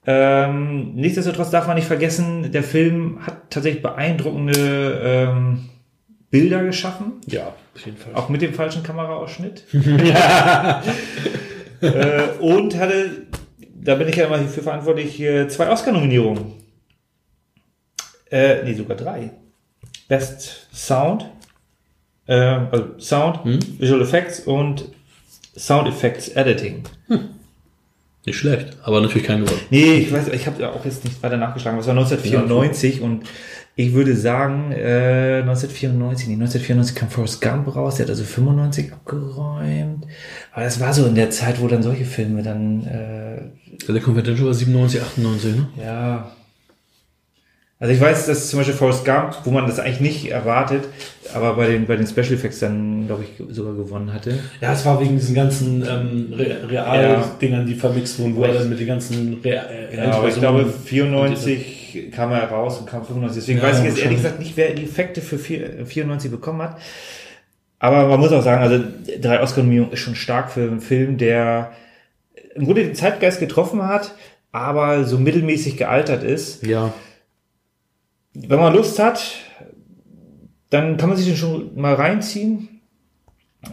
Ähm, 0.06 0.94
nichtsdestotrotz 0.94 1.50
darf 1.50 1.66
man 1.66 1.76
nicht 1.76 1.86
vergessen, 1.86 2.52
der 2.52 2.62
Film 2.62 3.26
hat 3.26 3.50
tatsächlich 3.50 3.82
beeindruckende 3.82 5.00
ähm, 5.04 5.68
Bilder 6.30 6.64
geschaffen. 6.64 7.20
Ja, 7.26 7.54
auf 7.74 7.84
jeden 7.84 7.98
Fall. 7.98 8.14
Auch 8.14 8.28
mit 8.28 8.40
dem 8.40 8.54
falschen 8.54 8.82
Kameraausschnitt. 8.82 9.64
äh, 11.82 12.28
und 12.40 12.78
hatte, 12.78 13.26
da 13.74 13.96
bin 13.96 14.08
ich 14.08 14.16
ja 14.16 14.26
immer 14.26 14.38
für 14.38 14.62
verantwortlich, 14.62 15.22
zwei 15.48 15.68
Oscar-Nominierungen. 15.68 16.54
Äh, 18.30 18.62
nee, 18.64 18.74
sogar 18.74 18.96
drei. 18.96 19.32
Best 20.08 20.68
Sound, 20.72 21.26
äh, 22.26 22.34
also 22.34 22.98
Sound, 22.98 23.40
Visual 23.78 24.00
Effects 24.00 24.40
und 24.40 24.84
Sound 25.56 25.88
Effects 25.88 26.28
Editing. 26.28 26.84
Nicht 28.26 28.36
schlecht, 28.36 28.76
aber 28.82 29.00
natürlich 29.00 29.26
kein 29.26 29.44
gewonnen. 29.44 29.60
Nee, 29.70 29.94
ich 29.94 30.12
weiß, 30.12 30.28
ich 30.28 30.46
habe 30.46 30.70
auch 30.70 30.84
jetzt 30.84 31.04
nicht 31.04 31.22
weiter 31.22 31.38
nachgeschlagen, 31.38 31.78
es 31.78 31.86
war 31.86 31.94
1994 31.96 33.00
und 33.00 33.24
ich 33.76 33.94
würde 33.94 34.14
sagen, 34.14 34.72
äh, 34.72 35.40
1994, 35.40 36.28
nee, 36.28 36.34
1994 36.34 36.94
kam 36.94 37.08
Forrest 37.08 37.40
Gump 37.40 37.74
raus, 37.74 37.96
der 37.96 38.04
hat 38.04 38.10
also 38.10 38.24
95 38.24 38.92
abgeräumt. 38.92 40.06
Aber 40.52 40.64
das 40.64 40.80
war 40.80 40.92
so 40.92 41.06
in 41.06 41.14
der 41.14 41.30
Zeit, 41.30 41.60
wo 41.62 41.66
dann 41.66 41.82
solche 41.82 42.04
Filme 42.04 42.42
dann, 42.42 42.84
äh, 42.84 43.90
Der 43.90 44.02
Confidential 44.02 44.46
war 44.46 44.54
97, 44.54 45.00
98, 45.00 45.56
ne? 45.56 45.68
ja. 45.82 46.32
Also 47.82 47.94
ich 47.94 48.00
weiß, 48.00 48.26
dass 48.26 48.50
zum 48.50 48.58
Beispiel 48.60 48.74
Forrest 48.74 49.06
Gump, 49.06 49.38
wo 49.44 49.50
man 49.50 49.66
das 49.66 49.78
eigentlich 49.80 50.00
nicht 50.00 50.30
erwartet, 50.30 50.84
aber 51.34 51.54
bei 51.54 51.66
den, 51.66 51.86
bei 51.86 51.96
den 51.96 52.06
Special 52.06 52.34
Effects 52.34 52.58
dann, 52.58 53.06
glaube 53.06 53.24
ich, 53.24 53.54
sogar 53.54 53.72
gewonnen 53.72 54.12
hatte. 54.12 54.38
Ja, 54.60 54.74
es 54.74 54.84
war 54.84 55.00
wegen 55.00 55.16
diesen 55.16 55.34
ganzen 55.34 55.82
ähm, 55.88 56.34
Re 56.36 56.58
Ja. 56.70 56.92
Real-Dingern, 56.92 57.64
die 57.64 57.74
vermixt 57.74 58.18
wurden, 58.18 58.36
wo 58.36 58.42
er 58.44 58.52
dann 58.52 58.68
mit 58.68 58.78
den 58.80 58.86
ganzen 58.86 59.40
Real 59.42 59.64
äh, 59.90 59.96
Ja, 59.96 60.12
aber 60.12 60.28
ich 60.28 60.34
glaube, 60.34 60.60
Endversionen- 60.60 60.84
94 60.84 62.10
kam 62.14 62.32
er 62.32 62.44
raus 62.50 62.78
und 62.78 62.86
kam 62.86 63.02
95. 63.06 63.40
Deswegen 63.42 63.58
Ja, 63.60 63.64
weiß 63.64 63.78
ich 63.78 63.84
jetzt 63.86 63.98
ehrlich 63.98 64.18
gesagt 64.18 64.38
nicht, 64.40 64.58
wer 64.58 64.74
die 64.74 64.84
Effekte 64.84 65.22
für 65.22 65.38
vier- 65.38 65.86
94 65.86 66.30
bekommen 66.30 66.60
hat. 66.60 66.76
Aber 67.78 68.06
man 68.08 68.20
muss 68.20 68.30
auch 68.30 68.42
sagen, 68.42 68.60
also 68.62 68.84
drei 69.22 69.40
Oscar-Nominierungen 69.40 69.94
ist 69.94 70.00
schon 70.00 70.16
stark 70.16 70.50
für 70.52 70.60
einen 70.64 70.82
Film, 70.82 71.16
der 71.16 71.72
im 72.54 72.66
Grunde 72.66 72.82
den 72.84 72.94
Zeitgeist 72.94 73.40
getroffen 73.40 73.86
hat, 73.88 74.12
aber 74.52 75.04
so 75.04 75.16
mittelmäßig 75.18 75.78
gealtert 75.78 76.22
ist. 76.22 76.62
Ja, 76.66 76.92
Wenn 78.34 78.58
man 78.60 78.74
Lust 78.74 78.98
hat, 78.98 79.22
dann 80.70 80.96
kann 80.96 81.08
man 81.08 81.18
sich 81.18 81.26
den 81.26 81.36
schon 81.36 81.74
mal 81.74 81.94
reinziehen. 81.94 82.80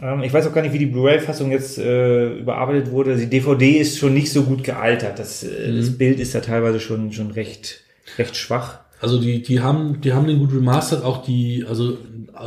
Ähm, 0.02 0.22
ich 0.22 0.32
weiß 0.32 0.46
auch 0.46 0.52
gar 0.52 0.62
nicht, 0.62 0.74
wie 0.74 0.78
die 0.78 0.86
Blu-ray-Fassung 0.86 1.50
jetzt 1.50 1.78
äh, 1.78 2.38
überarbeitet 2.38 2.90
wurde. 2.90 3.16
Die 3.16 3.30
DVD 3.30 3.78
ist 3.78 3.98
schon 3.98 4.14
nicht 4.14 4.32
so 4.32 4.42
gut 4.42 4.64
gealtert. 4.64 5.18
Das, 5.18 5.42
äh, 5.42 5.76
das 5.76 5.96
Bild 5.96 6.20
ist 6.20 6.34
da 6.34 6.40
teilweise 6.40 6.80
schon, 6.80 7.12
schon 7.12 7.30
recht, 7.30 7.82
recht 8.18 8.36
schwach. 8.36 8.80
also 9.00 9.20
die, 9.20 9.42
die 9.42 9.60
haben, 9.60 10.00
die 10.00 10.12
haben 10.12 10.26
den 10.26 10.40
gut 10.40 10.52
remastert, 10.52 11.04
auch 11.04 11.24
die, 11.24 11.64
also 11.68 11.96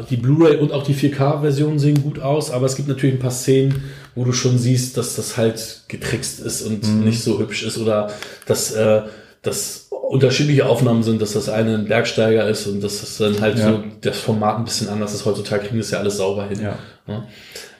die 0.09 0.17
Blu-ray 0.17 0.57
und 0.57 0.71
auch 0.71 0.83
die 0.83 0.95
4K-Version 0.95 1.79
sehen 1.79 2.03
gut 2.03 2.19
aus, 2.19 2.51
aber 2.51 2.65
es 2.65 2.75
gibt 2.75 2.87
natürlich 2.87 3.15
ein 3.15 3.21
paar 3.21 3.31
Szenen, 3.31 3.83
wo 4.15 4.23
du 4.23 4.33
schon 4.33 4.57
siehst, 4.57 4.97
dass 4.97 5.15
das 5.15 5.37
halt 5.37 5.83
getrickst 5.87 6.39
ist 6.41 6.61
und 6.61 7.03
nicht 7.05 7.21
so 7.21 7.39
hübsch 7.39 7.63
ist 7.63 7.77
oder 7.77 8.11
dass 8.45 8.71
äh, 8.73 9.01
das 9.41 9.89
unterschiedliche 10.11 10.65
Aufnahmen 10.67 11.03
sind, 11.03 11.21
dass 11.21 11.33
das 11.33 11.49
eine 11.49 11.75
ein 11.75 11.85
Bergsteiger 11.85 12.47
ist 12.47 12.67
und 12.67 12.83
dass 12.83 12.99
das 13.01 13.17
dann 13.17 13.39
halt 13.41 13.57
Ja. 13.57 13.69
so 13.71 13.83
das 14.01 14.19
Format 14.19 14.57
ein 14.57 14.65
bisschen 14.65 14.89
anders 14.89 15.13
ist. 15.13 15.25
Heutzutage 15.25 15.63
kriegen 15.67 15.77
das 15.77 15.91
ja 15.91 15.99
alles 15.99 16.17
sauber 16.17 16.47
hin. 16.47 16.59
Ja. 16.61 16.77
Ja, 17.07 17.23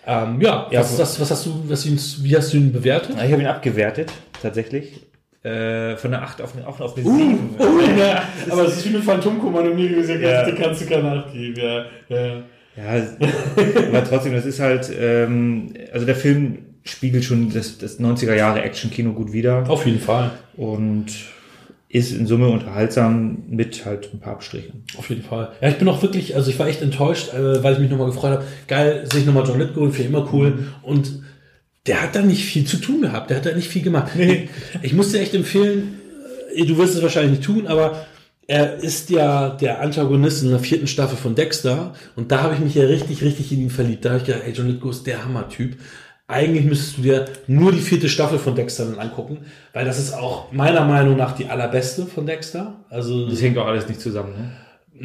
ähm, 0.08 0.42
ja, 0.42 0.68
Ja, 0.72 0.80
was, 0.80 0.98
was, 0.98 1.20
was 1.20 1.30
hast 1.32 1.46
du, 1.46 1.64
was, 1.68 1.86
wie 2.24 2.36
hast 2.36 2.54
du 2.54 2.58
ihn 2.58 2.72
bewertet? 2.72 3.12
Ich 3.24 3.32
habe 3.32 3.42
ihn 3.42 3.48
abgewertet, 3.48 4.12
tatsächlich. 4.42 5.02
Äh, 5.44 5.98
von 5.98 6.14
einer 6.14 6.24
8 6.24 6.42
auf 6.42 6.56
eine, 6.56 6.68
auch 6.68 6.80
auf 6.80 6.96
eine 6.96 7.04
7. 7.04 7.50
ja, 7.98 8.24
aber 8.50 8.66
es 8.68 8.78
ist 8.78 8.86
wie 8.86 8.94
mit 8.94 9.04
Phantomkommando 9.04 9.74
mir 9.74 9.90
gesagt, 9.90 10.22
Ja. 10.22 10.44
da 10.46 10.52
kannst 10.52 10.82
du 10.82 10.86
keine 10.86 11.12
Acht 11.12 11.34
geben. 11.34 11.56
Ja, 11.60 11.86
ja. 12.10 12.42
Ja, 12.78 13.04
aber 13.90 14.04
trotzdem, 14.06 14.34
das 14.34 14.46
ist 14.46 14.60
halt, 14.60 14.90
ähm, 14.98 15.74
also 15.92 16.06
der 16.06 16.16
Film 16.16 16.60
spiegelt 16.84 17.24
schon 17.26 17.52
das, 17.54 17.78
das 17.78 18.00
90er 18.00 18.34
Jahre 18.36 18.62
Action-Kino 18.62 19.12
gut 19.14 19.34
wider 19.34 19.70
Auf 19.70 19.86
jeden 19.86 20.00
Fall. 20.00 20.32
und 20.56 21.08
ist 21.92 22.14
in 22.14 22.26
Summe 22.26 22.48
unterhaltsam 22.48 23.44
mit 23.50 23.86
halt 23.86 24.14
ein 24.14 24.20
paar 24.20 24.34
Abstrichen. 24.34 24.84
Auf 24.98 25.10
jeden 25.10 25.24
Fall. 25.24 25.52
Ja, 25.62 25.68
ich 25.68 25.78
bin 25.78 25.88
auch 25.90 26.02
wirklich, 26.02 26.36
also 26.36 26.50
ich 26.50 26.58
war 26.58 26.68
echt 26.68 26.82
enttäuscht, 26.82 27.34
äh, 27.34 27.62
weil 27.64 27.74
ich 27.74 27.80
mich 27.80 27.90
nochmal 27.90 28.08
gefreut 28.08 28.32
habe. 28.32 28.46
Geil, 28.68 29.06
sehe 29.12 29.22
ich 29.22 29.26
nochmal 29.26 29.46
John 29.46 29.60
Lithgow, 29.60 29.94
für 29.94 30.04
immer 30.04 30.32
cool. 30.34 30.70
Und 30.84 31.22
der 31.86 32.02
hat 32.02 32.16
da 32.16 32.22
nicht 32.22 32.46
viel 32.46 32.66
zu 32.66 32.78
tun 32.78 33.02
gehabt. 33.02 33.30
Der 33.30 33.38
hat 33.38 33.46
da 33.46 33.52
nicht 33.54 33.68
viel 33.68 33.82
gemacht. 33.82 34.14
Nee. 34.16 34.48
Ich 34.82 34.94
muss 34.94 35.12
dir 35.12 35.20
echt 35.20 35.34
empfehlen, 35.34 36.00
äh, 36.56 36.66
du 36.66 36.78
wirst 36.78 36.96
es 36.96 37.02
wahrscheinlich 37.02 37.40
nicht 37.40 37.44
tun, 37.44 37.68
aber 37.68 38.06
er 38.48 38.78
ist 38.78 39.10
ja 39.10 39.50
der 39.50 39.82
Antagonist 39.82 40.44
in 40.44 40.50
der 40.50 40.60
vierten 40.60 40.88
Staffel 40.88 41.18
von 41.18 41.36
Dexter. 41.36 41.94
Und 42.16 42.32
da 42.32 42.42
habe 42.42 42.54
ich 42.54 42.62
mich 42.62 42.76
ja 42.76 42.84
richtig, 42.86 43.22
richtig 43.22 43.52
in 43.52 43.62
ihn 43.62 43.70
verliebt. 43.70 44.06
Da 44.06 44.12
habe 44.12 44.20
ich 44.20 44.26
gedacht, 44.26 44.44
ey, 44.46 44.54
John 44.54 44.68
Lithgow 44.68 44.92
ist 44.92 45.06
der 45.08 45.26
Hammertyp. 45.26 45.76
Eigentlich 46.32 46.66
müsstest 46.66 46.98
du 46.98 47.02
dir 47.02 47.26
nur 47.48 47.72
die 47.72 47.80
vierte 47.80 48.10
Staffel 48.10 48.40
von 48.40 48.56
Dexter 48.56 48.86
dann 48.86 49.00
angucken, 49.00 49.40
weil 49.74 49.86
das 49.86 50.00
ist 50.00 50.14
auch 50.14 50.52
meiner 50.52 50.86
Meinung 50.86 51.18
nach 51.18 51.36
die 51.36 51.48
allerbeste 51.48 52.06
von 52.06 52.26
Dexter. 52.26 52.76
Also 52.90 53.30
Das 53.30 53.42
hängt 53.42 53.58
auch 53.58 53.68
alles 53.68 53.88
nicht 53.88 54.00
zusammen, 54.00 54.32
ne? 54.32 54.52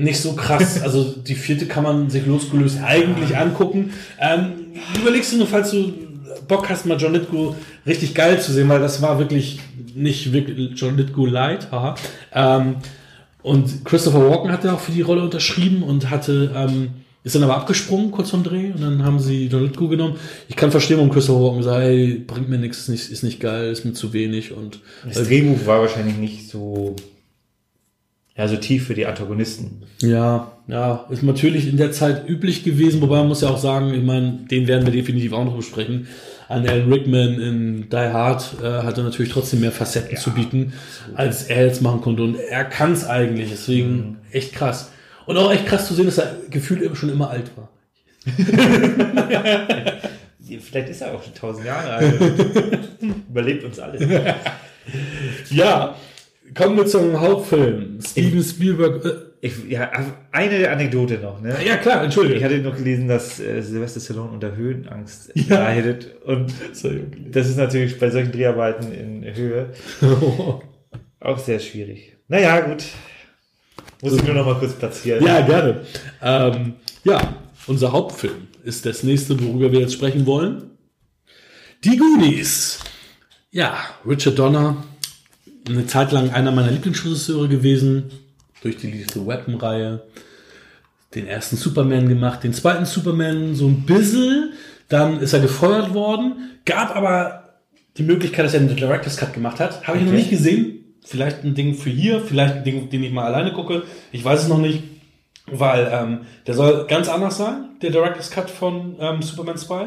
nicht 0.03 0.20
so 0.20 0.35
krass. 0.35 0.81
Also 0.85 1.05
die 1.05 1.35
vierte 1.35 1.66
kann 1.66 1.83
man 1.83 2.11
sich 2.11 2.27
losgelöst 2.27 2.79
eigentlich 2.85 3.37
angucken. 3.37 3.93
Ähm, 4.20 4.53
überlegst 5.01 5.33
du 5.33 5.39
nur, 5.39 5.47
falls 5.47 5.70
du 5.70 5.93
Bock 6.47 6.68
hast, 6.68 6.87
mal 6.87 6.97
John 6.97 7.12
Lithgow 7.12 7.57
richtig 7.87 8.14
geil 8.14 8.41
zu 8.41 8.53
sehen, 8.53 8.68
weil 8.68 8.81
das 8.81 9.03
war 9.03 9.18
wirklich 9.18 9.59
nicht 9.95 10.33
wirklich 10.33 10.72
John 10.77 10.97
Lithgow 10.97 11.29
light, 11.29 11.72
haha. 11.72 11.95
Ähm, 12.33 12.77
und 13.43 13.85
Christopher 13.85 14.29
Walken 14.29 14.53
hat 14.53 14.64
ja 14.64 14.74
auch 14.74 14.81
für 14.81 14.93
die 14.93 15.03
Rolle 15.03 15.22
unterschrieben 15.22 15.83
und 15.83 16.11
hatte, 16.11 16.53
ähm, 16.55 16.91
ist 17.27 17.35
dann 17.35 17.43
aber 17.43 17.57
abgesprungen 17.57 18.12
kurz 18.12 18.31
vorm 18.31 18.45
Dreh 18.45 18.70
und 18.70 18.81
dann 18.81 19.05
haben 19.05 19.18
sie 19.18 19.49
John 19.49 19.64
Lithgow 19.64 19.91
genommen. 19.91 20.14
Ich 20.49 20.55
kann 20.55 20.70
verstehen, 20.70 20.99
warum 20.99 21.11
Christopher 21.11 21.43
Walken 21.43 21.64
sagt, 21.64 21.81
hey, 21.83 22.22
bringt 22.24 22.49
mir 22.49 22.57
nichts, 22.57 22.79
ist 22.79 22.89
nicht, 22.89 23.11
ist 23.11 23.24
nicht 23.24 23.41
geil, 23.41 23.72
ist 23.72 23.85
mir 23.85 23.95
zu 23.95 24.12
wenig 24.12 24.53
und 24.53 24.79
Das 25.05 25.27
Drehbuch 25.27 25.66
war 25.66 25.81
wahrscheinlich 25.81 26.18
nicht 26.18 26.49
so, 26.49 26.95
ja, 28.37 28.47
so 28.47 28.55
tief 28.55 28.87
für 28.87 28.95
die 28.95 29.07
Antagonisten. 29.07 29.83
Ja, 30.03 30.53
ja, 30.68 31.05
ist 31.11 31.24
natürlich 31.24 31.68
in 31.68 31.77
der 31.79 31.91
Zeit 31.91 32.29
üblich 32.29 32.62
gewesen, 32.62 33.01
wobei 33.01 33.16
man 33.16 33.27
muss 33.27 33.41
ja 33.41 33.49
auch 33.49 33.59
sagen, 33.59 33.93
ich 33.93 34.05
meine, 34.05 34.45
den 34.49 34.68
werden 34.68 34.87
wir 34.87 34.93
definitiv 34.93 35.33
auch 35.33 35.45
noch 35.45 35.57
besprechen. 35.57 36.07
Ein 36.49 36.68
Alan 36.68 36.93
Rickman 36.93 37.41
in 37.41 37.89
Die 37.91 37.97
Hard 37.97 38.55
äh, 38.62 38.66
hatte 38.85 39.03
natürlich 39.03 39.33
trotzdem 39.33 39.62
mehr 39.62 39.72
Facetten 39.72 40.16
zu 40.16 40.31
bieten, 40.31 40.74
als 41.16 41.43
er 41.43 41.66
jetzt 41.66 41.83
machen 41.83 42.03
konnte. 42.03 42.22
Und 42.22 42.37
er 42.37 42.64
kann 42.64 42.93
es 42.93 43.05
eigentlich, 43.05 43.49
deswegen 43.51 44.18
echt 44.31 44.53
krass. 44.53 44.93
Und 45.27 45.37
auch 45.37 45.53
echt 45.53 45.66
krass 45.66 45.87
zu 45.89 45.95
sehen, 45.95 46.07
dass 46.07 46.18
er 46.18 46.37
gefühlt 46.51 46.97
schon 46.97 47.11
immer 47.11 47.31
alt 47.31 47.51
war. 47.57 47.68
Vielleicht 50.61 50.89
ist 50.89 51.01
er 51.01 51.14
auch 51.14 51.22
schon 51.22 51.35
tausend 51.35 51.66
Jahre 51.66 51.93
alt. 51.93 52.14
Überlebt 53.29 53.64
uns 53.64 53.79
alle. 53.79 54.37
Ja, 55.51 55.97
kommen 56.55 56.77
wir 56.77 56.87
zum 56.87 57.20
Hauptfilm. 57.20 57.99
Steven 58.01 58.43
Spielberg. 58.43 59.05
Äh, 59.05 59.12
Ich, 59.41 59.53
ja, 59.68 59.91
eine 60.33 60.70
Anekdote 60.70 61.18
noch. 61.18 61.41
Ne? 61.41 61.57
ja 61.64 61.77
klar, 61.77 61.99
Ich 61.99 62.05
entschuldige. 62.05 62.43
hatte 62.45 62.59
noch 62.59 62.77
gelesen, 62.77 63.07
dass 63.09 63.39
äh, 63.41 63.61
Sylvester 63.61 64.01
Stallone 64.01 64.31
unter 64.31 64.57
Höhenangst 64.57 65.33
leidet. 65.49 66.16
Und 66.24 66.53
das 67.33 67.49
ist 67.49 67.57
natürlich 67.57 67.99
bei 67.99 68.11
solchen 68.11 68.33
Dreharbeiten 68.33 68.93
in 68.93 69.35
Höhe 69.35 69.70
auch 71.20 71.39
sehr 71.39 71.59
schwierig. 71.59 72.16
Naja, 72.29 72.61
gut. 72.61 72.85
Muss 74.03 74.12
ich 74.14 74.22
nur 74.24 74.34
noch 74.34 74.47
mal 74.47 74.55
kurz 74.59 74.74
platzieren. 74.74 75.24
Ja, 75.24 75.40
gerne. 75.40 75.80
Ähm, 76.22 76.74
ja, 77.05 77.34
unser 77.66 77.92
Hauptfilm 77.92 78.49
ist 78.64 78.84
das 78.86 79.03
nächste, 79.03 79.40
worüber 79.42 79.72
wir 79.72 79.80
jetzt 79.80 79.94
sprechen 79.94 80.26
wollen. 80.26 80.70
Die 81.84 81.97
Goonies. 81.97 82.80
Ja, 83.51 83.76
Richard 84.07 84.38
Donner, 84.38 84.84
eine 85.68 85.86
Zeit 85.86 86.12
lang 86.12 86.30
einer 86.30 86.53
meiner 86.53 86.70
Lieblingsregisseure 86.70 87.49
gewesen, 87.49 88.11
durch 88.62 88.76
die 88.76 88.90
Lethal 88.90 89.26
Weapon-Reihe. 89.26 90.03
Den 91.14 91.26
ersten 91.26 91.57
Superman 91.57 92.09
gemacht, 92.09 92.42
den 92.44 92.53
zweiten 92.53 92.84
Superman 92.84 93.55
so 93.55 93.66
ein 93.66 93.86
bisschen. 93.86 94.53
Dann 94.88 95.20
ist 95.20 95.32
er 95.32 95.40
gefeuert 95.40 95.94
worden, 95.94 96.59
gab 96.64 96.94
aber 96.94 97.55
die 97.97 98.03
Möglichkeit, 98.03 98.44
dass 98.44 98.55
er 98.55 98.61
einen 98.61 98.76
Director's 98.76 99.16
Cut 99.16 99.32
gemacht 99.32 99.59
hat. 99.59 99.86
Habe 99.86 99.99
ich 99.99 100.05
noch 100.05 100.11
Okay. 100.11 100.18
nicht 100.18 100.30
gesehen. 100.30 100.86
Vielleicht 101.07 101.44
ein 101.44 101.54
Ding 101.54 101.74
für 101.74 101.90
hier, 101.90 102.20
vielleicht 102.20 102.57
ein 102.57 102.64
Ding, 102.64 102.90
den 102.90 103.04
ich 103.04 103.12
mal 103.12 103.26
alleine 103.26 103.52
gucke. 103.52 103.84
Ich 104.11 104.24
weiß 104.24 104.42
es 104.42 104.48
noch 104.48 104.59
nicht. 104.59 104.82
Weil 105.48 105.88
ähm, 105.92 106.18
der 106.46 106.54
soll 106.54 106.86
ganz 106.88 107.09
anders 107.09 107.38
sein, 107.38 107.68
der 107.80 107.90
Director's 107.90 108.32
Cut 108.32 108.50
von 108.50 108.96
ähm, 108.98 109.22
Superman 109.22 109.57
2. 109.57 109.86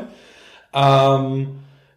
Ähm, 0.74 1.48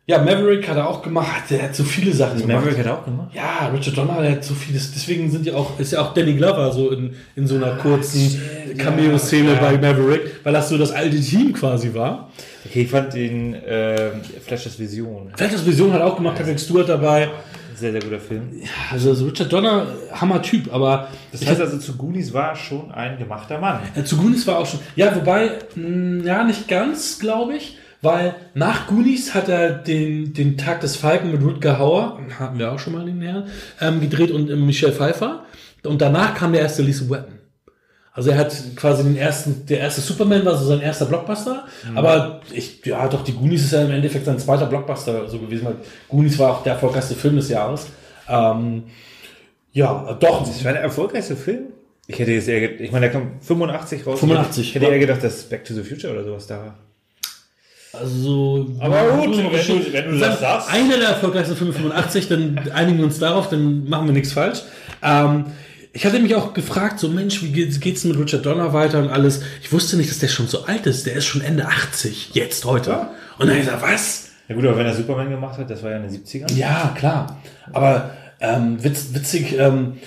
ja, 0.04 0.18
Maverick 0.18 0.68
hat 0.68 0.76
er 0.76 0.88
auch 0.88 1.00
gemacht. 1.00 1.44
Der 1.48 1.62
hat 1.62 1.76
so 1.76 1.84
viele 1.84 2.12
Sachen 2.12 2.40
gemacht. 2.40 2.56
Maverick 2.56 2.78
hat 2.78 2.86
er 2.86 2.98
auch 2.98 3.04
gemacht. 3.04 3.30
Ja, 3.32 3.68
Richard 3.72 3.96
Donner, 3.96 4.20
der 4.20 4.32
hat 4.32 4.44
so 4.44 4.54
vieles. 4.54 4.92
Deswegen 4.92 5.30
sind 5.30 5.46
ja 5.46 5.54
auch, 5.54 5.78
ist 5.78 5.92
ja 5.92 6.00
auch 6.00 6.12
Danny 6.12 6.32
Glover 6.34 6.72
so 6.72 6.90
in, 6.90 7.14
in 7.36 7.46
so 7.46 7.54
einer 7.54 7.76
kurzen 7.76 8.30
shit, 8.30 8.78
Cameo-Szene 8.78 9.52
ja, 9.52 9.60
bei 9.60 9.78
Maverick, 9.78 10.22
weil 10.42 10.52
das 10.52 10.68
so 10.68 10.76
das 10.76 10.90
alte 10.90 11.20
Team 11.20 11.52
quasi 11.52 11.94
war. 11.94 12.32
Okay, 12.66 12.82
ich 12.82 12.90
fand 12.90 13.14
den 13.14 13.54
äh, 13.54 14.10
Flashers 14.44 14.76
Vision 14.80 15.32
das 15.36 15.64
Vision 15.64 15.92
hat 15.92 16.02
auch 16.02 16.16
gemacht, 16.16 16.36
Patrick 16.36 16.58
Stewart 16.58 16.88
dabei. 16.88 17.30
Sehr, 17.82 17.92
sehr 17.92 18.00
guter 18.00 18.18
Film. 18.20 18.62
Also, 18.90 19.10
also 19.10 19.26
Richard 19.26 19.52
Donner, 19.52 19.86
Hammer-Typ, 20.12 20.72
aber 20.72 21.08
Das 21.30 21.46
heißt 21.46 21.60
also, 21.60 21.78
zu 21.78 21.96
Goonies 21.96 22.32
war 22.32 22.56
schon 22.56 22.90
ein 22.92 23.18
gemachter 23.18 23.58
Mann. 23.58 23.80
Äh, 23.94 24.04
Zu 24.04 24.16
Goonies 24.16 24.46
war 24.46 24.58
auch 24.58 24.66
schon. 24.66 24.80
Ja, 24.96 25.14
wobei, 25.14 25.58
mh, 25.74 26.24
ja, 26.24 26.44
nicht 26.44 26.68
ganz, 26.68 27.18
glaube 27.18 27.56
ich. 27.56 27.76
Weil 28.00 28.34
nach 28.54 28.88
Goonies 28.88 29.32
hat 29.34 29.48
er 29.48 29.70
den, 29.70 30.32
den 30.32 30.56
Tag 30.56 30.80
des 30.80 30.96
Falken 30.96 31.30
mit 31.30 31.40
Rutger 31.42 31.78
Hauer, 31.78 32.18
hatten 32.38 32.58
wir 32.58 32.72
auch 32.72 32.78
schon 32.80 32.94
mal 32.94 33.04
den 33.04 33.20
Herrn, 33.20 33.44
ähm, 33.80 34.00
gedreht 34.00 34.32
und 34.32 34.50
äh, 34.50 34.56
Michelle 34.56 34.92
Pfeiffer. 34.92 35.44
Und 35.84 36.00
danach 36.00 36.34
kam 36.34 36.52
der 36.52 36.62
erste 36.62 36.82
Lethal 36.82 37.10
Weapon. 37.10 37.41
Also 38.14 38.30
er 38.30 38.36
hat 38.38 38.54
quasi 38.76 39.04
den 39.04 39.16
ersten, 39.16 39.64
der 39.66 39.80
erste 39.80 40.02
Superman 40.02 40.44
war 40.44 40.56
so 40.58 40.66
sein 40.66 40.80
erster 40.80 41.06
Blockbuster. 41.06 41.64
Aber 41.94 42.40
ich, 42.52 42.84
ja 42.84 43.08
doch, 43.08 43.24
die 43.24 43.32
Goonies 43.32 43.64
ist 43.64 43.72
ja 43.72 43.82
im 43.82 43.90
Endeffekt 43.90 44.26
sein 44.26 44.38
zweiter 44.38 44.66
Blockbuster 44.66 45.28
so 45.28 45.38
gewesen, 45.38 45.64
weil 45.64 45.76
Goonies 46.08 46.38
war 46.38 46.50
auch 46.52 46.62
der 46.62 46.74
erfolgreichste 46.74 47.14
Film 47.14 47.36
des 47.36 47.48
Jahres. 47.48 47.86
Ähm, 48.28 48.82
ja, 49.72 50.12
doch. 50.20 50.46
Das 50.46 50.62
war 50.64 50.72
der 50.72 50.82
erfolgreichste 50.82 51.36
Film? 51.36 51.68
Ich 52.06 52.18
hätte 52.18 52.32
jetzt 52.32 52.48
eher, 52.48 52.78
ich 52.80 52.90
meine, 52.92 53.06
der 53.08 53.12
kam 53.12 53.30
85 53.40 54.06
raus. 54.06 54.20
85, 54.20 54.68
Ich 54.68 54.74
hätte 54.74 54.84
ja. 54.86 54.90
eher 54.92 54.98
gedacht, 54.98 55.22
dass 55.24 55.44
Back 55.44 55.64
to 55.64 55.72
the 55.72 55.82
Future 55.82 56.12
oder 56.12 56.24
sowas 56.24 56.46
da 56.46 56.58
war. 56.58 56.74
Also, 57.94 58.66
Aber 58.80 59.02
gut, 59.18 59.36
wenn 59.36 59.50
du- 59.52 59.92
wenn 59.92 60.10
du 60.12 60.18
das 60.18 60.40
sagst. 60.40 60.70
Einer 60.72 60.96
der 60.98 61.08
erfolgreichsten 61.10 61.56
Filme 61.56 61.72
85, 61.74 62.26
dann 62.28 62.58
einigen 62.74 62.98
wir 62.98 63.04
uns 63.04 63.18
darauf, 63.18 63.50
dann 63.50 63.86
machen 63.88 64.06
wir 64.06 64.14
nichts 64.14 64.32
falsch. 64.32 64.62
Ähm, 65.02 65.44
ich 65.92 66.06
hatte 66.06 66.18
mich 66.18 66.34
auch 66.34 66.54
gefragt, 66.54 66.98
so 66.98 67.08
Mensch, 67.08 67.42
wie 67.42 67.52
geht's, 67.52 67.78
geht's 67.78 68.04
mit 68.04 68.18
Richard 68.18 68.46
Donner 68.46 68.72
weiter 68.72 68.98
und 68.98 69.10
alles. 69.10 69.42
Ich 69.62 69.72
wusste 69.72 69.96
nicht, 69.96 70.10
dass 70.10 70.18
der 70.18 70.28
schon 70.28 70.48
so 70.48 70.64
alt 70.64 70.86
ist. 70.86 71.06
Der 71.06 71.14
ist 71.14 71.26
schon 71.26 71.42
Ende 71.42 71.66
80, 71.66 72.30
jetzt 72.34 72.64
heute. 72.64 72.90
Ja. 72.90 73.14
Und 73.38 73.48
dann 73.48 73.56
ich 73.56 73.64
gesagt, 73.64 73.82
was? 73.82 74.30
Ja 74.48 74.54
gut, 74.54 74.64
aber 74.64 74.78
wenn 74.78 74.86
er 74.86 74.94
Superman 74.94 75.30
gemacht 75.30 75.58
hat, 75.58 75.70
das 75.70 75.82
war 75.82 75.90
ja 75.90 75.98
in 75.98 76.04
den 76.04 76.12
70ern. 76.12 76.52
Ja, 76.54 76.94
klar. 76.96 77.40
Aber 77.72 78.10
ähm, 78.40 78.82
witz, 78.82 79.08
witzig, 79.12 79.58
ähm, 79.58 79.98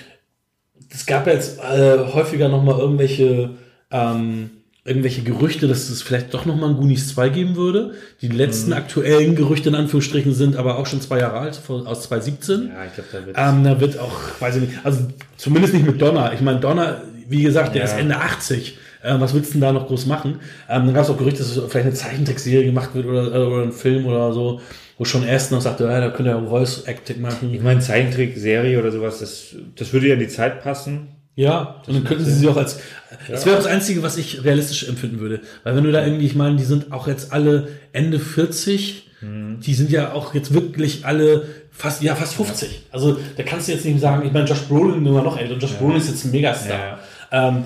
es 0.90 1.06
gab 1.06 1.26
jetzt 1.26 1.60
äh, 1.60 1.98
häufiger 2.12 2.48
nochmal 2.48 2.78
irgendwelche, 2.78 3.50
ähm, 3.90 4.50
irgendwelche 4.86 5.22
Gerüchte, 5.22 5.68
dass 5.68 5.88
es 5.90 6.02
vielleicht 6.02 6.32
doch 6.32 6.46
nochmal 6.46 6.70
ein 6.70 6.76
Goonies 6.76 7.08
2 7.14 7.28
geben 7.28 7.56
würde. 7.56 7.92
Die 8.22 8.28
letzten 8.28 8.72
aktuellen 8.72 9.34
Gerüchte 9.36 9.68
in 9.68 9.74
Anführungsstrichen 9.74 10.32
sind 10.34 10.56
aber 10.56 10.78
auch 10.78 10.86
schon 10.86 11.00
zwei 11.00 11.18
Jahre 11.18 11.38
alt, 11.40 11.56
von- 11.56 11.86
aus 11.86 12.02
2017. 12.04 12.68
Ja, 12.68 12.84
ich 12.86 12.94
glaube, 12.94 13.08
da 13.12 13.26
wird 13.26 13.36
Ähm, 13.38 13.64
da 13.64 13.80
wird 13.80 13.98
auch, 13.98 14.16
weiß 14.40 14.56
ich 14.56 14.62
nicht, 14.62 14.72
also 14.84 15.00
zumindest 15.36 15.74
nicht 15.74 15.86
mit 15.86 16.00
Donner. 16.00 16.32
Ich 16.32 16.40
meine, 16.40 16.60
Donner, 16.60 17.02
wie 17.28 17.42
gesagt, 17.42 17.74
der 17.74 17.82
Ja. 17.82 17.88
ist 17.88 17.96
Ende 17.98 18.16
80. 18.16 18.78
Ähm, 19.04 19.20
was 19.20 19.34
willst 19.34 19.50
du 19.50 19.52
denn 19.54 19.60
da 19.62 19.72
noch 19.72 19.86
groß 19.86 20.06
machen? 20.06 20.40
Ähm, 20.68 20.86
dann 20.86 20.94
gab 20.94 21.04
es 21.04 21.10
auch 21.10 21.18
Gerüchte, 21.18 21.38
dass 21.40 21.52
vielleicht 21.52 21.86
eine 21.86 21.92
Zeichentrickserie 21.94 22.64
gemacht 22.64 22.90
wird 22.94 23.06
oder, 23.06 23.26
äh, 23.34 23.38
oder 23.46 23.62
ein 23.62 23.72
Film 23.72 24.06
oder 24.06 24.32
so, 24.32 24.60
wo 24.98 25.04
schon 25.04 25.22
erst 25.24 25.52
noch 25.52 25.60
sagte, 25.60 25.84
ja, 25.84 26.00
da 26.00 26.10
könnte 26.10 26.30
er 26.32 26.42
Voice 26.46 26.84
Acting 26.86 27.16
Ich 27.16 27.22
machen. 27.22 27.60
meine, 27.62 27.80
Zeichentrick-Serie 27.80 28.78
oder 28.78 28.90
sowas, 28.90 29.18
das, 29.20 29.54
das 29.76 29.92
würde 29.92 30.08
ja 30.08 30.14
in 30.14 30.20
die 30.20 30.28
Zeit 30.28 30.62
passen. 30.62 31.08
Ja, 31.36 31.82
und 31.86 31.94
dann 31.94 32.04
könnten 32.04 32.24
sie 32.24 32.32
sie 32.32 32.48
auch 32.48 32.56
als, 32.56 32.80
das 33.28 33.44
wäre 33.44 33.56
das 33.56 33.66
Einzige, 33.66 34.02
was 34.02 34.16
ich 34.16 34.42
realistisch 34.42 34.88
empfinden 34.88 35.20
würde. 35.20 35.42
Weil 35.64 35.76
wenn 35.76 35.84
du 35.84 35.92
da 35.92 36.04
irgendwie, 36.04 36.24
ich 36.26 36.34
meine, 36.34 36.56
die 36.56 36.64
sind 36.64 36.92
auch 36.92 37.06
jetzt 37.06 37.32
alle 37.32 37.68
Ende 37.92 38.18
40, 38.18 39.06
die 39.20 39.74
sind 39.74 39.90
ja 39.90 40.12
auch 40.12 40.34
jetzt 40.34 40.54
wirklich 40.54 41.04
alle 41.04 41.46
fast, 41.70 42.02
ja, 42.02 42.14
fast 42.14 42.34
50. 42.34 42.86
Also 42.90 43.18
da 43.36 43.42
kannst 43.42 43.68
du 43.68 43.72
jetzt 43.72 43.84
nicht 43.84 44.00
sagen, 44.00 44.26
ich 44.26 44.32
meine, 44.32 44.46
Josh 44.46 44.62
Brolin 44.62 45.02
ist 45.02 45.08
immer 45.08 45.22
noch 45.22 45.38
älter, 45.38 45.54
und 45.54 45.62
Josh 45.62 45.72
Brolin 45.72 45.96
ist 45.98 46.08
jetzt 46.08 46.24
ein 46.24 46.30
Megastar. 46.30 47.00
Ähm, 47.30 47.64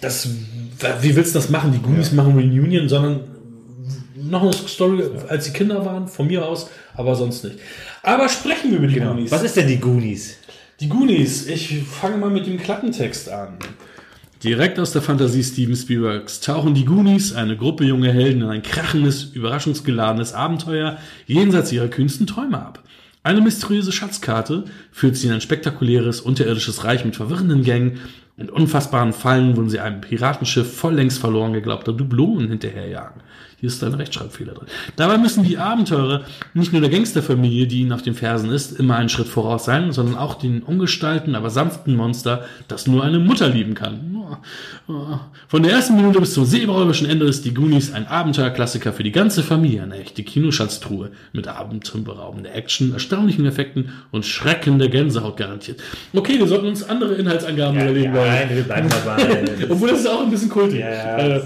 das, 0.00 0.28
wie 1.00 1.16
willst 1.16 1.34
du 1.34 1.38
das 1.38 1.48
machen? 1.48 1.72
Die 1.72 1.78
Goonies 1.78 2.12
machen 2.12 2.34
Reunion, 2.34 2.88
sondern 2.88 3.20
noch 4.16 4.42
eine 4.42 4.52
Story, 4.52 5.02
als 5.28 5.46
die 5.46 5.52
Kinder 5.52 5.84
waren, 5.84 6.06
von 6.06 6.26
mir 6.26 6.44
aus, 6.46 6.70
aber 6.94 7.14
sonst 7.14 7.44
nicht. 7.44 7.58
Aber 8.02 8.28
sprechen 8.28 8.70
wir 8.70 8.78
über 8.78 8.86
die 8.86 9.00
Goonies. 9.00 9.30
Was 9.30 9.42
ist 9.42 9.56
denn 9.56 9.68
die 9.68 9.78
Goonies? 9.78 10.36
Die 10.80 10.88
Goonies, 10.88 11.46
ich 11.46 11.82
fange 11.82 12.16
mal 12.16 12.30
mit 12.30 12.46
dem 12.46 12.58
Klappentext 12.58 13.28
an. 13.28 13.58
Direkt 14.42 14.78
aus 14.78 14.92
der 14.92 15.02
Fantasie 15.02 15.44
Steven 15.44 15.76
Spielbergs 15.76 16.40
tauchen 16.40 16.72
die 16.72 16.86
Goonies, 16.86 17.34
eine 17.34 17.58
Gruppe 17.58 17.84
junge 17.84 18.10
Helden, 18.10 18.40
in 18.40 18.48
ein 18.48 18.62
krachendes, 18.62 19.24
überraschungsgeladenes 19.24 20.32
Abenteuer 20.32 20.96
jenseits 21.26 21.70
ihrer 21.70 21.88
kühnsten 21.88 22.26
Träume 22.26 22.58
ab. 22.58 22.82
Eine 23.22 23.42
mysteriöse 23.42 23.92
Schatzkarte 23.92 24.64
führt 24.90 25.16
sie 25.16 25.26
in 25.26 25.34
ein 25.34 25.42
spektakuläres, 25.42 26.22
unterirdisches 26.22 26.82
Reich 26.82 27.04
mit 27.04 27.14
verwirrenden 27.14 27.62
Gängen 27.62 28.00
und 28.38 28.50
unfassbaren 28.50 29.12
Fallen, 29.12 29.58
wo 29.58 29.68
sie 29.68 29.80
einem 29.80 30.00
Piratenschiff 30.00 30.74
voll 30.74 30.94
längst 30.94 31.18
verloren 31.18 31.52
geglaubter 31.52 31.92
Dublonen 31.92 32.48
hinterherjagen. 32.48 33.20
Hier 33.60 33.66
ist 33.68 33.84
ein 33.84 33.92
Rechtschreibfehler 33.94 34.54
drin. 34.54 34.66
Dabei 34.96 35.18
müssen 35.18 35.44
die 35.44 35.58
Abenteurer 35.58 36.22
nicht 36.54 36.72
nur 36.72 36.80
der 36.80 36.90
Gangsterfamilie, 36.90 37.66
die 37.66 37.80
ihnen 37.82 37.92
auf 37.92 38.00
den 38.02 38.14
Fersen 38.14 38.50
ist, 38.50 38.78
immer 38.80 38.96
einen 38.96 39.08
Schritt 39.10 39.26
voraus 39.28 39.66
sein, 39.66 39.92
sondern 39.92 40.16
auch 40.16 40.34
den 40.34 40.62
ungestalten, 40.62 41.34
aber 41.34 41.50
sanften 41.50 41.94
Monster, 41.94 42.44
das 42.68 42.86
nur 42.86 43.04
eine 43.04 43.18
Mutter 43.18 43.48
lieben 43.48 43.74
kann. 43.74 44.16
Von 45.48 45.62
der 45.62 45.72
ersten 45.72 45.96
Minute 45.96 46.20
bis 46.20 46.32
zum 46.34 46.44
seeräuberischen 46.44 47.08
Ende 47.08 47.26
ist 47.26 47.44
die 47.44 47.52
Goonies 47.52 47.92
ein 47.92 48.06
Abenteuerklassiker 48.06 48.92
für 48.92 49.02
die 49.02 49.12
ganze 49.12 49.42
Familie, 49.42 49.82
eine 49.82 49.98
echte 49.98 50.22
Kinoschatztruhe 50.22 51.10
mit 51.32 51.46
abenteuerberaubender 51.46 52.54
Action, 52.54 52.92
erstaunlichen 52.92 53.44
Effekten 53.46 53.90
und 54.10 54.24
schreckender 54.24 54.88
Gänsehaut 54.88 55.36
garantiert. 55.36 55.80
Okay, 56.14 56.38
wir 56.38 56.46
sollten 56.46 56.66
uns 56.66 56.82
andere 56.88 57.14
Inhaltsangaben 57.14 57.78
überlegen. 57.80 58.14
weil- 58.14 58.46
Nein, 58.46 58.56
wir 58.56 58.62
bleiben 58.62 58.88
dabei. 58.88 59.44
obwohl 59.68 59.90
das 59.90 60.00
ist 60.00 60.08
auch 60.08 60.22
ein 60.22 60.30
bisschen 60.30 60.48
kultig. 60.48 60.80
Ja, 60.80 60.90
ja. 60.90 61.18
Äh, 61.36 61.42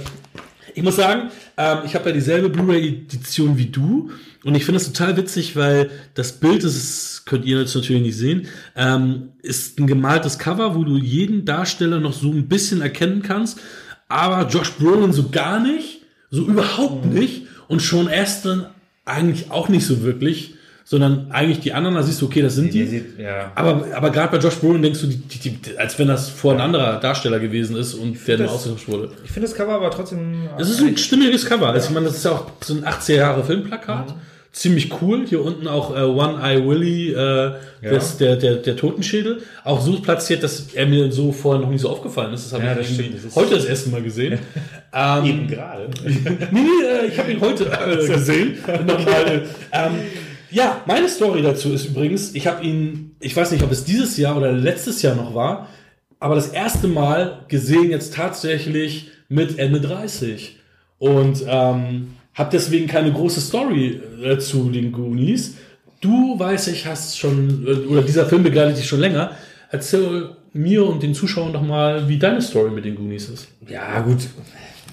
ich 0.77 0.83
muss 0.83 0.97
sagen, 0.97 1.31
Ähm, 1.57 1.79
ich 1.85 1.95
habe 1.95 2.09
ja 2.09 2.15
dieselbe 2.15 2.49
Blu-ray-Edition 2.49 3.57
wie 3.57 3.67
du. 3.67 4.11
Und 4.45 4.55
ich 4.55 4.65
finde 4.65 4.79
es 4.79 4.93
total 4.93 5.17
witzig, 5.17 5.57
weil 5.57 5.91
das 6.15 6.33
Bild 6.33 6.65
ist, 6.65 7.25
könnt 7.27 7.47
ihr 7.47 7.61
jetzt 7.61 7.75
natürlich 7.75 8.03
nicht 8.03 8.17
sehen, 8.17 8.47
ähm, 8.77 9.31
ist 9.43 9.79
ein 9.79 9.87
gemaltes 9.87 10.39
Cover, 10.39 10.75
wo 10.75 10.85
du 10.85 10.97
jeden 10.97 11.45
Darsteller 11.45 12.01
noch 12.01 12.13
so 12.13 12.31
ein 12.31 12.49
bisschen 12.49 12.83
erkennen 12.83 13.23
kannst, 13.23 13.61
aber 14.09 14.49
Josh 14.49 14.73
Brolin 14.73 15.13
so 15.13 15.31
gar 15.31 15.61
nicht, 15.61 16.03
so 16.31 16.45
überhaupt 16.45 17.07
nicht. 17.07 17.47
Und 17.69 17.81
Sean 17.81 18.09
Aston 18.09 18.67
eigentlich 19.07 19.51
auch 19.51 19.69
nicht 19.69 19.87
so 19.87 20.03
wirklich 20.03 20.54
sondern 20.87 21.31
eigentlich 21.31 21.61
die 21.61 21.73
anderen, 21.73 21.95
da 21.97 22.03
siehst 22.03 22.21
du, 22.21 22.27
okay, 22.27 22.43
das 22.43 22.55
sind 22.57 22.75
die. 22.75 22.87
sieht- 22.87 23.19
ja. 23.19 23.51
Aber, 23.55 23.87
aber 23.95 24.11
gerade 24.11 24.37
bei 24.37 24.43
Josh 24.43 24.57
Brolin 24.57 24.83
denkst 24.83 25.01
du, 25.01 25.07
die, 25.07 25.17
die, 25.17 25.51
die, 25.57 25.79
als 25.79 25.99
wenn 25.99 26.09
das 26.09 26.29
vor 26.29 26.53
ein 26.53 26.61
anderer 26.61 27.01
Darsteller 27.01 27.39
gewesen 27.41 27.75
ist 27.77 27.95
und 27.95 28.17
der 28.29 28.39
nur 28.39 28.51
ausgetauscht 28.51 28.87
wurde. 28.89 29.11
Ich 29.25 29.31
finde 29.31 29.49
das 29.49 29.57
Cover 29.57 29.73
aber 29.73 29.91
trotzdem. 29.91 30.49
Das 30.59 30.69
ist 30.69 30.83
ein 30.83 30.97
stimmiges 30.99 31.47
Cover. 31.47 31.69
Also 31.71 31.89
ich 31.89 31.95
meine, 31.95 32.07
das 32.07 32.17
ist 32.19 32.25
ja 32.27 32.33
auch 32.33 32.51
so 32.63 32.75
ein 32.75 32.85
80er 32.85 33.15
Jahre 33.15 33.43
Filmplakat. 33.45 34.15
Ziemlich 34.53 34.93
cool. 35.03 35.25
Hier 35.27 35.43
unten 35.43 35.67
auch 35.67 35.97
äh, 35.97 36.03
One 36.03 36.39
Eye 36.41 36.65
Willy, 36.65 37.11
äh, 37.13 37.55
das, 37.83 38.19
der, 38.19 38.37
der, 38.37 38.57
der 38.57 38.77
Totenschädel. 38.77 39.43
Auch 39.65 39.81
so 39.81 39.99
platziert, 40.01 40.45
dass 40.45 40.67
er 40.75 40.87
mir 40.87 41.11
so 41.11 41.33
vorher 41.33 41.61
noch 41.61 41.71
nicht 41.71 41.81
so 41.81 41.89
aufgefallen 41.89 42.33
ist. 42.35 42.45
Das 42.45 42.53
habe 42.53 42.65
Ja, 42.65 42.73
ich 42.79 42.87
das 42.87 42.95
stimmt. 42.95 43.17
Das 43.25 43.35
heute 43.35 43.55
das 43.57 43.65
erste 43.65 43.91
Mal 43.91 44.03
gesehen. 44.03 44.39
ähm, 44.95 45.25
eben 45.25 45.49
gerade. 45.49 45.89
nee, 46.05 46.21
nee, 46.53 46.61
äh, 46.87 47.07
ich 47.09 47.19
habe 47.19 47.33
ihn 47.33 47.41
heute 47.41 47.65
äh, 47.65 48.07
gesehen. 48.13 48.59
Nochmal. 48.87 49.43
Ähm, 49.73 49.91
ja, 50.55 50.83
meine 50.87 51.09
Story 51.09 51.43
dazu 51.43 51.73
ist 51.73 51.87
übrigens, 51.87 52.35
ich 52.35 52.47
habe 52.47 52.65
ihn, 52.65 53.17
ich 53.19 53.37
weiß 53.37 53.51
nicht, 53.51 53.65
ob 53.65 53.73
es 53.73 53.85
dieses 53.85 54.17
Jahr 54.17 54.37
oder 54.37 54.53
letztes 54.53 55.03
Jahr 55.03 55.17
noch 55.17 55.35
war, 55.35 55.69
aber 56.21 56.37
das 56.37 56.49
erste 56.49 56.87
Mal 56.87 57.45
gesehen 57.49 57.91
jetzt 57.91 58.15
tatsächlich 58.15 59.11
mit 59.29 59.59
Ende 59.59 59.81
30. 59.81 60.61
Und 60.99 61.45
ähm, 61.49 62.15
habe 62.35 62.51
deswegen 62.53 62.87
keine 62.87 63.13
große 63.13 63.41
Story 63.41 64.01
äh, 64.23 64.39
zu 64.39 64.71
den 64.71 64.93
Goonies. 64.93 65.57
Du, 66.01 66.39
weiß 66.39 66.69
ich, 66.69 66.87
hast 66.87 67.19
schon, 67.19 67.67
äh, 67.67 67.87
oder 67.89 68.03
dieser 68.03 68.27
Film 68.27 68.45
begleitet 68.45 68.79
dich 68.79 68.87
schon 68.87 69.01
länger. 69.01 69.33
Erzähl 69.71 70.37
mir 70.53 70.87
und 70.87 71.03
den 71.03 71.15
Zuschauern 71.15 71.53
doch 71.53 71.63
mal, 71.63 72.09
wie 72.09 72.19
deine 72.19 72.41
Story 72.41 72.71
mit 72.71 72.85
den 72.85 72.95
Goonies 72.95 73.29
ist. 73.29 73.49
Ja, 73.69 74.01
gut, 74.01 74.29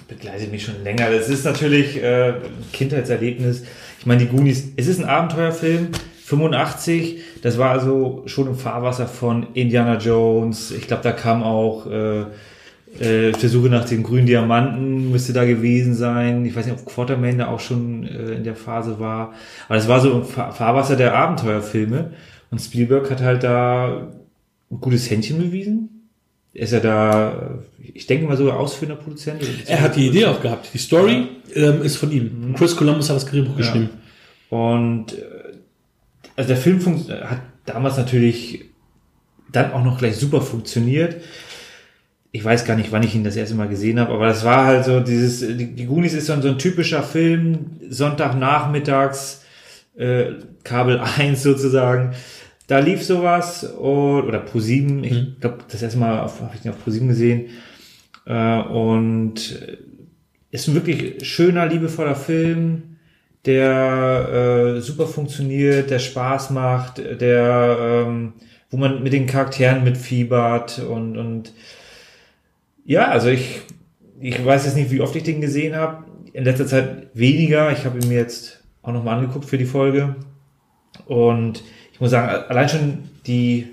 begleitet 0.08 0.50
mich 0.50 0.64
schon 0.64 0.82
länger. 0.82 1.08
Das 1.10 1.28
ist 1.28 1.44
natürlich 1.44 2.02
äh, 2.02 2.30
ein 2.30 2.72
Kindheitserlebnis. 2.72 3.62
Ich 4.02 4.06
meine, 4.06 4.18
die 4.18 4.26
Goonies, 4.26 4.72
es 4.74 4.88
ist 4.88 4.98
ein 4.98 5.08
Abenteuerfilm, 5.08 5.90
85, 6.24 7.20
das 7.40 7.56
war 7.56 7.70
also 7.70 8.24
schon 8.26 8.48
im 8.48 8.56
Fahrwasser 8.56 9.06
von 9.06 9.46
Indiana 9.54 9.96
Jones. 9.96 10.72
Ich 10.72 10.88
glaube, 10.88 11.04
da 11.04 11.12
kam 11.12 11.44
auch 11.44 11.86
äh, 11.86 12.22
äh, 12.98 13.30
auf 13.30 13.38
der 13.38 13.48
Suche 13.48 13.68
nach 13.68 13.84
den 13.84 14.02
grünen 14.02 14.26
Diamanten, 14.26 15.12
müsste 15.12 15.32
da 15.32 15.44
gewesen 15.44 15.94
sein. 15.94 16.44
Ich 16.44 16.56
weiß 16.56 16.66
nicht, 16.66 16.80
ob 16.80 16.84
Quartermain 16.84 17.38
da 17.38 17.46
auch 17.46 17.60
schon 17.60 18.02
äh, 18.02 18.32
in 18.32 18.42
der 18.42 18.56
Phase 18.56 18.98
war. 18.98 19.34
Aber 19.68 19.76
das 19.76 19.86
war 19.86 20.00
so 20.00 20.10
im 20.10 20.24
Fa 20.24 20.50
Fahrwasser 20.50 20.96
der 20.96 21.14
Abenteuerfilme. 21.14 22.10
Und 22.50 22.58
Spielberg 22.58 23.08
hat 23.08 23.22
halt 23.22 23.44
da 23.44 24.08
ein 24.68 24.80
gutes 24.80 25.08
Händchen 25.08 25.38
bewiesen. 25.38 26.01
Er 26.54 26.64
ist 26.64 26.72
ja 26.72 26.80
da, 26.80 27.58
ich 27.94 28.06
denke 28.06 28.26
mal 28.26 28.36
sogar 28.36 28.58
ausführender 28.58 29.00
Produzent. 29.00 29.42
Er 29.66 29.80
hat 29.80 29.96
die 29.96 30.08
Idee 30.08 30.26
auch 30.26 30.40
gehabt. 30.40 30.68
Die 30.74 30.78
Story 30.78 31.28
ähm, 31.54 31.82
ist 31.82 31.96
von 31.96 32.10
ihm. 32.12 32.54
Chris 32.56 32.76
Columbus 32.76 33.08
hat 33.08 33.16
das 33.16 33.26
Drehbuch 33.26 33.56
geschrieben. 33.56 33.90
Und 34.50 35.14
äh, 35.14 35.22
also 36.36 36.48
der 36.48 36.58
Film 36.58 36.84
hat 36.84 37.40
damals 37.64 37.96
natürlich 37.96 38.66
dann 39.50 39.72
auch 39.72 39.82
noch 39.82 39.98
gleich 39.98 40.16
super 40.16 40.42
funktioniert. 40.42 41.16
Ich 42.32 42.44
weiß 42.44 42.64
gar 42.64 42.76
nicht, 42.76 42.92
wann 42.92 43.02
ich 43.02 43.14
ihn 43.14 43.24
das 43.24 43.36
erste 43.36 43.54
Mal 43.54 43.68
gesehen 43.68 44.00
habe, 44.00 44.12
aber 44.12 44.26
das 44.26 44.44
war 44.44 44.64
halt 44.64 44.84
so 44.84 45.00
dieses, 45.00 45.40
die, 45.40 45.74
die 45.74 45.86
Goonies 45.86 46.14
ist 46.14 46.26
so 46.26 46.32
ein, 46.32 46.42
so 46.42 46.48
ein 46.48 46.58
typischer 46.58 47.02
Film, 47.02 47.78
Sonntagnachmittags, 47.88 49.42
äh, 49.96 50.32
Kabel 50.64 50.98
1 51.00 51.42
sozusagen. 51.42 52.14
Da 52.66 52.78
lief 52.78 53.02
sowas 53.02 53.64
und, 53.64 54.24
oder 54.24 54.38
Pro 54.38 54.60
7, 54.60 55.04
ich 55.04 55.40
glaube, 55.40 55.58
das 55.68 55.82
erste 55.82 55.98
Mal 55.98 56.16
habe 56.18 56.50
ich 56.54 56.60
den 56.60 56.72
auf 56.72 56.82
Pro 56.82 56.90
7 56.90 57.08
gesehen. 57.08 57.50
Äh, 58.24 58.60
und 58.62 59.58
ist 60.50 60.68
ein 60.68 60.74
wirklich 60.74 61.26
schöner, 61.26 61.66
liebevoller 61.66 62.14
Film 62.14 62.92
der 63.44 64.76
äh, 64.76 64.80
super 64.80 65.06
funktioniert, 65.06 65.90
der 65.90 65.98
Spaß 65.98 66.50
macht, 66.50 66.98
der 66.98 68.04
ähm, 68.06 68.34
wo 68.70 68.76
man 68.76 69.02
mit 69.02 69.12
den 69.12 69.26
Charakteren 69.26 69.84
mitfiebert 69.84 70.78
und 70.78 71.18
und 71.18 71.52
ja, 72.84 73.08
also 73.08 73.28
ich 73.28 73.62
ich 74.20 74.44
weiß 74.44 74.64
jetzt 74.66 74.76
nicht, 74.76 74.90
wie 74.90 75.00
oft 75.00 75.16
ich 75.16 75.24
den 75.24 75.40
gesehen 75.40 75.74
habe. 75.74 76.04
In 76.32 76.44
letzter 76.44 76.66
Zeit 76.66 77.08
weniger. 77.12 77.72
Ich 77.72 77.84
habe 77.84 77.98
ihn 77.98 78.08
mir 78.08 78.18
jetzt 78.18 78.62
auch 78.82 78.92
nochmal 78.92 79.18
angeguckt 79.18 79.44
für 79.44 79.58
die 79.58 79.66
Folge 79.66 80.14
und 81.06 81.64
muss 82.02 82.10
sagen, 82.10 82.44
allein 82.48 82.68
schon 82.68 82.98
die 83.26 83.68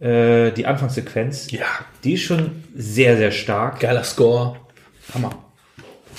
äh, 0.00 0.50
die 0.52 0.66
Anfangssequenz, 0.66 1.50
Ja, 1.50 1.66
die 2.02 2.14
ist 2.14 2.22
schon 2.22 2.50
sehr 2.74 3.16
sehr 3.16 3.30
stark. 3.30 3.80
geiler 3.80 4.02
Score. 4.02 4.56
Hammer. 5.14 5.30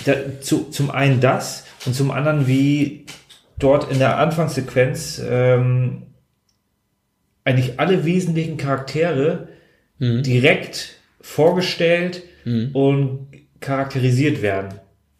da, 0.05 0.13
zu, 0.41 0.69
zum 0.69 0.91
einen 0.91 1.19
das 1.19 1.65
und 1.85 1.95
zum 1.95 2.11
anderen 2.11 2.47
wie 2.47 3.05
dort 3.57 3.91
in 3.91 3.97
der 3.99 4.17
Anfangssequenz 4.19 5.21
ähm, 5.27 6.03
eigentlich 7.43 7.79
alle 7.79 8.05
wesentlichen 8.05 8.57
Charaktere 8.57 9.47
direkt 9.99 10.95
vorgestellt 11.21 12.23
und 12.73 13.27
charakterisiert 13.61 14.41
werden. 14.41 14.73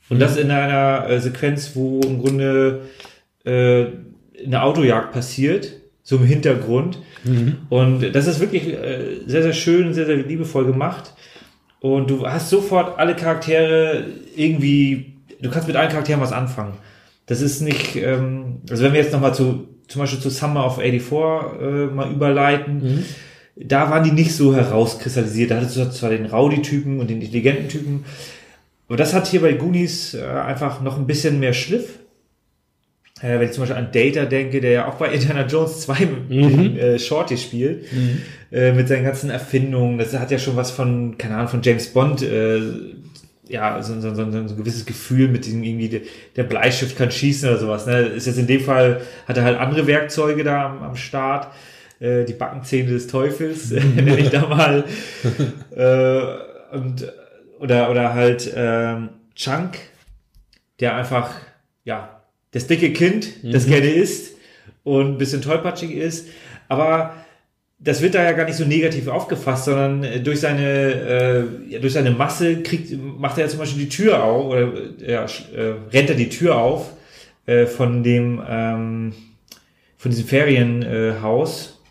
Und 0.10 0.20
das 0.20 0.36
in 0.36 0.52
einer 0.52 1.10
äh, 1.10 1.20
Sequenz, 1.22 1.72
wo 1.76 2.02
im 2.02 2.22
Grunde 2.22 2.82
äh, 3.46 3.86
eine 4.46 4.64
Autojagd 4.64 5.12
passiert, 5.12 5.74
so 6.04 6.18
im 6.18 6.26
Hintergrund. 6.26 7.00
Und 7.70 8.14
das 8.14 8.28
ist 8.28 8.40
wirklich 8.40 8.68
äh, 8.68 9.22
sehr, 9.26 9.44
sehr 9.44 9.54
schön, 9.54 9.94
sehr, 9.94 10.06
sehr 10.06 10.18
liebevoll 10.18 10.66
gemacht. 10.66 11.14
Und 11.80 12.10
du 12.10 12.28
hast 12.28 12.50
sofort 12.50 12.98
alle 13.00 13.16
Charaktere 13.16 14.06
irgendwie, 14.36 15.14
du 15.42 15.50
kannst 15.50 15.68
mit 15.68 15.76
allen 15.76 15.90
Charakteren 15.90 16.22
was 16.22 16.32
anfangen. 16.32 16.74
Das 17.26 17.42
ist 17.42 17.62
nicht, 17.62 17.96
ähm, 17.96 18.62
also 18.70 18.84
wenn 18.84 18.94
wir 18.94 19.02
jetzt 19.02 19.14
nochmal 19.14 19.34
zu, 19.34 19.68
zum 19.88 20.02
Beispiel 20.02 20.20
zu 20.20 20.30
Summer 20.30 20.66
of 20.66 20.76
84 20.80 21.62
äh, 21.62 21.86
mal 21.94 22.12
überleiten, 22.12 23.06
da 23.56 23.90
waren 23.90 24.04
die 24.04 24.12
nicht 24.12 24.36
so 24.36 24.56
herauskristallisiert. 24.56 25.52
Da 25.52 25.58
hattest 25.58 25.78
du 25.78 25.90
zwar 25.92 26.10
den 26.10 26.26
Rowdy-Typen 26.26 27.00
und 27.00 27.10
den 27.10 27.22
intelligenten 27.22 27.70
Typen, 27.70 28.06
aber 28.88 28.98
das 28.98 29.14
hat 29.14 29.28
hier 29.28 29.42
bei 29.42 29.54
Goonies 29.54 30.14
äh, 30.14 30.24
einfach 30.24 30.82
noch 30.82 30.98
ein 30.98 31.08
bisschen 31.08 31.40
mehr 31.40 31.54
Schliff. 31.54 32.00
Äh, 33.24 33.40
wenn 33.40 33.44
ich 33.44 33.54
zum 33.54 33.62
Beispiel 33.62 33.78
an 33.78 33.90
Data 33.92 34.26
denke, 34.26 34.60
der 34.60 34.72
ja 34.72 34.88
auch 34.88 34.96
bei 34.96 35.08
Indiana 35.14 35.46
Jones 35.46 35.82
2 35.82 36.06
den, 36.30 36.78
äh, 36.78 37.00
Shorty 37.00 37.38
spielt, 37.38 37.86
äh, 38.52 38.74
mit 38.74 38.90
seinen 38.90 39.06
ganzen 39.06 39.30
Erfindungen. 39.30 39.98
Das 39.98 40.14
hat 40.14 40.30
ja 40.30 40.38
schon 40.38 40.58
was 40.58 40.72
von, 40.72 41.18
keine 41.18 41.36
Ahnung, 41.36 41.48
von 41.48 41.62
James 41.62 41.88
Bond, 41.88 42.22
äh, 42.22 42.62
ja, 43.48 43.82
so, 43.82 44.00
so, 44.00 44.14
so, 44.14 44.32
so 44.32 44.38
ein 44.38 44.58
gewisses 44.58 44.86
Gefühl 44.86 45.28
mit 45.28 45.46
dem 45.46 45.64
irgendwie, 45.64 45.90
der, 45.90 46.02
der 46.36 46.44
Bleistift 46.44 46.98
kann 46.98 47.12
schießen 47.12 47.50
oder 47.50 47.60
sowas. 47.60 47.86
Ne? 47.86 48.00
Ist 48.00 48.28
jetzt 48.28 48.40
in 48.40 48.48
dem 48.48 48.62
Fall, 48.62 49.02
hat 49.28 49.38
er 49.38 49.44
halt 49.44 49.58
andere 49.58 49.88
Werkzeuge 49.88 50.44
da 50.44 50.66
am, 50.66 50.84
am 50.84 50.96
Start. 50.96 51.48
Äh, 52.00 52.26
die 52.26 52.34
Backenzähne 52.34 52.92
des 52.92 53.08
Teufels, 53.08 53.72
nenne 53.96 54.20
ich 54.20 54.30
da 54.30 54.48
mal. 54.48 54.84
äh, 55.76 56.76
und, 56.76 57.12
oder, 57.60 57.90
oder 57.90 58.14
halt 58.14 58.52
ähm, 58.54 59.10
Chunk, 59.36 59.78
der 60.80 60.96
einfach, 60.96 61.32
ja, 61.86 62.23
das 62.54 62.68
dicke 62.68 62.94
Kind, 62.94 63.28
das 63.44 63.66
gerne 63.66 63.90
isst 63.90 64.36
und 64.84 65.16
ein 65.16 65.18
bisschen 65.18 65.42
tollpatschig 65.42 65.92
ist. 65.92 66.28
Aber 66.70 67.14
das 67.80 68.02
wird 68.02 68.16
da 68.16 68.24
ja 68.24 68.32
gar 68.32 68.46
nicht 68.46 68.56
so 68.56 68.64
negativ 68.64 69.08
aufgefasst, 69.08 69.66
sondern 69.66 70.04
äh, 70.04 70.20
durch 70.22 70.40
seine, 70.40 71.48
äh, 71.72 71.80
durch 71.80 71.94
seine 71.94 72.12
Masse 72.12 72.62
kriegt, 72.62 72.94
macht 73.20 73.38
er 73.38 73.46
ja 73.46 73.50
zum 73.50 73.60
Beispiel 73.60 73.84
die 73.84 73.90
Tür 73.90 74.24
auf, 74.24 74.46
oder 74.46 74.70
ja, 75.06 75.26
äh, 75.26 75.74
rennt 75.92 76.10
er 76.10 76.16
die 76.16 76.30
Tür 76.30 76.58
auf 76.58 76.94
äh, 77.46 77.66
von 77.66 78.04
dem, 78.04 78.42
ähm, 78.48 79.14
von 79.98 80.12
diesem 80.12 80.26
Ferienhaus, 80.26 81.22
Haus, 81.22 81.82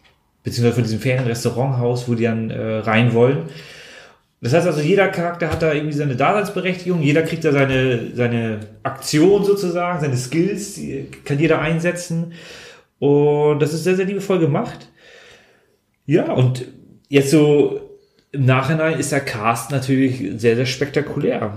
beziehungsweise 0.45 0.75
von 0.75 0.85
diesem 0.85 1.01
Ferienrestauranthaus, 1.01 2.09
wo 2.09 2.15
die 2.15 2.25
dann 2.25 2.51
äh, 2.51 2.79
rein 2.79 3.13
wollen. 3.13 3.49
Das 4.43 4.53
heißt 4.53 4.66
also, 4.66 4.80
jeder 4.80 5.07
Charakter 5.09 5.53
hat 5.53 5.62
da 5.62 5.72
irgendwie 5.72 5.95
seine 5.95 6.16
Daseinsberechtigung, 6.16 7.01
jeder 7.01 7.22
kriegt 7.22 7.45
da 7.45 7.53
seine, 7.53 8.11
seine 8.12 8.59
Aktion 8.82 9.45
sozusagen, 9.45 10.01
seine 10.01 10.16
Skills, 10.16 10.74
die 10.74 11.07
kann 11.24 11.38
jeder 11.38 11.61
einsetzen. 11.61 12.32
Und 12.99 13.62
das 13.62 13.72
ist 13.72 13.84
sehr, 13.84 13.95
sehr 13.95 14.05
liebevoll 14.05 14.40
gemacht. 14.40 14.88
Ja, 16.07 16.32
und 16.32 16.64
jetzt 17.09 17.30
so 17.30 18.01
im 18.32 18.45
Nachhinein 18.45 18.99
ist 18.99 19.12
der 19.12 19.20
Cast 19.20 19.70
natürlich 19.70 20.40
sehr, 20.40 20.57
sehr 20.57 20.66
spektakulär. 20.66 21.57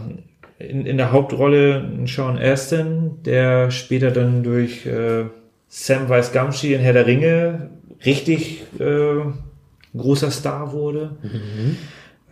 In, 0.59 0.86
in 0.86 0.97
der 0.97 1.11
Hauptrolle 1.11 1.89
Sean 2.05 2.38
Astin, 2.38 3.23
der 3.23 3.71
später 3.71 4.11
dann 4.11 4.43
durch 4.43 4.86
äh, 4.86 5.25
Sam 5.67 6.07
Weiss 6.07 6.31
Gamgee 6.31 6.75
in 6.75 6.81
Herr 6.81 6.93
der 6.93 7.07
Ringe 7.07 7.71
richtig 8.05 8.61
äh, 8.79 9.97
großer 9.97 10.29
Star 10.29 10.71
wurde. 10.71 11.17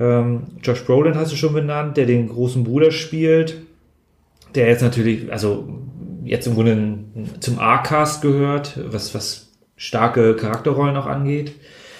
Ähm, 0.03 0.43
Josh 0.61 0.83
Brolin 0.83 1.15
hast 1.15 1.31
du 1.31 1.35
schon 1.37 1.53
benannt, 1.53 1.95
der 1.95 2.05
den 2.05 2.27
großen 2.27 2.63
Bruder 2.63 2.91
spielt. 2.91 3.61
der 4.55 4.67
jetzt 4.67 4.81
natürlich, 4.81 5.31
also 5.31 5.67
jetzt 6.23 6.47
im 6.47 6.55
Grunde 6.55 6.99
zum 7.39 7.59
A-Cast 7.59 8.21
gehört, 8.21 8.79
was, 8.91 9.15
was 9.15 9.51
starke 9.75 10.35
Charakterrollen 10.35 10.95
auch 10.95 11.07
angeht. 11.07 11.53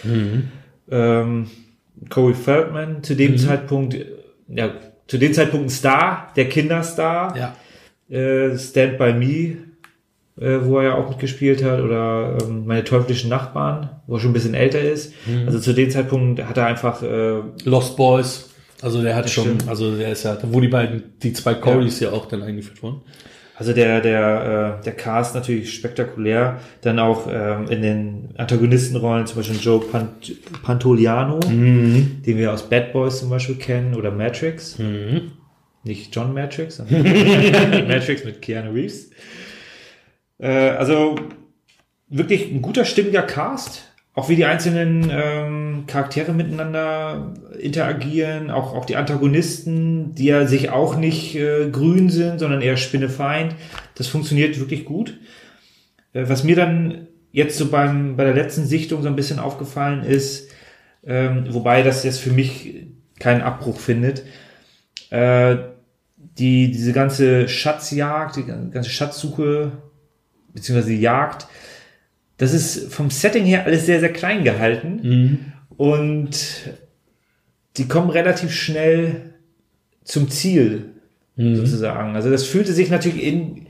Mhm. 0.03 0.49
Ähm, 0.89 1.47
Corey 2.09 2.33
Feldman, 2.33 3.03
zu 3.03 3.15
dem 3.15 3.33
mhm. 3.33 3.37
Zeitpunkt, 3.37 3.97
ja, 4.47 4.71
zu 5.07 5.17
dem 5.17 5.33
Zeitpunkt 5.33 5.67
ein 5.67 5.69
Star, 5.69 6.31
der 6.35 6.49
Kinderstar. 6.49 7.35
Ja. 7.37 7.55
Äh, 8.15 8.57
Stand 8.57 8.97
By 8.97 9.13
Me, 9.13 9.57
äh, 10.39 10.59
wo 10.63 10.77
er 10.77 10.83
ja 10.83 10.95
auch 10.95 11.09
mitgespielt 11.09 11.63
hat, 11.63 11.79
oder 11.79 12.37
ähm, 12.43 12.65
meine 12.65 12.83
teuflischen 12.83 13.29
Nachbarn, 13.29 13.89
wo 14.07 14.15
er 14.15 14.19
schon 14.19 14.31
ein 14.31 14.33
bisschen 14.33 14.53
älter 14.53 14.81
ist. 14.81 15.13
Mhm. 15.25 15.45
Also 15.45 15.59
zu 15.59 15.73
dem 15.73 15.89
Zeitpunkt 15.89 16.43
hat 16.43 16.57
er 16.57 16.65
einfach 16.65 17.01
äh, 17.01 17.41
Lost 17.63 17.97
Boys. 17.97 18.49
Also 18.81 19.01
der 19.01 19.15
hat 19.15 19.29
schon, 19.29 19.45
stimmt. 19.45 19.67
also 19.69 19.95
der 19.95 20.11
ist 20.11 20.23
ja, 20.23 20.37
wo 20.43 20.59
die 20.59 20.67
beiden, 20.67 21.13
die 21.21 21.31
zwei 21.33 21.53
Corys 21.53 22.01
ja. 22.01 22.09
ja 22.09 22.15
auch 22.15 22.25
dann 22.25 22.43
eingeführt 22.43 22.83
wurden. 22.83 23.01
Also 23.55 23.71
der, 23.71 24.01
der, 24.01 24.79
äh, 24.79 24.83
der 24.83 24.93
Cast 24.93 25.35
natürlich 25.35 25.73
spektakulär. 25.73 26.59
Dann 26.81 26.99
auch 26.99 27.27
ähm, 27.31 27.67
in 27.69 27.81
den 27.81 28.29
Antagonistenrollen, 28.37 29.27
zum 29.27 29.37
Beispiel 29.37 29.59
Joe 29.59 29.79
Pant 29.79 30.33
Pantoliano, 30.63 31.39
mhm. 31.47 32.23
den 32.25 32.37
wir 32.37 32.51
aus 32.51 32.67
Bad 32.67 32.93
Boys 32.93 33.19
zum 33.19 33.29
Beispiel 33.29 33.55
kennen, 33.55 33.95
oder 33.95 34.11
Matrix. 34.11 34.79
Mhm. 34.79 35.33
Nicht 35.83 36.15
John 36.15 36.33
Matrix, 36.33 36.77
sondern 36.77 37.03
Matrix 37.87 38.25
mit 38.25 38.41
Keanu 38.41 38.71
Reeves. 38.71 39.11
Äh, 40.39 40.69
also 40.71 41.15
wirklich 42.09 42.51
ein 42.51 42.61
guter, 42.61 42.85
stimmiger 42.85 43.21
Cast 43.21 43.92
auch 44.15 44.29
wie 44.29 44.35
die 44.35 44.45
einzelnen 44.45 45.09
ähm, 45.11 45.83
Charaktere 45.87 46.33
miteinander 46.33 47.33
interagieren, 47.59 48.51
auch, 48.51 48.75
auch 48.75 48.85
die 48.85 48.95
Antagonisten, 48.95 50.13
die 50.13 50.25
ja 50.25 50.45
sich 50.45 50.69
auch 50.69 50.95
nicht 50.95 51.35
äh, 51.35 51.69
grün 51.71 52.09
sind, 52.09 52.39
sondern 52.39 52.61
eher 52.61 52.77
Spinnefeind. 52.77 53.55
Das 53.95 54.07
funktioniert 54.07 54.59
wirklich 54.59 54.85
gut. 54.85 55.19
Äh, 56.13 56.25
was 56.27 56.43
mir 56.43 56.55
dann 56.55 57.07
jetzt 57.31 57.57
so 57.57 57.69
beim, 57.69 58.15
bei 58.15 58.23
der 58.23 58.35
letzten 58.35 58.65
Sichtung 58.65 59.01
so 59.01 59.07
ein 59.07 59.15
bisschen 59.15 59.39
aufgefallen 59.39 60.03
ist, 60.03 60.51
ähm, 61.05 61.47
wobei 61.49 61.81
das 61.81 62.03
jetzt 62.03 62.19
für 62.19 62.31
mich 62.31 62.85
keinen 63.19 63.41
Abbruch 63.41 63.79
findet, 63.79 64.23
äh, 65.09 65.57
die, 66.37 66.71
diese 66.71 66.93
ganze 66.93 67.47
Schatzjagd, 67.49 68.35
die 68.35 68.45
ganze 68.45 68.89
Schatzsuche, 68.89 69.71
beziehungsweise 70.53 70.91
die 70.91 71.01
Jagd, 71.01 71.47
das 72.37 72.53
ist 72.53 72.91
vom 72.93 73.09
Setting 73.09 73.45
her 73.45 73.65
alles 73.65 73.85
sehr, 73.85 73.99
sehr 73.99 74.11
klein 74.11 74.43
gehalten. 74.43 74.99
Mhm. 75.03 75.39
Und 75.77 76.37
die 77.77 77.87
kommen 77.87 78.09
relativ 78.09 78.51
schnell 78.51 79.33
zum 80.03 80.29
Ziel, 80.29 80.85
mhm. 81.35 81.55
sozusagen. 81.55 82.15
Also 82.15 82.29
das 82.29 82.45
fühlte 82.45 82.73
sich 82.73 82.89
natürlich 82.89 83.23
in, 83.23 83.67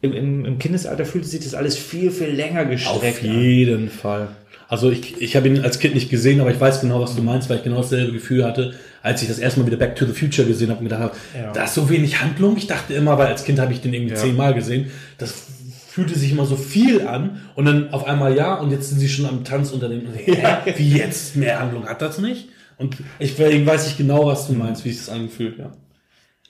im, 0.00 0.44
im, 0.44 0.58
Kindesalter 0.58 1.04
fühlte 1.04 1.28
sich 1.28 1.40
das 1.40 1.54
alles 1.54 1.76
viel, 1.76 2.10
viel 2.10 2.28
länger 2.28 2.64
gestreckt 2.64 3.18
Auf 3.18 3.22
jeden 3.22 3.84
an. 3.84 3.88
Fall. 3.88 4.28
Also 4.68 4.90
ich, 4.90 5.20
ich 5.20 5.36
habe 5.36 5.48
ihn 5.48 5.60
als 5.60 5.78
Kind 5.78 5.94
nicht 5.94 6.10
gesehen, 6.10 6.40
aber 6.40 6.50
ich 6.50 6.60
weiß 6.60 6.80
genau, 6.80 7.00
was 7.00 7.14
du 7.14 7.22
meinst, 7.22 7.50
weil 7.50 7.58
ich 7.58 7.62
genau 7.62 7.76
dasselbe 7.76 8.12
Gefühl 8.12 8.44
hatte, 8.44 8.74
als 9.02 9.22
ich 9.22 9.28
das 9.28 9.38
erste 9.38 9.60
Mal 9.60 9.66
wieder 9.66 9.76
Back 9.76 9.96
to 9.96 10.06
the 10.06 10.12
Future 10.12 10.48
gesehen 10.48 10.70
habe 10.70 10.78
und 10.78 10.84
gedacht 10.84 11.02
habe, 11.02 11.16
ja. 11.36 11.52
da 11.52 11.64
ist 11.64 11.74
so 11.74 11.90
wenig 11.90 12.20
Handlung. 12.22 12.56
Ich 12.56 12.66
dachte 12.66 12.94
immer, 12.94 13.18
weil 13.18 13.26
als 13.26 13.44
Kind 13.44 13.58
habe 13.58 13.72
ich 13.72 13.80
den 13.80 13.92
irgendwie 13.92 14.14
ja. 14.14 14.20
zehnmal 14.20 14.54
gesehen, 14.54 14.90
das 15.18 15.34
fühlte 15.94 16.18
sich 16.18 16.32
immer 16.32 16.44
so 16.44 16.56
viel 16.56 17.06
an 17.06 17.42
und 17.54 17.66
dann 17.66 17.92
auf 17.92 18.04
einmal 18.04 18.36
ja 18.36 18.54
und 18.54 18.72
jetzt 18.72 18.88
sind 18.88 18.98
sie 18.98 19.08
schon 19.08 19.26
am 19.26 19.44
Tanz 19.44 19.70
unter 19.70 19.88
dem, 19.88 20.02
ja, 20.26 20.60
wie 20.76 20.90
jetzt, 20.90 21.36
mehr 21.36 21.60
Handlung 21.60 21.86
hat 21.86 22.02
das 22.02 22.18
nicht? 22.18 22.48
Und 22.78 22.96
ich 23.20 23.38
weiß 23.38 23.86
ich 23.86 23.96
genau, 23.96 24.26
was 24.26 24.48
du 24.48 24.54
meinst, 24.54 24.84
wie 24.84 24.90
sich 24.90 25.06
das 25.06 25.14
angefühlt, 25.14 25.56
ja. 25.56 25.70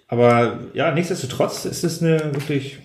Aber 0.08 0.60
ja, 0.72 0.92
nichtsdestotrotz 0.92 1.66
ist 1.66 1.84
es 1.84 2.02
eine 2.02 2.32
wirklich, 2.32 2.78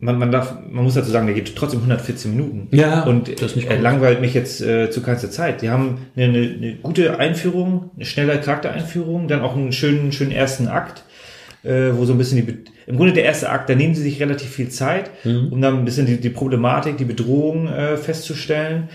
man, 0.00 0.18
man 0.18 0.32
darf, 0.32 0.56
man 0.68 0.82
muss 0.82 0.94
dazu 0.94 1.12
sagen, 1.12 1.26
der 1.26 1.36
geht 1.36 1.54
trotzdem 1.54 1.78
114 1.78 2.32
Minuten. 2.32 2.76
Ja. 2.76 3.04
Und 3.04 3.40
das 3.40 3.54
nicht 3.54 3.70
er 3.70 3.78
langweilt 3.78 4.20
mich 4.20 4.34
jetzt 4.34 4.60
äh, 4.62 4.90
zu 4.90 5.00
keinster 5.00 5.30
Zeit. 5.30 5.62
Die 5.62 5.70
haben 5.70 6.06
eine, 6.16 6.24
eine, 6.24 6.38
eine 6.38 6.74
gute 6.82 7.20
Einführung, 7.20 7.92
eine 7.94 8.04
schnelle 8.04 8.40
Charaktereinführung, 8.40 9.28
dann 9.28 9.42
auch 9.42 9.54
einen 9.54 9.70
schönen, 9.70 10.10
schönen 10.10 10.32
ersten 10.32 10.66
Akt 10.66 11.04
äh, 11.64 11.96
wo 11.96 12.04
so 12.04 12.12
ein 12.12 12.18
bisschen 12.18 12.46
die, 12.46 12.58
im 12.86 12.96
Grunde 12.96 13.12
der 13.12 13.24
erste 13.24 13.50
Akt, 13.50 13.68
da 13.68 13.74
nehmen 13.74 13.94
sie 13.94 14.02
sich 14.02 14.20
relativ 14.20 14.50
viel 14.50 14.68
Zeit, 14.68 15.10
mhm. 15.24 15.48
um 15.50 15.60
dann 15.60 15.78
ein 15.78 15.84
bisschen 15.84 16.06
die, 16.06 16.20
die 16.20 16.30
Problematik, 16.30 16.98
die 16.98 17.04
Bedrohung 17.04 17.68
äh, 17.68 17.96
festzustellen 17.96 18.88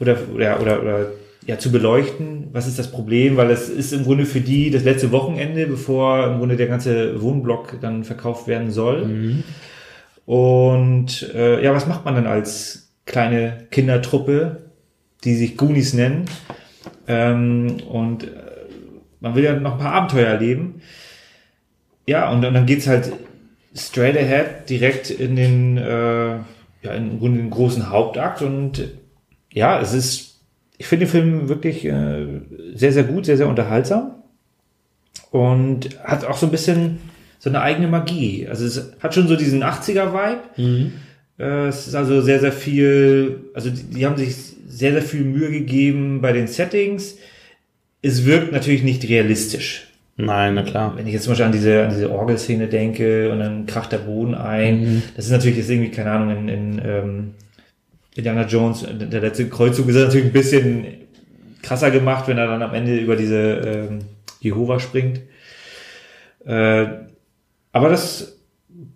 oder, 0.00 0.16
oder, 0.34 0.60
oder, 0.60 0.82
oder 0.82 1.06
ja, 1.46 1.58
zu 1.58 1.70
beleuchten, 1.70 2.48
was 2.52 2.66
ist 2.66 2.78
das 2.78 2.90
Problem, 2.90 3.36
weil 3.36 3.50
es 3.50 3.68
ist 3.68 3.92
im 3.92 4.02
Grunde 4.02 4.26
für 4.26 4.40
die 4.40 4.70
das 4.70 4.82
letzte 4.82 5.12
Wochenende, 5.12 5.66
bevor 5.66 6.26
im 6.26 6.38
Grunde 6.38 6.56
der 6.56 6.66
ganze 6.66 7.22
Wohnblock 7.22 7.80
dann 7.80 8.02
verkauft 8.02 8.48
werden 8.48 8.72
soll. 8.72 9.04
Mhm. 9.06 9.44
Und 10.26 11.32
äh, 11.34 11.62
ja, 11.62 11.72
was 11.72 11.86
macht 11.86 12.04
man 12.04 12.16
dann 12.16 12.26
als 12.26 12.90
kleine 13.04 13.68
Kindertruppe, 13.70 14.64
die 15.22 15.36
sich 15.36 15.56
Goonies 15.56 15.94
nennen? 15.94 16.24
Ähm, 17.06 17.76
und 17.88 18.24
äh, 18.24 18.30
man 19.20 19.36
will 19.36 19.44
ja 19.44 19.54
noch 19.54 19.74
ein 19.74 19.78
paar 19.78 19.92
Abenteuer 19.92 20.26
erleben. 20.26 20.82
Ja, 22.06 22.30
und, 22.30 22.42
dann 22.42 22.66
geht's 22.66 22.86
halt 22.86 23.12
straight 23.74 24.16
ahead 24.16 24.68
direkt 24.68 25.10
in 25.10 25.36
den, 25.36 25.76
äh, 25.76 26.36
ja, 26.82 26.94
in 26.94 27.20
den 27.20 27.50
großen 27.50 27.90
Hauptakt 27.90 28.42
und 28.42 28.88
ja, 29.52 29.80
es 29.80 29.92
ist, 29.92 30.40
ich 30.78 30.86
finde 30.86 31.06
den 31.06 31.10
Film 31.10 31.48
wirklich 31.48 31.84
äh, 31.84 32.26
sehr, 32.74 32.92
sehr 32.92 33.04
gut, 33.04 33.26
sehr, 33.26 33.36
sehr 33.36 33.48
unterhaltsam 33.48 34.22
und 35.30 35.98
hat 36.04 36.24
auch 36.24 36.36
so 36.36 36.46
ein 36.46 36.52
bisschen 36.52 36.98
so 37.38 37.50
eine 37.50 37.60
eigene 37.60 37.88
Magie. 37.88 38.46
Also 38.48 38.64
es 38.66 38.92
hat 39.00 39.14
schon 39.14 39.28
so 39.28 39.36
diesen 39.36 39.62
80er-Vibe. 39.62 40.40
Mhm. 40.56 40.92
Äh, 41.38 41.68
es 41.68 41.86
ist 41.86 41.94
also 41.94 42.20
sehr, 42.20 42.40
sehr 42.40 42.52
viel, 42.52 43.50
also 43.54 43.70
die, 43.70 43.82
die 43.82 44.06
haben 44.06 44.16
sich 44.16 44.36
sehr, 44.66 44.92
sehr 44.92 45.02
viel 45.02 45.24
Mühe 45.24 45.50
gegeben 45.50 46.20
bei 46.20 46.32
den 46.32 46.46
Settings. 46.46 47.16
Es 48.02 48.24
wirkt 48.24 48.52
natürlich 48.52 48.82
nicht 48.82 49.08
realistisch. 49.08 49.85
Nein, 50.16 50.54
na 50.54 50.62
klar. 50.62 50.96
Wenn 50.96 51.06
ich 51.06 51.12
jetzt 51.12 51.24
zum 51.24 51.32
Beispiel 51.32 51.46
an 51.46 51.52
diese, 51.52 51.84
an 51.84 51.90
diese 51.90 52.10
Orgelszene 52.10 52.68
denke 52.68 53.30
und 53.30 53.38
dann 53.38 53.66
kracht 53.66 53.92
der 53.92 53.98
Boden 53.98 54.34
ein, 54.34 54.80
mhm. 54.80 55.02
das 55.14 55.26
ist 55.26 55.30
natürlich 55.30 55.58
jetzt 55.58 55.70
irgendwie, 55.70 55.90
keine 55.90 56.10
Ahnung, 56.10 56.30
in, 56.30 56.48
in 56.48 56.82
ähm, 56.84 57.34
Indiana 58.14 58.46
Jones, 58.46 58.86
der 58.90 59.20
letzte 59.20 59.48
Kreuzzug 59.48 59.88
ist 59.88 59.96
natürlich 59.96 60.26
ein 60.26 60.32
bisschen 60.32 60.84
krasser 61.62 61.90
gemacht, 61.90 62.28
wenn 62.28 62.38
er 62.38 62.46
dann 62.46 62.62
am 62.62 62.72
Ende 62.72 62.96
über 62.96 63.14
diese 63.14 63.36
ähm, 63.36 63.98
Jehova 64.40 64.80
springt. 64.80 65.20
Äh, 66.46 66.86
aber 67.72 67.88
das 67.90 68.38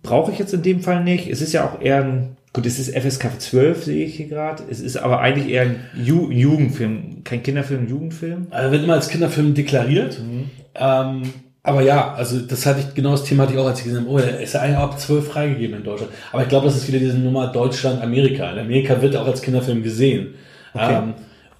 brauche 0.02 0.32
ich 0.32 0.38
jetzt 0.38 0.54
in 0.54 0.62
dem 0.62 0.80
Fall 0.80 1.04
nicht. 1.04 1.28
Es 1.28 1.42
ist 1.42 1.52
ja 1.52 1.66
auch 1.66 1.82
eher 1.82 2.02
ein, 2.02 2.36
gut, 2.54 2.64
es 2.64 2.78
ist 2.78 2.96
FSK 2.96 3.38
12, 3.38 3.84
sehe 3.84 4.06
ich 4.06 4.14
hier 4.14 4.28
gerade. 4.28 4.62
Es 4.70 4.80
ist 4.80 4.96
aber 4.96 5.20
eigentlich 5.20 5.52
eher 5.52 5.62
ein 5.62 5.80
Ju 5.94 6.30
Jugendfilm, 6.30 7.22
kein 7.24 7.42
Kinderfilm, 7.42 7.88
Jugendfilm. 7.88 8.46
Also 8.50 8.72
wird 8.72 8.84
immer 8.84 8.94
als 8.94 9.08
Kinderfilm 9.08 9.52
deklariert. 9.52 10.18
Mhm. 10.18 10.48
Ähm, 10.74 11.22
aber 11.62 11.82
ja, 11.82 12.14
also 12.14 12.40
das 12.40 12.64
hatte 12.64 12.80
ich, 12.80 12.94
genau 12.94 13.12
das 13.12 13.24
Thema 13.24 13.42
hatte 13.42 13.52
ich 13.52 13.58
auch, 13.58 13.66
als 13.66 13.80
ich 13.80 13.84
gesehen 13.84 14.00
habe, 14.00 14.10
oh, 14.10 14.18
er 14.18 14.40
ist 14.40 14.54
ja 14.54 14.60
eigentlich 14.60 14.78
ab 14.78 14.98
zwölf 14.98 15.28
freigegeben 15.28 15.76
in 15.76 15.84
Deutschland. 15.84 16.12
Aber 16.32 16.42
ich 16.42 16.48
glaube, 16.48 16.66
das 16.66 16.76
ist 16.76 16.88
wieder 16.88 16.98
diese 16.98 17.18
Nummer 17.18 17.48
Deutschland, 17.48 18.02
Amerika. 18.02 18.50
In 18.50 18.58
Amerika 18.58 19.00
wird 19.02 19.14
er 19.14 19.22
auch 19.22 19.26
als 19.26 19.42
Kinderfilm 19.42 19.82
gesehen. 19.82 20.34
Okay. 20.72 20.94
Ähm, 20.94 21.14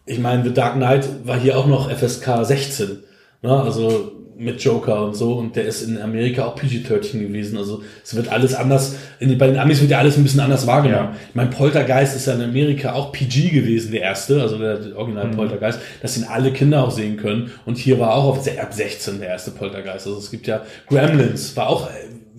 ich 0.07 0.19
meine, 0.19 0.43
The 0.43 0.55
Dark 0.55 0.75
Knight 0.75 1.07
war 1.25 1.39
hier 1.39 1.59
auch 1.59 1.67
noch 1.67 1.91
FSK 1.91 2.45
16. 2.45 2.99
Ne? 3.43 3.63
Also 3.63 4.13
mit 4.41 4.63
Joker 4.63 5.05
und 5.05 5.15
so 5.15 5.35
und 5.35 5.55
der 5.55 5.67
ist 5.67 5.83
in 5.83 6.01
Amerika 6.01 6.47
auch 6.47 6.57
PG-13 6.57 7.21
gewesen. 7.21 7.59
Also 7.59 7.83
es 8.03 8.17
wird 8.17 8.29
alles 8.29 8.55
anders, 8.55 8.97
in, 9.19 9.37
bei 9.37 9.47
den 9.47 9.59
Amis 9.59 9.83
wird 9.83 9.91
ja 9.91 9.99
alles 9.99 10.17
ein 10.17 10.23
bisschen 10.23 10.41
anders 10.41 10.67
wahrgenommen. 10.67 11.11
Ja. 11.13 11.17
Mein 11.35 11.51
Poltergeist 11.51 12.17
ist 12.17 12.27
ja 12.27 12.33
in 12.33 12.41
Amerika 12.41 12.95
auch 12.95 13.13
PG 13.13 13.51
gewesen, 13.51 13.93
der 13.93 14.01
erste, 14.01 14.41
also 14.41 14.59
der, 14.59 14.97
Original 14.97 15.27
mhm. 15.27 15.37
Poltergeist, 15.37 15.81
dass 16.01 16.17
ihn 16.17 16.25
alle 16.25 16.53
Kinder 16.53 16.83
auch 16.85 16.91
sehen 16.91 17.19
können. 17.19 17.51
Und 17.67 17.77
hier 17.77 17.99
war 17.99 18.15
auch 18.15 18.25
auf, 18.25 18.59
ab 18.59 18.73
16 18.73 19.21
der 19.21 19.29
erste 19.29 19.51
Poltergeist. 19.51 20.07
Also 20.07 20.19
es 20.19 20.31
gibt 20.31 20.47
ja 20.47 20.63
Gremlins, 20.89 21.55
war 21.57 21.69
auch 21.69 21.91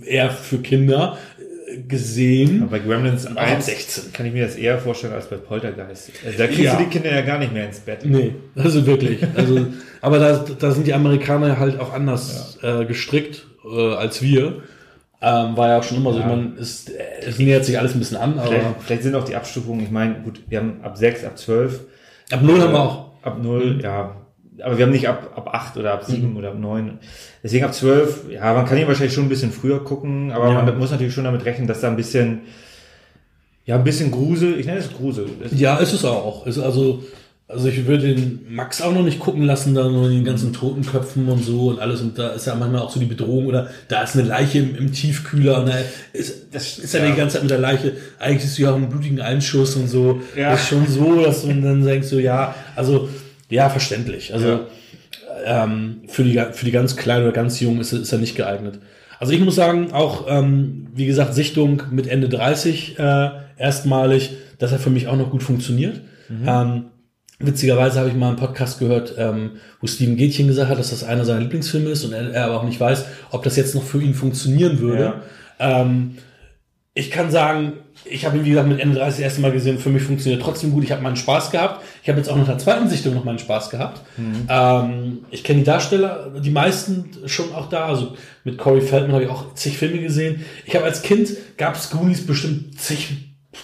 eher 0.04 0.32
für 0.32 0.58
Kinder, 0.58 1.18
gesehen. 1.88 2.64
Aber 2.64 2.72
bei 2.72 2.80
Gremlins 2.80 3.26
1 3.26 3.66
16 3.66 4.14
kann 4.14 4.26
ich 4.26 4.34
mir 4.34 4.46
das 4.46 4.56
eher 4.56 4.80
vorstellen 4.80 5.14
als 5.14 5.28
bei 5.28 5.38
Poltergeist. 5.38 6.12
Also 6.26 6.38
da 6.38 6.48
kriegst 6.48 6.62
ja. 6.62 6.76
du 6.76 6.84
die 6.84 6.90
Kinder 6.90 7.14
ja 7.14 7.22
gar 7.22 7.40
nicht 7.40 7.54
mehr 7.54 7.66
ins 7.66 7.80
Bett. 7.80 8.00
Nee, 8.04 8.36
also 8.56 8.86
wirklich. 8.86 9.20
Also, 9.36 9.68
aber 10.02 10.20
da, 10.20 10.46
da 10.60 10.72
sind 10.72 10.88
die 10.88 10.94
Amerikaner 10.94 11.60
halt 11.60 11.80
auch 11.80 11.94
anders 11.94 12.58
ja. 12.62 12.82
äh, 12.82 12.86
gestrickt 12.86 13.48
äh, 13.66 13.94
als 13.94 14.22
wir. 14.22 14.64
Ähm, 15.24 15.56
war 15.56 15.70
ja 15.70 15.80
auch 15.80 15.84
schon 15.84 15.98
immer 15.98 16.14
so. 16.14 16.20
Ich 16.20 16.26
meine, 16.26 16.54
es, 16.60 16.88
es 17.22 17.38
nähert 17.38 17.64
sich 17.64 17.78
alles 17.78 17.94
ein 17.94 18.00
bisschen 18.00 18.18
an. 18.18 18.40
Aber 18.40 18.48
vielleicht, 18.48 18.66
vielleicht 18.80 19.04
sind 19.04 19.16
auch 19.16 19.24
die 19.24 19.36
Abstufungen, 19.36 19.84
ich 19.84 19.92
meine, 19.92 20.16
gut, 20.16 20.42
wir 20.50 20.58
haben 20.58 20.80
ab 20.82 20.98
6, 20.98 21.26
ab 21.26 21.38
12. 21.38 21.82
Ab 22.32 22.42
0 22.42 22.58
äh, 22.58 22.62
haben 22.62 22.74
wir 22.74 22.80
auch. 22.80 23.12
Ab 23.22 23.38
0, 23.42 23.76
mhm. 23.76 23.80
ja, 23.82 24.16
aber 24.64 24.78
wir 24.78 24.86
haben 24.86 24.92
nicht 24.92 25.08
ab, 25.08 25.34
ab 25.36 25.50
acht 25.54 25.78
oder 25.78 25.94
ab 25.94 26.04
sieben 26.06 26.32
mhm. 26.32 26.38
oder 26.38 26.50
ab 26.50 26.60
neun. 26.60 27.00
Deswegen 27.44 27.66
ab 27.66 27.74
zwölf, 27.74 28.26
ja, 28.30 28.54
man 28.54 28.66
kann 28.66 28.78
hier 28.78 28.88
wahrscheinlich 28.88 29.14
schon 29.14 29.26
ein 29.26 29.30
bisschen 29.30 29.52
früher 29.52 29.84
gucken, 29.84 30.32
aber 30.32 30.50
ja. 30.50 30.62
man 30.62 30.78
muss 30.78 30.92
natürlich 30.92 31.14
schon 31.14 31.24
damit 31.24 31.46
rechnen, 31.46 31.68
dass 31.68 31.82
da 31.82 31.88
ein 31.88 31.96
bisschen, 31.96 32.42
ja, 33.66 33.76
ein 33.76 33.84
bisschen 33.84 34.12
Grusel, 34.12 34.60
ich 34.60 34.66
nenne 34.66 34.80
es 34.80 34.92
Grusel. 34.92 35.28
ja, 35.52 35.78
ist 35.78 35.94
es 35.94 36.06
auch. 36.06 36.46
Ist 36.48 36.60
also, 36.60 37.04
Also 37.54 37.68
ich 37.68 37.86
würde 37.86 38.16
den 38.16 38.46
Max 38.50 38.82
auch 38.82 38.94
noch 38.94 39.04
nicht 39.04 39.20
gucken 39.20 39.44
lassen, 39.44 39.76
da 39.76 39.90
nur 39.90 40.06
in 40.06 40.16
den 40.16 40.24
ganzen 40.24 40.54
Totenköpfen 40.54 41.28
und 41.28 41.44
so 41.44 41.68
und 41.68 41.80
alles. 41.80 42.00
Und 42.00 42.18
da 42.18 42.30
ist 42.30 42.48
ja 42.48 42.56
manchmal 42.56 42.82
auch 42.82 42.92
so 42.92 43.00
die 43.00 43.06
Bedrohung 43.06 43.46
oder 43.48 43.70
da 43.90 44.04
ist 44.04 44.16
eine 44.16 44.26
Leiche 44.26 44.60
im, 44.60 44.76
im 44.78 44.94
Tiefkühler 44.94 45.60
und 45.60 45.68
da 45.68 45.74
ist, 46.14 46.54
das 46.54 46.80
ist 46.80 46.94
ja, 46.94 47.02
ja 47.02 47.12
die 47.12 47.18
ganze 47.18 47.34
Zeit 47.34 47.44
mit 47.44 47.52
der 47.52 47.60
Leiche. 47.60 47.94
Eigentlich 48.20 48.46
ist 48.46 48.56
sie 48.56 48.66
auch 48.66 48.76
einen 48.76 48.88
blutigen 48.88 49.20
Einschuss 49.20 49.76
und 49.76 49.90
so. 49.90 50.22
Ja. 50.38 50.52
Das 50.52 50.62
ist 50.62 50.70
schon 50.70 50.88
so, 50.88 51.22
dass 51.22 51.42
du 51.42 51.50
dann 51.50 51.84
denkst 51.84 52.08
so, 52.08 52.20
ja, 52.20 52.56
also 52.76 53.10
ja, 53.52 53.70
verständlich. 53.70 54.34
Also 54.34 54.48
ja. 54.48 55.64
ähm, 55.64 56.02
für, 56.08 56.24
die, 56.24 56.42
für 56.52 56.66
die 56.66 56.72
ganz 56.72 56.96
Kleinen 56.96 57.24
oder 57.24 57.34
ganz 57.34 57.60
Jungen 57.60 57.82
ist, 57.82 57.94
ist 57.94 58.12
er 58.12 58.20
nicht 58.20 58.36
geeignet. 58.36 58.80
Also 59.20 59.34
ich 59.34 59.40
muss 59.40 59.56
sagen, 59.56 59.92
auch, 59.92 60.26
ähm, 60.28 60.88
wie 60.96 61.06
gesagt, 61.06 61.36
Sichtung 61.36 61.84
mit 61.92 62.08
Ende 62.08 62.28
30 62.28 62.98
äh, 62.98 63.30
erstmalig, 63.58 64.32
dass 64.58 64.72
er 64.72 64.80
für 64.80 64.90
mich 64.90 65.08
auch 65.08 65.16
noch 65.16 65.30
gut 65.30 65.44
funktioniert. 65.44 66.02
Mhm. 66.28 66.48
Ähm, 66.48 66.86
Witzigerweise 67.44 68.00
habe 68.00 68.10
ich 68.10 68.16
mal 68.16 68.30
einen 68.30 68.38
Podcast 68.38 68.80
gehört, 68.80 69.16
ähm, 69.18 69.52
wo 69.80 69.88
Steven 69.88 70.16
Gätchen 70.16 70.48
gesagt 70.48 70.70
hat, 70.70 70.80
dass 70.80 70.92
das 70.92 71.04
einer 71.04 71.26
seiner 71.26 71.40
Lieblingsfilme 71.40 71.90
ist 71.90 72.06
und 72.06 72.14
er, 72.14 72.32
er 72.32 72.46
aber 72.46 72.60
auch 72.60 72.64
nicht 72.64 72.80
weiß, 72.80 73.06
ob 73.32 73.44
das 73.44 73.56
jetzt 73.56 73.74
noch 73.74 73.84
für 73.84 74.02
ihn 74.02 74.14
funktionieren 74.14 74.80
würde. 74.80 75.16
Ja. 75.60 75.82
Ähm, 75.82 76.18
ich 76.94 77.10
kann 77.10 77.32
sagen, 77.32 77.74
ich 78.04 78.26
habe 78.26 78.38
ihn, 78.38 78.46
wie 78.46 78.50
gesagt, 78.50 78.68
mit 78.68 78.80
Ende 78.80 78.98
30 78.98 79.18
das 79.18 79.20
erste 79.20 79.42
Mal 79.42 79.54
gesehen. 79.54 79.80
Für 79.80 79.90
mich 79.90 80.04
funktioniert 80.04 80.42
trotzdem 80.42 80.72
gut. 80.72 80.84
Ich 80.84 80.92
habe 80.92 81.02
meinen 81.02 81.16
Spaß 81.16 81.52
gehabt. 81.52 81.86
Ich 82.04 82.10
habe 82.10 82.18
jetzt 82.18 82.30
auch 82.30 82.36
nach 82.36 82.48
der 82.48 82.58
zweiten 82.58 82.90
Sichtung 82.90 83.14
noch 83.14 83.24
meinen 83.24 83.40
Spaß 83.40 83.70
gehabt. 83.70 84.02
Mhm. 84.18 84.48
Ähm, 84.50 85.20
ich 85.30 85.44
kenne 85.46 85.60
die 85.60 85.66
Darsteller, 85.66 86.32
die 86.44 86.50
meisten 86.50 87.12
schon 87.28 87.54
auch 87.54 87.70
da. 87.70 87.86
Also 87.86 88.18
mit 88.44 88.58
Corey 88.58 88.82
Feldman 88.82 89.14
habe 89.14 89.24
ich 89.24 89.30
auch 89.30 89.54
zig 89.56 89.78
Filme 89.78 90.02
gesehen. 90.02 90.44
Ich 90.66 90.76
habe 90.76 90.84
als 90.84 91.02
Kind, 91.02 91.30
gab 91.58 91.76
es 91.76 91.92
Goonies 91.92 92.26
bestimmt 92.26 92.78
zig 92.80 93.08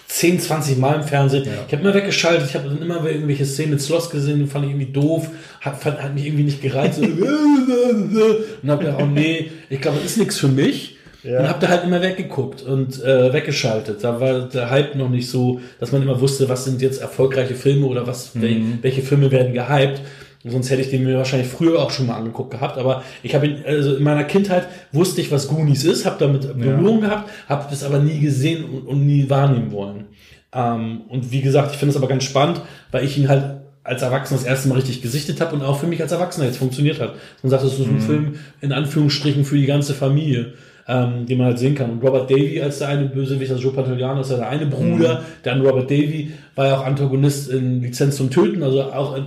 10, 0.07 0.39
20 0.39 0.77
Mal 0.77 0.95
im 0.95 1.03
Fernsehen. 1.03 1.45
Ja. 1.45 1.51
Ich 1.67 1.73
habe 1.73 1.83
immer 1.83 1.93
weggeschaltet, 1.93 2.49
ich 2.49 2.55
habe 2.55 2.69
dann 2.69 2.81
immer 2.81 3.05
irgendwelche 3.05 3.45
Szenen 3.45 3.71
mit 3.71 3.81
Sloss 3.81 4.09
gesehen, 4.09 4.39
die 4.39 4.47
fand 4.47 4.65
ich 4.65 4.71
irgendwie 4.71 4.91
doof, 4.91 5.29
hat, 5.61 5.81
fand, 5.81 6.01
hat 6.01 6.13
mich 6.13 6.25
irgendwie 6.25 6.43
nicht 6.43 6.61
gereizt. 6.61 6.99
und 7.01 8.69
habe 8.69 8.83
gedacht, 8.83 9.01
oh 9.01 9.05
nee, 9.05 9.51
ich 9.69 9.79
glaube, 9.79 9.97
das 9.97 10.11
ist 10.11 10.17
nichts 10.17 10.37
für 10.37 10.49
mich. 10.49 10.96
Ja. 11.23 11.39
Und 11.39 11.49
habe 11.49 11.59
da 11.59 11.67
halt 11.69 11.83
immer 11.83 12.01
weggeguckt 12.01 12.61
und 12.61 13.03
äh, 13.03 13.33
weggeschaltet. 13.33 14.03
Da 14.03 14.19
war 14.21 14.41
der 14.41 14.69
Hype 14.69 14.95
noch 14.95 15.09
nicht 15.09 15.29
so, 15.29 15.59
dass 15.79 15.91
man 15.91 16.01
immer 16.01 16.21
wusste, 16.21 16.47
was 16.47 16.65
sind 16.65 16.81
jetzt 16.81 17.01
erfolgreiche 17.01 17.55
Filme 17.55 17.85
oder 17.87 18.07
was, 18.07 18.35
mhm. 18.35 18.79
welche 18.81 19.01
Filme 19.01 19.31
werden 19.31 19.53
gehypt. 19.53 20.01
Sonst 20.45 20.69
hätte 20.69 20.81
ich 20.81 20.89
den 20.89 21.03
mir 21.03 21.17
wahrscheinlich 21.17 21.49
früher 21.49 21.79
auch 21.79 21.91
schon 21.91 22.07
mal 22.07 22.15
angeguckt 22.15 22.51
gehabt. 22.51 22.77
Aber 22.77 23.03
ich 23.23 23.35
habe 23.35 23.47
ihn, 23.47 23.63
also 23.65 23.95
in 23.95 24.03
meiner 24.03 24.23
Kindheit 24.23 24.67
wusste 24.91 25.19
ich, 25.19 25.31
was 25.31 25.47
Goonies 25.47 25.83
ist, 25.83 26.05
habe 26.05 26.17
damit 26.19 26.41
Berührung 26.57 27.01
ja. 27.01 27.09
gehabt, 27.09 27.29
habe 27.49 27.65
das 27.69 27.83
aber 27.83 27.99
nie 27.99 28.19
gesehen 28.19 28.63
und, 28.63 28.87
und 28.87 29.05
nie 29.05 29.29
wahrnehmen 29.29 29.71
wollen. 29.71 30.05
Ähm, 30.53 31.01
und 31.09 31.31
wie 31.31 31.41
gesagt, 31.41 31.71
ich 31.71 31.77
finde 31.77 31.91
es 31.91 31.97
aber 31.97 32.07
ganz 32.07 32.23
spannend, 32.23 32.61
weil 32.91 33.03
ich 33.03 33.17
ihn 33.17 33.27
halt 33.27 33.57
als 33.83 34.01
Erwachsener 34.01 34.39
das 34.39 34.47
erste 34.47 34.67
Mal 34.67 34.75
richtig 34.75 35.01
gesichtet 35.01 35.39
habe 35.39 35.55
und 35.55 35.63
auch 35.63 35.79
für 35.79 35.87
mich 35.87 36.01
als 36.01 36.11
Erwachsener 36.11 36.45
jetzt 36.45 36.57
funktioniert 36.57 36.99
hat. 36.99 37.15
Man 37.41 37.49
sagt, 37.49 37.63
es 37.63 37.73
ist 37.73 37.85
ein 37.85 37.95
mhm. 37.95 38.01
Film 38.01 38.35
in 38.61 38.73
Anführungsstrichen 38.73 39.45
für 39.45 39.55
die 39.55 39.65
ganze 39.65 39.93
Familie 39.93 40.53
ähm, 40.87 41.25
den 41.25 41.37
man 41.37 41.47
halt 41.47 41.59
sehen 41.59 41.75
kann. 41.75 41.91
Und 41.91 42.03
Robert 42.03 42.31
Davy 42.31 42.61
als 42.61 42.79
der 42.79 42.89
eine 42.89 43.05
Bösewicht, 43.05 43.51
also 43.51 43.61
Joe 43.61 43.73
Pantoliano 43.73 44.21
ist 44.21 44.31
ja 44.31 44.37
der 44.37 44.49
eine 44.49 44.65
Bruder, 44.65 45.15
mhm. 45.15 45.23
dann 45.43 45.61
Robert 45.61 45.91
Davy 45.91 46.31
war 46.55 46.67
ja 46.67 46.77
auch 46.77 46.85
Antagonist 46.85 47.49
in 47.51 47.81
Lizenz 47.81 48.15
zum 48.15 48.29
Töten, 48.29 48.63
also 48.63 48.83
auch, 48.83 49.17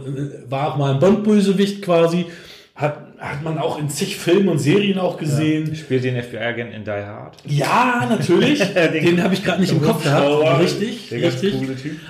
war 0.49 0.73
auch 0.73 0.77
mal 0.79 0.95
ein 0.95 1.01
Bond-Bösewicht 1.01 1.83
quasi. 1.83 2.27
Hat, 2.75 2.97
hat 3.19 3.43
man 3.45 3.59
auch 3.59 3.79
in 3.79 3.91
zig 3.91 4.17
Filmen 4.17 4.49
und 4.49 4.59
Serien 4.59 4.99
auch 4.99 5.19
gesehen. 5.19 5.69
Ja, 5.69 5.75
spielt 5.75 6.03
den 6.03 6.17
FBI-Agent 6.23 6.73
in 6.73 6.85
Die 6.85 6.91
Hard. 6.91 7.37
Ja, 7.47 8.07
natürlich. 8.09 8.61
den, 8.75 9.05
den 9.05 9.23
habe 9.23 9.35
ich 9.35 9.45
gerade 9.45 9.61
nicht 9.61 9.73
im 9.73 9.83
Kopf 9.83 10.03
gehabt. 10.03 10.63
Richtig, 10.63 11.13
richtig. 11.13 11.55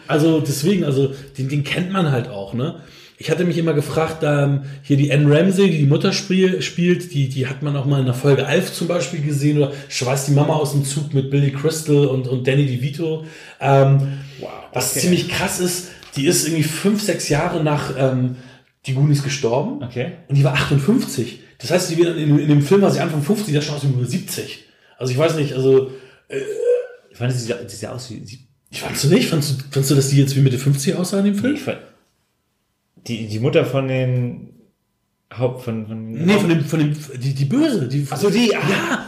Also 0.06 0.38
deswegen, 0.38 0.84
also 0.84 1.12
den, 1.36 1.48
den 1.48 1.64
kennt 1.64 1.90
man 1.90 2.12
halt 2.12 2.28
auch, 2.28 2.54
ne? 2.54 2.76
Ich 3.20 3.30
hatte 3.30 3.44
mich 3.44 3.58
immer 3.58 3.74
gefragt, 3.74 4.22
ähm, 4.22 4.62
hier 4.82 4.96
die 4.96 5.12
Anne 5.12 5.30
Ramsey, 5.30 5.70
die 5.70 5.76
die 5.76 5.86
Mutter 5.86 6.14
spiel, 6.14 6.62
spielt, 6.62 7.12
die, 7.12 7.28
die 7.28 7.46
hat 7.46 7.62
man 7.62 7.76
auch 7.76 7.84
mal 7.84 8.00
in 8.00 8.06
der 8.06 8.14
Folge 8.14 8.46
Alf 8.46 8.72
zum 8.72 8.88
Beispiel 8.88 9.20
gesehen 9.20 9.58
oder 9.58 9.72
schweißt 9.90 10.28
die 10.28 10.32
Mama 10.32 10.54
aus 10.54 10.72
dem 10.72 10.86
Zug 10.86 11.12
mit 11.12 11.30
Billy 11.30 11.52
Crystal 11.52 12.06
und, 12.06 12.26
und 12.26 12.48
Danny 12.48 12.64
DeVito. 12.64 13.26
Ähm, 13.60 14.20
wow, 14.40 14.48
was 14.72 14.94
ziemlich 14.94 15.28
krass 15.28 15.60
ist, 15.60 15.90
die 16.16 16.24
ist 16.24 16.46
irgendwie 16.46 16.62
fünf, 16.62 17.02
sechs 17.02 17.28
Jahre 17.28 17.62
nach 17.62 17.94
ähm, 17.98 18.36
die 18.86 18.94
Goonies 18.94 19.22
gestorben. 19.22 19.84
Okay. 19.84 20.12
Und 20.28 20.36
die 20.36 20.44
war 20.44 20.54
58. 20.54 21.40
Das 21.58 21.70
heißt, 21.70 21.90
die, 21.90 22.00
in, 22.00 22.38
in 22.38 22.48
dem 22.48 22.62
Film 22.62 22.80
war 22.80 22.90
sie 22.90 23.00
Anfang 23.00 23.22
50, 23.22 23.54
da 23.54 23.60
schaut 23.60 23.82
sie 23.82 23.88
über 23.88 24.06
70. 24.06 24.64
Also 24.96 25.12
ich 25.12 25.18
weiß 25.18 25.36
nicht, 25.36 25.52
also. 25.52 25.90
Äh, 26.28 26.38
ich 27.10 27.18
fand, 27.18 27.30
sie 27.32 27.46
sah, 27.46 27.56
sie 27.66 27.76
sah 27.76 27.90
aus 27.90 28.10
wie. 28.10 28.46
Fandst 28.72 29.04
du 29.04 29.08
nicht? 29.08 29.28
Fandst 29.28 29.50
du, 29.50 29.64
fandst 29.70 29.90
du, 29.90 29.94
dass 29.94 30.08
die 30.08 30.16
jetzt 30.16 30.34
wie 30.36 30.40
Mitte 30.40 30.56
50 30.56 30.94
aussah 30.94 31.18
in 31.18 31.26
dem 31.26 31.34
Film? 31.34 31.52
Nee, 31.52 31.58
ich 31.58 31.64
fand, 31.64 31.80
die, 33.06 33.26
die 33.26 33.40
Mutter 33.40 33.64
von 33.64 33.88
den 33.88 34.50
Haupt 35.32 35.62
von, 35.62 35.86
von 35.86 36.12
Nee, 36.12 36.34
von 36.34 36.48
dem, 36.48 36.64
von 36.64 36.78
dem, 36.80 36.96
die, 37.18 37.34
die 37.34 37.44
Böse, 37.44 37.86
die. 37.86 38.06
Achso, 38.10 38.30
die, 38.30 38.54
ah. 38.54 38.60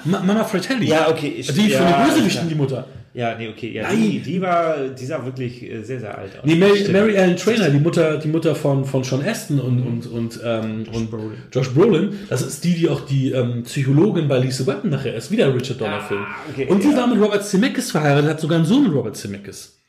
Ja, 0.05 0.21
Mama 0.21 0.45
Fratelli. 0.45 0.87
Ja, 0.87 1.11
okay. 1.11 1.35
Ich, 1.39 1.53
die 1.53 1.69
ja, 1.69 1.79
von 1.79 1.87
den 1.87 2.15
Bösewichten, 2.15 2.49
die 2.49 2.55
Mutter. 2.55 2.87
Ja, 3.15 3.37
nee, 3.37 3.49
okay. 3.49 3.73
Ja, 3.73 3.93
die, 3.93 4.21
die 4.21 4.41
war, 4.41 4.89
die 4.89 5.05
sah 5.05 5.23
wirklich 5.25 5.63
äh, 5.63 5.83
sehr, 5.83 6.01
sehr 6.01 6.17
alt 6.17 6.39
aus. 6.39 6.45
Nee, 6.45 6.55
Mary, 6.55 6.89
Mary 6.91 7.15
Ellen 7.15 7.37
Trainer, 7.37 7.69
die 7.69 7.79
Mutter, 7.79 8.17
die 8.17 8.29
Mutter 8.29 8.55
von, 8.55 8.87
von 8.87 9.05
Sean 9.05 9.23
Aston 9.23 9.61
und, 9.61 9.83
und, 9.83 10.07
und, 10.07 10.41
ähm, 10.43 10.85
Josh, 10.85 10.97
und 10.97 11.11
Brolin. 11.11 11.39
Josh 11.53 11.71
Brolin. 11.71 12.19
Das 12.31 12.41
ist 12.41 12.65
die, 12.65 12.75
die 12.75 12.89
auch 12.89 13.03
die 13.03 13.33
ähm, 13.33 13.65
Psychologin 13.65 14.29
bei 14.29 14.39
Lisa 14.39 14.67
Weapon 14.67 14.91
nachher 14.91 15.15
ist. 15.15 15.31
Wieder 15.31 15.55
Richard 15.55 15.81
Donner 15.81 16.01
Film. 16.01 16.23
Ah, 16.23 16.37
okay, 16.51 16.67
und 16.69 16.83
die 16.83 16.89
ja. 16.89 16.97
war 16.97 17.07
mit 17.07 17.21
Robert 17.21 17.45
Zemeckis 17.45 17.91
verheiratet, 17.91 18.31
hat 18.31 18.41
sogar 18.41 18.57
einen 18.57 18.67
Sohn 18.67 18.85
mit 18.85 18.95
Robert 18.95 19.17
Zemeckis. 19.17 19.82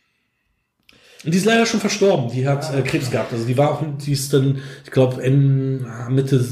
Und 1.24 1.34
die 1.34 1.38
ist 1.38 1.46
leider 1.46 1.66
schon 1.66 1.80
verstorben. 1.80 2.32
Die 2.32 2.48
hat 2.48 2.74
äh, 2.74 2.82
Krebs 2.82 3.10
gehabt. 3.10 3.32
Also 3.32 3.46
die 3.46 3.58
war 3.58 3.72
auch, 3.72 3.84
die 4.06 4.12
ist 4.12 4.34
dann, 4.34 4.62
ich 4.84 4.92
glaube, 4.92 5.22
Mitte, 5.30 6.46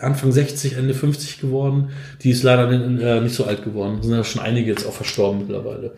Anfang 0.00 0.32
60, 0.32 0.76
Ende 0.76 0.94
50 0.94 1.40
geworden. 1.40 1.90
Die 2.22 2.30
ist 2.30 2.42
leider 2.42 2.70
äh, 2.70 3.20
nicht 3.20 3.34
so 3.34 3.44
alt 3.44 3.62
geworden. 3.64 4.02
Sind 4.02 4.14
ja 4.14 4.24
schon 4.24 4.42
einige 4.42 4.70
jetzt 4.70 4.86
auch 4.86 4.92
verstorben 4.92 5.40
mittlerweile. 5.40 5.92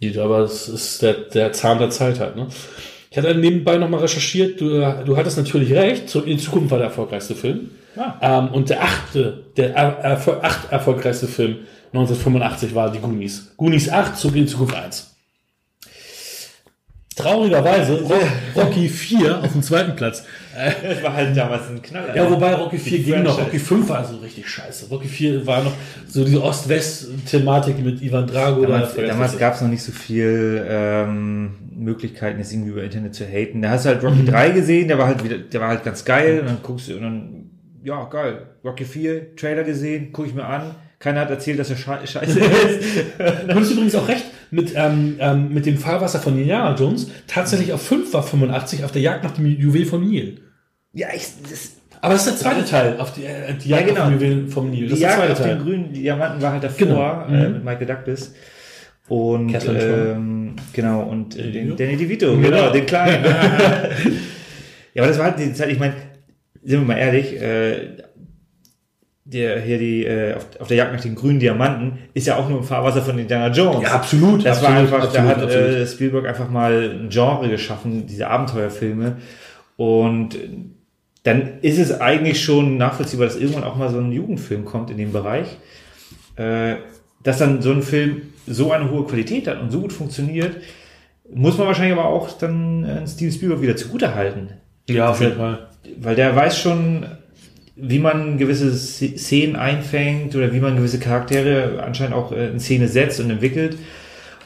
Die, 0.00 0.18
aber 0.18 0.40
es 0.40 0.68
ist 0.68 1.02
der, 1.02 1.14
der 1.14 1.52
Zahn 1.52 1.78
der 1.78 1.90
Zeit 1.90 2.18
halt, 2.18 2.36
ne? 2.36 2.48
Ich 3.10 3.18
hatte 3.18 3.34
nebenbei 3.34 3.76
nochmal 3.76 4.00
recherchiert, 4.00 4.58
du, 4.58 4.70
du 5.04 5.16
hattest 5.18 5.36
natürlich 5.36 5.70
recht, 5.74 6.14
in 6.16 6.38
Zukunft 6.38 6.70
war 6.70 6.78
der 6.78 6.86
erfolgreichste 6.86 7.34
Film. 7.34 7.68
Ja. 7.94 8.18
Ähm, 8.22 8.48
und 8.48 8.70
der 8.70 8.82
achte, 8.82 9.44
der 9.58 9.76
er, 9.76 10.42
acht 10.42 10.72
erfolgreichste 10.72 11.28
Film 11.28 11.58
1985 11.92 12.74
war 12.74 12.90
die 12.90 13.00
Goonies. 13.00 13.52
Goonies 13.58 13.90
8, 13.90 14.16
zurück 14.16 14.36
in 14.36 14.48
Zukunft 14.48 14.74
1. 14.74 15.11
Traurigerweise 17.14 18.02
Rocky 18.56 18.88
4 18.88 19.42
auf 19.42 19.52
dem 19.52 19.62
zweiten 19.62 19.94
Platz. 19.96 20.24
Das 20.54 21.02
war 21.02 21.14
halt 21.14 21.36
damals 21.36 21.68
ein 21.68 21.80
Knaller. 21.80 22.14
Ja, 22.14 22.30
wobei 22.30 22.54
Rocky 22.54 22.78
4 22.78 22.98
ging 22.98 23.14
Franchise. 23.14 23.36
noch. 23.36 23.46
Rocky 23.46 23.58
5 23.58 23.88
war 23.88 24.04
so 24.04 24.16
richtig 24.18 24.48
scheiße. 24.48 24.88
Rocky 24.90 25.08
4 25.08 25.46
war 25.46 25.64
noch 25.64 25.72
so 26.06 26.24
diese 26.24 26.42
Ost-West-Thematik 26.42 27.78
mit 27.82 28.02
Ivan 28.02 28.26
Drago. 28.26 28.62
Damals, 28.62 28.94
damals 28.94 29.38
gab 29.38 29.54
es 29.54 29.60
noch 29.60 29.68
nicht 29.68 29.82
so 29.82 29.92
viel 29.92 30.64
ähm, 30.68 31.54
Möglichkeiten, 31.74 32.38
jetzt 32.38 32.52
irgendwie 32.52 32.70
über 32.70 32.82
Internet 32.82 33.14
zu 33.14 33.24
haten. 33.24 33.62
Da 33.62 33.70
hast 33.70 33.84
du 33.84 33.90
halt 33.90 34.02
Rocky 34.02 34.22
mhm. 34.22 34.26
3 34.26 34.50
gesehen, 34.50 34.88
der 34.88 34.98
war 34.98 35.06
halt 35.06 35.24
wieder, 35.24 35.38
der 35.38 35.60
war 35.60 35.68
halt 35.68 35.84
ganz 35.84 36.04
geil. 36.04 36.40
Und 36.40 36.46
dann 36.46 36.58
guckst 36.62 36.88
du 36.88 36.96
und 36.96 37.02
dann, 37.02 37.50
ja, 37.82 38.04
geil. 38.04 38.46
Rocky 38.64 38.84
4, 38.84 39.36
Trailer 39.36 39.64
gesehen, 39.64 40.10
guck 40.12 40.26
ich 40.26 40.34
mir 40.34 40.44
an. 40.44 40.74
Keiner 41.02 41.22
hat 41.22 41.30
erzählt, 41.30 41.58
dass 41.58 41.68
er 41.68 41.76
scheiße 42.06 42.20
ist. 42.38 42.38
du 43.18 43.54
hast 43.54 43.70
übrigens 43.72 43.94
auch 43.96 44.06
recht 44.06 44.24
mit, 44.52 44.72
ähm, 44.76 45.16
ähm, 45.18 45.52
mit 45.52 45.66
dem 45.66 45.76
Fahrwasser 45.76 46.20
von 46.20 46.38
Indiana 46.38 46.76
Jones. 46.76 47.10
Tatsächlich 47.26 47.72
auf 47.72 47.82
5 47.82 48.12
war 48.14 48.22
85 48.22 48.84
auf 48.84 48.92
der 48.92 49.02
Jagd 49.02 49.24
nach 49.24 49.32
dem 49.32 49.46
Juwel 49.46 49.84
von 49.84 50.06
Nil. 50.06 50.40
Ja, 50.92 51.08
ich, 51.12 51.26
das, 51.50 51.72
aber 52.00 52.12
das 52.12 52.26
ist 52.26 52.40
der 52.40 52.50
zweite 52.50 52.64
Teil, 52.64 53.00
auf 53.00 53.12
die, 53.14 53.24
äh, 53.24 53.52
die 53.54 53.70
Jagd 53.70 53.88
ja, 53.88 53.94
genau. 53.94 54.00
nach 54.00 54.10
dem 54.10 54.20
Juwel 54.20 54.48
vom 54.48 54.70
Nil. 54.70 54.88
Das 54.88 54.98
die 54.98 55.02
Jagd 55.02 55.28
auf 55.28 55.38
Teil. 55.38 55.56
den 55.56 55.64
grünen 55.64 55.92
Diamanten 55.92 56.40
war 56.40 56.52
halt 56.52 56.62
davor 56.62 57.26
genau. 57.26 57.26
äh, 57.26 57.48
mhm. 57.48 57.54
mit 57.54 57.64
Michael 57.64 57.86
Douglas. 57.86 58.34
Und 59.08 59.58
ähm, 59.68 60.56
genau, 60.72 61.02
und 61.02 61.36
äh, 61.36 61.50
den 61.50 61.76
Danny 61.76 61.96
DeVito, 61.96 62.36
genau, 62.36 62.48
genau 62.48 62.70
den 62.70 62.86
kleinen. 62.86 63.24
ja, 64.94 65.02
aber 65.02 65.08
das 65.08 65.18
war 65.18 65.24
halt 65.24 65.40
die 65.40 65.52
Zeit, 65.52 65.68
ich 65.70 65.80
meine, 65.80 65.94
sind 66.62 66.80
wir 66.80 66.86
mal 66.86 66.96
ehrlich, 66.96 67.34
äh, 67.42 67.96
der 69.24 69.60
hier 69.60 69.78
die 69.78 70.04
äh, 70.04 70.34
auf, 70.34 70.46
auf 70.60 70.68
der 70.68 70.76
Jagd 70.76 70.92
nach 70.92 71.00
den 71.00 71.14
grünen 71.14 71.38
Diamanten 71.38 71.98
ist 72.12 72.26
ja 72.26 72.36
auch 72.36 72.48
nur 72.48 72.58
im 72.58 72.64
Fahrwasser 72.64 73.02
von 73.02 73.18
Indiana 73.18 73.54
Jones. 73.54 73.82
Ja, 73.82 73.92
absolut. 73.92 74.44
Das 74.44 74.58
absolut, 74.58 74.90
war 74.90 75.00
einfach, 75.00 75.12
da 75.12 75.22
hat 75.24 75.42
äh, 75.42 75.86
Spielberg 75.86 76.26
einfach 76.26 76.50
mal 76.50 76.98
ein 77.00 77.08
Genre 77.08 77.48
geschaffen, 77.48 78.06
diese 78.06 78.28
Abenteuerfilme. 78.28 79.16
Und 79.76 80.36
dann 81.22 81.60
ist 81.62 81.78
es 81.78 82.00
eigentlich 82.00 82.42
schon 82.42 82.76
nachvollziehbar, 82.78 83.26
dass 83.26 83.36
irgendwann 83.36 83.64
auch 83.64 83.76
mal 83.76 83.90
so 83.90 83.98
ein 83.98 84.10
Jugendfilm 84.10 84.64
kommt 84.64 84.90
in 84.90 84.96
dem 84.96 85.12
Bereich. 85.12 85.46
Äh, 86.36 86.76
dass 87.22 87.38
dann 87.38 87.62
so 87.62 87.70
ein 87.70 87.82
Film 87.82 88.22
so 88.46 88.72
eine 88.72 88.90
hohe 88.90 89.04
Qualität 89.04 89.46
hat 89.46 89.60
und 89.60 89.70
so 89.70 89.80
gut 89.80 89.92
funktioniert, 89.92 90.56
muss 91.32 91.56
man 91.56 91.68
wahrscheinlich 91.68 91.96
aber 91.96 92.06
auch 92.06 92.36
dann 92.36 92.84
äh, 92.84 93.06
Steven 93.06 93.32
Spielberg 93.32 93.62
wieder 93.62 93.76
zugute 93.76 94.14
halten. 94.14 94.50
Ja, 94.88 95.10
auf 95.10 95.20
jeden 95.20 95.36
Fall. 95.36 95.68
Weil 95.98 96.16
der 96.16 96.34
weiß 96.34 96.58
schon, 96.58 97.06
wie 97.84 97.98
man 97.98 98.38
gewisse 98.38 98.72
Szenen 98.76 99.56
einfängt 99.56 100.36
oder 100.36 100.52
wie 100.52 100.60
man 100.60 100.76
gewisse 100.76 101.00
Charaktere 101.00 101.82
anscheinend 101.84 102.14
auch 102.14 102.30
äh, 102.30 102.48
in 102.50 102.60
Szene 102.60 102.86
setzt 102.86 103.18
und 103.18 103.28
entwickelt. 103.28 103.76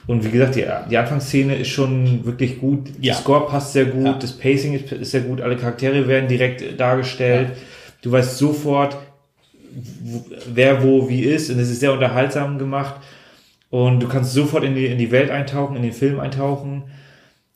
Und 0.06 0.24
wie 0.24 0.30
gesagt, 0.30 0.54
die, 0.54 0.64
die 0.90 0.96
Anfangsszene 0.96 1.56
ist 1.56 1.68
schon 1.68 2.24
wirklich 2.24 2.60
gut. 2.60 2.88
Ja. 3.00 3.12
Der 3.12 3.14
Score 3.14 3.46
passt 3.46 3.74
sehr 3.74 3.84
gut, 3.86 4.06
Ja. 4.06 4.12
das 4.18 4.32
Pacing 4.32 4.72
ist, 4.72 4.90
ist 4.90 5.10
sehr 5.10 5.20
gut, 5.20 5.42
alle 5.42 5.56
Charaktere 5.56 6.08
werden 6.08 6.28
direkt 6.28 6.80
dargestellt. 6.80 7.48
Du 8.00 8.10
weißt 8.10 8.38
sofort, 8.38 8.96
wer 10.54 10.82
wo 10.82 11.08
wie 11.10 11.20
ist 11.22 11.50
und 11.50 11.58
es 11.58 11.68
ist 11.70 11.80
sehr 11.80 11.92
unterhaltsam 11.92 12.58
gemacht. 12.58 12.94
Und 13.68 14.00
du 14.00 14.08
kannst 14.08 14.32
sofort 14.32 14.64
in 14.64 14.74
die, 14.74 14.86
in 14.86 14.96
die 14.96 15.10
Welt 15.10 15.30
eintauchen, 15.30 15.76
in 15.76 15.82
den 15.82 15.92
Film 15.92 16.20
eintauchen. 16.20 16.84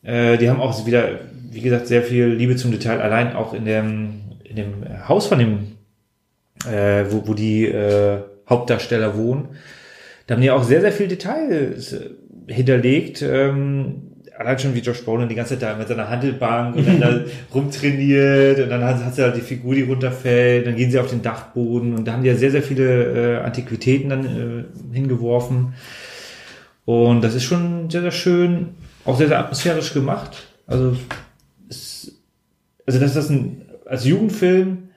Äh, 0.03 0.37
die 0.37 0.47
haben 0.47 0.59
auch 0.61 0.85
wieder, 0.85 1.21
wie 1.49 1.61
gesagt, 1.61 1.87
sehr 1.87 2.03
viel 2.03 2.27
Liebe 2.27 2.55
zum 2.55 2.69
Detail. 2.69 3.01
Allein 3.01 3.33
auch 3.33 3.53
in 3.53 3.65
dem, 3.65 4.20
in 4.51 4.57
dem 4.57 5.07
Haus 5.07 5.27
von 5.27 5.39
dem, 5.39 5.77
äh, 6.65 7.05
wo, 7.09 7.27
wo 7.27 7.33
die 7.33 7.65
äh, 7.65 8.19
Hauptdarsteller 8.49 9.17
wohnen. 9.17 9.49
Da 10.27 10.35
haben 10.35 10.41
die 10.41 10.51
auch 10.51 10.63
sehr, 10.63 10.81
sehr 10.81 10.91
viel 10.91 11.07
Details 11.07 11.93
äh, 11.93 12.09
hinterlegt. 12.47 13.21
Ähm, 13.21 14.11
allein 14.37 14.59
schon 14.59 14.75
wie 14.75 14.79
Josh 14.79 15.03
Brolin 15.03 15.29
die 15.29 15.35
ganze 15.35 15.57
Zeit 15.57 15.63
da 15.63 15.77
mit 15.77 15.87
seiner 15.87 16.09
Handelbank 16.09 16.75
und 16.75 16.87
dann 16.87 16.99
da 16.99 17.19
rumtrainiert 17.53 18.59
und 18.59 18.69
dann 18.69 18.83
hat, 18.83 19.03
hat 19.03 19.15
sie 19.15 19.21
halt 19.21 19.35
die 19.35 19.41
Figur, 19.41 19.75
die 19.75 19.83
runterfällt, 19.83 20.67
dann 20.67 20.75
gehen 20.75 20.91
sie 20.91 20.99
auf 20.99 21.09
den 21.09 21.21
Dachboden 21.21 21.95
und 21.95 22.05
da 22.05 22.13
haben 22.13 22.23
die 22.23 22.29
ja 22.29 22.35
sehr, 22.35 22.51
sehr 22.51 22.63
viele 22.63 23.37
äh, 23.37 23.43
Antiquitäten 23.43 24.09
dann 24.09 24.25
äh, 24.25 24.93
hingeworfen. 24.93 25.73
Und 26.85 27.21
das 27.21 27.35
ist 27.35 27.43
schon 27.43 27.89
sehr, 27.89 28.01
sehr 28.01 28.11
schön, 28.11 28.69
auch 29.05 29.17
sehr, 29.17 29.27
sehr 29.27 29.39
atmosphärisch 29.39 29.93
gemacht. 29.93 30.47
Also, 30.65 30.97
es, 31.69 32.19
also 32.85 32.99
das 32.99 33.09
ist 33.09 33.15
das 33.15 33.29
ein, 33.29 33.60
als 33.91 34.05
Jugendfilm 34.05 34.89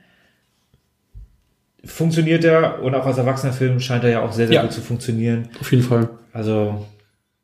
funktioniert 1.84 2.44
er 2.44 2.82
und 2.82 2.94
auch 2.94 3.04
als 3.06 3.18
Erwachsener-Film 3.18 3.80
scheint 3.80 4.04
er 4.04 4.10
ja 4.10 4.22
auch 4.22 4.32
sehr, 4.32 4.46
sehr 4.46 4.56
Ja. 4.56 4.62
gut 4.62 4.72
zu 4.72 4.80
funktionieren. 4.80 5.48
Auf 5.60 5.70
jeden 5.70 5.82
Fall. 5.82 6.08
Also 6.32 6.86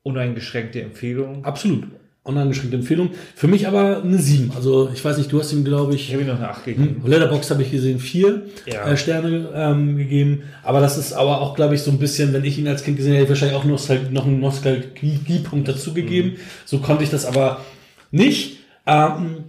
uneingeschränkte 0.03 0.80
Empfehlung. 0.80 1.44
Absolut. 1.44 1.84
Uneingeschränkte 2.22 2.76
Empfehlung. 2.76 3.11
Für 3.34 3.48
mich 3.48 3.66
aber 3.66 4.03
eine 4.03 4.18
7. 4.18 4.53
Also 4.55 4.90
ich 4.94 5.05
weiß 5.05 5.18
nicht, 5.18 5.32
du 5.32 5.40
hast 5.40 5.53
ihm, 5.53 5.64
glaube 5.64 5.94
Ich 5.94 6.09
ich, 6.09 6.12
habe 6.14 6.22
ihm 6.22 6.28
noch 6.28 6.36
eine 6.38 6.48
8 6.51 6.64
gegeben. 6.64 7.01
hm, 7.03 7.11
Letterbox 7.11 7.51
habe 7.51 7.62
ich 7.62 7.70
gesehen, 7.70 7.98
vier 7.98 8.42
Ja. 8.66 8.86
äh, 8.86 8.96
Sterne 8.96 9.48
ähm, 9.55 9.96
gegeben. 9.96 10.42
Aber 10.62 10.80
das 10.80 10.96
ist 10.96 11.12
aber 11.12 11.40
auch, 11.40 11.55
glaube 11.55 11.74
ich, 11.74 11.82
so 11.82 11.90
ein 11.90 11.98
bisschen, 11.98 12.32
wenn 12.32 12.44
ich 12.44 12.59
ihn 12.59 12.68
als 12.68 12.84
Kind 12.84 12.96
gesehen 12.96 13.14
hätte, 13.14 13.28
wahrscheinlich 13.30 13.57
auch 13.57 13.64
Nostal 13.64 14.01
noch 14.11 14.26
einen 14.26 14.40
Nostalgiepunkt 14.40 15.66
dazugegeben. 15.68 16.36
So 16.64 16.78
konnte 16.78 17.05
ich 17.05 17.11
das 17.11 17.24
aber 17.26 17.61
nicht. 18.11 18.59
Ähm, 18.86 19.44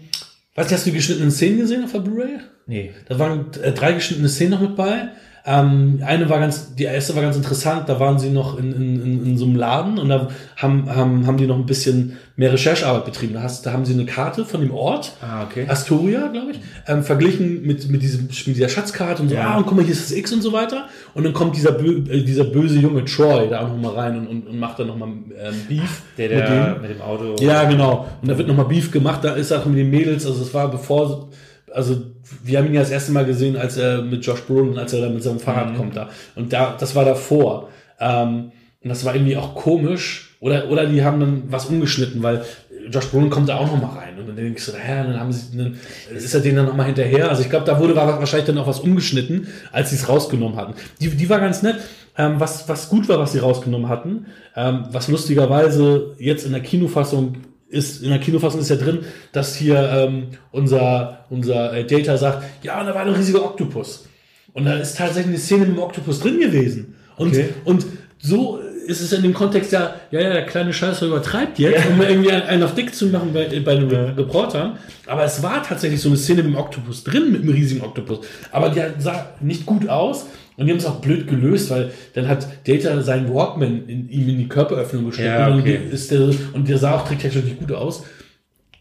weißt 0.55 0.71
du, 0.71 0.75
hast 0.75 0.85
du 0.85 0.89
die 0.89 0.97
geschnittenen 0.97 1.31
Szenen 1.31 1.59
gesehen 1.59 1.83
auf 1.83 1.91
der 1.91 1.99
Blu-ray? 1.99 2.39
Nee. 2.65 2.93
Da 3.07 3.19
waren 3.19 3.51
äh, 3.61 3.71
drei 3.71 3.93
geschnittene 3.93 4.29
Szenen 4.29 4.51
noch 4.51 4.61
mit 4.61 4.75
bei. 4.75 5.09
Ähm, 5.43 6.01
eine 6.05 6.29
war 6.29 6.39
ganz, 6.39 6.75
die 6.75 6.83
erste 6.83 7.15
war 7.15 7.23
ganz 7.23 7.35
interessant, 7.35 7.89
da 7.89 7.99
waren 7.99 8.19
sie 8.19 8.29
noch 8.29 8.59
in, 8.59 8.71
in, 8.73 9.01
in, 9.01 9.25
in 9.25 9.37
so 9.39 9.45
einem 9.45 9.55
Laden 9.55 9.97
und 9.97 10.09
da 10.09 10.27
haben, 10.55 10.87
haben, 10.87 11.25
haben 11.25 11.37
die 11.37 11.47
noch 11.47 11.55
ein 11.55 11.65
bisschen 11.65 12.17
mehr 12.35 12.53
Recherchearbeit 12.53 13.05
betrieben. 13.05 13.33
Da, 13.33 13.41
hast, 13.41 13.65
da 13.65 13.73
haben 13.73 13.83
sie 13.83 13.93
eine 13.93 14.05
Karte 14.05 14.45
von 14.45 14.61
dem 14.61 14.71
Ort, 14.71 15.13
Ah, 15.21 15.43
okay. 15.43 15.65
Astoria, 15.67 16.27
glaube 16.27 16.51
ich, 16.51 16.59
ähm, 16.87 17.01
verglichen 17.03 17.63
mit, 17.65 17.89
mit, 17.89 18.03
diesem, 18.03 18.25
mit 18.27 18.55
dieser 18.55 18.69
Schatzkarte 18.69 19.23
und 19.23 19.29
so, 19.29 19.35
Ja. 19.35 19.49
ah, 19.51 19.57
und 19.57 19.65
guck 19.65 19.75
mal, 19.77 19.83
hier 19.83 19.93
ist 19.93 20.11
das 20.11 20.15
X 20.15 20.31
und 20.31 20.41
so 20.43 20.53
weiter. 20.53 20.85
Und 21.15 21.23
dann 21.23 21.33
kommt 21.33 21.55
dieser, 21.55 21.71
bö 21.71 22.03
äh, 22.11 22.23
dieser 22.23 22.43
böse 22.43 22.77
junge 22.79 23.03
Troy 23.05 23.49
da 23.49 23.61
auch 23.61 23.69
nochmal 23.69 23.95
rein 23.95 24.17
und, 24.19 24.27
und, 24.27 24.47
und 24.47 24.59
macht 24.59 24.77
dann 24.77 24.87
nochmal 24.87 25.09
ähm, 25.09 25.55
Beef 25.67 26.01
Der, 26.19 26.29
mit 26.29 26.37
dem. 26.37 26.45
der 26.47 26.79
mit 26.81 26.89
dem 26.91 27.01
Auto. 27.01 27.35
Ja, 27.43 27.63
genau. 27.63 28.07
Und 28.21 28.27
da 28.29 28.37
wird 28.37 28.47
nochmal 28.47 28.65
Beef 28.67 28.91
gemacht, 28.91 29.23
da 29.23 29.33
ist 29.33 29.51
auch 29.51 29.65
mit 29.65 29.77
den 29.79 29.89
Mädels, 29.89 30.25
also 30.27 30.41
es 30.43 30.53
war 30.53 30.69
bevor, 30.69 31.29
also 31.73 31.95
wir 32.43 32.57
haben 32.57 32.67
ihn 32.67 32.73
ja 32.73 32.81
das 32.81 32.91
erste 32.91 33.11
Mal 33.11 33.25
gesehen, 33.25 33.57
als 33.57 33.77
er 33.77 34.01
mit 34.01 34.25
Josh 34.25 34.41
Brolin, 34.41 34.77
als 34.77 34.93
er 34.93 35.01
da 35.01 35.09
mit 35.09 35.23
seinem 35.23 35.39
Fahrrad 35.39 35.75
kommt 35.75 35.95
da. 35.95 36.09
Und 36.35 36.53
da, 36.53 36.75
das 36.79 36.95
war 36.95 37.05
davor. 37.05 37.69
Ähm, 37.99 38.51
und 38.83 38.89
das 38.89 39.05
war 39.05 39.15
irgendwie 39.15 39.37
auch 39.37 39.55
komisch. 39.55 40.35
Oder, 40.39 40.69
oder 40.69 40.87
die 40.87 41.03
haben 41.03 41.19
dann 41.19 41.43
was 41.47 41.67
umgeschnitten, 41.67 42.23
weil 42.23 42.43
Josh 42.89 43.07
Brolin 43.07 43.29
kommt 43.29 43.49
da 43.49 43.57
auch 43.57 43.67
nochmal 43.67 43.97
rein. 43.97 44.17
Und 44.19 44.27
dann 44.27 44.35
denkst 44.35 44.65
du, 44.65 44.71
hä, 44.73 45.03
dann 45.03 45.19
haben 45.19 45.31
sie, 45.31 45.55
dann 45.55 45.77
ist 46.15 46.33
er 46.33 46.41
denen 46.41 46.57
dann 46.57 46.65
nochmal 46.65 46.87
hinterher. 46.87 47.29
Also 47.29 47.43
ich 47.43 47.49
glaube, 47.49 47.65
da 47.65 47.79
wurde 47.79 47.95
wahrscheinlich 47.95 48.47
dann 48.47 48.57
auch 48.57 48.67
was 48.67 48.79
umgeschnitten, 48.79 49.47
als 49.71 49.91
sie 49.91 49.97
es 49.97 50.09
rausgenommen 50.09 50.57
hatten. 50.57 50.73
Die, 50.99 51.09
die 51.09 51.29
war 51.29 51.39
ganz 51.39 51.61
nett. 51.61 51.77
Ähm, 52.17 52.39
was, 52.39 52.67
was 52.67 52.89
gut 52.89 53.07
war, 53.07 53.19
was 53.19 53.31
sie 53.31 53.39
rausgenommen 53.39 53.87
hatten, 53.87 54.25
ähm, 54.55 54.83
was 54.91 55.07
lustigerweise 55.07 56.15
jetzt 56.17 56.45
in 56.45 56.51
der 56.51 56.61
Kinofassung 56.61 57.37
ist, 57.71 58.03
in 58.03 58.09
der 58.09 58.19
Kinofassung 58.19 58.59
ist 58.61 58.69
ja 58.69 58.75
drin, 58.75 58.99
dass 59.31 59.55
hier 59.55 59.77
ähm, 59.91 60.27
unser, 60.51 61.25
unser 61.29 61.73
äh, 61.73 61.85
Data 61.85 62.17
sagt, 62.17 62.43
ja, 62.63 62.79
und 62.79 62.87
da 62.87 62.93
war 62.93 63.01
ein 63.01 63.09
riesiger 63.13 63.43
Oktopus. 63.43 64.05
Und 64.53 64.65
da 64.65 64.73
ist 64.77 64.97
tatsächlich 64.97 65.27
eine 65.27 65.37
Szene 65.39 65.65
mit 65.65 65.77
dem 65.77 65.79
Oktopus 65.79 66.19
drin 66.19 66.39
gewesen. 66.39 66.95
Und, 67.17 67.29
Okay. 67.29 67.49
und 67.65 67.85
so 68.19 68.59
ist 68.87 68.99
es 69.01 69.13
in 69.13 69.21
dem 69.23 69.33
Kontext 69.33 69.71
ja, 69.71 69.95
ja, 70.11 70.19
ja, 70.21 70.33
der 70.33 70.45
kleine 70.45 70.73
Scheißer 70.73 71.05
übertreibt 71.05 71.59
jetzt, 71.59 71.85
um 71.87 72.01
irgendwie 72.01 72.31
einen, 72.31 72.63
auf 72.63 72.73
dick 72.75 72.93
zu 72.93 73.05
machen 73.07 73.31
bei, 73.33 73.45
bei 73.63 73.75
den 73.75 73.89
Ja. 73.89 74.05
Reportern. 74.09 74.77
Aber 75.07 75.23
es 75.23 75.41
war 75.41 75.63
tatsächlich 75.63 76.01
so 76.01 76.09
eine 76.09 76.17
Szene 76.17 76.43
mit 76.43 76.53
dem 76.53 76.57
Oktopus 76.57 77.03
drin, 77.03 77.31
mit 77.31 77.41
einem 77.43 77.51
riesigen 77.53 77.81
Oktopus. 77.81 78.25
Aber 78.51 78.69
die 78.69 78.81
sah 78.99 79.29
nicht 79.39 79.65
gut 79.65 79.87
aus. 79.87 80.25
Und 80.57 80.65
die 80.67 80.71
haben 80.71 80.79
es 80.79 80.85
auch 80.85 81.01
blöd 81.01 81.27
gelöst, 81.27 81.69
weil 81.69 81.91
dann 82.13 82.27
hat 82.27 82.47
Data 82.67 83.01
seinen 83.01 83.33
Walkman 83.33 83.87
in, 83.87 84.09
ihm 84.09 84.29
in 84.29 84.37
die 84.37 84.47
Körperöffnung 84.47 85.05
gesteckt. 85.07 85.27
Ja, 85.27 85.47
und, 85.47 85.61
okay. 85.61 85.79
dann 85.83 85.91
ist 85.91 86.11
der, 86.11 86.29
und 86.53 86.67
der 86.67 86.77
sah 86.77 86.95
auch 86.95 87.07
tricktechnisch 87.07 87.45
nicht 87.45 87.59
gut 87.59 87.71
aus. 87.71 88.03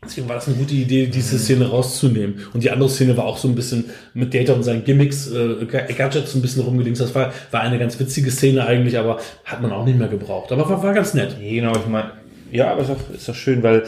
Deswegen 0.03 0.29
war 0.29 0.37
das 0.37 0.49
eine 0.49 0.57
gute 0.57 0.75
Idee, 0.75 1.07
diese 1.07 1.39
Szene 1.39 1.69
rauszunehmen. 1.69 2.41
Und 2.55 2.65
die 2.65 2.71
andere 2.71 2.89
Szene 2.89 3.17
war 3.19 3.25
auch 3.25 3.37
so 3.37 3.49
ein 3.49 3.55
bisschen 3.55 3.85
mit 4.15 4.33
Data 4.33 4.55
und 4.55 4.63
seinen 4.63 4.83
Gimmicks, 4.83 5.31
äh, 5.31 5.67
Ga- 5.67 5.87
Gadgets 5.95 6.35
ein 6.35 6.41
bisschen 6.41 6.63
rumgedingst. 6.63 7.03
Das 7.03 7.15
war, 7.15 7.33
war 7.51 7.61
eine 7.61 7.79
ganz 7.79 8.01
witzige 8.01 8.31
Szene 8.31 8.67
eigentlich, 8.67 8.97
aber 8.97 9.19
hat 9.45 9.61
man 9.61 9.71
auch 9.73 9.85
nicht 9.85 9.99
mehr 9.99 10.09
gebraucht. 10.09 10.53
Aber 10.53 10.69
war, 10.69 10.83
war 10.83 10.95
ganz 10.95 11.13
nett. 11.13 11.37
Genau, 11.39 11.73
ich 11.77 11.87
meine, 11.87 12.13
ja, 12.51 12.73
aber 12.73 12.81
ist 12.83 12.91
doch, 12.91 13.15
ist 13.15 13.29
doch 13.29 13.35
schön, 13.35 13.63
weil 13.63 13.85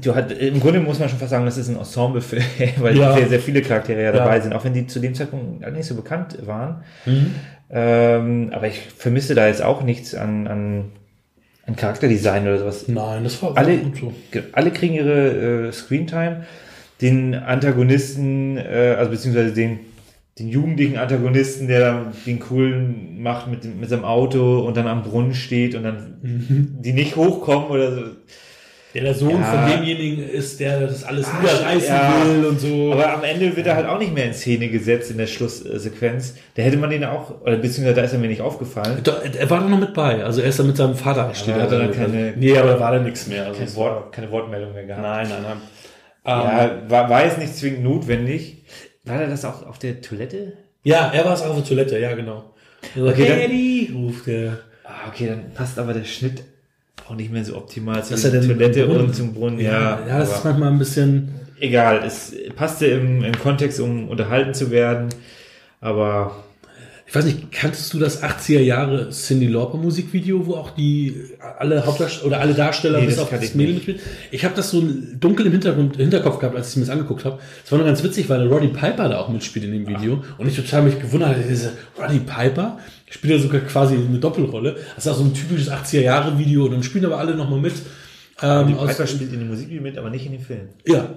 du 0.00 0.14
hat, 0.14 0.32
im 0.32 0.60
Grunde 0.60 0.80
muss 0.80 0.98
man 0.98 1.08
schon 1.08 1.18
fast 1.18 1.30
sagen, 1.30 1.44
das 1.46 1.56
ist 1.58 1.68
ein 1.68 1.76
Ensemble-Film, 1.76 2.42
weil 2.80 2.96
Ja. 2.96 3.14
sehr, 3.14 3.28
sehr 3.28 3.40
viele 3.40 3.62
Charaktere 3.62 3.98
ja 4.02 4.06
Ja. 4.06 4.12
dabei 4.12 4.40
sind, 4.40 4.52
auch 4.54 4.64
wenn 4.64 4.74
die 4.74 4.86
zu 4.86 5.00
dem 5.00 5.14
Zeitpunkt 5.14 5.70
nicht 5.72 5.86
so 5.86 5.94
bekannt 5.94 6.38
waren. 6.46 6.82
Mhm. 7.04 7.34
Ähm, 7.70 8.50
aber 8.52 8.68
ich 8.68 8.80
vermisse 8.96 9.34
da 9.34 9.46
jetzt 9.48 9.62
auch 9.62 9.82
nichts 9.82 10.14
an, 10.14 10.46
an, 10.46 10.84
an 11.66 11.74
Charakterdesign 11.76 12.44
oder 12.44 12.58
sowas. 12.58 12.86
Nein, 12.88 13.24
das 13.24 13.42
war, 13.42 13.56
Alle, 13.56 13.78
gut 13.78 13.96
so. 13.98 14.12
alle 14.52 14.70
kriegen 14.70 14.94
ihre 14.94 15.68
äh, 15.68 15.72
Screentime. 15.72 16.44
Den 17.02 17.34
Antagonisten, 17.34 18.56
äh, 18.56 18.94
also 18.96 19.10
beziehungsweise 19.10 19.52
den, 19.52 19.80
den 20.38 20.48
jugendlichen 20.48 20.96
Antagonisten, 20.96 21.66
der 21.68 22.12
den 22.26 22.38
coolen 22.38 23.20
macht 23.22 23.48
mit, 23.50 23.64
mit 23.64 23.88
seinem 23.90 24.04
Auto 24.04 24.60
und 24.60 24.76
dann 24.76 24.86
am 24.86 25.02
Brunnen 25.02 25.34
steht 25.34 25.74
und 25.74 25.82
dann 25.82 26.18
die 26.22 26.92
nicht 26.92 27.16
hochkommen 27.16 27.68
oder 27.68 27.94
so. 27.94 28.00
Der 28.96 29.04
der 29.04 29.14
Sohn 29.14 29.38
Ja. 29.40 29.42
von 29.42 29.70
demjenigen 29.70 30.26
ist, 30.26 30.58
der 30.58 30.80
das 30.86 31.04
alles 31.04 31.26
niederreißen 31.30 31.94
ja. 31.94 32.14
will 32.24 32.46
und 32.46 32.58
so. 32.58 32.92
Aber 32.94 33.12
am 33.12 33.24
Ende 33.24 33.54
wird 33.54 33.66
er 33.66 33.76
halt 33.76 33.86
auch 33.86 33.98
nicht 33.98 34.14
mehr 34.14 34.24
in 34.24 34.32
Szene 34.32 34.70
gesetzt 34.70 35.10
in 35.10 35.18
der 35.18 35.26
Schlusssequenz. 35.26 36.34
Da 36.54 36.62
hätte 36.62 36.78
man 36.78 36.88
den 36.88 37.04
auch, 37.04 37.42
oder 37.42 37.56
beziehungsweise 37.56 37.94
da 37.94 38.02
ist 38.02 38.14
er 38.14 38.18
mir 38.20 38.28
nicht 38.28 38.40
aufgefallen. 38.40 39.00
Doch, 39.04 39.20
er 39.22 39.50
war 39.50 39.60
da 39.60 39.68
noch 39.68 39.78
mit 39.78 39.92
bei. 39.92 40.24
Also 40.24 40.40
er 40.40 40.48
ist 40.48 40.58
da 40.58 40.62
mit 40.62 40.78
seinem 40.78 40.94
Vater. 40.94 41.30
steht 41.34 41.56
hat 41.56 41.70
er 41.72 41.78
dann 41.80 41.88
da. 41.92 41.94
keine- 41.94 42.32
nee, 42.36 42.56
aber 42.56 42.70
da 42.70 42.80
war 42.80 42.92
da 42.92 42.98
nichts 43.00 43.26
mehr. 43.26 43.44
Also 43.46 43.58
Kein 43.60 43.74
Wort, 43.74 44.12
keine 44.12 44.30
Wortmeldung 44.30 44.72
mehr 44.72 44.86
gehabt. 44.86 45.02
Nein, 45.02 45.28
nein, 45.28 45.42
nein. 45.42 45.56
Ja, 46.24 46.70
war, 46.88 47.10
war 47.10 47.24
jetzt 47.24 47.38
nicht 47.38 47.54
zwingend 47.54 47.84
notwendig. 47.84 48.64
War 49.04 49.20
er 49.20 49.28
das 49.28 49.44
auch 49.44 49.66
auf 49.66 49.78
der 49.78 50.00
Toilette? 50.00 50.54
Ja, 50.84 51.10
er 51.14 51.24
war 51.26 51.34
es 51.34 51.42
auch 51.42 51.50
auf 51.50 51.56
der 51.56 51.64
Toilette, 51.66 51.98
ja, 51.98 52.14
genau. 52.14 52.54
Also, 52.94 53.08
Okay, 53.08 53.28
dann- 53.28 53.38
Eddie, 53.40 53.92
ruft 53.94 54.26
er. 54.26 54.58
Ah, 54.84 55.08
okay, 55.08 55.26
dann 55.28 55.52
passt 55.54 55.78
aber 55.78 55.92
der 55.92 56.04
Schnitt 56.04 56.42
auch 57.08 57.14
nicht 57.14 57.30
mehr 57.32 57.44
so 57.44 57.56
optimal 57.56 58.02
zu 58.04 58.14
der 58.14 58.24
er 58.24 58.40
denn 58.40 58.48
Toilette 58.50 58.86
und 58.86 59.14
zum 59.14 59.32
Brunnen. 59.32 59.58
Ja, 59.60 60.00
ja, 60.06 60.18
das 60.18 60.38
ist 60.38 60.44
manchmal 60.44 60.70
ein 60.72 60.78
bisschen. 60.78 61.28
egal. 61.60 62.02
Es 62.04 62.32
passte 62.54 62.86
im, 62.86 63.22
im 63.22 63.38
Kontext, 63.38 63.80
um 63.80 64.08
unterhalten 64.08 64.54
zu 64.54 64.70
werden. 64.70 65.08
Aber 65.80 66.42
Ich 67.08 67.14
weiß 67.14 67.24
nicht, 67.26 67.52
kanntest 67.52 67.94
du 67.94 68.00
das 68.00 68.22
80er 68.24 68.60
Jahre 68.60 69.10
Cindy 69.10 69.46
Lauper 69.46 69.78
Musikvideo, 69.78 70.46
wo 70.46 70.54
auch 70.54 70.70
die 70.70 71.14
alle 71.58 71.86
Hauptdarsteller 71.86 72.26
oder 72.26 72.40
alle 72.40 72.54
Darsteller 72.54 72.98
Nee, 73.00 73.06
bis 73.06 73.18
auf 73.20 73.30
das 73.30 73.42
ich 73.44 73.54
Mädel 73.54 73.74
mitspielen? 73.74 74.00
Ich 74.32 74.44
habe 74.44 74.56
das 74.56 74.70
so 74.70 74.82
dunkel 75.14 75.46
im 75.46 75.52
Hintergrund, 75.52 75.96
Hinterkopf 75.96 76.40
gehabt, 76.40 76.56
als 76.56 76.70
ich 76.70 76.76
mir 76.76 76.82
das 76.82 76.90
angeguckt 76.90 77.24
habe. 77.24 77.38
Es 77.64 77.70
war 77.70 77.78
nur 77.78 77.86
ganz 77.86 78.02
witzig, 78.02 78.28
weil 78.28 78.40
der 78.40 78.48
Roddy 78.48 78.68
Piper 78.68 79.08
da 79.08 79.18
auch 79.18 79.28
mitspielt 79.28 79.64
in 79.66 79.72
dem 79.72 79.86
Video. 79.86 80.24
Und 80.38 80.48
ich 80.48 80.56
total 80.56 80.82
mich 80.82 80.98
gewundert 81.00 81.30
hatte, 81.36 81.42
diese 81.48 81.72
Roddy 81.96 82.18
Piper 82.18 82.78
spielt 83.10 83.34
ja 83.34 83.38
sogar 83.38 83.60
quasi 83.62 83.94
eine 83.94 84.18
Doppelrolle. 84.18 84.76
Das 84.94 85.06
ist 85.06 85.12
auch 85.12 85.16
so 85.16 85.24
ein 85.24 85.34
typisches 85.34 85.70
80er 85.70 86.00
Jahre 86.00 86.38
Video 86.38 86.64
und 86.64 86.72
dann 86.72 86.82
spielen 86.82 87.04
aber 87.06 87.18
alle 87.18 87.34
nochmal 87.34 87.60
mit. 87.60 87.74
Ähm, 88.42 88.68
die 88.68 88.74
aus- 88.74 88.88
Piper 88.88 89.06
spielt 89.06 89.32
in 89.32 89.38
dem 89.40 89.48
Musikvideo 89.48 89.82
mit, 89.82 89.96
aber 89.96 90.10
nicht 90.10 90.26
in 90.26 90.32
dem 90.32 90.40
Film. 90.42 90.68
Ja. 90.86 91.14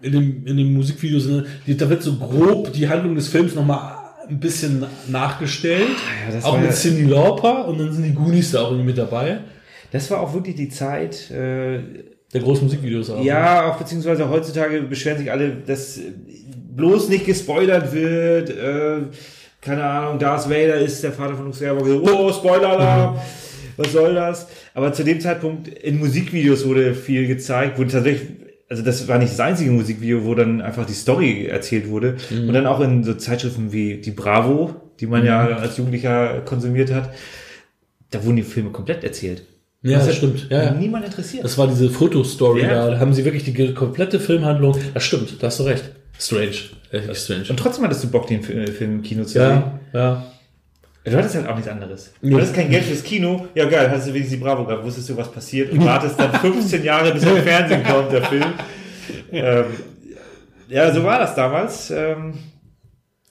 In 0.00 0.12
dem, 0.12 0.46
in 0.46 0.56
dem 0.56 0.72
Musikvideo 0.74 1.18
sind, 1.20 1.46
die- 1.66 1.76
da 1.76 1.88
wird 1.90 2.02
so 2.02 2.14
grob 2.16 2.72
die 2.72 2.88
Handlung 2.88 3.14
des 3.14 3.28
Films 3.28 3.54
nochmal 3.54 3.96
ein 4.28 4.40
bisschen 4.40 4.84
nachgestellt. 5.08 5.88
ja, 6.28 6.34
das 6.34 6.44
auch 6.44 6.56
mit 6.58 6.66
ja- 6.70 6.74
Cindy 6.74 7.04
Lauper 7.04 7.66
und 7.68 7.78
dann 7.78 7.92
sind 7.92 8.04
die 8.04 8.12
Goonies 8.14 8.50
da 8.52 8.62
auch 8.62 8.70
irgendwie 8.70 8.86
mit 8.86 8.98
dabei. 8.98 9.38
Das 9.90 10.10
war 10.10 10.20
auch 10.20 10.34
wirklich 10.34 10.54
die 10.56 10.68
Zeit, 10.68 11.30
äh, 11.30 11.80
Der 12.34 12.40
große 12.42 12.62
Musikvideos 12.64 13.08
auch. 13.10 13.24
ja, 13.24 13.70
auch 13.70 13.76
beziehungsweise 13.78 14.28
heutzutage 14.28 14.82
beschweren 14.82 15.18
sich 15.18 15.30
alle, 15.32 15.50
dass 15.66 15.98
bloß 16.76 17.08
nicht 17.08 17.24
gespoilert 17.26 17.92
wird. 17.92 18.50
Äh, 18.50 18.98
keine 19.68 19.84
Ahnung, 19.84 20.18
Darth 20.18 20.48
Vader 20.48 20.76
ist 20.78 21.02
der 21.04 21.12
Vater 21.12 21.34
von 21.34 21.44
Luke 21.46 21.56
Skywalker. 21.56 22.00
Oh, 22.12 22.32
Spoiler-Alarm. 22.32 23.18
was 23.76 23.92
soll 23.92 24.14
das? 24.14 24.48
Aber 24.74 24.92
zu 24.92 25.04
dem 25.04 25.20
Zeitpunkt 25.20 25.68
in 25.68 25.98
Musikvideos 25.98 26.66
wurde 26.66 26.94
viel 26.94 27.26
gezeigt, 27.26 27.78
wurde 27.78 27.90
tatsächlich, 27.90 28.28
also 28.68 28.82
das 28.82 29.06
war 29.08 29.18
nicht 29.18 29.32
das 29.32 29.40
einzige 29.40 29.70
Musikvideo, 29.70 30.24
wo 30.24 30.34
dann 30.34 30.60
einfach 30.60 30.86
die 30.86 30.92
Story 30.94 31.46
erzählt 31.46 31.88
wurde. 31.88 32.16
Und 32.30 32.52
dann 32.52 32.66
auch 32.66 32.80
in 32.80 33.04
so 33.04 33.14
Zeitschriften 33.14 33.72
wie 33.72 33.98
die 33.98 34.10
Bravo, 34.10 34.74
die 35.00 35.06
man 35.06 35.24
ja 35.24 35.46
als 35.46 35.76
Jugendlicher 35.76 36.40
konsumiert 36.44 36.92
hat, 36.92 37.10
da 38.10 38.24
wurden 38.24 38.36
die 38.36 38.42
Filme 38.42 38.70
komplett 38.70 39.04
erzählt. 39.04 39.42
Ja, 39.82 39.98
das 39.98 40.16
stimmt. 40.16 40.48
Ja, 40.50 40.72
niemand 40.72 41.04
interessiert. 41.04 41.44
Das 41.44 41.56
war 41.56 41.68
diese 41.68 41.88
Fotostory, 41.88 42.62
Ja. 42.62 42.90
da 42.90 42.98
haben 42.98 43.12
sie 43.14 43.24
wirklich 43.24 43.44
die 43.44 43.74
komplette 43.74 44.18
Filmhandlung. 44.18 44.76
Das 44.92 45.04
stimmt, 45.04 45.40
da 45.40 45.46
hast 45.46 45.60
du 45.60 45.64
recht. 45.64 45.84
Strange. 46.18 46.54
Echt 46.90 47.16
strange. 47.16 47.44
Und 47.50 47.56
trotzdem 47.58 47.84
hattest 47.84 48.04
du 48.04 48.10
Bock, 48.10 48.26
den 48.26 48.42
Fi- 48.42 48.66
Film 48.66 48.96
im 48.96 49.02
Kino 49.02 49.22
zu 49.24 49.34
sehen. 49.34 49.62
Ja, 49.92 50.00
ja. 50.00 50.26
Du 51.04 51.16
hattest 51.16 51.36
halt 51.36 51.46
auch 51.48 51.54
nichts 51.54 51.70
anderes. 51.70 52.12
Du 52.20 52.36
hattest 52.36 52.54
kein 52.54 52.68
Geld 52.68 52.84
fürs 52.84 53.02
Kino. 53.02 53.46
Ja, 53.54 53.66
geil, 53.66 53.90
hast 53.90 54.06
du 54.08 54.12
wenigstens 54.12 54.38
die 54.38 54.44
Bravo 54.44 54.64
gehabt, 54.66 54.84
wusstest 54.84 55.08
du, 55.08 55.16
was 55.16 55.30
passiert 55.32 55.72
und 55.72 55.82
wartest 55.84 56.18
dann 56.20 56.32
15 56.40 56.84
Jahre, 56.84 57.12
bis 57.12 57.22
er 57.22 57.36
im 57.36 57.42
Fernsehen 57.44 57.84
kommt, 57.84 58.12
der 58.12 58.22
Film. 58.24 58.44
Ähm, 59.32 59.64
ja, 60.68 60.92
so 60.92 61.02
war 61.04 61.18
das 61.18 61.34
damals. 61.34 61.90
Ähm, 61.90 62.34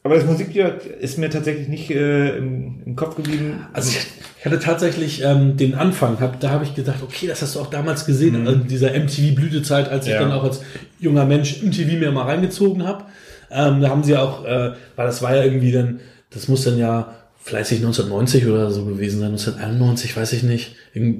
aber 0.01 0.15
das 0.15 0.25
Musikvideo 0.25 0.69
ist 0.99 1.17
mir 1.19 1.29
tatsächlich 1.29 1.67
nicht 1.67 1.91
äh, 1.91 2.38
im, 2.38 2.81
im 2.85 2.95
Kopf 2.95 3.15
geblieben. 3.15 3.67
Also 3.73 3.99
ich, 4.38 4.39
ich 4.39 4.45
hatte 4.45 4.59
tatsächlich 4.59 5.23
ähm, 5.23 5.57
den 5.57 5.73
Anfang, 5.75 6.19
hab, 6.19 6.39
da 6.39 6.49
habe 6.51 6.63
ich 6.63 6.75
gedacht, 6.75 6.99
okay, 7.03 7.27
das 7.27 7.41
hast 7.41 7.55
du 7.55 7.59
auch 7.59 7.69
damals 7.69 8.05
gesehen, 8.05 8.45
in 8.47 8.67
dieser 8.67 8.91
MTV-Blütezeit, 8.91 9.89
als 9.89 10.05
ich 10.07 10.13
Ja. 10.13 10.19
dann 10.21 10.31
auch 10.31 10.43
als 10.43 10.61
junger 10.99 11.25
Mensch 11.25 11.61
MTV 11.63 11.99
mir 11.99 12.11
mal 12.11 12.23
reingezogen 12.23 12.85
habe. 12.88 13.05
Ähm, 13.51 13.81
da 13.81 13.89
haben 13.89 14.03
sie 14.03 14.15
auch, 14.17 14.45
äh, 14.45 14.71
weil 14.95 15.07
das 15.07 15.21
war 15.21 15.35
ja 15.35 15.43
irgendwie 15.43 15.71
dann, 15.71 15.99
das 16.31 16.47
muss 16.47 16.63
dann 16.65 16.77
ja 16.77 17.13
fleißig 17.39 17.77
1990 17.77 18.45
oder 18.47 18.69
so 18.71 18.83
gewesen 18.83 19.19
sein, 19.21 19.29
1991, 19.29 20.17
weiß 20.17 20.33
ich 20.33 20.43
nicht, 20.43 20.75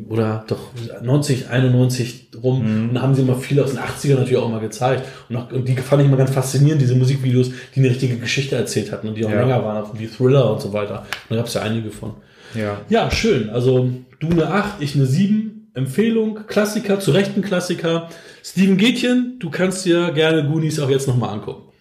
oder 0.09 0.43
doch 0.47 0.72
90, 1.01 1.49
91 1.49 2.32
rum. 2.43 2.89
Und 2.89 2.95
da 2.95 3.01
haben 3.01 3.15
sie 3.15 3.22
immer 3.22 3.36
viel 3.36 3.61
aus 3.61 3.70
den 3.72 3.80
80ern 3.80 4.15
natürlich 4.15 4.36
auch 4.38 4.49
immer 4.49 4.59
gezeigt. 4.59 5.05
Und, 5.30 5.38
auch, 5.38 5.49
und 5.53 5.65
die 5.70 5.78
fand 5.78 6.01
ich 6.01 6.07
immer 6.09 6.18
ganz 6.18 6.32
faszinierend, 6.32 6.82
diese 6.82 6.95
Musikvideos, 6.95 7.51
die 7.74 7.80
eine 7.80 7.89
richtige 7.89 8.18
Geschichte 8.18 8.57
erzählt 8.57 8.91
hatten 8.91 9.07
und 9.07 9.15
die 9.15 9.26
auch 9.26 9.30
Ja. 9.30 9.39
länger 9.39 9.63
waren, 9.63 9.86
wie 9.97 10.07
Thriller 10.07 10.51
und 10.51 10.59
so 10.61 10.74
weiter. 10.74 10.99
Und 10.99 11.07
da 11.30 11.36
gab 11.38 11.45
es 11.45 11.53
ja 11.53 11.61
einige 11.61 11.91
von. 11.91 12.15
Ja. 12.58 12.82
Ja, 12.89 13.12
schön. 13.12 13.49
Also 13.49 13.89
du 14.20 14.30
eine 14.30 14.49
8, 14.49 14.82
ich 14.82 14.95
eine 14.95 15.05
7. 15.05 15.72
Empfehlung, 15.74 16.47
Klassiker, 16.47 16.99
zu 16.99 17.12
Recht 17.12 17.38
ein 17.38 17.43
Klassiker. 17.43 18.10
Steven 18.43 18.78
Gätchen, 18.78 19.36
du 19.39 19.51
kannst 19.51 19.86
dir 19.86 20.12
gerne 20.12 20.47
Goonies 20.47 20.80
auch 20.80 20.89
jetzt 20.89 21.08
nochmal 21.08 21.30
angucken. 21.30 21.72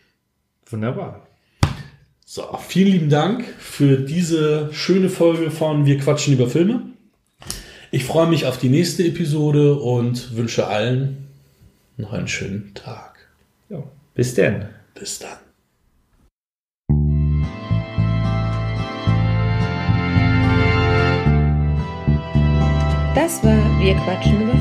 Wunderbar. 0.67 1.27
So, 2.27 2.43
vielen 2.69 2.93
lieben 2.93 3.09
Dank 3.09 3.45
für 3.59 3.97
diese 3.97 4.69
schöne 4.73 5.09
Folge 5.09 5.51
von 5.51 5.87
Wir 5.87 5.97
quatschen 5.97 6.35
über 6.35 6.49
Filme. 6.49 6.83
Ich 7.91 8.05
freue 8.05 8.27
mich 8.27 8.45
auf 8.45 8.59
die 8.59 8.69
nächste 8.69 9.05
Episode 9.05 9.77
und 9.77 10.37
wünsche 10.37 10.67
allen 10.67 11.29
noch 11.97 12.13
einen 12.13 12.29
schönen 12.29 12.75
Tag. 12.75 13.17
Ja. 13.71 13.83
Bis 14.15 14.35
denn. 14.35 14.67
Bis 14.95 15.21
dann. 15.21 15.46
Das 23.17 23.43
war 23.43 23.81
Wir 23.81 23.95
quatschen 23.95 24.43
über 24.43 24.53